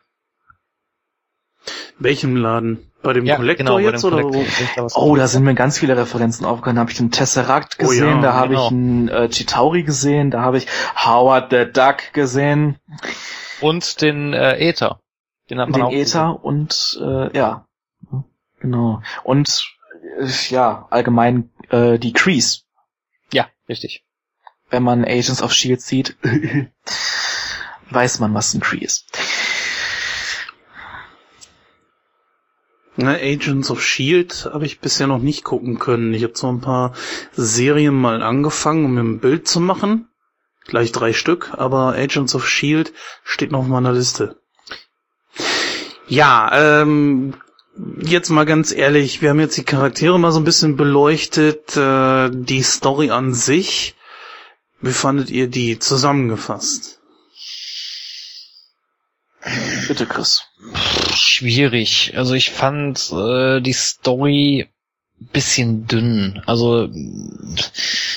Welchem 1.98 2.36
Laden? 2.36 2.84
Bei 3.02 3.12
dem 3.12 3.26
Collector 3.26 3.76
bei 3.76 3.82
jetzt 3.82 4.02
dem 4.02 4.12
oder 4.12 4.24
wo? 4.24 4.44
Was 4.76 4.96
Oh, 4.96 5.14
da 5.14 5.28
sind 5.28 5.44
mir 5.44 5.54
ganz 5.54 5.78
viele 5.78 5.96
Referenzen 5.96 6.44
aufgegangen. 6.44 6.76
Da 6.76 6.80
habe 6.80 6.90
ich 6.90 6.96
den 6.96 7.10
Tesseract 7.12 7.76
Oh 7.78 7.82
ja, 7.84 7.88
gesehen, 7.88 8.22
da 8.22 8.32
habe 8.34 8.48
genau. 8.50 8.66
ich 8.66 8.70
einen 8.72 9.08
äh, 9.08 9.28
Chitauri 9.28 9.84
gesehen, 9.84 10.30
da 10.30 10.42
habe 10.42 10.58
ich 10.58 10.66
Howard 10.96 11.50
the 11.50 11.64
Duck 11.72 12.12
gesehen. 12.12 12.76
Und 13.60 14.00
den 14.02 14.32
äh, 14.32 14.58
Äther. 14.58 15.00
Den 15.48 15.60
hat 15.60 15.70
man 15.70 15.80
den 15.80 15.86
auch 15.86 15.92
Äther 15.92 16.44
und 16.44 16.98
äh, 17.00 17.36
ja, 17.36 17.66
genau. 18.60 19.00
Und 19.22 19.66
äh, 20.20 20.26
ja, 20.50 20.86
allgemein 20.90 21.50
äh, 21.70 21.98
die 21.98 22.12
Crease. 22.12 22.62
Ja, 23.32 23.46
richtig. 23.68 24.04
Wenn 24.70 24.82
man 24.82 25.04
Agents 25.04 25.42
of 25.42 25.52
Shield 25.52 25.80
sieht, 25.80 26.16
weiß 27.90 28.20
man, 28.20 28.34
was 28.34 28.54
ein 28.54 28.60
Cree 28.60 28.84
ist. 28.84 29.06
Na, 33.00 33.12
Agents 33.14 33.70
of 33.70 33.80
Shield 33.80 34.50
habe 34.52 34.66
ich 34.66 34.80
bisher 34.80 35.06
noch 35.06 35.20
nicht 35.20 35.44
gucken 35.44 35.78
können. 35.78 36.12
Ich 36.14 36.24
habe 36.24 36.32
so 36.36 36.48
ein 36.48 36.60
paar 36.60 36.94
Serien 37.32 37.94
mal 37.94 38.22
angefangen, 38.24 38.84
um 38.84 38.98
ein 38.98 39.20
Bild 39.20 39.46
zu 39.46 39.60
machen. 39.60 40.08
Gleich 40.66 40.90
drei 40.90 41.12
Stück, 41.12 41.52
aber 41.56 41.94
Agents 41.94 42.34
of 42.34 42.48
Shield 42.48 42.92
steht 43.22 43.52
noch 43.52 43.60
auf 43.60 43.66
meiner 43.68 43.92
Liste. 43.92 44.40
Ja, 46.08 46.50
ähm, 46.82 47.34
jetzt 48.00 48.30
mal 48.30 48.44
ganz 48.44 48.72
ehrlich, 48.72 49.22
wir 49.22 49.30
haben 49.30 49.38
jetzt 49.38 49.56
die 49.56 49.64
Charaktere 49.64 50.18
mal 50.18 50.32
so 50.32 50.40
ein 50.40 50.44
bisschen 50.44 50.76
beleuchtet, 50.76 51.76
äh, 51.76 52.30
die 52.32 52.62
Story 52.62 53.10
an 53.10 53.32
sich. 53.32 53.94
Wie 54.80 54.92
fandet 54.92 55.30
ihr 55.30 55.46
die 55.46 55.78
zusammengefasst? 55.78 56.97
Bitte, 59.86 60.06
Chris. 60.06 60.42
Schwierig. 61.14 62.12
Also 62.16 62.34
ich 62.34 62.50
fand 62.50 63.12
äh, 63.12 63.60
die 63.60 63.72
Story 63.72 64.68
bisschen 65.32 65.86
dünn. 65.86 66.42
Also 66.46 66.88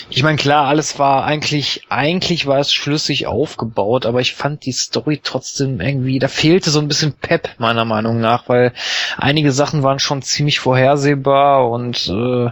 ich 0.10 0.24
meine 0.24 0.38
klar, 0.38 0.68
alles 0.68 1.00
war 1.00 1.26
eigentlich 1.26 1.84
eigentlich 1.90 2.46
war 2.46 2.60
es 2.60 2.74
schlüssig 2.74 3.26
aufgebaut, 3.26 4.06
aber 4.06 4.22
ich 4.22 4.36
fand 4.36 4.66
die 4.66 4.72
Story 4.72 5.20
trotzdem 5.24 5.82
irgendwie, 5.82 6.20
da 6.20 6.28
fehlte 6.28 6.70
so 6.70 6.80
ein 6.80 6.88
bisschen 6.88 7.14
Pep 7.14 7.50
meiner 7.58 7.86
Meinung 7.86 8.20
nach, 8.20 8.48
weil 8.50 8.74
einige 9.18 9.52
Sachen 9.52 9.82
waren 9.84 10.00
schon 10.00 10.22
ziemlich 10.22 10.60
vorhersehbar 10.60 11.70
und 11.70 12.08
äh, 12.08 12.52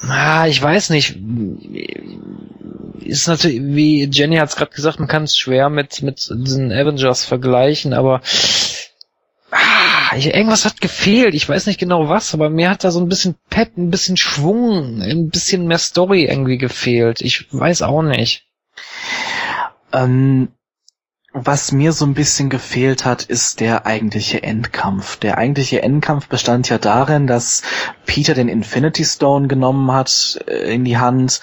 Ah, 0.00 0.46
ich 0.46 0.60
weiß 0.62 0.90
nicht. 0.90 1.16
Ist 3.00 3.26
natürlich, 3.26 3.60
wie 3.62 4.04
Jenny 4.04 4.36
hat 4.36 4.50
es 4.50 4.56
gerade 4.56 4.74
gesagt, 4.74 4.98
man 4.98 5.08
kann 5.08 5.24
es 5.24 5.36
schwer 5.36 5.70
mit 5.70 6.02
mit 6.02 6.28
diesen 6.30 6.72
Avengers 6.72 7.24
vergleichen, 7.24 7.92
aber 7.94 8.20
ah, 9.50 10.16
irgendwas 10.16 10.64
hat 10.64 10.80
gefehlt. 10.80 11.34
Ich 11.34 11.48
weiß 11.48 11.66
nicht 11.66 11.80
genau 11.80 12.08
was, 12.08 12.34
aber 12.34 12.50
mir 12.50 12.70
hat 12.70 12.84
da 12.84 12.90
so 12.90 13.00
ein 13.00 13.08
bisschen 13.08 13.34
Pep, 13.50 13.76
ein 13.76 13.90
bisschen 13.90 14.16
Schwung, 14.16 15.02
ein 15.02 15.30
bisschen 15.30 15.66
mehr 15.66 15.78
Story 15.78 16.24
irgendwie 16.24 16.58
gefehlt. 16.58 17.20
Ich 17.20 17.52
weiß 17.52 17.82
auch 17.82 18.02
nicht. 18.02 18.46
Ähm, 19.92 20.48
was 21.32 21.72
mir 21.72 21.92
so 21.92 22.06
ein 22.06 22.14
bisschen 22.14 22.48
gefehlt 22.48 23.04
hat, 23.04 23.22
ist 23.22 23.60
der 23.60 23.86
eigentliche 23.86 24.42
Endkampf. 24.42 25.16
Der 25.16 25.36
eigentliche 25.36 25.82
Endkampf 25.82 26.28
bestand 26.28 26.68
ja 26.68 26.78
darin, 26.78 27.26
dass 27.26 27.62
Peter 28.06 28.34
den 28.34 28.48
Infinity 28.48 29.04
Stone 29.04 29.46
genommen 29.48 29.92
hat 29.92 30.40
äh, 30.46 30.72
in 30.74 30.84
die 30.84 30.98
Hand 30.98 31.40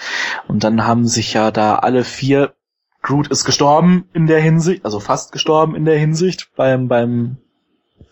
und 0.48 0.64
dann 0.64 0.86
haben 0.86 1.06
sich 1.06 1.34
ja 1.34 1.50
da 1.50 1.76
alle 1.76 2.04
vier 2.04 2.54
Groot 3.02 3.28
ist 3.28 3.44
gestorben 3.44 4.08
in 4.12 4.26
der 4.26 4.40
Hinsicht, 4.40 4.84
also 4.84 4.98
fast 4.98 5.30
gestorben 5.30 5.76
in 5.76 5.84
der 5.84 5.96
Hinsicht 5.96 6.50
beim 6.56 6.88
beim 6.88 7.36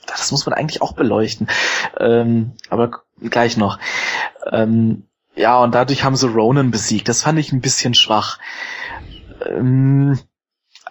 das 0.06 0.30
muss 0.30 0.46
man 0.46 0.54
eigentlich 0.54 0.82
auch 0.82 0.92
beleuchten. 0.92 1.48
Ähm, 1.98 2.52
aber 2.68 3.02
gleich 3.20 3.56
noch. 3.56 3.78
Ähm, 4.52 5.08
ja, 5.34 5.58
und 5.62 5.74
dadurch 5.74 6.04
haben 6.04 6.14
sie 6.14 6.28
Ronan 6.28 6.70
besiegt. 6.70 7.08
Das 7.08 7.22
fand 7.22 7.38
ich 7.38 7.52
ein 7.52 7.60
bisschen 7.60 7.94
schwach. 7.94 8.38
Ähm, 9.46 10.18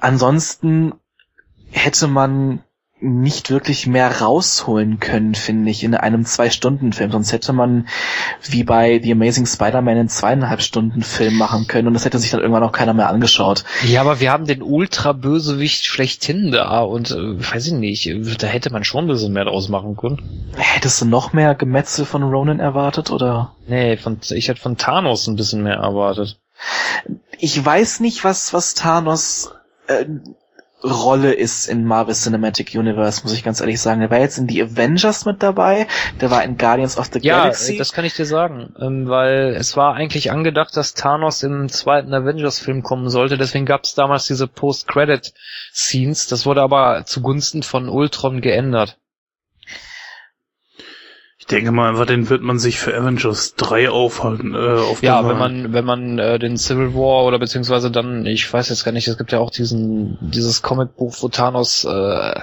ansonsten 0.03 0.93
hätte 1.71 2.07
man 2.07 2.63
nicht 3.03 3.49
wirklich 3.49 3.85
mehr 3.85 4.21
rausholen 4.21 4.99
können, 4.99 5.35
finde 5.35 5.69
ich, 5.69 5.83
in 5.83 5.93
einem 5.93 6.23
Zwei-Stunden-Film. 6.23 7.11
Sonst 7.11 7.33
hätte 7.33 7.51
man 7.51 7.87
wie 8.43 8.63
bei 8.63 9.01
The 9.03 9.11
Amazing 9.11 9.45
Spider-Man 9.45 9.97
einen 9.97 10.07
zweieinhalb 10.07 10.61
Stunden 10.61 11.01
Film 11.01 11.37
machen 11.37 11.67
können 11.67 11.89
und 11.89 11.95
das 11.95 12.05
hätte 12.05 12.17
sich 12.17 12.31
dann 12.31 12.39
irgendwann 12.39 12.63
auch 12.63 12.71
keiner 12.71 12.93
mehr 12.93 13.09
angeschaut. 13.09 13.65
Ja, 13.85 13.99
aber 13.99 14.21
wir 14.21 14.31
haben 14.31 14.45
den 14.45 14.61
Ultra-Bösewicht 14.61 15.83
schlechthin 15.83 16.51
da 16.51 16.79
und 16.79 17.11
äh, 17.11 17.39
weiß 17.39 17.67
ich 17.67 17.73
nicht, 17.73 18.09
da 18.41 18.47
hätte 18.47 18.71
man 18.71 18.85
schon 18.85 19.03
ein 19.03 19.09
bisschen 19.09 19.33
mehr 19.33 19.45
draus 19.45 19.67
machen 19.67 19.97
können. 19.97 20.53
Hättest 20.55 21.01
du 21.01 21.05
noch 21.05 21.33
mehr 21.33 21.55
Gemetzel 21.55 22.05
von 22.05 22.23
Ronan 22.23 22.61
erwartet 22.61 23.11
oder? 23.11 23.53
Nee, 23.67 23.97
von, 23.97 24.17
ich 24.29 24.47
hätte 24.47 24.61
von 24.61 24.77
Thanos 24.77 25.27
ein 25.27 25.35
bisschen 25.35 25.63
mehr 25.63 25.75
erwartet. 25.75 26.39
Ich 27.37 27.63
weiß 27.63 27.99
nicht, 27.99 28.23
was, 28.23 28.53
was 28.53 28.75
Thanos 28.75 29.51
äh, 29.87 30.05
Rolle 30.83 31.33
ist 31.33 31.67
in 31.67 31.85
Marvel 31.85 32.13
Cinematic 32.13 32.75
Universe, 32.75 33.21
muss 33.23 33.33
ich 33.33 33.43
ganz 33.43 33.61
ehrlich 33.61 33.79
sagen. 33.79 34.01
Der 34.01 34.11
war 34.11 34.19
jetzt 34.19 34.37
in 34.37 34.47
die 34.47 34.61
Avengers 34.61 35.25
mit 35.25 35.41
dabei, 35.41 35.87
der 36.19 36.29
war 36.29 36.43
in 36.43 36.57
Guardians 36.57 36.97
of 36.97 37.09
the 37.13 37.19
ja, 37.21 37.39
Galaxy. 37.39 37.73
Ja, 37.73 37.77
das 37.79 37.93
kann 37.93 38.03
ich 38.03 38.15
dir 38.15 38.25
sagen, 38.25 38.75
ähm, 38.79 39.07
weil 39.07 39.55
es 39.57 39.77
war 39.77 39.93
eigentlich 39.93 40.31
angedacht, 40.31 40.75
dass 40.75 40.93
Thanos 40.93 41.41
im 41.43 41.69
zweiten 41.69 42.13
Avengers-Film 42.13 42.83
kommen 42.83 43.09
sollte, 43.09 43.37
deswegen 43.37 43.65
gab 43.65 43.85
es 43.85 43.95
damals 43.95 44.25
diese 44.27 44.47
Post-Credit-Scenes, 44.47 46.27
das 46.27 46.45
wurde 46.45 46.61
aber 46.61 47.03
zugunsten 47.05 47.63
von 47.63 47.87
Ultron 47.87 48.41
geändert. 48.41 48.97
Ich 51.43 51.47
denke 51.47 51.73
mal 51.73 51.89
einfach, 51.89 52.05
den 52.05 52.29
wird 52.29 52.41
man 52.41 52.57
sich 52.57 52.79
für 52.79 52.95
Avengers 52.95 53.55
3 53.55 53.89
aufhalten. 53.89 54.55
Äh, 54.55 54.79
auf 54.79 55.03
ja, 55.03 55.27
wenn 55.27 55.37
man 55.37 55.73
wenn 55.73 55.83
man 55.83 56.17
äh, 56.17 56.39
den 56.39 56.55
Civil 56.55 56.93
War 56.93 57.25
oder 57.25 57.37
beziehungsweise 57.37 57.91
dann, 57.91 58.25
ich 58.25 58.51
weiß 58.51 58.69
jetzt 58.69 58.85
gar 58.85 58.93
nicht, 58.93 59.09
es 59.09 59.17
gibt 59.17 59.33
ja 59.33 59.39
auch 59.39 59.51
diesen 59.51 60.17
dieses 60.21 60.61
Comicbuch, 60.61 61.17
wo 61.19 61.27
Thanos 61.27 61.83
äh, 61.83 62.33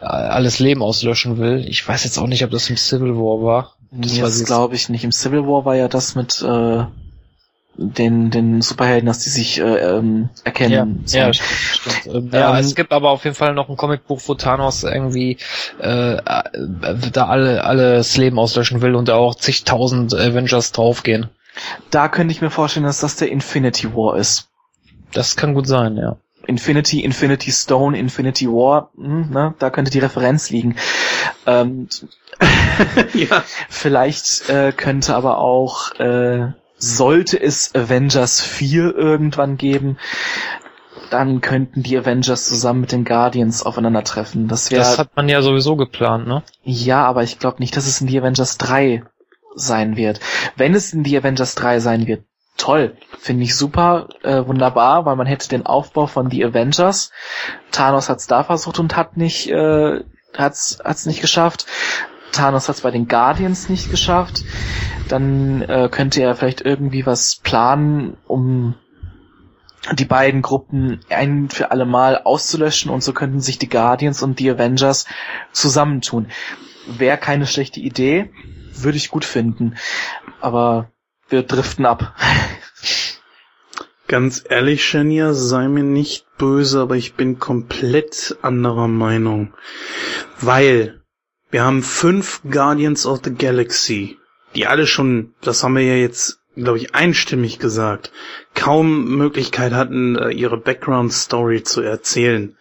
alles 0.00 0.58
Leben 0.58 0.82
auslöschen 0.82 1.38
will. 1.38 1.64
Ich 1.68 1.86
weiß 1.86 2.02
jetzt 2.02 2.18
auch 2.18 2.26
nicht, 2.26 2.42
ob 2.42 2.50
das 2.50 2.68
im 2.68 2.76
Civil 2.76 3.14
War 3.14 3.40
war. 3.40 3.76
Das, 3.92 4.18
das 4.18 4.44
glaube 4.44 4.74
ich 4.74 4.88
nicht. 4.88 5.04
Im 5.04 5.12
Civil 5.12 5.46
War 5.46 5.64
war 5.64 5.76
ja 5.76 5.86
das 5.86 6.16
mit 6.16 6.42
äh, 6.42 6.86
den, 7.74 8.30
den 8.30 8.62
Superhelden, 8.62 9.06
dass 9.06 9.20
die 9.20 9.30
sich 9.30 9.60
äh, 9.60 9.62
ähm, 9.62 10.28
erkennen. 10.44 11.04
Ja, 11.06 11.28
ja 11.28 11.32
stimmt. 11.32 12.02
stimmt. 12.02 12.34
ja, 12.34 12.50
ähm, 12.50 12.64
es 12.64 12.74
gibt 12.74 12.92
aber 12.92 13.10
auf 13.10 13.24
jeden 13.24 13.36
Fall 13.36 13.54
noch 13.54 13.68
ein 13.68 13.76
Comicbuch, 13.76 14.20
wo 14.26 14.34
Thanos 14.34 14.84
irgendwie 14.84 15.38
äh, 15.80 16.14
äh, 16.14 16.20
da 17.12 17.26
alle 17.26 17.64
alles 17.64 18.16
Leben 18.16 18.38
auslöschen 18.38 18.82
will 18.82 18.94
und 18.94 19.08
da 19.08 19.16
auch 19.16 19.34
zigtausend 19.34 20.14
Avengers 20.14 20.72
draufgehen. 20.72 21.30
Da 21.90 22.08
könnte 22.08 22.32
ich 22.32 22.40
mir 22.40 22.50
vorstellen, 22.50 22.86
dass 22.86 23.00
das 23.00 23.16
der 23.16 23.30
Infinity 23.30 23.94
War 23.94 24.16
ist. 24.16 24.48
Das 25.12 25.36
kann 25.36 25.54
gut 25.54 25.66
sein, 25.66 25.96
ja. 25.96 26.16
Infinity, 26.46 27.00
Infinity 27.00 27.52
Stone, 27.52 27.98
Infinity 27.98 28.48
War, 28.48 28.90
hm, 28.96 29.30
ne, 29.30 29.54
da 29.58 29.70
könnte 29.70 29.90
die 29.90 29.98
Referenz 29.98 30.50
liegen. 30.50 30.76
Ähm, 31.46 31.88
ja. 33.14 33.42
Vielleicht 33.68 34.48
äh, 34.48 34.72
könnte 34.72 35.14
aber 35.14 35.38
auch 35.38 35.92
äh, 35.98 36.52
sollte 36.80 37.40
es 37.40 37.74
Avengers 37.74 38.40
4 38.40 38.96
irgendwann 38.96 39.56
geben, 39.56 39.98
dann 41.10 41.40
könnten 41.40 41.82
die 41.82 41.96
Avengers 41.96 42.48
zusammen 42.48 42.82
mit 42.82 42.92
den 42.92 43.04
Guardians 43.04 43.62
aufeinandertreffen. 43.64 44.48
Das, 44.48 44.70
wär, 44.70 44.78
das 44.78 44.98
hat 44.98 45.16
man 45.16 45.28
ja 45.28 45.42
sowieso 45.42 45.76
geplant, 45.76 46.26
ne? 46.26 46.42
Ja, 46.62 47.04
aber 47.04 47.22
ich 47.22 47.38
glaube 47.38 47.58
nicht, 47.58 47.76
dass 47.76 47.86
es 47.86 48.00
in 48.00 48.06
die 48.06 48.18
Avengers 48.18 48.58
3 48.58 49.04
sein 49.54 49.96
wird. 49.96 50.20
Wenn 50.56 50.74
es 50.74 50.92
in 50.92 51.02
die 51.02 51.16
Avengers 51.16 51.54
3 51.56 51.80
sein 51.80 52.06
wird, 52.06 52.24
toll. 52.56 52.96
Finde 53.18 53.44
ich 53.44 53.56
super, 53.56 54.08
äh, 54.22 54.46
wunderbar, 54.46 55.04
weil 55.04 55.16
man 55.16 55.26
hätte 55.26 55.48
den 55.48 55.66
Aufbau 55.66 56.06
von 56.06 56.30
The 56.30 56.44
Avengers. 56.44 57.10
Thanos 57.72 58.08
hat's 58.08 58.26
da 58.26 58.44
versucht 58.44 58.78
und 58.78 58.96
hat 58.96 59.16
nicht, 59.16 59.50
äh, 59.50 60.04
hat's, 60.36 60.78
hat's 60.84 61.06
nicht 61.06 61.20
geschafft. 61.20 61.66
Thanos 62.32 62.68
hat 62.68 62.76
es 62.76 62.82
bei 62.82 62.90
den 62.90 63.08
Guardians 63.08 63.68
nicht 63.68 63.90
geschafft. 63.90 64.44
Dann 65.08 65.62
äh, 65.62 65.88
könnte 65.90 66.22
er 66.22 66.34
vielleicht 66.34 66.60
irgendwie 66.60 67.06
was 67.06 67.36
planen, 67.36 68.16
um 68.26 68.74
die 69.92 70.04
beiden 70.04 70.42
Gruppen 70.42 71.00
ein 71.08 71.48
für 71.48 71.70
alle 71.70 71.86
Mal 71.86 72.18
auszulöschen 72.22 72.90
und 72.90 73.02
so 73.02 73.12
könnten 73.12 73.40
sich 73.40 73.58
die 73.58 73.68
Guardians 73.68 74.22
und 74.22 74.38
die 74.38 74.50
Avengers 74.50 75.06
zusammentun. 75.52 76.28
Wäre 76.86 77.18
keine 77.18 77.46
schlechte 77.46 77.80
Idee, 77.80 78.30
würde 78.74 78.98
ich 78.98 79.10
gut 79.10 79.24
finden. 79.24 79.76
Aber 80.40 80.90
wir 81.28 81.42
driften 81.42 81.86
ab. 81.86 82.14
Ganz 84.06 84.44
ehrlich, 84.48 84.84
Shania, 84.84 85.32
sei 85.32 85.68
mir 85.68 85.84
nicht 85.84 86.26
böse, 86.36 86.80
aber 86.80 86.96
ich 86.96 87.14
bin 87.14 87.38
komplett 87.38 88.36
anderer 88.42 88.88
Meinung. 88.88 89.54
Weil 90.40 90.99
wir 91.50 91.64
haben 91.64 91.82
fünf 91.82 92.40
Guardians 92.48 93.06
of 93.06 93.20
the 93.24 93.34
Galaxy, 93.34 94.18
die 94.54 94.66
alle 94.66 94.86
schon, 94.86 95.34
das 95.40 95.62
haben 95.62 95.76
wir 95.76 95.82
ja 95.84 95.94
jetzt, 95.96 96.40
glaube 96.56 96.78
ich, 96.78 96.94
einstimmig 96.94 97.58
gesagt, 97.58 98.12
kaum 98.54 99.16
Möglichkeit 99.16 99.72
hatten, 99.72 100.16
äh, 100.16 100.30
ihre 100.30 100.56
Background-Story 100.56 101.62
zu 101.62 101.80
erzählen. 101.82 102.56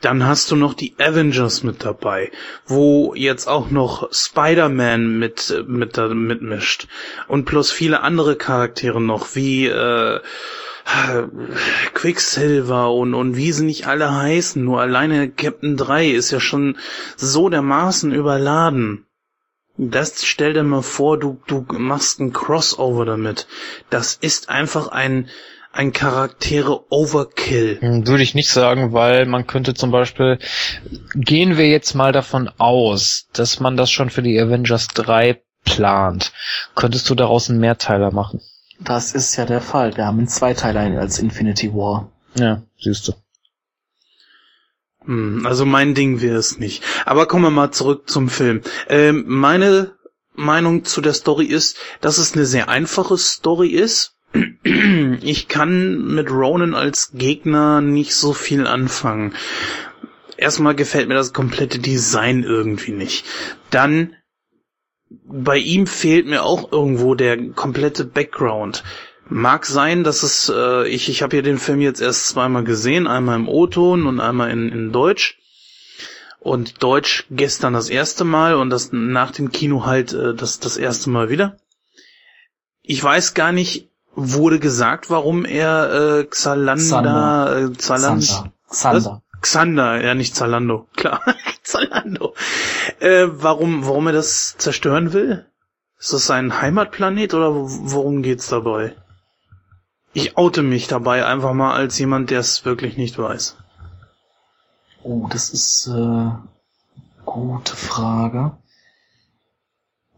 Dann 0.00 0.24
hast 0.26 0.50
du 0.52 0.56
noch 0.56 0.74
die 0.74 0.94
Avengers 0.98 1.64
mit 1.64 1.84
dabei, 1.84 2.30
wo 2.66 3.14
jetzt 3.16 3.48
auch 3.48 3.70
noch 3.70 4.12
Spider-Man 4.12 5.18
mit, 5.18 5.64
mit 5.66 5.96
mitmischt. 5.96 6.86
Und 7.26 7.46
plus 7.46 7.72
viele 7.72 8.02
andere 8.02 8.36
Charaktere 8.36 9.00
noch, 9.00 9.34
wie 9.34 9.66
äh, 9.66 10.20
Quicksilver 11.94 12.92
und, 12.92 13.14
und 13.14 13.36
wie 13.36 13.52
sie 13.52 13.64
nicht 13.64 13.86
alle 13.86 14.14
heißen, 14.14 14.62
nur 14.62 14.80
alleine 14.80 15.30
Captain 15.30 15.76
3 15.76 16.08
ist 16.08 16.30
ja 16.30 16.40
schon 16.40 16.76
so 17.16 17.48
dermaßen 17.48 18.12
überladen. 18.12 19.06
Das 19.76 20.24
stell 20.24 20.54
dir 20.54 20.64
mal 20.64 20.82
vor, 20.82 21.18
du, 21.18 21.40
du 21.46 21.64
machst 21.70 22.18
ein 22.20 22.32
Crossover 22.32 23.04
damit. 23.04 23.46
Das 23.90 24.14
ist 24.14 24.48
einfach 24.48 24.88
ein, 24.88 25.28
ein 25.72 25.92
Charaktere 25.92 26.90
Overkill. 26.90 27.78
Hm, 27.80 28.06
Würde 28.06 28.22
ich 28.24 28.34
nicht 28.34 28.50
sagen, 28.50 28.92
weil 28.92 29.26
man 29.26 29.46
könnte 29.46 29.74
zum 29.74 29.92
Beispiel, 29.92 30.38
gehen 31.14 31.56
wir 31.56 31.68
jetzt 31.68 31.94
mal 31.94 32.10
davon 32.12 32.50
aus, 32.58 33.28
dass 33.32 33.60
man 33.60 33.76
das 33.76 33.90
schon 33.90 34.10
für 34.10 34.22
die 34.22 34.40
Avengers 34.40 34.88
3 34.88 35.40
plant. 35.64 36.32
Könntest 36.74 37.08
du 37.10 37.14
daraus 37.14 37.48
einen 37.48 37.60
Mehrteiler 37.60 38.10
machen? 38.10 38.40
Das 38.80 39.12
ist 39.12 39.36
ja 39.36 39.44
der 39.44 39.60
Fall. 39.60 39.96
Wir 39.96 40.06
haben 40.06 40.18
einen 40.18 40.28
Zweiteiler 40.28 41.00
als 41.00 41.18
Infinity 41.18 41.72
War. 41.74 42.10
Ja, 42.34 42.62
siehst 42.80 43.08
du. 43.08 43.12
Hm, 45.04 45.46
also 45.46 45.64
mein 45.66 45.94
Ding 45.94 46.20
wäre 46.20 46.36
es 46.36 46.58
nicht. 46.58 46.84
Aber 47.04 47.26
kommen 47.26 47.44
wir 47.44 47.50
mal 47.50 47.72
zurück 47.72 48.08
zum 48.08 48.28
Film. 48.28 48.62
Ähm, 48.88 49.24
meine 49.26 49.96
Meinung 50.34 50.84
zu 50.84 51.00
der 51.00 51.14
Story 51.14 51.46
ist, 51.46 51.76
dass 52.00 52.18
es 52.18 52.34
eine 52.34 52.46
sehr 52.46 52.68
einfache 52.68 53.18
Story 53.18 53.68
ist. 53.70 54.14
Ich 55.22 55.48
kann 55.48 56.14
mit 56.14 56.30
Ronan 56.30 56.74
als 56.74 57.12
Gegner 57.12 57.80
nicht 57.80 58.14
so 58.14 58.32
viel 58.34 58.66
anfangen. 58.66 59.34
Erstmal 60.36 60.74
gefällt 60.74 61.08
mir 61.08 61.14
das 61.14 61.32
komplette 61.32 61.78
Design 61.78 62.44
irgendwie 62.44 62.92
nicht. 62.92 63.24
Dann 63.70 64.14
bei 65.10 65.56
ihm 65.56 65.86
fehlt 65.86 66.26
mir 66.26 66.44
auch 66.44 66.72
irgendwo 66.72 67.14
der 67.14 67.50
komplette 67.52 68.04
Background. 68.04 68.84
Mag 69.30 69.66
sein, 69.66 70.04
dass 70.04 70.22
es, 70.22 70.50
äh, 70.54 70.88
ich, 70.88 71.08
ich 71.08 71.22
habe 71.22 71.36
hier 71.36 71.42
den 71.42 71.58
Film 71.58 71.80
jetzt 71.80 72.00
erst 72.00 72.28
zweimal 72.28 72.64
gesehen, 72.64 73.06
einmal 73.06 73.36
im 73.36 73.48
O-Ton 73.48 74.06
und 74.06 74.20
einmal 74.20 74.50
in, 74.50 74.70
in 74.70 74.92
Deutsch. 74.92 75.38
Und 76.40 76.82
Deutsch 76.82 77.26
gestern 77.30 77.72
das 77.72 77.90
erste 77.90 78.24
Mal 78.24 78.54
und 78.54 78.70
das 78.70 78.90
nach 78.92 79.32
dem 79.32 79.50
Kino 79.50 79.84
halt 79.84 80.12
äh, 80.12 80.34
das, 80.34 80.60
das 80.60 80.76
erste 80.76 81.10
Mal 81.10 81.28
wieder. 81.30 81.58
Ich 82.82 83.02
weiß 83.02 83.34
gar 83.34 83.52
nicht, 83.52 83.90
wurde 84.14 84.58
gesagt, 84.58 85.10
warum 85.10 85.44
er 85.44 86.20
äh, 86.20 86.24
Xalanda, 86.24 87.58
äh, 87.58 87.70
Xaland, 87.70 88.22
Xander. 88.22 88.52
Xander. 88.70 89.22
Xander, 89.40 90.02
ja 90.04 90.14
nicht 90.14 90.34
Zalando, 90.34 90.88
klar, 90.96 91.20
Zalando. 91.62 92.34
Äh, 93.00 93.26
warum, 93.28 93.86
warum 93.86 94.06
er 94.08 94.12
das 94.12 94.56
zerstören 94.58 95.12
will? 95.12 95.46
Ist 95.98 96.12
das 96.12 96.26
sein 96.26 96.60
Heimatplanet 96.60 97.34
oder 97.34 97.50
worum 97.54 98.22
geht's 98.22 98.48
dabei? 98.48 98.94
Ich 100.12 100.36
oute 100.36 100.62
mich 100.62 100.86
dabei 100.88 101.26
einfach 101.26 101.52
mal 101.54 101.74
als 101.74 101.98
jemand, 101.98 102.30
der 102.30 102.40
es 102.40 102.64
wirklich 102.64 102.96
nicht 102.96 103.18
weiß. 103.18 103.56
Oh, 105.02 105.28
das 105.30 105.50
ist 105.50 105.88
äh, 105.88 106.30
gute 107.24 107.76
Frage. 107.76 108.56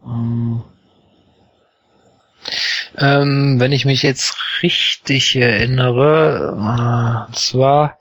Ähm, 0.05 0.63
Ähm, 2.97 3.59
wenn 3.59 3.71
ich 3.71 3.85
mich 3.85 4.03
jetzt 4.03 4.35
richtig 4.63 5.35
erinnere, 5.35 6.55
äh, 6.57 7.27
und 7.27 7.35
zwar, 7.35 7.99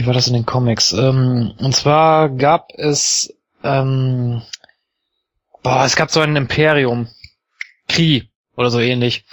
wie 0.00 0.06
war 0.06 0.14
das 0.14 0.28
in 0.28 0.32
den 0.32 0.46
Comics? 0.46 0.92
Ähm, 0.94 1.52
und 1.58 1.76
zwar 1.76 2.30
gab 2.30 2.70
es, 2.74 3.34
ähm, 3.62 4.40
boah, 5.62 5.84
es 5.84 5.94
gab 5.94 6.10
so 6.10 6.20
ein 6.20 6.36
Imperium, 6.36 7.08
Kree 7.86 8.22
oder 8.56 8.70
so 8.70 8.80
ähnlich. 8.80 9.26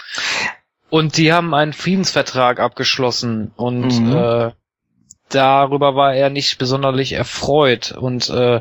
Und 0.90 1.16
die 1.16 1.32
haben 1.32 1.54
einen 1.54 1.72
Friedensvertrag 1.72 2.60
abgeschlossen 2.60 3.52
und 3.56 3.88
Mhm. 3.88 4.12
äh, 4.12 4.50
darüber 5.30 5.96
war 5.96 6.14
er 6.14 6.28
nicht 6.28 6.58
besonderlich 6.58 7.12
erfreut 7.12 7.92
und 7.92 8.28
äh, 8.28 8.60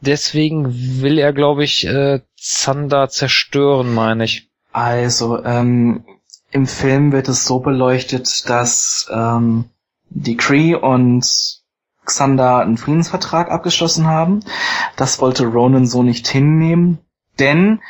deswegen 0.00 1.02
will 1.02 1.18
er, 1.18 1.32
glaube 1.32 1.64
ich, 1.64 1.84
äh, 1.86 2.20
Zander 2.36 3.08
zerstören, 3.08 3.92
meine 3.92 4.24
ich. 4.24 4.48
Also, 4.72 5.44
ähm, 5.44 6.04
im 6.52 6.66
Film 6.68 7.10
wird 7.10 7.28
es 7.28 7.44
so 7.44 7.58
beleuchtet, 7.58 8.48
dass 8.48 9.08
ähm, 9.12 9.70
die 10.14 10.36
Kree 10.36 10.74
und 10.74 11.60
Xander 12.04 12.60
einen 12.60 12.76
Friedensvertrag 12.76 13.50
abgeschlossen 13.50 14.06
haben. 14.06 14.40
Das 14.96 15.20
wollte 15.20 15.46
Ronan 15.46 15.86
so 15.86 16.02
nicht 16.02 16.28
hinnehmen, 16.28 16.98
denn 17.38 17.80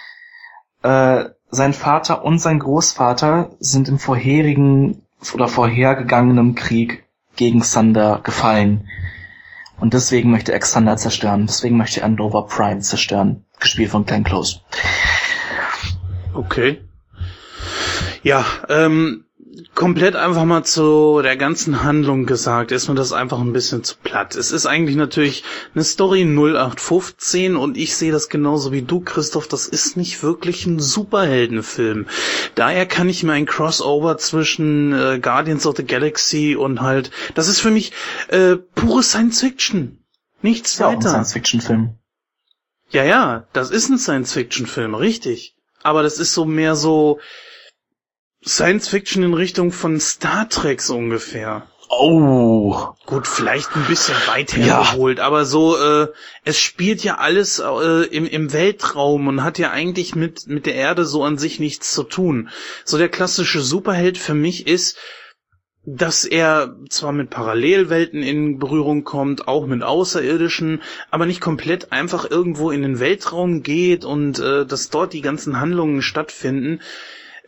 äh, 0.83 1.25
sein 1.51 1.73
Vater 1.73 2.25
und 2.25 2.39
sein 2.39 2.59
Großvater 2.59 3.51
sind 3.61 3.89
im 3.89 3.99
vorherigen 3.99 5.03
oder 5.35 5.49
vorhergegangenen 5.49 6.55
Krieg 6.55 7.05
gegen 7.37 7.61
Xander 7.61 8.21
gefallen. 8.23 8.89
Und 9.79 9.95
deswegen 9.95 10.31
möchte 10.31 10.53
er 10.53 10.61
Xander 10.61 10.97
zerstören. 10.97 11.47
Deswegen 11.47 11.77
möchte 11.77 12.01
er 12.01 12.09
Nova 12.09 12.43
Prime 12.43 12.81
zerstören. 12.81 13.45
Gespielt 13.61 13.91
von 13.91 14.05
Glenn 14.05 14.25
Close. 14.25 14.61
Okay. 16.33 16.81
Ja, 18.23 18.45
ähm, 18.69 19.25
komplett 19.75 20.17
einfach 20.17 20.45
mal 20.45 20.65
zu 20.65 21.21
der 21.23 21.37
ganzen 21.37 21.83
Handlung 21.83 22.27
gesagt, 22.27 22.73
ist 22.73 22.89
mir 22.89 22.95
das 22.95 23.13
einfach 23.13 23.41
ein 23.41 23.53
bisschen 23.53 23.85
zu 23.85 23.97
platt. 24.03 24.35
Es 24.37 24.53
ist 24.53 24.67
eigentlich 24.67 24.97
natürlich 24.97 25.45
eine 25.75 25.85
Story 25.85 26.25
0815 26.25 27.57
und 27.57 27.77
ich 27.77 27.97
sehe 27.97 28.13
das 28.13 28.29
genauso 28.29 28.73
wie 28.73 28.83
du, 28.83 29.01
Christoph, 29.01 29.49
das 29.49 29.67
ist 29.67 29.97
nicht 29.97 30.23
wirklich 30.23 30.67
ein 30.67 30.81
Superheldenfilm. 30.81 32.07
Daher 32.55 32.87
kann 32.87 33.09
ich 33.09 33.23
mir 33.23 33.33
ein 33.33 33.47
Crossover 33.47 34.19
zwischen 34.19 34.93
äh, 34.93 35.19
Guardians 35.21 35.67
of 35.67 35.77
the 35.77 35.85
Galaxy 35.85 36.57
und 36.57 36.81
halt, 36.81 37.11
das 37.35 37.49
ist 37.49 37.61
für 37.61 37.71
mich 37.71 37.93
äh, 38.29 38.57
pure 38.57 39.03
Science 39.03 39.41
Fiction. 39.41 39.99
Nichts 40.43 40.79
Ja, 40.79 40.87
auch 40.89 40.91
ein 40.93 40.99
weiter. 40.99 41.09
Science-Fiction-Film. 41.11 41.95
Ja, 42.91 43.03
ja, 43.03 43.47
das 43.53 43.71
ist 43.71 43.89
ein 43.89 43.99
Science-Fiction-Film, 43.99 44.95
richtig. 44.95 45.57
Aber 45.83 46.03
das 46.03 46.19
ist 46.19 46.35
so 46.35 46.45
mehr 46.45 46.77
so 46.77 47.19
Science-Fiction 48.47 49.23
in 49.23 49.35
Richtung 49.35 49.73
von 49.73 49.99
Star 50.01 50.49
Trek 50.49 50.81
so 50.83 50.97
ungefähr. 50.97 51.67
Oh, 51.89 52.89
Gut, 53.07 53.27
vielleicht 53.27 53.77
ein 53.77 53.85
bisschen 53.87 54.17
weit 54.27 54.57
Ja. 54.57 54.83
hergeholt, 54.85 55.21
aber 55.21 55.45
so, 55.45 55.77
äh, 55.77 56.09
es 56.45 56.59
spielt 56.59 57.05
ja 57.05 57.19
alles 57.19 57.59
äh, 57.61 58.05
im, 58.07 58.27
im 58.27 58.53
Weltraum 58.53 59.29
und 59.29 59.45
hat 59.45 59.59
ja 59.59 59.71
eigentlich 59.71 60.15
mit, 60.15 60.47
mit 60.49 60.67
der 60.67 60.75
Erde 60.75 61.05
so 61.05 61.23
an 61.23 61.39
sich 61.39 61.61
nichts 61.61 61.93
zu 61.93 62.03
tun. 62.03 62.49
So 62.85 62.99
der 62.99 63.11
klassische 63.11 63.61
Superheld 63.61 64.19
für 64.19 64.35
mich 64.35 64.67
ist, 64.67 64.97
dass 65.87 66.25
er 66.25 66.75
zwar 66.89 67.13
mit 67.13 67.29
Parallelwelten 67.29 68.23
in 68.23 68.59
Berührung 68.59 69.05
kommt, 69.05 69.47
auch 69.47 69.67
mit 69.67 69.83
Außerirdischen, 69.83 70.83
aber 71.11 71.27
nicht 71.27 71.43
komplett 71.43 71.93
einfach 71.93 72.29
irgendwo 72.31 72.71
in 72.71 72.81
den 72.83 73.01
Weltraum 73.01 73.63
geht 73.63 74.05
und 74.07 74.39
äh, 74.39 74.65
dass 74.65 74.89
dort 74.89 75.13
die 75.13 75.21
ganzen 75.21 75.61
Handlungen 75.61 76.01
stattfinden. 76.01 76.81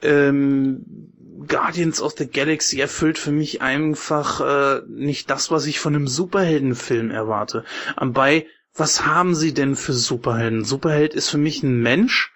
Ähm, 0.02 1.12
Guardians 1.46 2.00
of 2.00 2.14
the 2.16 2.26
Galaxy 2.26 2.80
erfüllt 2.80 3.18
für 3.18 3.30
mich 3.30 3.62
einfach 3.62 4.40
äh, 4.40 4.82
nicht 4.88 5.30
das, 5.30 5.50
was 5.50 5.66
ich 5.66 5.78
von 5.78 5.94
einem 5.94 6.08
Superheldenfilm 6.08 7.10
erwarte. 7.10 7.64
Bei 8.00 8.46
was 8.74 9.06
haben 9.06 9.34
sie 9.34 9.54
denn 9.54 9.74
für 9.74 9.94
Superhelden? 9.94 10.64
Superheld 10.64 11.14
ist 11.14 11.30
für 11.30 11.38
mich 11.38 11.62
ein 11.62 11.80
Mensch, 11.80 12.32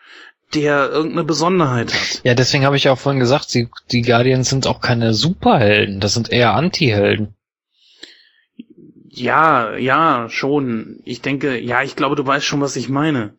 der 0.54 0.90
irgendeine 0.90 1.24
Besonderheit 1.24 1.92
hat. 1.92 2.20
Ja, 2.24 2.34
deswegen 2.34 2.64
habe 2.64 2.76
ich 2.76 2.84
ja 2.84 2.92
auch 2.92 2.98
vorhin 2.98 3.20
gesagt, 3.20 3.52
die, 3.54 3.68
die 3.90 4.02
Guardians 4.02 4.48
sind 4.48 4.66
auch 4.66 4.80
keine 4.80 5.12
Superhelden, 5.14 6.00
das 6.00 6.14
sind 6.14 6.32
eher 6.32 6.54
Anti-Helden. 6.54 7.34
Ja, 9.12 9.76
ja, 9.76 10.28
schon. 10.30 11.00
Ich 11.04 11.20
denke, 11.20 11.58
ja, 11.58 11.82
ich 11.82 11.96
glaube, 11.96 12.16
du 12.16 12.24
weißt 12.24 12.44
schon, 12.44 12.60
was 12.60 12.76
ich 12.76 12.88
meine. 12.88 13.34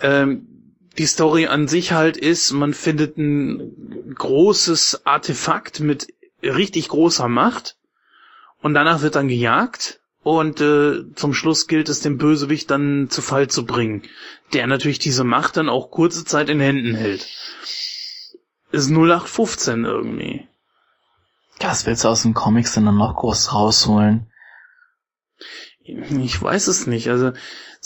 Ähm, 0.00 0.53
die 0.98 1.06
Story 1.06 1.46
an 1.46 1.68
sich 1.68 1.92
halt 1.92 2.16
ist, 2.16 2.52
man 2.52 2.74
findet 2.74 3.16
ein 3.18 4.14
großes 4.14 5.06
Artefakt 5.06 5.80
mit 5.80 6.12
richtig 6.42 6.88
großer 6.88 7.28
Macht 7.28 7.76
und 8.62 8.74
danach 8.74 9.02
wird 9.02 9.16
dann 9.16 9.28
gejagt 9.28 10.00
und 10.22 10.60
äh, 10.60 11.04
zum 11.14 11.34
Schluss 11.34 11.66
gilt 11.66 11.88
es, 11.88 12.00
den 12.00 12.16
Bösewicht 12.18 12.70
dann 12.70 13.08
zu 13.10 13.22
Fall 13.22 13.48
zu 13.48 13.66
bringen, 13.66 14.02
der 14.52 14.66
natürlich 14.66 14.98
diese 14.98 15.24
Macht 15.24 15.56
dann 15.56 15.68
auch 15.68 15.90
kurze 15.90 16.24
Zeit 16.24 16.48
in 16.48 16.60
Händen 16.60 16.94
hält. 16.94 17.28
Ist 18.72 18.90
0815 18.90 19.84
irgendwie. 19.84 20.48
was 21.60 21.86
willst 21.86 22.04
du 22.04 22.08
aus 22.08 22.22
den 22.22 22.34
Comics 22.34 22.74
denn 22.74 22.86
dann 22.86 22.96
noch 22.96 23.16
groß 23.16 23.52
rausholen? 23.52 24.30
Ich 25.84 26.40
weiß 26.40 26.68
es 26.68 26.86
nicht. 26.86 27.10
Also 27.10 27.32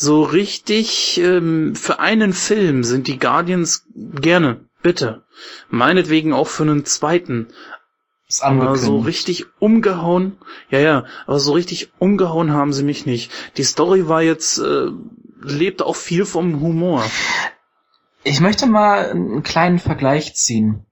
so 0.00 0.22
richtig 0.22 1.18
ähm, 1.18 1.74
für 1.74 1.98
einen 1.98 2.32
Film 2.32 2.84
sind 2.84 3.08
die 3.08 3.18
Guardians 3.18 3.84
gerne, 3.96 4.60
bitte. 4.80 5.24
Meinetwegen 5.70 6.32
auch 6.32 6.46
für 6.46 6.62
einen 6.62 6.84
zweiten. 6.84 7.48
Ist 8.28 8.44
Aber 8.44 8.76
so 8.76 9.00
richtig 9.00 9.46
umgehauen, 9.58 10.36
ja, 10.70 10.78
ja, 10.78 11.04
aber 11.26 11.40
so 11.40 11.52
richtig 11.52 11.90
umgehauen 11.98 12.52
haben 12.52 12.72
sie 12.72 12.84
mich 12.84 13.06
nicht. 13.06 13.32
Die 13.56 13.64
Story 13.64 14.06
war 14.06 14.22
jetzt, 14.22 14.58
äh, 14.58 14.86
lebt 15.42 15.82
auch 15.82 15.96
viel 15.96 16.26
vom 16.26 16.60
Humor. 16.60 17.02
Ich 18.22 18.40
möchte 18.40 18.66
mal 18.66 19.10
einen 19.10 19.42
kleinen 19.42 19.80
Vergleich 19.80 20.36
ziehen. 20.36 20.86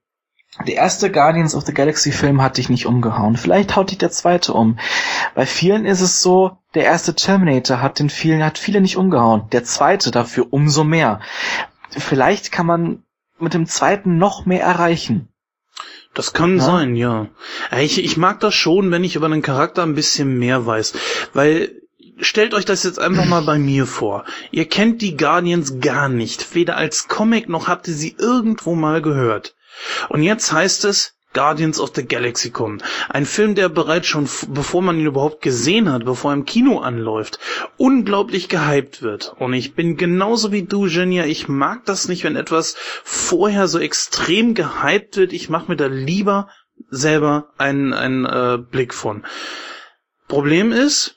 Der 0.66 0.74
erste 0.74 1.10
Guardians 1.10 1.54
of 1.54 1.66
the 1.66 1.74
Galaxy 1.74 2.12
Film 2.12 2.40
hat 2.42 2.56
dich 2.56 2.68
nicht 2.68 2.86
umgehauen. 2.86 3.36
Vielleicht 3.36 3.76
haut 3.76 3.90
dich 3.90 3.98
der 3.98 4.10
zweite 4.10 4.52
um. 4.54 4.78
Bei 5.34 5.44
vielen 5.46 5.84
ist 5.84 6.00
es 6.00 6.22
so, 6.22 6.56
der 6.74 6.84
erste 6.84 7.14
Terminator 7.14 7.82
hat 7.82 7.98
den 7.98 8.08
vielen, 8.10 8.44
hat 8.44 8.58
viele 8.58 8.80
nicht 8.80 8.96
umgehauen. 8.96 9.48
Der 9.52 9.64
zweite 9.64 10.10
dafür 10.10 10.46
umso 10.50 10.84
mehr. 10.84 11.20
Vielleicht 11.90 12.52
kann 12.52 12.66
man 12.66 13.02
mit 13.38 13.54
dem 13.54 13.66
zweiten 13.66 14.16
noch 14.18 14.46
mehr 14.46 14.62
erreichen. 14.62 15.28
Das 16.14 16.32
kann 16.32 16.56
Ja. 16.56 16.62
sein, 16.64 16.96
ja. 16.96 17.26
Ja, 17.70 17.78
Ich, 17.78 18.02
ich 18.02 18.16
mag 18.16 18.40
das 18.40 18.54
schon, 18.54 18.90
wenn 18.90 19.04
ich 19.04 19.16
über 19.16 19.26
einen 19.26 19.42
Charakter 19.42 19.82
ein 19.82 19.94
bisschen 19.94 20.38
mehr 20.38 20.64
weiß. 20.64 20.94
Weil, 21.34 21.70
stellt 22.18 22.54
euch 22.54 22.64
das 22.64 22.82
jetzt 22.82 22.98
einfach 22.98 23.26
mal 23.26 23.42
bei 23.42 23.58
mir 23.58 23.84
vor. 23.86 24.24
Ihr 24.50 24.66
kennt 24.66 25.02
die 25.02 25.18
Guardians 25.18 25.80
gar 25.80 26.08
nicht. 26.08 26.54
Weder 26.54 26.78
als 26.78 27.08
Comic 27.08 27.50
noch 27.50 27.68
habt 27.68 27.88
ihr 27.88 27.94
sie 27.94 28.16
irgendwo 28.18 28.74
mal 28.74 29.02
gehört. 29.02 29.54
Und 30.08 30.22
jetzt 30.22 30.52
heißt 30.52 30.84
es, 30.84 31.16
Guardians 31.36 31.80
of 31.80 31.92
the 31.94 32.06
Galaxy 32.06 32.50
kommen. 32.50 32.82
Ein 33.10 33.26
Film, 33.26 33.54
der 33.54 33.68
bereits 33.68 34.06
schon, 34.06 34.26
bevor 34.48 34.80
man 34.80 34.98
ihn 34.98 35.04
überhaupt 35.04 35.42
gesehen 35.42 35.92
hat, 35.92 36.06
bevor 36.06 36.30
er 36.30 36.36
im 36.38 36.46
Kino 36.46 36.78
anläuft, 36.78 37.38
unglaublich 37.76 38.48
gehypt 38.48 39.02
wird. 39.02 39.34
Und 39.38 39.52
ich 39.52 39.74
bin 39.74 39.98
genauso 39.98 40.50
wie 40.50 40.62
du, 40.62 40.88
Genia. 40.88 41.26
Ich 41.26 41.46
mag 41.46 41.84
das 41.84 42.08
nicht, 42.08 42.24
wenn 42.24 42.36
etwas 42.36 42.74
vorher 43.04 43.68
so 43.68 43.78
extrem 43.78 44.54
gehypt 44.54 45.18
wird. 45.18 45.34
Ich 45.34 45.50
mache 45.50 45.68
mir 45.70 45.76
da 45.76 45.88
lieber 45.88 46.48
selber 46.88 47.52
einen, 47.58 47.92
einen 47.92 48.24
äh, 48.24 48.56
Blick 48.58 48.94
von. 48.94 49.26
Problem 50.28 50.72
ist, 50.72 51.16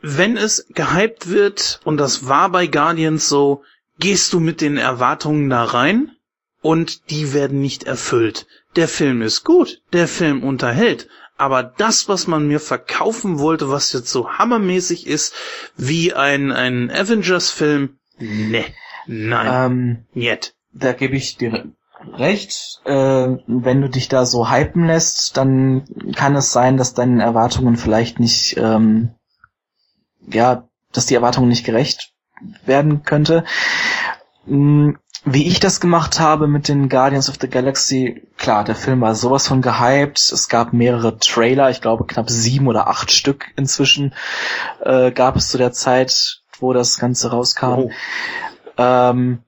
wenn 0.00 0.38
es 0.38 0.66
gehypt 0.70 1.28
wird, 1.28 1.80
und 1.84 1.98
das 1.98 2.28
war 2.28 2.48
bei 2.48 2.66
Guardians 2.66 3.28
so, 3.28 3.62
gehst 3.98 4.32
du 4.32 4.40
mit 4.40 4.62
den 4.62 4.78
Erwartungen 4.78 5.50
da 5.50 5.64
rein 5.64 6.12
und 6.62 7.10
die 7.10 7.34
werden 7.34 7.60
nicht 7.60 7.84
erfüllt. 7.84 8.46
Der 8.76 8.88
Film 8.88 9.20
ist 9.20 9.44
gut, 9.44 9.82
der 9.92 10.08
Film 10.08 10.42
unterhält, 10.42 11.08
aber 11.36 11.62
das, 11.62 12.08
was 12.08 12.26
man 12.26 12.46
mir 12.46 12.60
verkaufen 12.60 13.38
wollte, 13.38 13.68
was 13.70 13.92
jetzt 13.92 14.10
so 14.10 14.30
hammermäßig 14.30 15.06
ist, 15.06 15.34
wie 15.76 16.14
ein, 16.14 16.52
ein 16.52 16.90
Avengers-Film, 16.90 17.98
ne, 18.18 18.64
nein, 19.06 19.72
Ähm, 19.72 20.06
niet. 20.14 20.54
da 20.72 20.92
gebe 20.92 21.16
ich 21.16 21.36
dir 21.36 21.66
recht. 22.16 22.80
Äh, 22.84 23.36
wenn 23.46 23.80
du 23.80 23.88
dich 23.88 24.08
da 24.08 24.24
so 24.26 24.50
hypen 24.50 24.86
lässt, 24.86 25.36
dann 25.36 25.84
kann 26.14 26.34
es 26.36 26.52
sein, 26.52 26.76
dass 26.76 26.94
deinen 26.94 27.20
Erwartungen 27.20 27.76
vielleicht 27.76 28.20
nicht, 28.20 28.56
ähm, 28.56 29.10
ja, 30.26 30.68
dass 30.92 31.06
die 31.06 31.14
Erwartungen 31.14 31.48
nicht 31.48 31.64
gerecht 31.64 32.12
werden 32.64 33.02
könnte. 33.02 33.44
Mm, 34.46 34.92
Wie 35.24 35.46
ich 35.46 35.60
das 35.60 35.80
gemacht 35.80 36.18
habe 36.18 36.48
mit 36.48 36.66
den 36.66 36.88
Guardians 36.88 37.28
of 37.28 37.36
the 37.40 37.48
Galaxy, 37.48 38.26
klar, 38.38 38.64
der 38.64 38.74
Film 38.74 39.00
war 39.00 39.14
sowas 39.14 39.46
von 39.46 39.62
gehypt. 39.62 40.18
Es 40.18 40.48
gab 40.48 40.72
mehrere 40.72 41.18
Trailer, 41.18 41.70
ich 41.70 41.80
glaube 41.80 42.06
knapp 42.06 42.28
sieben 42.28 42.66
oder 42.66 42.88
acht 42.88 43.12
Stück 43.12 43.52
inzwischen 43.56 44.14
äh, 44.80 45.12
gab 45.12 45.36
es 45.36 45.48
zu 45.48 45.58
der 45.58 45.70
Zeit, 45.70 46.42
wo 46.58 46.72
das 46.72 46.98
Ganze 46.98 47.30
rauskam. 47.30 47.78
Oh. 47.78 47.90
Ähm, 48.78 49.44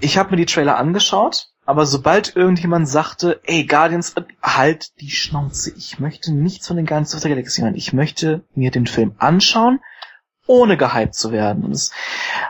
ich 0.00 0.18
habe 0.18 0.30
mir 0.30 0.36
die 0.36 0.46
Trailer 0.46 0.78
angeschaut, 0.78 1.50
aber 1.64 1.86
sobald 1.86 2.34
irgendjemand 2.34 2.88
sagte, 2.88 3.40
ey, 3.44 3.64
Guardians, 3.64 4.14
halt 4.42 5.00
die 5.00 5.10
Schnauze, 5.10 5.72
ich 5.76 6.00
möchte 6.00 6.34
nichts 6.34 6.66
von 6.66 6.76
den 6.76 6.86
Guardians 6.86 7.14
of 7.14 7.20
the 7.20 7.28
Galaxy 7.28 7.62
hören. 7.62 7.76
Ich 7.76 7.92
möchte 7.92 8.42
mir 8.54 8.72
den 8.72 8.88
Film 8.88 9.14
anschauen, 9.18 9.78
ohne 10.46 10.76
gehypt 10.76 11.14
zu 11.14 11.32
werden. 11.32 11.64
Und 11.64 11.72
es 11.72 11.90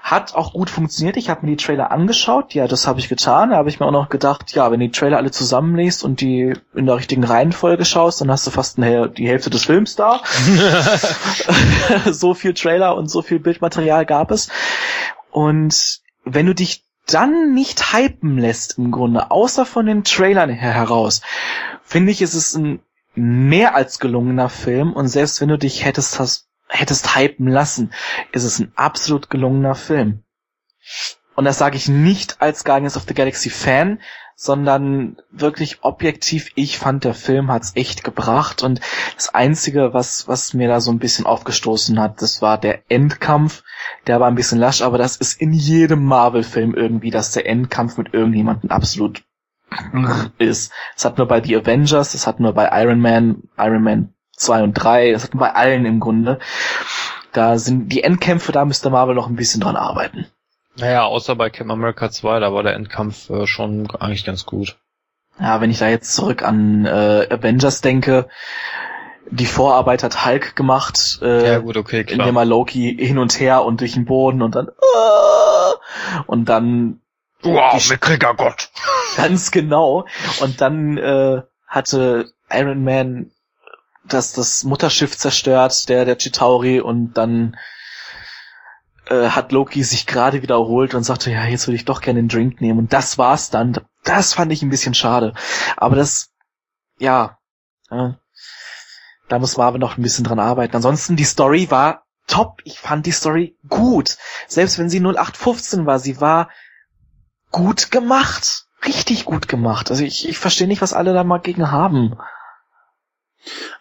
hat 0.02 0.34
auch 0.34 0.52
gut 0.52 0.70
funktioniert. 0.70 1.16
Ich 1.16 1.30
habe 1.30 1.46
mir 1.46 1.56
die 1.56 1.64
Trailer 1.64 1.92
angeschaut, 1.92 2.54
ja, 2.54 2.66
das 2.66 2.86
habe 2.86 2.98
ich 3.00 3.08
getan. 3.08 3.50
Da 3.50 3.56
habe 3.56 3.68
ich 3.68 3.78
mir 3.78 3.86
auch 3.86 3.92
noch 3.92 4.08
gedacht, 4.08 4.52
ja, 4.52 4.70
wenn 4.70 4.80
du 4.80 4.86
die 4.86 4.92
Trailer 4.92 5.18
alle 5.18 5.30
zusammenliest 5.30 6.02
und 6.02 6.20
die 6.20 6.54
in 6.74 6.86
der 6.86 6.96
richtigen 6.96 7.24
Reihenfolge 7.24 7.84
schaust, 7.84 8.20
dann 8.20 8.30
hast 8.30 8.46
du 8.46 8.50
fast 8.50 8.78
eine, 8.78 9.08
die 9.08 9.28
Hälfte 9.28 9.50
des 9.50 9.64
Films 9.64 9.96
da. 9.96 10.20
so 12.10 12.34
viel 12.34 12.54
Trailer 12.54 12.96
und 12.96 13.08
so 13.08 13.22
viel 13.22 13.38
Bildmaterial 13.38 14.06
gab 14.06 14.30
es. 14.30 14.48
Und 15.30 16.00
wenn 16.24 16.46
du 16.46 16.54
dich 16.54 16.84
dann 17.06 17.54
nicht 17.54 17.92
hypen 17.92 18.38
lässt 18.38 18.78
im 18.78 18.90
Grunde, 18.90 19.30
außer 19.30 19.66
von 19.66 19.86
den 19.86 20.04
Trailern 20.04 20.50
her 20.50 20.72
heraus, 20.72 21.20
finde 21.82 22.12
ich, 22.12 22.22
ist 22.22 22.34
es 22.34 22.54
ein 22.54 22.80
mehr 23.14 23.74
als 23.74 24.00
gelungener 24.00 24.48
Film 24.48 24.92
und 24.92 25.08
selbst 25.08 25.40
wenn 25.40 25.48
du 25.48 25.58
dich 25.58 25.84
hättest, 25.84 26.18
hast, 26.18 26.48
hättest 26.68 27.16
hypen 27.16 27.48
lassen, 27.48 27.92
ist 28.32 28.44
es 28.44 28.58
ein 28.58 28.72
absolut 28.76 29.30
gelungener 29.30 29.74
Film. 29.74 30.24
Und 31.36 31.44
das 31.44 31.58
sage 31.58 31.76
ich 31.76 31.88
nicht 31.88 32.40
als 32.40 32.64
Guardians 32.64 32.96
of 32.96 33.04
the 33.08 33.14
Galaxy 33.14 33.50
Fan, 33.50 34.00
sondern 34.36 35.16
wirklich 35.30 35.78
objektiv, 35.82 36.50
ich 36.56 36.78
fand, 36.78 37.04
der 37.04 37.14
Film 37.14 37.50
hat's 37.50 37.72
echt 37.76 38.02
gebracht 38.02 38.62
und 38.62 38.80
das 39.14 39.32
Einzige, 39.34 39.94
was, 39.94 40.26
was 40.26 40.54
mir 40.54 40.68
da 40.68 40.80
so 40.80 40.90
ein 40.90 40.98
bisschen 40.98 41.24
aufgestoßen 41.26 42.00
hat, 42.00 42.20
das 42.20 42.42
war 42.42 42.58
der 42.58 42.90
Endkampf. 42.90 43.62
Der 44.06 44.18
war 44.20 44.28
ein 44.28 44.34
bisschen 44.34 44.58
lasch, 44.58 44.82
aber 44.82 44.98
das 44.98 45.16
ist 45.16 45.40
in 45.40 45.52
jedem 45.52 46.04
Marvel-Film 46.04 46.74
irgendwie, 46.74 47.10
dass 47.10 47.32
der 47.32 47.46
Endkampf 47.46 47.96
mit 47.96 48.12
irgendjemandem 48.12 48.70
absolut 48.70 49.22
ist. 50.38 50.72
Das 50.94 51.04
hat 51.04 51.18
nur 51.18 51.28
bei 51.28 51.42
The 51.42 51.56
Avengers, 51.56 52.12
das 52.12 52.26
hat 52.26 52.40
nur 52.40 52.52
bei 52.52 52.70
Iron 52.82 53.00
Man, 53.00 53.44
Iron 53.56 53.82
Man 53.82 54.14
2 54.44 54.62
und 54.62 54.74
3, 54.74 55.12
das 55.12 55.24
hat 55.24 55.30
bei 55.34 55.52
allen 55.52 55.84
im 55.86 56.00
Grunde. 56.00 56.38
Da 57.32 57.58
sind 57.58 57.88
die 57.88 58.02
Endkämpfe, 58.04 58.52
da 58.52 58.64
müsste 58.64 58.90
Marvel 58.90 59.14
noch 59.14 59.26
ein 59.28 59.36
bisschen 59.36 59.60
dran 59.60 59.76
arbeiten. 59.76 60.26
Naja, 60.76 61.04
außer 61.04 61.36
bei 61.36 61.50
Captain 61.50 61.70
America 61.70 62.10
2, 62.10 62.40
da 62.40 62.52
war 62.52 62.62
der 62.62 62.74
Endkampf 62.74 63.30
äh, 63.30 63.46
schon 63.46 63.88
eigentlich 63.98 64.24
ganz 64.24 64.44
gut. 64.46 64.76
Ja, 65.40 65.60
wenn 65.60 65.70
ich 65.70 65.78
da 65.78 65.88
jetzt 65.88 66.14
zurück 66.14 66.42
an 66.42 66.84
äh, 66.86 67.26
Avengers 67.30 67.80
denke, 67.80 68.28
die 69.30 69.46
Vorarbeit 69.46 70.02
hat 70.02 70.24
Hulk 70.24 70.54
gemacht, 70.54 71.18
äh, 71.22 71.52
Ja, 71.52 71.58
gut, 71.58 71.76
okay, 71.76 72.04
klar. 72.04 72.20
indem 72.20 72.36
er 72.36 72.44
Loki 72.44 72.96
hin 72.98 73.18
und 73.18 73.38
her 73.40 73.64
und 73.64 73.80
durch 73.80 73.94
den 73.94 74.04
Boden 74.04 74.42
und 74.42 74.54
dann 74.54 74.68
äh, 74.68 76.22
und 76.26 76.48
dann 76.48 77.00
Wow, 77.42 77.90
mickriger 77.90 78.34
Gott. 78.34 78.70
ganz 79.16 79.50
genau 79.50 80.06
und 80.40 80.60
dann 80.60 80.96
äh, 80.98 81.42
hatte 81.66 82.26
Iron 82.50 82.84
Man 82.84 83.30
das 84.06 84.32
das 84.32 84.64
Mutterschiff 84.64 85.16
zerstört, 85.16 85.88
der 85.88 86.04
der 86.04 86.16
Chitauri 86.16 86.80
und 86.80 87.14
dann 87.14 87.56
äh, 89.06 89.28
hat 89.28 89.52
Loki 89.52 89.82
sich 89.82 90.06
gerade 90.06 90.42
wiederholt 90.42 90.94
und 90.94 91.04
sagte, 91.04 91.30
ja, 91.30 91.44
jetzt 91.44 91.66
würde 91.66 91.76
ich 91.76 91.84
doch 91.84 92.00
gerne 92.00 92.20
den 92.20 92.28
Drink 92.28 92.60
nehmen. 92.60 92.78
Und 92.78 92.92
das 92.92 93.18
war's 93.18 93.50
dann. 93.50 93.78
Das 94.02 94.34
fand 94.34 94.52
ich 94.52 94.62
ein 94.62 94.70
bisschen 94.70 94.94
schade. 94.94 95.34
Aber 95.76 95.96
das, 95.96 96.30
ja, 96.98 97.38
äh, 97.90 98.10
da 99.28 99.38
muss 99.38 99.56
Marvel 99.56 99.80
noch 99.80 99.96
ein 99.96 100.02
bisschen 100.02 100.24
dran 100.24 100.38
arbeiten. 100.38 100.76
Ansonsten, 100.76 101.16
die 101.16 101.24
Story 101.24 101.70
war 101.70 102.04
top. 102.26 102.60
Ich 102.64 102.78
fand 102.78 103.06
die 103.06 103.12
Story 103.12 103.56
gut. 103.68 104.16
Selbst 104.48 104.78
wenn 104.78 104.90
sie 104.90 105.00
0815 105.00 105.86
war, 105.86 105.98
sie 105.98 106.20
war 106.20 106.50
gut 107.50 107.90
gemacht. 107.90 108.66
Richtig 108.86 109.24
gut 109.24 109.48
gemacht. 109.48 109.90
Also 109.90 110.04
ich, 110.04 110.28
ich 110.28 110.38
verstehe 110.38 110.66
nicht, 110.66 110.82
was 110.82 110.92
alle 110.92 111.14
da 111.14 111.24
mal 111.24 111.38
gegen 111.38 111.70
haben. 111.70 112.18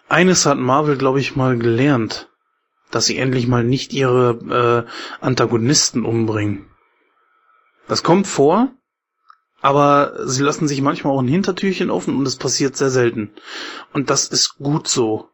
Eines 0.10 0.46
hat 0.46 0.58
Marvel, 0.58 0.98
glaube 0.98 1.20
ich, 1.20 1.36
mal 1.36 1.58
gelernt, 1.58 2.30
dass 2.92 3.06
sie 3.06 3.18
endlich 3.18 3.48
mal 3.48 3.64
nicht 3.64 3.94
ihre 3.94 4.86
äh, 5.22 5.24
Antagonisten 5.26 6.06
umbringen. 6.06 6.70
Das 7.88 8.04
kommt 8.04 8.28
vor, 8.28 8.70
aber 9.62 10.28
sie 10.28 10.44
lassen 10.44 10.68
sich 10.68 10.82
manchmal 10.82 11.14
auch 11.14 11.22
ein 11.22 11.28
Hintertürchen 11.28 11.90
offen 11.90 12.18
und 12.18 12.28
es 12.28 12.36
passiert 12.36 12.76
sehr 12.76 12.90
selten. 12.90 13.34
Und 13.94 14.10
das 14.10 14.28
ist 14.28 14.58
gut 14.58 14.88
so. 14.88 15.30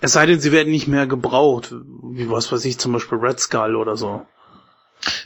Es 0.00 0.12
sei 0.12 0.26
denn, 0.26 0.40
sie 0.40 0.52
werden 0.52 0.70
nicht 0.70 0.88
mehr 0.88 1.06
gebraucht, 1.06 1.72
wie 1.72 2.30
was 2.30 2.50
weiß 2.50 2.64
ich, 2.64 2.78
zum 2.78 2.92
Beispiel 2.92 3.18
Red 3.18 3.40
Skull 3.40 3.76
oder 3.76 3.96
so. 3.96 4.26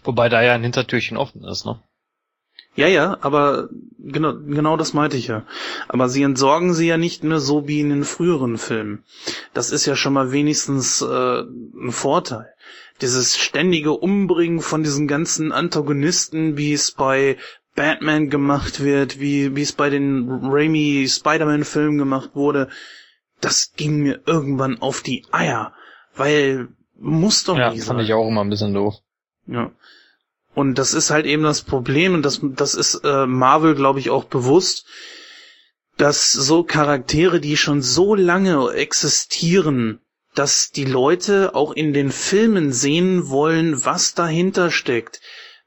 Wobei 0.04 0.28
da 0.28 0.42
ja 0.42 0.54
ein 0.54 0.62
Hintertürchen 0.62 1.16
offen 1.16 1.44
ist, 1.44 1.64
ne? 1.64 1.82
Ja, 2.78 2.86
ja, 2.86 3.18
aber 3.22 3.68
genau, 3.98 4.34
genau 4.34 4.76
das 4.76 4.94
meinte 4.94 5.16
ich 5.16 5.26
ja. 5.26 5.44
Aber 5.88 6.08
sie 6.08 6.22
entsorgen 6.22 6.74
sie 6.74 6.86
ja 6.86 6.96
nicht 6.96 7.24
mehr 7.24 7.40
so 7.40 7.66
wie 7.66 7.80
in 7.80 7.90
den 7.90 8.04
früheren 8.04 8.56
Filmen. 8.56 9.02
Das 9.52 9.72
ist 9.72 9.84
ja 9.86 9.96
schon 9.96 10.12
mal 10.12 10.30
wenigstens 10.30 11.02
äh, 11.02 11.40
ein 11.40 11.90
Vorteil. 11.90 12.46
Dieses 13.00 13.36
ständige 13.36 13.92
Umbringen 13.94 14.60
von 14.60 14.84
diesen 14.84 15.08
ganzen 15.08 15.50
Antagonisten, 15.50 16.56
wie 16.56 16.72
es 16.72 16.92
bei 16.92 17.36
Batman 17.74 18.30
gemacht 18.30 18.78
wird, 18.78 19.18
wie, 19.18 19.56
wie 19.56 19.62
es 19.62 19.72
bei 19.72 19.90
den 19.90 20.28
Raimi 20.44 21.06
Spider-Man-Filmen 21.08 21.98
gemacht 21.98 22.30
wurde, 22.34 22.68
das 23.40 23.72
ging 23.76 23.98
mir 24.02 24.20
irgendwann 24.24 24.80
auf 24.80 25.02
die 25.02 25.24
Eier. 25.32 25.72
Weil 26.14 26.68
muss 26.96 27.42
doch 27.42 27.56
Ja, 27.58 27.70
nicht 27.72 27.82
fand 27.84 27.98
sein. 27.98 28.06
ich 28.06 28.12
auch 28.14 28.28
immer 28.28 28.42
ein 28.44 28.50
bisschen 28.50 28.72
doof. 28.74 28.94
Ja. 29.48 29.72
Und 30.58 30.74
das 30.76 30.92
ist 30.92 31.10
halt 31.10 31.24
eben 31.24 31.44
das 31.44 31.62
Problem, 31.62 32.14
und 32.14 32.22
das, 32.22 32.40
das 32.42 32.74
ist 32.74 33.02
äh, 33.04 33.26
Marvel, 33.26 33.76
glaube 33.76 34.00
ich, 34.00 34.10
auch 34.10 34.24
bewusst, 34.24 34.86
dass 35.96 36.32
so 36.32 36.64
Charaktere, 36.64 37.38
die 37.38 37.56
schon 37.56 37.80
so 37.80 38.16
lange 38.16 38.72
existieren, 38.72 40.00
dass 40.34 40.72
die 40.72 40.84
Leute 40.84 41.54
auch 41.54 41.70
in 41.70 41.92
den 41.92 42.10
Filmen 42.10 42.72
sehen 42.72 43.28
wollen, 43.28 43.84
was 43.84 44.14
dahinter 44.14 44.72
steckt. 44.72 45.20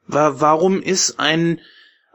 Wa 0.07 0.33
warum 0.39 0.81
ist 0.81 1.21
ein, 1.21 1.61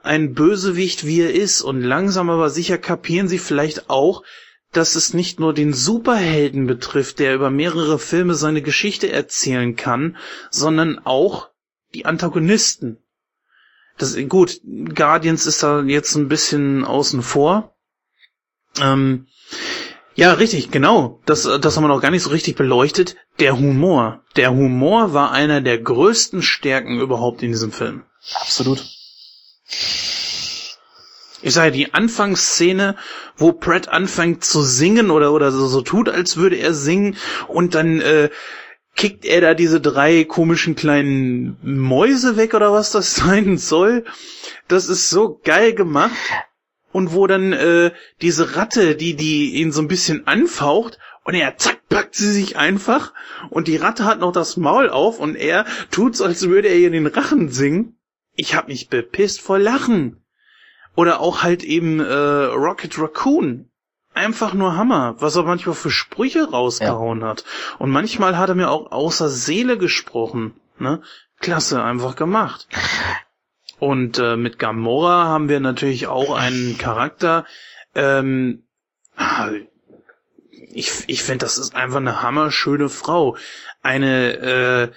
ein 0.03 0.35
Bösewicht, 0.35 1.07
wie 1.07 1.23
er 1.23 1.32
ist. 1.32 1.62
Und 1.62 1.81
langsam 1.81 2.28
aber 2.28 2.51
sicher 2.51 2.77
kapieren 2.77 3.27
sie 3.27 3.39
vielleicht 3.39 3.89
auch, 3.89 4.23
dass 4.74 4.97
es 4.97 5.15
nicht 5.15 5.40
nur 5.40 5.55
den 5.55 5.73
Superhelden 5.73 6.66
betrifft, 6.66 7.20
der 7.20 7.35
über 7.36 7.48
mehrere 7.48 7.98
Filme 7.98 8.35
seine 8.35 8.61
Geschichte 8.61 9.11
erzählen 9.11 9.77
kann, 9.77 10.19
sondern 10.51 10.98
auch 10.98 11.48
die 11.94 12.06
Antagonisten. 12.06 12.98
Das, 13.98 14.16
gut, 14.28 14.60
Guardians 14.94 15.46
ist 15.46 15.62
da 15.62 15.82
jetzt 15.82 16.14
ein 16.16 16.28
bisschen 16.28 16.84
außen 16.84 17.22
vor. 17.22 17.74
Ähm, 18.80 19.26
ja, 20.14 20.32
richtig, 20.32 20.70
genau. 20.70 21.20
Das, 21.26 21.42
das 21.42 21.76
haben 21.76 21.84
wir 21.84 21.88
noch 21.88 22.00
gar 22.00 22.10
nicht 22.10 22.22
so 22.22 22.30
richtig 22.30 22.56
beleuchtet. 22.56 23.16
Der 23.38 23.58
Humor. 23.58 24.24
Der 24.36 24.50
Humor 24.50 25.12
war 25.12 25.30
einer 25.30 25.60
der 25.60 25.78
größten 25.78 26.42
Stärken 26.42 27.00
überhaupt 27.00 27.42
in 27.42 27.52
diesem 27.52 27.72
Film. 27.72 28.04
Absolut. 28.34 28.84
Ich 31.42 31.52
sage, 31.52 31.70
die 31.70 31.92
Anfangsszene, 31.92 32.96
wo 33.36 33.52
Pratt 33.52 33.88
anfängt 33.88 34.42
zu 34.42 34.62
singen 34.62 35.10
oder, 35.10 35.32
oder 35.32 35.52
so, 35.52 35.68
so 35.68 35.82
tut, 35.82 36.08
als 36.08 36.36
würde 36.38 36.56
er 36.56 36.72
singen 36.72 37.16
und 37.46 37.74
dann 37.74 38.00
äh, 38.00 38.30
kickt 38.97 39.24
er 39.24 39.40
da 39.40 39.55
diese 39.55 39.81
drei 39.81 40.24
komischen 40.24 40.74
kleinen 40.74 41.59
Mäuse 41.62 42.36
weg 42.36 42.55
oder 42.55 42.73
was 42.73 42.90
das 42.90 43.14
sein 43.16 43.59
soll. 43.59 44.05
Das 44.68 44.89
ist 44.89 45.10
so 45.10 45.40
geil 45.44 45.74
gemacht. 45.74 46.16
Und 46.93 47.12
wo 47.12 47.27
dann 47.27 47.52
äh, 47.52 47.90
diese 48.23 48.56
Ratte, 48.56 48.97
die, 48.97 49.16
die 49.16 49.56
ihn 49.56 49.70
so 49.70 49.82
ein 49.82 49.89
bisschen 49.89 50.27
anfaucht, 50.27 50.98
und 51.27 51.35
er 51.35 51.56
zack, 51.59 51.89
packt 51.89 52.14
sie 52.14 52.32
sich 52.32 52.56
einfach 52.56 53.12
und 53.51 53.66
die 53.66 53.77
Ratte 53.77 54.05
hat 54.05 54.20
noch 54.20 54.31
das 54.31 54.56
Maul 54.56 54.89
auf 54.89 55.18
und 55.18 55.35
er 55.35 55.66
tut's, 55.90 56.20
als 56.20 56.48
würde 56.48 56.68
er 56.68 56.77
ihr 56.77 56.90
den 56.90 57.09
Rachen 57.09 57.48
singen. 57.48 57.98
Ich 58.36 58.55
hab 58.55 58.68
mich 58.68 58.89
bepisst 58.89 59.40
vor 59.40 59.59
Lachen. 59.59 60.24
Oder 60.94 61.20
auch 61.20 61.43
halt 61.43 61.64
eben 61.64 61.98
äh, 61.98 62.05
Rocket 62.12 62.97
Raccoon. 62.98 63.68
Einfach 64.16 64.55
nur 64.55 64.78
Hammer, 64.78 65.16
was 65.18 65.36
er 65.36 65.43
manchmal 65.43 65.74
für 65.74 65.90
Sprüche 65.90 66.48
rausgehauen 66.51 67.20
ja. 67.20 67.28
hat. 67.28 67.44
Und 67.78 67.90
manchmal 67.90 68.38
hat 68.38 68.48
er 68.48 68.55
mir 68.55 68.70
auch 68.70 68.90
außer 68.90 69.28
Seele 69.28 69.76
gesprochen. 69.76 70.55
Ne? 70.78 71.02
Klasse, 71.38 71.82
einfach 71.82 72.16
gemacht. 72.16 72.66
Und 73.78 74.18
äh, 74.18 74.36
mit 74.36 74.59
Gamora 74.59 75.26
haben 75.26 75.51
wir 75.51 75.60
natürlich 75.60 76.06
auch 76.06 76.34
einen 76.34 76.78
Charakter. 76.78 77.44
Ähm, 77.94 78.64
ich 80.51 80.93
ich 81.09 81.22
finde, 81.22 81.44
das 81.44 81.59
ist 81.59 81.74
einfach 81.74 81.98
eine 81.98 82.22
hammerschöne 82.22 82.88
Frau. 82.88 83.36
Eine 83.82 84.32
äh, 84.38 84.93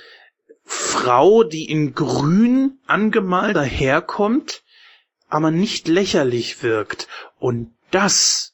Frau, 0.64 1.44
die 1.44 1.70
in 1.70 1.94
Grün 1.94 2.80
angemalt 2.88 3.58
daherkommt, 3.58 4.64
aber 5.28 5.52
nicht 5.52 5.90
lächerlich 5.90 6.64
wirkt. 6.64 7.10
Und 7.38 7.76
das, 7.92 8.49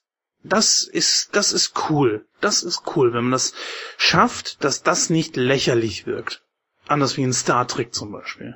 das 0.48 0.84
ist, 0.84 1.36
das 1.36 1.52
ist 1.52 1.90
cool. 1.90 2.26
Das 2.42 2.64
ist 2.64 2.84
cool, 2.96 3.14
wenn 3.14 3.24
man 3.24 3.32
das 3.32 3.54
schafft, 3.98 4.64
dass 4.64 4.84
das 4.84 5.10
nicht 5.10 5.36
lächerlich 5.36 6.06
wirkt. 6.06 6.44
Anders 6.88 7.18
wie 7.18 7.24
in 7.24 7.34
Star 7.34 7.68
Trek 7.68 7.94
zum 7.94 8.12
Beispiel. 8.12 8.56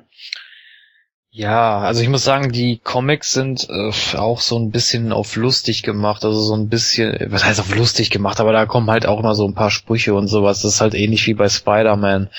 Ja, 1.32 1.78
also 1.78 2.02
ich 2.02 2.08
muss 2.08 2.24
sagen, 2.24 2.50
die 2.50 2.78
Comics 2.78 3.30
sind 3.30 3.68
äh, 3.70 3.92
auch 4.16 4.40
so 4.40 4.58
ein 4.58 4.72
bisschen 4.72 5.12
auf 5.12 5.36
lustig 5.36 5.84
gemacht, 5.84 6.24
also 6.24 6.40
so 6.40 6.56
ein 6.56 6.68
bisschen, 6.68 7.30
was 7.30 7.44
heißt 7.44 7.60
auf 7.60 7.72
lustig 7.72 8.10
gemacht, 8.10 8.40
aber 8.40 8.52
da 8.52 8.66
kommen 8.66 8.90
halt 8.90 9.06
auch 9.06 9.20
immer 9.20 9.36
so 9.36 9.46
ein 9.46 9.54
paar 9.54 9.70
Sprüche 9.70 10.14
und 10.14 10.26
sowas. 10.26 10.62
Das 10.62 10.74
ist 10.74 10.80
halt 10.80 10.94
ähnlich 10.94 11.26
wie 11.28 11.34
bei 11.34 11.48
Spider-Man. 11.48 12.30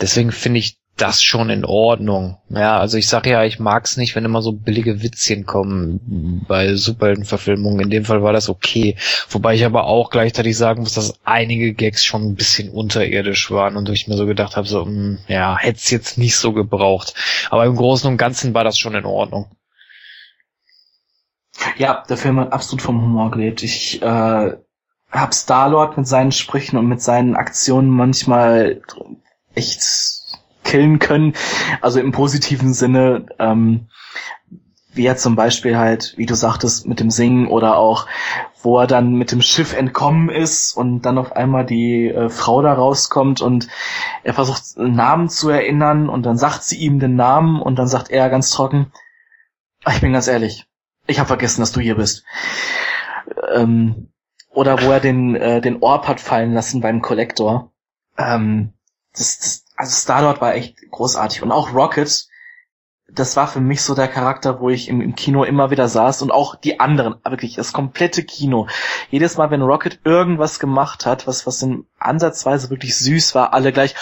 Deswegen 0.00 0.32
finde 0.32 0.60
ich 0.60 0.79
das 1.00 1.22
schon 1.22 1.50
in 1.50 1.64
Ordnung. 1.64 2.38
Ja, 2.48 2.78
also 2.78 2.98
ich 2.98 3.08
sage 3.08 3.30
ja, 3.30 3.44
ich 3.44 3.58
mag's 3.58 3.96
nicht, 3.96 4.14
wenn 4.14 4.24
immer 4.24 4.42
so 4.42 4.52
billige 4.52 5.02
Witzchen 5.02 5.46
kommen 5.46 6.44
bei 6.46 6.74
Superheldenverfilmungen. 6.74 7.80
In 7.80 7.90
dem 7.90 8.04
Fall 8.04 8.22
war 8.22 8.32
das 8.32 8.48
okay. 8.48 8.96
Wobei 9.28 9.54
ich 9.54 9.64
aber 9.64 9.84
auch 9.84 10.10
gleichzeitig 10.10 10.56
sagen 10.56 10.82
muss, 10.82 10.94
dass 10.94 11.14
einige 11.24 11.72
Gags 11.74 12.04
schon 12.04 12.22
ein 12.22 12.34
bisschen 12.34 12.70
unterirdisch 12.70 13.50
waren 13.50 13.76
und 13.76 13.88
ich 13.88 14.08
mir 14.08 14.16
so 14.16 14.26
gedacht 14.26 14.56
habe, 14.56 14.68
so, 14.68 14.84
mh, 14.84 14.90
hm, 14.90 15.18
ja, 15.28 15.58
hätte 15.58 15.78
es 15.78 15.90
jetzt 15.90 16.18
nicht 16.18 16.36
so 16.36 16.52
gebraucht. 16.52 17.14
Aber 17.50 17.64
im 17.64 17.76
Großen 17.76 18.10
und 18.10 18.16
Ganzen 18.16 18.54
war 18.54 18.64
das 18.64 18.78
schon 18.78 18.94
in 18.94 19.04
Ordnung. 19.04 19.46
Ja, 21.76 22.04
der 22.08 22.16
Film 22.16 22.40
hat 22.40 22.52
absolut 22.52 22.82
vom 22.82 23.00
Humor 23.02 23.30
gelebt. 23.30 23.62
Ich 23.62 24.00
äh, 24.02 24.52
hab 25.10 25.34
Star-Lord 25.34 25.96
mit 25.96 26.06
seinen 26.06 26.32
Sprüchen 26.32 26.78
und 26.78 26.86
mit 26.86 27.02
seinen 27.02 27.36
Aktionen 27.36 27.90
manchmal 27.90 28.82
echt 29.54 29.82
killen 30.70 31.00
können. 31.00 31.34
Also 31.80 32.00
im 32.00 32.12
positiven 32.12 32.72
Sinne, 32.72 33.26
ähm, 33.38 33.88
wie 34.92 35.06
er 35.06 35.16
zum 35.16 35.36
Beispiel 35.36 35.76
halt, 35.76 36.14
wie 36.16 36.26
du 36.26 36.34
sagtest, 36.34 36.86
mit 36.86 37.00
dem 37.00 37.10
Singen 37.10 37.48
oder 37.48 37.76
auch, 37.76 38.06
wo 38.62 38.78
er 38.78 38.86
dann 38.86 39.14
mit 39.14 39.32
dem 39.32 39.42
Schiff 39.42 39.74
entkommen 39.74 40.28
ist 40.28 40.76
und 40.76 41.02
dann 41.02 41.18
auf 41.18 41.32
einmal 41.32 41.64
die 41.64 42.08
äh, 42.08 42.28
Frau 42.28 42.62
da 42.62 42.72
rauskommt 42.72 43.40
und 43.40 43.68
er 44.22 44.34
versucht 44.34 44.62
einen 44.76 44.94
Namen 44.94 45.28
zu 45.28 45.48
erinnern 45.48 46.08
und 46.08 46.24
dann 46.24 46.36
sagt 46.36 46.64
sie 46.64 46.78
ihm 46.78 46.98
den 46.98 47.16
Namen 47.16 47.60
und 47.60 47.76
dann 47.76 47.88
sagt 47.88 48.10
er 48.10 48.28
ganz 48.30 48.50
trocken, 48.50 48.92
ich 49.88 50.00
bin 50.00 50.12
ganz 50.12 50.28
ehrlich, 50.28 50.66
ich 51.06 51.18
habe 51.18 51.28
vergessen, 51.28 51.62
dass 51.62 51.72
du 51.72 51.80
hier 51.80 51.96
bist. 51.96 52.24
Ähm, 53.52 54.10
oder 54.50 54.82
wo 54.82 54.90
er 54.90 55.00
den, 55.00 55.34
äh, 55.36 55.60
den 55.60 55.82
Orb 55.82 56.06
hat 56.06 56.20
fallen 56.20 56.52
lassen 56.52 56.80
beim 56.80 57.00
Kollektor. 57.00 57.72
Ähm, 58.18 58.72
das, 59.14 59.38
das, 59.38 59.64
also 59.80 59.92
Star-Lord 59.92 60.42
war 60.42 60.54
echt 60.54 60.76
großartig. 60.90 61.42
Und 61.42 61.52
auch 61.52 61.72
Rocket, 61.72 62.28
das 63.08 63.36
war 63.36 63.48
für 63.48 63.62
mich 63.62 63.82
so 63.82 63.94
der 63.94 64.08
Charakter, 64.08 64.60
wo 64.60 64.68
ich 64.68 64.88
im, 64.88 65.00
im, 65.00 65.14
Kino 65.14 65.42
immer 65.42 65.70
wieder 65.70 65.88
saß 65.88 66.20
und 66.20 66.30
auch 66.30 66.54
die 66.54 66.80
anderen, 66.80 67.14
wirklich 67.24 67.56
das 67.56 67.72
komplette 67.72 68.22
Kino. 68.22 68.68
Jedes 69.08 69.38
Mal, 69.38 69.50
wenn 69.50 69.62
Rocket 69.62 70.00
irgendwas 70.04 70.58
gemacht 70.60 71.06
hat, 71.06 71.26
was, 71.26 71.46
was 71.46 71.62
in 71.62 71.86
ansatzweise 71.98 72.68
wirklich 72.68 72.94
süß 72.98 73.34
war, 73.34 73.54
alle 73.54 73.72
gleich, 73.72 73.94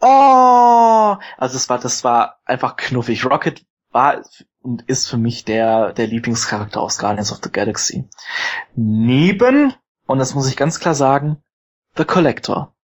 oh! 0.00 1.16
Also 1.38 1.54
das 1.54 1.68
war, 1.68 1.78
das 1.78 2.02
war 2.02 2.40
einfach 2.44 2.74
knuffig. 2.74 3.24
Rocket 3.24 3.64
war 3.92 4.22
und 4.62 4.82
ist 4.88 5.08
für 5.08 5.16
mich 5.16 5.44
der, 5.44 5.92
der 5.92 6.08
Lieblingscharakter 6.08 6.80
aus 6.80 6.98
Guardians 6.98 7.30
of 7.30 7.38
the 7.42 7.52
Galaxy. 7.52 8.08
Neben, 8.74 9.74
und 10.06 10.18
das 10.18 10.34
muss 10.34 10.48
ich 10.48 10.56
ganz 10.56 10.80
klar 10.80 10.96
sagen, 10.96 11.40
The 11.96 12.04
Collector. 12.04 12.74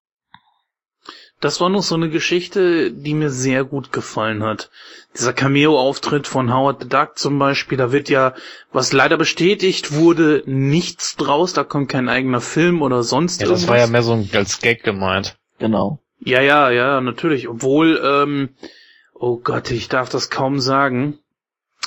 Das 1.40 1.60
war 1.60 1.68
noch 1.68 1.82
so 1.82 1.94
eine 1.94 2.08
Geschichte, 2.08 2.90
die 2.90 3.12
mir 3.12 3.30
sehr 3.30 3.64
gut 3.64 3.92
gefallen 3.92 4.42
hat. 4.42 4.70
Dieser 5.14 5.34
Cameo-Auftritt 5.34 6.26
von 6.26 6.52
Howard 6.52 6.82
the 6.82 6.88
Duck 6.88 7.18
zum 7.18 7.38
Beispiel, 7.38 7.76
da 7.76 7.92
wird 7.92 8.08
ja, 8.08 8.34
was 8.72 8.94
leider 8.94 9.18
bestätigt 9.18 9.92
wurde, 9.92 10.42
nichts 10.46 11.16
draus, 11.16 11.52
da 11.52 11.62
kommt 11.62 11.90
kein 11.90 12.08
eigener 12.08 12.40
Film 12.40 12.80
oder 12.80 13.02
sonst 13.02 13.40
ja, 13.40 13.46
irgendwas. 13.46 13.62
Das 13.62 13.70
war 13.70 13.78
ja 13.78 13.86
mehr 13.86 14.02
so 14.02 14.12
ein, 14.12 14.30
als 14.32 14.60
Gag 14.60 14.82
gemeint. 14.82 15.36
Genau. 15.58 16.00
Ja, 16.20 16.40
ja, 16.40 16.70
ja, 16.70 17.00
natürlich. 17.02 17.48
Obwohl, 17.48 18.00
ähm, 18.02 18.48
oh 19.12 19.36
Gott, 19.36 19.70
ich 19.70 19.88
darf 19.88 20.08
das 20.08 20.30
kaum 20.30 20.58
sagen. 20.58 21.18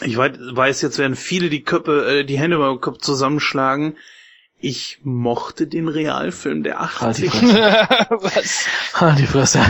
Ich 0.01 0.15
weiß, 0.15 0.81
jetzt 0.81 0.99
werden 0.99 1.15
viele 1.15 1.49
die 1.49 1.63
Köpfe, 1.63 2.19
äh, 2.19 2.23
die 2.23 2.38
Hände 2.38 2.57
über 2.57 2.69
den 2.69 2.81
Kopf 2.81 2.99
zusammenschlagen. 2.99 3.97
Ich 4.61 4.99
mochte 5.03 5.68
den 5.68 5.88
Realfilm 5.88 6.64
der 6.64 6.81
80. 6.81 7.31
Was? 7.34 8.65
Halt 8.94 9.19
die 9.19 9.26
Fresse. 9.27 9.61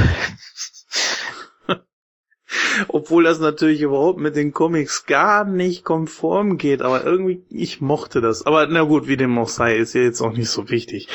Obwohl 2.87 3.23
das 3.23 3.39
natürlich 3.39 3.81
überhaupt 3.81 4.19
mit 4.19 4.35
den 4.35 4.53
Comics 4.53 5.05
gar 5.05 5.45
nicht 5.45 5.83
konform 5.83 6.57
geht, 6.57 6.81
aber 6.81 7.03
irgendwie, 7.03 7.41
ich 7.49 7.81
mochte 7.81 8.21
das. 8.21 8.45
Aber 8.45 8.65
na 8.67 8.83
gut, 8.83 9.07
wie 9.07 9.17
dem 9.17 9.37
auch 9.37 9.49
sei, 9.49 9.75
ist 9.77 9.93
ja 9.93 10.01
jetzt 10.01 10.21
auch 10.21 10.33
nicht 10.33 10.49
so 10.49 10.69
wichtig. 10.69 11.07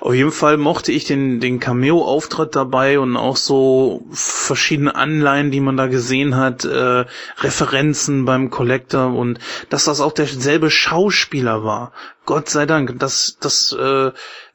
Auf 0.00 0.14
jeden 0.14 0.32
Fall 0.32 0.56
mochte 0.56 0.92
ich 0.92 1.04
den, 1.04 1.40
den 1.40 1.60
Cameo-Auftritt 1.60 2.56
dabei 2.56 2.98
und 2.98 3.16
auch 3.16 3.36
so 3.36 4.04
verschiedene 4.10 4.94
Anleihen, 4.94 5.50
die 5.50 5.60
man 5.60 5.76
da 5.76 5.86
gesehen 5.86 6.36
hat, 6.36 6.64
äh, 6.64 7.04
Referenzen 7.38 8.24
beim 8.24 8.50
Collector 8.50 9.14
und 9.14 9.38
dass 9.68 9.84
das 9.84 10.00
auch 10.00 10.12
derselbe 10.12 10.70
Schauspieler 10.70 11.64
war. 11.64 11.92
Gott 12.26 12.48
sei 12.48 12.66
Dank, 12.66 12.98
das, 12.98 13.38
das 13.40 13.72
äh, 13.72 14.12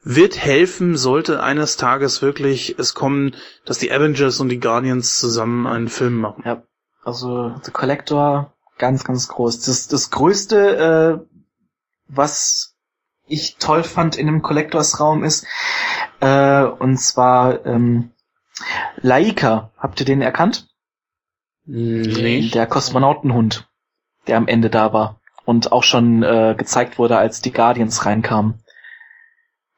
wird 0.08 0.38
helfen, 0.38 0.96
sollte 0.96 1.42
eines 1.42 1.76
Tages 1.76 2.22
wirklich 2.22 2.78
es 2.78 2.94
kommen, 2.94 3.34
dass 3.64 3.78
die 3.78 3.90
Avengers 3.90 4.38
und 4.38 4.48
die 4.50 4.60
Guardians 4.60 5.18
zusammen 5.18 5.66
einen 5.66 5.88
Film 5.88 6.20
machen. 6.20 6.44
Ja, 6.46 6.62
also 7.02 7.52
The 7.64 7.72
Collector, 7.72 8.54
ganz, 8.78 9.02
ganz 9.02 9.26
groß. 9.26 9.62
Das, 9.62 9.88
das 9.88 10.12
Größte, 10.12 11.20
äh, 11.20 11.36
was 12.06 12.76
ich 13.26 13.56
toll 13.56 13.82
fand 13.82 14.14
in 14.14 14.26
dem 14.26 14.42
Collectors-Raum 14.42 15.24
ist, 15.24 15.44
äh, 16.20 16.62
und 16.62 16.98
zwar 16.98 17.66
ähm, 17.66 18.12
Laika. 18.98 19.72
Habt 19.76 19.98
ihr 19.98 20.06
den 20.06 20.22
erkannt? 20.22 20.68
Nee. 21.64 22.48
Der 22.50 22.68
Kosmonautenhund, 22.68 23.68
der 24.28 24.36
am 24.36 24.46
Ende 24.46 24.70
da 24.70 24.92
war 24.92 25.20
und 25.44 25.72
auch 25.72 25.82
schon 25.82 26.22
äh, 26.22 26.54
gezeigt 26.56 26.96
wurde, 26.96 27.18
als 27.18 27.40
die 27.40 27.52
Guardians 27.52 28.06
reinkamen 28.06 28.62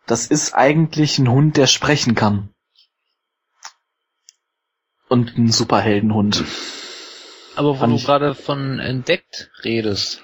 das 0.09 0.27
ist 0.27 0.55
eigentlich 0.55 1.19
ein 1.19 1.31
Hund, 1.31 1.57
der 1.57 1.67
sprechen 1.67 2.15
kann. 2.15 2.51
Und 5.09 5.39
ein 5.39 5.51
Superheldenhund. 5.51 6.45
Aber 7.57 7.71
wo 7.71 7.75
Fand 7.75 7.93
du 7.93 7.97
ich- 7.97 8.05
gerade 8.05 8.35
von 8.35 8.79
entdeckt 8.79 9.51
redest. 9.65 10.23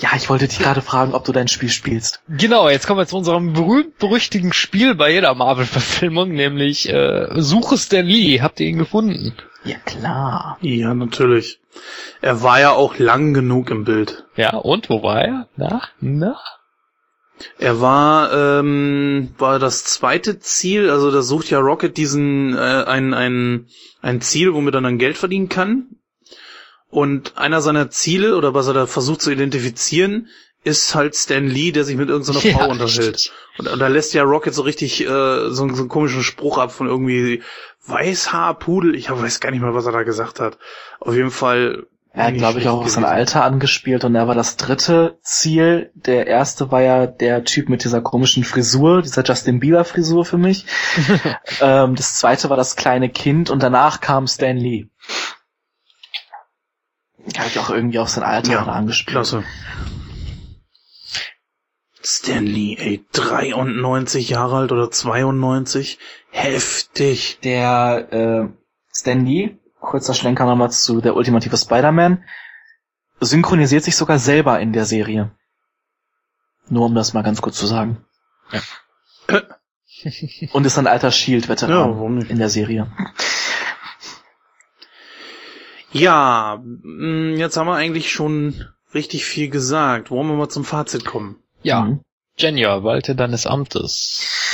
Ja, 0.00 0.10
ich 0.16 0.28
wollte 0.28 0.48
dich 0.48 0.58
gerade 0.58 0.82
fragen, 0.82 1.14
ob 1.14 1.24
du 1.24 1.30
dein 1.30 1.46
Spiel 1.46 1.68
spielst. 1.68 2.20
Genau, 2.28 2.68
jetzt 2.68 2.88
kommen 2.88 2.98
wir 2.98 3.06
zu 3.06 3.16
unserem 3.16 3.52
berühmt-berüchtigten 3.52 4.52
Spiel 4.52 4.96
bei 4.96 5.12
jeder 5.12 5.32
Marvel-Verfilmung, 5.36 6.30
nämlich 6.32 6.88
äh, 6.88 7.28
Suche 7.40 7.78
Stan 7.78 8.04
Lee. 8.04 8.40
Habt 8.40 8.58
ihr 8.58 8.66
ihn 8.66 8.78
gefunden? 8.78 9.36
Ja, 9.62 9.76
klar. 9.78 10.58
Ja, 10.62 10.94
natürlich. 10.94 11.60
Er 12.20 12.42
war 12.42 12.58
ja 12.60 12.72
auch 12.72 12.98
lang 12.98 13.34
genug 13.34 13.70
im 13.70 13.84
Bild. 13.84 14.24
Ja, 14.36 14.56
und 14.56 14.90
wo 14.90 15.04
war 15.04 15.22
er? 15.22 15.48
Na? 15.56 15.82
Na? 16.00 16.40
Er 17.58 17.80
war, 17.80 18.32
ähm, 18.32 19.34
war 19.38 19.58
das 19.58 19.84
zweite 19.84 20.38
Ziel, 20.38 20.88
also 20.88 21.10
da 21.10 21.22
sucht 21.22 21.50
ja 21.50 21.58
Rocket 21.58 21.96
diesen, 21.96 22.56
äh, 22.56 22.84
ein, 22.86 23.12
ein, 23.12 23.66
ein 24.02 24.20
Ziel, 24.20 24.54
womit 24.54 24.74
er 24.74 24.80
dann 24.80 24.98
Geld 24.98 25.18
verdienen 25.18 25.48
kann. 25.48 25.88
Und 26.88 27.36
einer 27.36 27.60
seiner 27.60 27.90
Ziele, 27.90 28.36
oder 28.36 28.54
was 28.54 28.68
er 28.68 28.74
da 28.74 28.86
versucht 28.86 29.20
zu 29.20 29.32
identifizieren, 29.32 30.28
ist 30.62 30.94
halt 30.94 31.14
Stan 31.14 31.46
Lee, 31.46 31.72
der 31.72 31.84
sich 31.84 31.96
mit 31.96 32.08
irgendeiner 32.08 32.40
Ja, 32.44 32.56
Frau 32.56 32.70
unterhält. 32.70 33.32
Und, 33.58 33.68
und 33.68 33.78
da 33.78 33.88
lässt 33.88 34.14
ja 34.14 34.22
Rocket 34.22 34.54
so 34.54 34.62
richtig 34.62 35.02
äh, 35.02 35.06
so, 35.06 35.50
so 35.50 35.62
einen 35.62 35.88
komischen 35.88 36.22
Spruch 36.22 36.58
ab 36.58 36.72
von 36.72 36.86
irgendwie 36.86 37.42
Weißhaarpudel. 37.86 38.94
Ich 38.94 39.10
weiß 39.10 39.40
gar 39.40 39.50
nicht 39.50 39.60
mal, 39.60 39.74
was 39.74 39.86
er 39.86 39.92
da 39.92 40.02
gesagt 40.02 40.40
hat. 40.40 40.58
Auf 41.00 41.14
jeden 41.14 41.30
Fall. 41.30 41.86
Er 42.16 42.26
hat, 42.26 42.34
glaube 42.34 42.60
ich, 42.60 42.68
auch 42.68 42.80
auf 42.80 42.88
sein. 42.88 43.04
Alter 43.04 43.42
angespielt 43.42 44.04
und 44.04 44.14
er 44.14 44.28
war 44.28 44.36
das 44.36 44.56
dritte 44.56 45.18
Ziel. 45.22 45.90
Der 45.94 46.28
erste 46.28 46.70
war 46.70 46.80
ja 46.80 47.08
der 47.08 47.42
Typ 47.42 47.68
mit 47.68 47.82
dieser 47.82 48.02
komischen 48.02 48.44
Frisur, 48.44 49.02
dieser 49.02 49.24
Justin 49.24 49.58
Bieber 49.58 49.84
Frisur 49.84 50.24
für 50.24 50.38
mich. 50.38 50.64
ähm, 51.60 51.96
das 51.96 52.14
zweite 52.14 52.50
war 52.50 52.56
das 52.56 52.76
kleine 52.76 53.08
Kind 53.08 53.50
und 53.50 53.64
danach 53.64 54.00
kam 54.00 54.28
Stan 54.28 54.56
Lee. 54.56 54.86
Habe 57.36 57.48
ich 57.48 57.58
auch 57.58 57.70
irgendwie 57.70 57.98
auf 57.98 58.10
sein 58.10 58.22
Alter 58.22 58.52
Ja, 58.52 58.62
angespielt. 58.62 59.14
Klasse. 59.14 59.42
Stan 62.00 62.46
Lee, 62.46 62.76
ey, 62.78 63.04
93 63.12 64.28
Jahre 64.28 64.58
alt 64.58 64.70
oder 64.70 64.88
92? 64.88 65.98
Heftig. 66.30 67.40
Der 67.42 68.12
äh, 68.12 68.48
Stan 68.92 69.26
Lee, 69.26 69.56
kurzer 69.84 70.14
Schlenker 70.14 70.44
nochmal 70.46 70.70
zu 70.70 71.00
der 71.00 71.14
ultimative 71.16 71.56
Spider-Man, 71.56 72.24
synchronisiert 73.20 73.84
sich 73.84 73.96
sogar 73.96 74.18
selber 74.18 74.60
in 74.60 74.72
der 74.72 74.84
Serie. 74.84 75.30
Nur 76.68 76.86
um 76.86 76.94
das 76.94 77.12
mal 77.14 77.22
ganz 77.22 77.40
kurz 77.42 77.56
zu 77.58 77.66
sagen. 77.66 78.04
Ja. 78.50 78.62
Und 80.52 80.66
ist 80.66 80.78
ein 80.78 80.86
alter 80.86 81.08
Ja, 81.08 81.12
Shield-Veteran 81.12 82.14
nicht? 82.16 82.30
in 82.30 82.38
der 82.38 82.48
Serie. 82.48 82.90
Ja, 85.92 86.60
mh, 86.62 87.36
jetzt 87.38 87.56
haben 87.56 87.66
wir 87.66 87.76
eigentlich 87.76 88.12
schon 88.12 88.64
richtig 88.94 89.24
viel 89.24 89.48
gesagt. 89.48 90.10
Wollen 90.10 90.26
wir 90.28 90.34
mal 90.34 90.48
zum 90.48 90.64
Fazit 90.64 91.04
kommen? 91.04 91.36
Ja, 91.62 91.82
Mhm. 91.82 92.00
Jenja, 92.36 92.82
walte 92.82 93.14
deines 93.14 93.46
Amtes. 93.46 94.53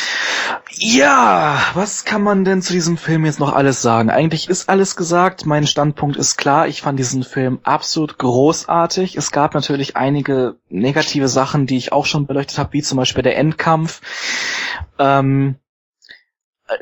Ja, 0.82 1.60
was 1.74 2.06
kann 2.06 2.22
man 2.22 2.46
denn 2.46 2.62
zu 2.62 2.72
diesem 2.72 2.96
Film 2.96 3.26
jetzt 3.26 3.38
noch 3.38 3.52
alles 3.52 3.82
sagen? 3.82 4.08
Eigentlich 4.08 4.48
ist 4.48 4.70
alles 4.70 4.96
gesagt. 4.96 5.44
Mein 5.44 5.66
Standpunkt 5.66 6.16
ist 6.16 6.38
klar. 6.38 6.68
Ich 6.68 6.80
fand 6.80 6.98
diesen 6.98 7.22
Film 7.22 7.58
absolut 7.64 8.16
großartig. 8.16 9.14
Es 9.14 9.30
gab 9.30 9.52
natürlich 9.52 9.98
einige 9.98 10.56
negative 10.70 11.28
Sachen, 11.28 11.66
die 11.66 11.76
ich 11.76 11.92
auch 11.92 12.06
schon 12.06 12.26
beleuchtet 12.26 12.56
habe, 12.56 12.72
wie 12.72 12.80
zum 12.80 12.96
Beispiel 12.96 13.22
der 13.22 13.36
Endkampf. 13.36 14.00
Ähm, 14.98 15.56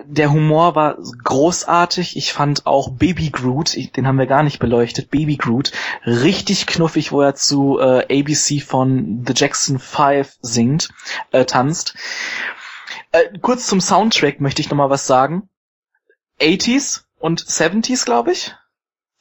der 0.05 0.31
Humor 0.31 0.77
war 0.77 0.99
großartig. 1.25 2.17
Ich 2.17 2.33
fand 2.33 2.67
auch 2.67 2.91
Baby 2.91 3.31
Groot, 3.31 3.77
den 3.97 4.07
haben 4.07 4.19
wir 4.19 4.27
gar 4.27 4.45
nicht 4.45 4.61
beleuchtet, 4.61 5.11
Baby 5.11 5.39
Groot, 5.39 5.73
richtig 6.07 6.69
knuffig, 6.69 7.11
wo 7.11 7.21
er 7.21 7.35
zu 7.35 7.81
äh, 7.81 8.21
ABC 8.21 8.61
von 8.61 9.25
The 9.27 9.33
Jackson 9.35 9.81
5 9.81 10.37
singt, 10.41 10.91
äh, 11.33 11.45
tanzt. 11.45 11.97
Äh, 13.13 13.39
kurz 13.41 13.67
zum 13.67 13.81
Soundtrack 13.81 14.41
möchte 14.41 14.61
ich 14.61 14.71
noch 14.71 14.77
mal 14.77 14.91
was 14.91 15.07
sagen. 15.07 15.49
80s 16.41 17.05
und 17.19 17.43
70s, 17.43 18.05
glaube 18.05 18.33
ich. 18.33 18.55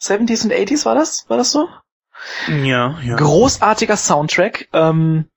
70s 0.02 0.44
und 0.44 0.54
80s 0.54 0.86
war 0.86 0.96
das? 0.96 1.26
War 1.30 1.38
das 1.38 1.52
so? 1.52 1.68
Ja, 2.48 3.00
ja. 3.02 3.16
Großartiger 3.16 3.98
Soundtrack. 3.98 4.70
Ähm, 4.74 5.30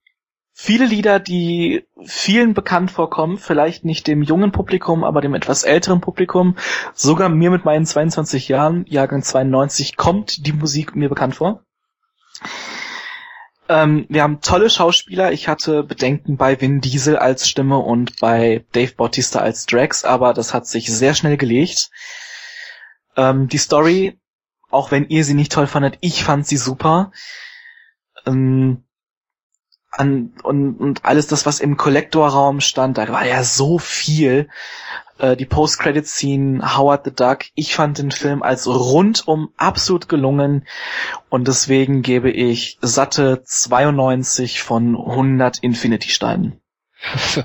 viele 0.53 0.85
Lieder, 0.85 1.21
die 1.21 1.87
vielen 2.05 2.55
bekannt 2.55 2.91
vorkommen, 2.91 3.39
vielleicht 3.39 3.85
nicht 3.85 4.07
dem 4.07 4.23
jungen 4.23 4.53
Publikum, 4.53 5.05
aber 5.05 5.21
dem 5.21 5.35
etwas 5.35 5.63
älteren 5.63 6.01
Publikum. 6.01 6.57
Sogar 6.95 7.29
mir 7.29 7.51
mit 7.51 7.65
meinen 7.65 7.87
22 7.87 8.49
Jahren, 8.49 8.85
Jahrgang 8.89 9.23
92, 9.23 9.97
kommt 9.97 10.47
die 10.47 10.53
Musik 10.53 10.97
mir 10.97 11.09
bekannt 11.09 11.37
vor. 11.37 11.65
Ähm, 13.71 14.05
wir 14.09 14.25
haben 14.25 14.41
tolle 14.41 14.69
Schauspieler. 14.69 15.31
Ich 15.31 15.47
hatte 15.47 15.85
Bedenken 15.85 16.37
bei 16.37 16.61
Vin 16.61 16.81
Diesel 16.81 17.17
als 17.17 17.49
Stimme 17.49 17.79
und 17.79 18.19
bei 18.19 18.65
Dave 18.73 18.93
Bautista 18.97 19.39
als 19.39 19.65
Drax, 19.65 20.05
aber 20.05 20.35
das 20.35 20.53
hat 20.53 20.67
sich 20.67 20.93
sehr 20.93 21.15
schnell 21.15 21.37
gelegt. 21.37 21.89
Ähm, 23.17 23.47
die 23.47 23.59
Story, 23.59 24.19
auch 24.71 24.91
wenn 24.91 25.09
ihr 25.09 25.25
sie 25.25 25.35
nicht 25.35 25.53
toll 25.53 25.69
fandet, 25.69 25.99
ich 26.01 26.25
fand 26.25 26.49
sie 26.49 26.57
super. 26.57 27.13
Ähm, 28.27 28.83
an, 29.93 30.33
und, 30.43 30.75
und 30.75 31.05
alles 31.05 31.29
das, 31.29 31.47
was 31.47 31.61
im 31.61 31.77
Kollektorraum 31.77 32.61
stand, 32.61 32.99
da 32.99 33.09
war 33.09 33.25
ja 33.25 33.45
so 33.45 33.79
viel. 33.79 34.49
Äh, 35.21 35.37
die 35.37 35.47
Post-Credit-Scene, 35.47 36.77
Howard 36.77 37.05
the 37.05 37.15
Duck, 37.15 37.45
ich 37.55 37.75
fand 37.75 37.99
den 37.99 38.11
Film 38.11 38.43
als 38.43 38.67
rundum 38.67 39.51
absolut 39.57 40.09
gelungen 40.09 40.67
und 41.29 41.47
deswegen 41.47 42.03
gebe 42.03 42.31
ich 42.31 42.79
satte 42.81 43.43
92 43.45 44.63
von 44.63 44.97
100 44.97 45.59
Infinity-Steinen. 45.59 46.61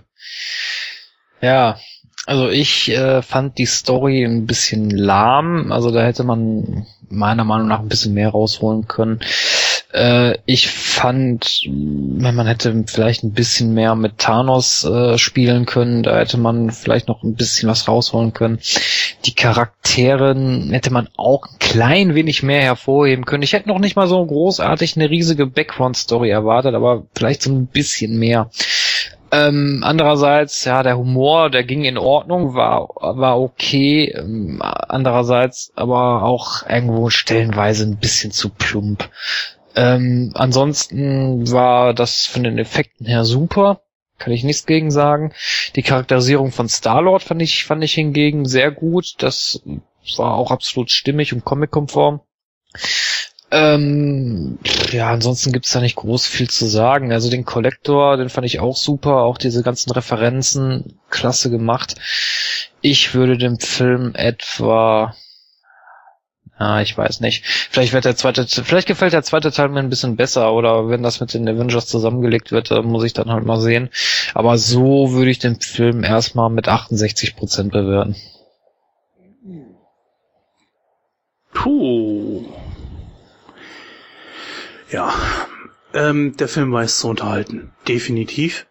Ja, 1.41 1.77
also 2.25 2.49
ich 2.49 2.89
äh, 2.89 3.21
fand 3.21 3.59
die 3.59 3.67
Story 3.67 4.23
ein 4.23 4.47
bisschen 4.47 4.89
lahm. 4.89 5.71
Also 5.71 5.91
da 5.91 6.01
hätte 6.01 6.23
man 6.23 6.87
meiner 7.07 7.43
Meinung 7.43 7.67
nach 7.67 7.81
ein 7.81 7.87
bisschen 7.87 8.13
mehr 8.13 8.29
rausholen 8.29 8.87
können. 8.87 9.19
Äh, 9.95 10.39
ich 10.45 10.67
fand, 10.67 11.61
man 11.69 12.47
hätte 12.47 12.83
vielleicht 12.85 13.23
ein 13.23 13.31
bisschen 13.31 13.73
mehr 13.73 13.95
mit 13.95 14.17
Thanos 14.17 14.83
äh, 14.83 15.17
spielen 15.17 15.65
können. 15.65 16.03
Da 16.03 16.17
hätte 16.17 16.37
man 16.37 16.71
vielleicht 16.71 17.07
noch 17.07 17.23
ein 17.23 17.35
bisschen 17.35 17.69
was 17.69 17.87
rausholen 17.87 18.33
können. 18.33 18.59
Die 19.23 19.33
Charakteren 19.33 20.69
hätte 20.71 20.91
man 20.91 21.07
auch 21.15 21.45
ein 21.47 21.59
klein 21.59 22.13
wenig 22.13 22.43
mehr 22.43 22.61
hervorheben 22.61 23.23
können. 23.23 23.43
Ich 23.43 23.53
hätte 23.53 23.69
noch 23.69 23.79
nicht 23.79 23.95
mal 23.95 24.07
so 24.07 24.25
großartig 24.25 24.97
eine 24.97 25.09
riesige 25.09 25.47
Background-Story 25.47 26.29
erwartet, 26.29 26.75
aber 26.75 27.03
vielleicht 27.15 27.41
so 27.41 27.51
ein 27.51 27.67
bisschen 27.67 28.19
mehr. 28.19 28.49
Ähm, 29.31 29.81
andererseits, 29.81 30.65
ja, 30.65 30.83
der 30.83 30.97
Humor, 30.97 31.49
der 31.49 31.63
ging 31.63 31.85
in 31.85 31.97
Ordnung, 31.97 32.53
war, 32.53 32.89
war 32.99 33.39
okay. 33.39 34.13
Ähm, 34.13 34.61
andererseits 34.61 35.71
aber 35.75 36.23
auch 36.23 36.67
irgendwo 36.67 37.09
stellenweise 37.09 37.85
ein 37.85 37.97
bisschen 37.97 38.31
zu 38.31 38.49
plump. 38.49 39.09
Ähm, 39.75 40.31
ansonsten 40.35 41.51
war 41.51 41.93
das 41.93 42.25
von 42.25 42.43
den 42.43 42.57
Effekten 42.57 43.05
her 43.05 43.25
super. 43.25 43.81
Kann 44.17 44.31
ich 44.31 44.43
nichts 44.45 44.65
gegen 44.65 44.91
sagen. 44.91 45.33
Die 45.75 45.83
Charakterisierung 45.83 46.51
von 46.51 46.69
Star-Lord 46.69 47.23
fand 47.23 47.41
ich, 47.41 47.65
fand 47.65 47.83
ich 47.83 47.93
hingegen 47.93 48.45
sehr 48.45 48.71
gut. 48.71 49.15
Das 49.19 49.61
war 50.17 50.35
auch 50.35 50.51
absolut 50.51 50.89
stimmig 50.89 51.33
und 51.33 51.43
comic-konform. 51.43 52.21
Ähm, 53.51 54.57
ja, 54.91 55.09
ansonsten 55.09 55.51
gibt's 55.51 55.71
da 55.71 55.81
nicht 55.81 55.97
groß 55.97 56.25
viel 56.25 56.49
zu 56.49 56.65
sagen. 56.65 57.11
Also 57.11 57.29
den 57.29 57.45
Collector, 57.45 58.17
den 58.17 58.29
fand 58.29 58.45
ich 58.45 58.59
auch 58.59 58.77
super. 58.77 59.23
Auch 59.23 59.37
diese 59.37 59.63
ganzen 59.63 59.91
Referenzen, 59.91 60.99
klasse 61.09 61.49
gemacht. 61.49 61.95
Ich 62.81 63.13
würde 63.13 63.37
dem 63.37 63.59
Film 63.59 64.15
etwa, 64.15 65.15
ja, 66.59 66.81
ich 66.81 66.97
weiß 66.97 67.19
nicht. 67.19 67.45
Vielleicht 67.45 67.91
wird 67.91 68.05
der 68.05 68.15
zweite, 68.15 68.47
vielleicht 68.47 68.87
gefällt 68.87 69.11
der 69.11 69.23
zweite 69.23 69.51
Teil 69.51 69.69
mir 69.69 69.79
ein 69.79 69.89
bisschen 69.89 70.15
besser 70.15 70.53
oder 70.53 70.87
wenn 70.87 71.03
das 71.03 71.19
mit 71.19 71.33
den 71.33 71.47
Avengers 71.49 71.87
zusammengelegt 71.87 72.51
wird, 72.51 72.71
äh, 72.71 72.81
muss 72.81 73.03
ich 73.03 73.13
dann 73.13 73.29
halt 73.29 73.45
mal 73.45 73.59
sehen. 73.59 73.89
Aber 74.33 74.57
so 74.57 75.11
würde 75.11 75.31
ich 75.31 75.39
den 75.39 75.59
Film 75.59 76.03
erstmal 76.03 76.49
mit 76.49 76.69
68% 76.69 77.71
bewerten. 77.71 78.15
Puh. 81.53 82.45
Ja, 84.91 85.13
ähm, 85.93 86.37
der 86.37 86.47
Film 86.47 86.71
weiß 86.71 86.99
zu 86.99 87.09
unterhalten. 87.09 87.73
Definitiv. 87.87 88.67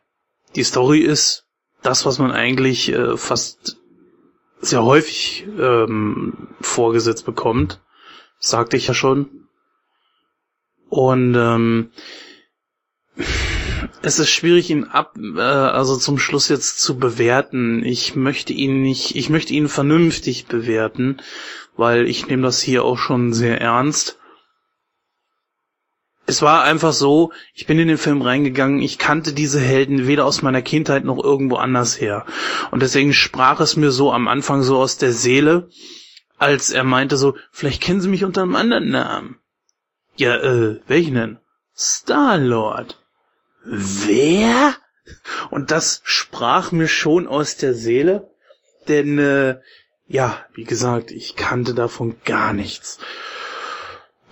Die 0.56 0.64
Story 0.64 1.00
ist 1.00 1.44
das, 1.82 2.06
was 2.06 2.18
man 2.18 2.30
eigentlich 2.30 2.92
äh, 2.92 3.16
fast 3.16 3.76
sehr 4.60 4.84
häufig 4.84 5.46
ähm, 5.58 6.48
vorgesetzt 6.60 7.24
bekommt. 7.26 7.80
Sagte 8.38 8.76
ich 8.76 8.86
ja 8.86 8.94
schon. 8.94 9.48
Und 10.88 11.34
ähm, 11.34 11.90
es 14.02 14.18
ist 14.18 14.30
schwierig, 14.30 14.70
ihn 14.70 14.84
ab, 14.84 15.16
äh, 15.18 15.40
also 15.40 15.96
zum 15.96 16.18
Schluss 16.18 16.48
jetzt 16.48 16.80
zu 16.80 16.98
bewerten. 16.98 17.84
Ich 17.84 18.14
möchte 18.16 18.52
ihn 18.52 18.82
nicht, 18.82 19.16
ich 19.16 19.30
möchte 19.30 19.54
ihn 19.54 19.68
vernünftig 19.68 20.46
bewerten, 20.46 21.18
weil 21.76 22.06
ich 22.06 22.26
nehme 22.26 22.42
das 22.42 22.60
hier 22.60 22.84
auch 22.84 22.98
schon 22.98 23.32
sehr 23.32 23.60
ernst. 23.60 24.18
Es 26.26 26.42
war 26.42 26.62
einfach 26.62 26.92
so, 26.92 27.32
ich 27.54 27.66
bin 27.66 27.78
in 27.78 27.88
den 27.88 27.98
Film 27.98 28.22
reingegangen, 28.22 28.80
ich 28.80 28.98
kannte 28.98 29.32
diese 29.32 29.60
Helden 29.60 30.06
weder 30.06 30.24
aus 30.24 30.42
meiner 30.42 30.62
Kindheit 30.62 31.04
noch 31.04 31.22
irgendwo 31.22 31.56
anders 31.56 32.00
her. 32.00 32.24
Und 32.70 32.80
deswegen 32.82 33.12
sprach 33.12 33.60
es 33.60 33.76
mir 33.76 33.90
so 33.90 34.12
am 34.12 34.28
Anfang 34.28 34.62
so 34.62 34.78
aus 34.78 34.96
der 34.96 35.12
Seele, 35.12 35.68
als 36.38 36.70
er 36.70 36.84
meinte 36.84 37.16
so, 37.16 37.36
vielleicht 37.52 37.82
kennen 37.82 38.00
Sie 38.00 38.08
mich 38.08 38.24
unter 38.24 38.42
einem 38.42 38.56
anderen 38.56 38.88
Namen. 38.90 39.38
Ja, 40.16 40.36
äh, 40.36 40.80
welchen 40.86 41.14
denn? 41.14 41.38
Star-Lord. 41.76 42.98
Wer? 43.64 44.74
Und 45.50 45.70
das 45.70 46.00
sprach 46.04 46.72
mir 46.72 46.88
schon 46.88 47.26
aus 47.26 47.56
der 47.56 47.74
Seele, 47.74 48.30
denn, 48.88 49.18
äh, 49.18 49.60
ja, 50.06 50.44
wie 50.54 50.64
gesagt, 50.64 51.10
ich 51.10 51.36
kannte 51.36 51.74
davon 51.74 52.16
gar 52.24 52.52
nichts. 52.52 52.98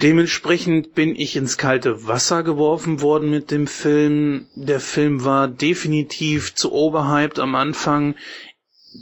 Dementsprechend 0.03 0.95
bin 0.95 1.15
ich 1.15 1.37
ins 1.37 1.57
kalte 1.59 2.09
Wasser 2.09 2.43
geworfen 2.43 3.01
worden 3.03 3.31
mit 3.31 3.53
dem 3.53 3.69
Film. 3.69 4.47
Der 4.57 4.81
Film 4.81 5.25
war 5.25 5.47
definitiv 5.47 6.55
zu 6.57 6.73
overhyped 6.73 7.39
am 7.39 7.55
Anfang. 7.55 8.17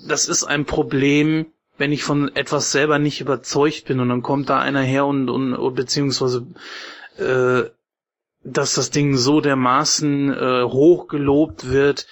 Das 0.07 0.29
ist 0.29 0.45
ein 0.45 0.67
Problem, 0.67 1.47
wenn 1.79 1.91
ich 1.93 2.05
von 2.05 2.35
etwas 2.37 2.71
selber 2.71 2.99
nicht 2.99 3.23
überzeugt 3.23 3.87
bin 3.87 3.99
und 4.01 4.11
dann 4.11 4.21
kommt 4.23 4.51
da 4.51 4.59
einer 4.61 4.83
her 4.83 5.07
und, 5.07 5.31
und 5.31 5.75
beziehungsweise 5.75 6.47
äh, 7.17 7.63
dass 8.45 8.75
das 8.75 8.91
Ding 8.91 9.17
so 9.17 9.41
dermaßen 9.41 10.33
äh, 10.35 10.63
hoch 10.65 11.09
gelobt 11.09 11.71
wird, 11.71 12.07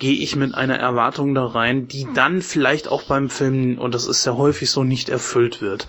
gehe 0.00 0.14
ich 0.18 0.34
mit 0.34 0.54
einer 0.54 0.76
Erwartung 0.78 1.34
da 1.36 1.46
rein, 1.46 1.86
die 1.86 2.06
dann 2.14 2.42
vielleicht 2.42 2.88
auch 2.88 3.04
beim 3.04 3.30
Film, 3.30 3.78
und 3.78 3.94
das 3.94 4.06
ist 4.08 4.24
ja 4.24 4.36
häufig 4.36 4.70
so, 4.70 4.82
nicht 4.82 5.08
erfüllt 5.08 5.62
wird. 5.62 5.86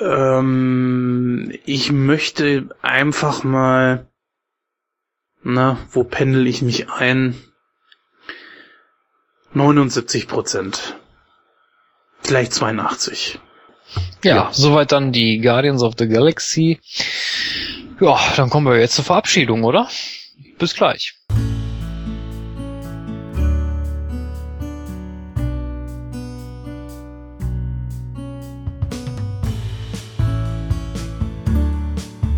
Ähm, 0.00 1.52
ich 1.64 1.92
möchte 1.92 2.68
einfach 2.82 3.44
mal, 3.44 4.06
na, 5.42 5.78
wo 5.90 6.04
pendel 6.04 6.46
ich 6.46 6.62
mich 6.62 6.90
ein? 6.90 7.36
79 9.52 10.28
Prozent. 10.28 10.96
Vielleicht 12.20 12.52
82. 12.52 13.38
Ja, 14.22 14.36
ja, 14.36 14.48
soweit 14.52 14.92
dann 14.92 15.12
die 15.12 15.40
Guardians 15.40 15.82
of 15.82 15.94
the 15.98 16.08
Galaxy. 16.08 16.80
Ja, 18.00 18.18
dann 18.36 18.50
kommen 18.50 18.66
wir 18.66 18.78
jetzt 18.78 18.94
zur 18.94 19.04
Verabschiedung, 19.04 19.64
oder? 19.64 19.88
Bis 20.58 20.74
gleich. 20.74 21.17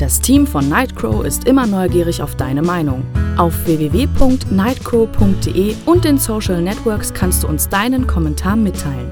Das 0.00 0.18
Team 0.18 0.46
von 0.46 0.68
Nightcrow 0.70 1.26
ist 1.26 1.44
immer 1.44 1.66
neugierig 1.66 2.22
auf 2.22 2.34
deine 2.34 2.62
Meinung. 2.62 3.02
Auf 3.36 3.52
www.nightcrow.de 3.66 5.74
und 5.84 6.06
den 6.06 6.16
Social 6.16 6.62
Networks 6.62 7.12
kannst 7.12 7.42
du 7.42 7.48
uns 7.48 7.68
deinen 7.68 8.06
Kommentar 8.06 8.56
mitteilen. 8.56 9.10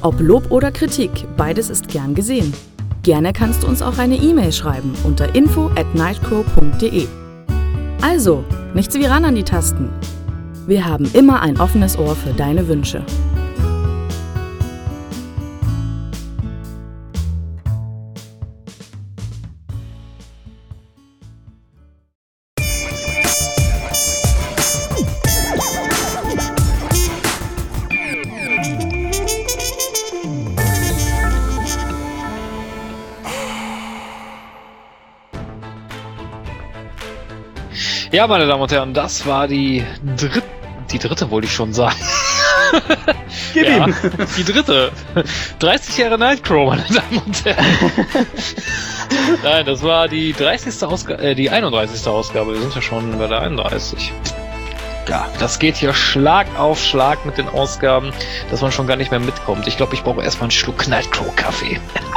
Ob 0.00 0.18
Lob 0.18 0.50
oder 0.50 0.72
Kritik, 0.72 1.12
beides 1.36 1.70
ist 1.70 1.86
gern 1.86 2.16
gesehen. 2.16 2.52
Gerne 3.04 3.32
kannst 3.32 3.62
du 3.62 3.68
uns 3.68 3.82
auch 3.82 3.98
eine 3.98 4.16
E-Mail 4.16 4.50
schreiben 4.50 4.94
unter 5.04 5.32
info 5.36 5.70
at 5.76 5.94
nightcrow.de. 5.94 7.06
Also, 8.02 8.42
nichts 8.74 8.96
wie 8.96 9.04
ran 9.04 9.24
an 9.24 9.36
die 9.36 9.44
Tasten. 9.44 9.90
Wir 10.66 10.86
haben 10.86 11.08
immer 11.12 11.40
ein 11.40 11.60
offenes 11.60 11.96
Ohr 11.96 12.16
für 12.16 12.32
deine 12.32 12.66
Wünsche. 12.66 13.04
Ja, 38.12 38.26
meine 38.26 38.46
Damen 38.48 38.62
und 38.62 38.72
Herren, 38.72 38.92
das 38.92 39.24
war 39.24 39.46
die 39.46 39.84
dritte, 40.16 40.42
die 40.90 40.98
dritte 40.98 41.30
wollte 41.30 41.46
ich 41.46 41.54
schon 41.54 41.72
sagen. 41.72 41.94
Gib 43.54 43.68
ja, 43.68 43.86
ihm. 43.86 43.94
die 44.36 44.44
dritte. 44.44 44.90
30 45.60 45.98
Jahre 45.98 46.18
Nightcrow, 46.18 46.70
meine 46.70 46.84
Damen 46.84 47.22
und 47.24 47.44
Herren. 47.44 47.64
Nein, 49.44 49.64
das 49.64 49.84
war 49.84 50.08
die 50.08 50.32
30. 50.32 50.82
Ausgabe, 50.82 51.22
äh, 51.22 51.34
die 51.36 51.50
31. 51.50 52.04
Ausgabe. 52.08 52.54
Wir 52.54 52.60
sind 52.60 52.74
ja 52.74 52.82
schon 52.82 53.16
bei 53.16 53.28
der 53.28 53.42
31. 53.42 54.12
Ja, 55.08 55.28
das 55.38 55.60
geht 55.60 55.76
hier 55.76 55.94
Schlag 55.94 56.48
auf 56.58 56.82
Schlag 56.84 57.24
mit 57.24 57.38
den 57.38 57.48
Ausgaben, 57.48 58.12
dass 58.50 58.60
man 58.60 58.72
schon 58.72 58.88
gar 58.88 58.96
nicht 58.96 59.12
mehr 59.12 59.20
mitkommt. 59.20 59.68
Ich 59.68 59.76
glaube, 59.76 59.94
ich 59.94 60.02
brauche 60.02 60.22
erstmal 60.22 60.44
einen 60.44 60.50
Schluck 60.52 60.88
Nightcrow-Kaffee. 60.88 61.80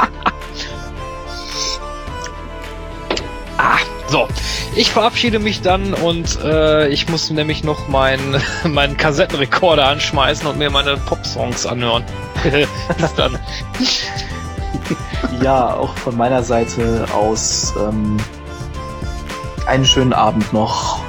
ah, 3.58 3.78
so. 4.08 4.28
Ich 4.76 4.90
verabschiede 4.90 5.38
mich 5.38 5.62
dann 5.62 5.94
und 5.94 6.40
äh, 6.42 6.88
ich 6.88 7.08
muss 7.08 7.30
nämlich 7.30 7.62
noch 7.62 7.86
meinen 7.86 8.42
meinen 8.64 8.96
Kassettenrekorder 8.96 9.86
anschmeißen 9.86 10.48
und 10.48 10.58
mir 10.58 10.68
meine 10.70 10.96
Pop-Songs 10.96 11.64
anhören. 11.64 12.02
Bis 12.98 13.14
dann. 13.14 13.38
Ja, 15.40 15.74
auch 15.74 15.94
von 15.96 16.16
meiner 16.16 16.42
Seite 16.42 17.06
aus 17.14 17.72
ähm, 17.78 18.16
einen 19.66 19.84
schönen 19.84 20.12
Abend 20.12 20.52
noch, 20.52 21.00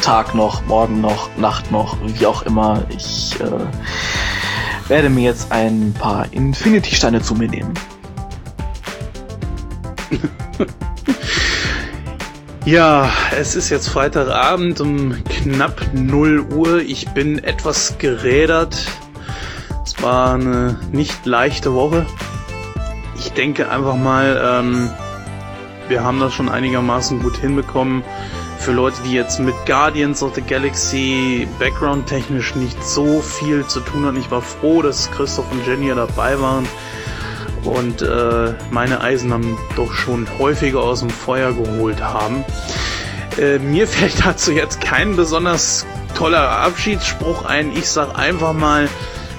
Tag 0.00 0.34
noch, 0.34 0.64
Morgen 0.66 1.02
noch, 1.02 1.28
Nacht 1.36 1.70
noch, 1.70 1.98
wie 2.02 2.24
auch 2.24 2.42
immer. 2.42 2.82
Ich 2.88 3.38
äh, 3.38 4.88
werde 4.88 5.10
mir 5.10 5.24
jetzt 5.24 5.52
ein 5.52 5.94
paar 5.98 6.32
Infinity-Steine 6.32 7.20
zu 7.20 7.34
mir 7.34 7.48
nehmen. 7.48 7.74
Ja, 12.66 13.10
es 13.34 13.56
ist 13.56 13.70
jetzt 13.70 13.88
Freitagabend 13.88 14.82
um 14.82 15.16
knapp 15.24 15.80
0 15.94 16.40
Uhr. 16.52 16.80
Ich 16.80 17.08
bin 17.08 17.42
etwas 17.42 17.96
gerädert. 17.96 18.86
Es 19.82 20.00
war 20.02 20.34
eine 20.34 20.78
nicht 20.92 21.24
leichte 21.24 21.72
Woche. 21.72 22.04
Ich 23.16 23.32
denke 23.32 23.70
einfach 23.70 23.96
mal, 23.96 24.38
ähm, 24.44 24.90
wir 25.88 26.04
haben 26.04 26.20
das 26.20 26.34
schon 26.34 26.50
einigermaßen 26.50 27.20
gut 27.20 27.38
hinbekommen. 27.38 28.04
Für 28.58 28.72
Leute, 28.72 29.00
die 29.06 29.14
jetzt 29.14 29.40
mit 29.40 29.54
Guardians 29.64 30.22
of 30.22 30.34
the 30.34 30.42
Galaxy 30.42 31.48
Background 31.58 32.08
technisch 32.08 32.54
nicht 32.54 32.84
so 32.84 33.22
viel 33.22 33.66
zu 33.68 33.80
tun 33.80 34.04
hatten. 34.04 34.18
Ich 34.18 34.30
war 34.30 34.42
froh, 34.42 34.82
dass 34.82 35.10
Christoph 35.12 35.50
und 35.50 35.66
Jenny 35.66 35.88
ja 35.88 35.94
dabei 35.94 36.38
waren 36.38 36.68
und 37.64 38.02
äh, 38.02 38.54
meine 38.70 39.00
Eisen 39.00 39.30
dann 39.30 39.56
doch 39.76 39.92
schon 39.92 40.26
häufiger 40.38 40.80
aus 40.80 41.00
dem 41.00 41.10
Feuer 41.10 41.52
geholt 41.52 42.02
haben. 42.02 42.44
Äh, 43.38 43.58
mir 43.58 43.86
fällt 43.88 44.24
dazu 44.24 44.52
jetzt 44.52 44.80
kein 44.80 45.16
besonders 45.16 45.86
toller 46.14 46.50
Abschiedsspruch 46.50 47.44
ein. 47.44 47.72
Ich 47.72 47.88
sag 47.88 48.18
einfach 48.18 48.52
mal, 48.52 48.88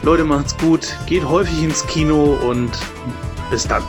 Leute, 0.04 0.24
macht's 0.24 0.58
gut, 0.58 0.98
geht 1.06 1.28
häufig 1.28 1.62
ins 1.64 1.86
Kino 1.88 2.38
und 2.42 2.72
bis 3.52 3.68
dann. 3.68 3.84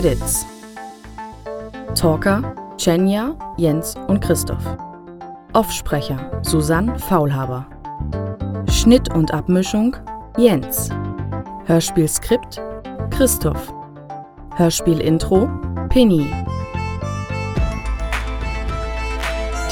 Credits 0.00 0.46
Talker 1.94 2.54
Chenja, 2.78 3.36
Jens 3.58 3.94
und 4.08 4.20
Christoph. 4.22 4.64
Offsprecher 5.52 6.40
Susanne 6.42 6.98
Faulhaber. 6.98 7.66
Schnitt 8.70 9.14
und 9.14 9.34
Abmischung 9.34 9.94
Jens. 10.38 10.88
Hörspielskript 11.66 12.62
Christoph. 13.10 13.74
Hörspielintro 14.56 15.50
Penny. 15.90 16.26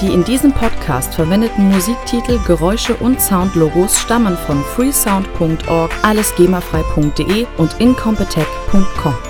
Die 0.02 0.12
in 0.12 0.24
diesem 0.24 0.52
Podcast 0.52 1.14
verwendeten 1.14 1.70
Musiktitel, 1.70 2.38
Geräusche 2.46 2.94
und 2.96 3.18
Soundlogos 3.18 3.98
stammen 3.98 4.36
von 4.36 4.62
freesound.org, 4.76 5.90
allesgemafrei.de 6.02 7.46
und 7.56 7.80
incompetech.com. 7.80 9.27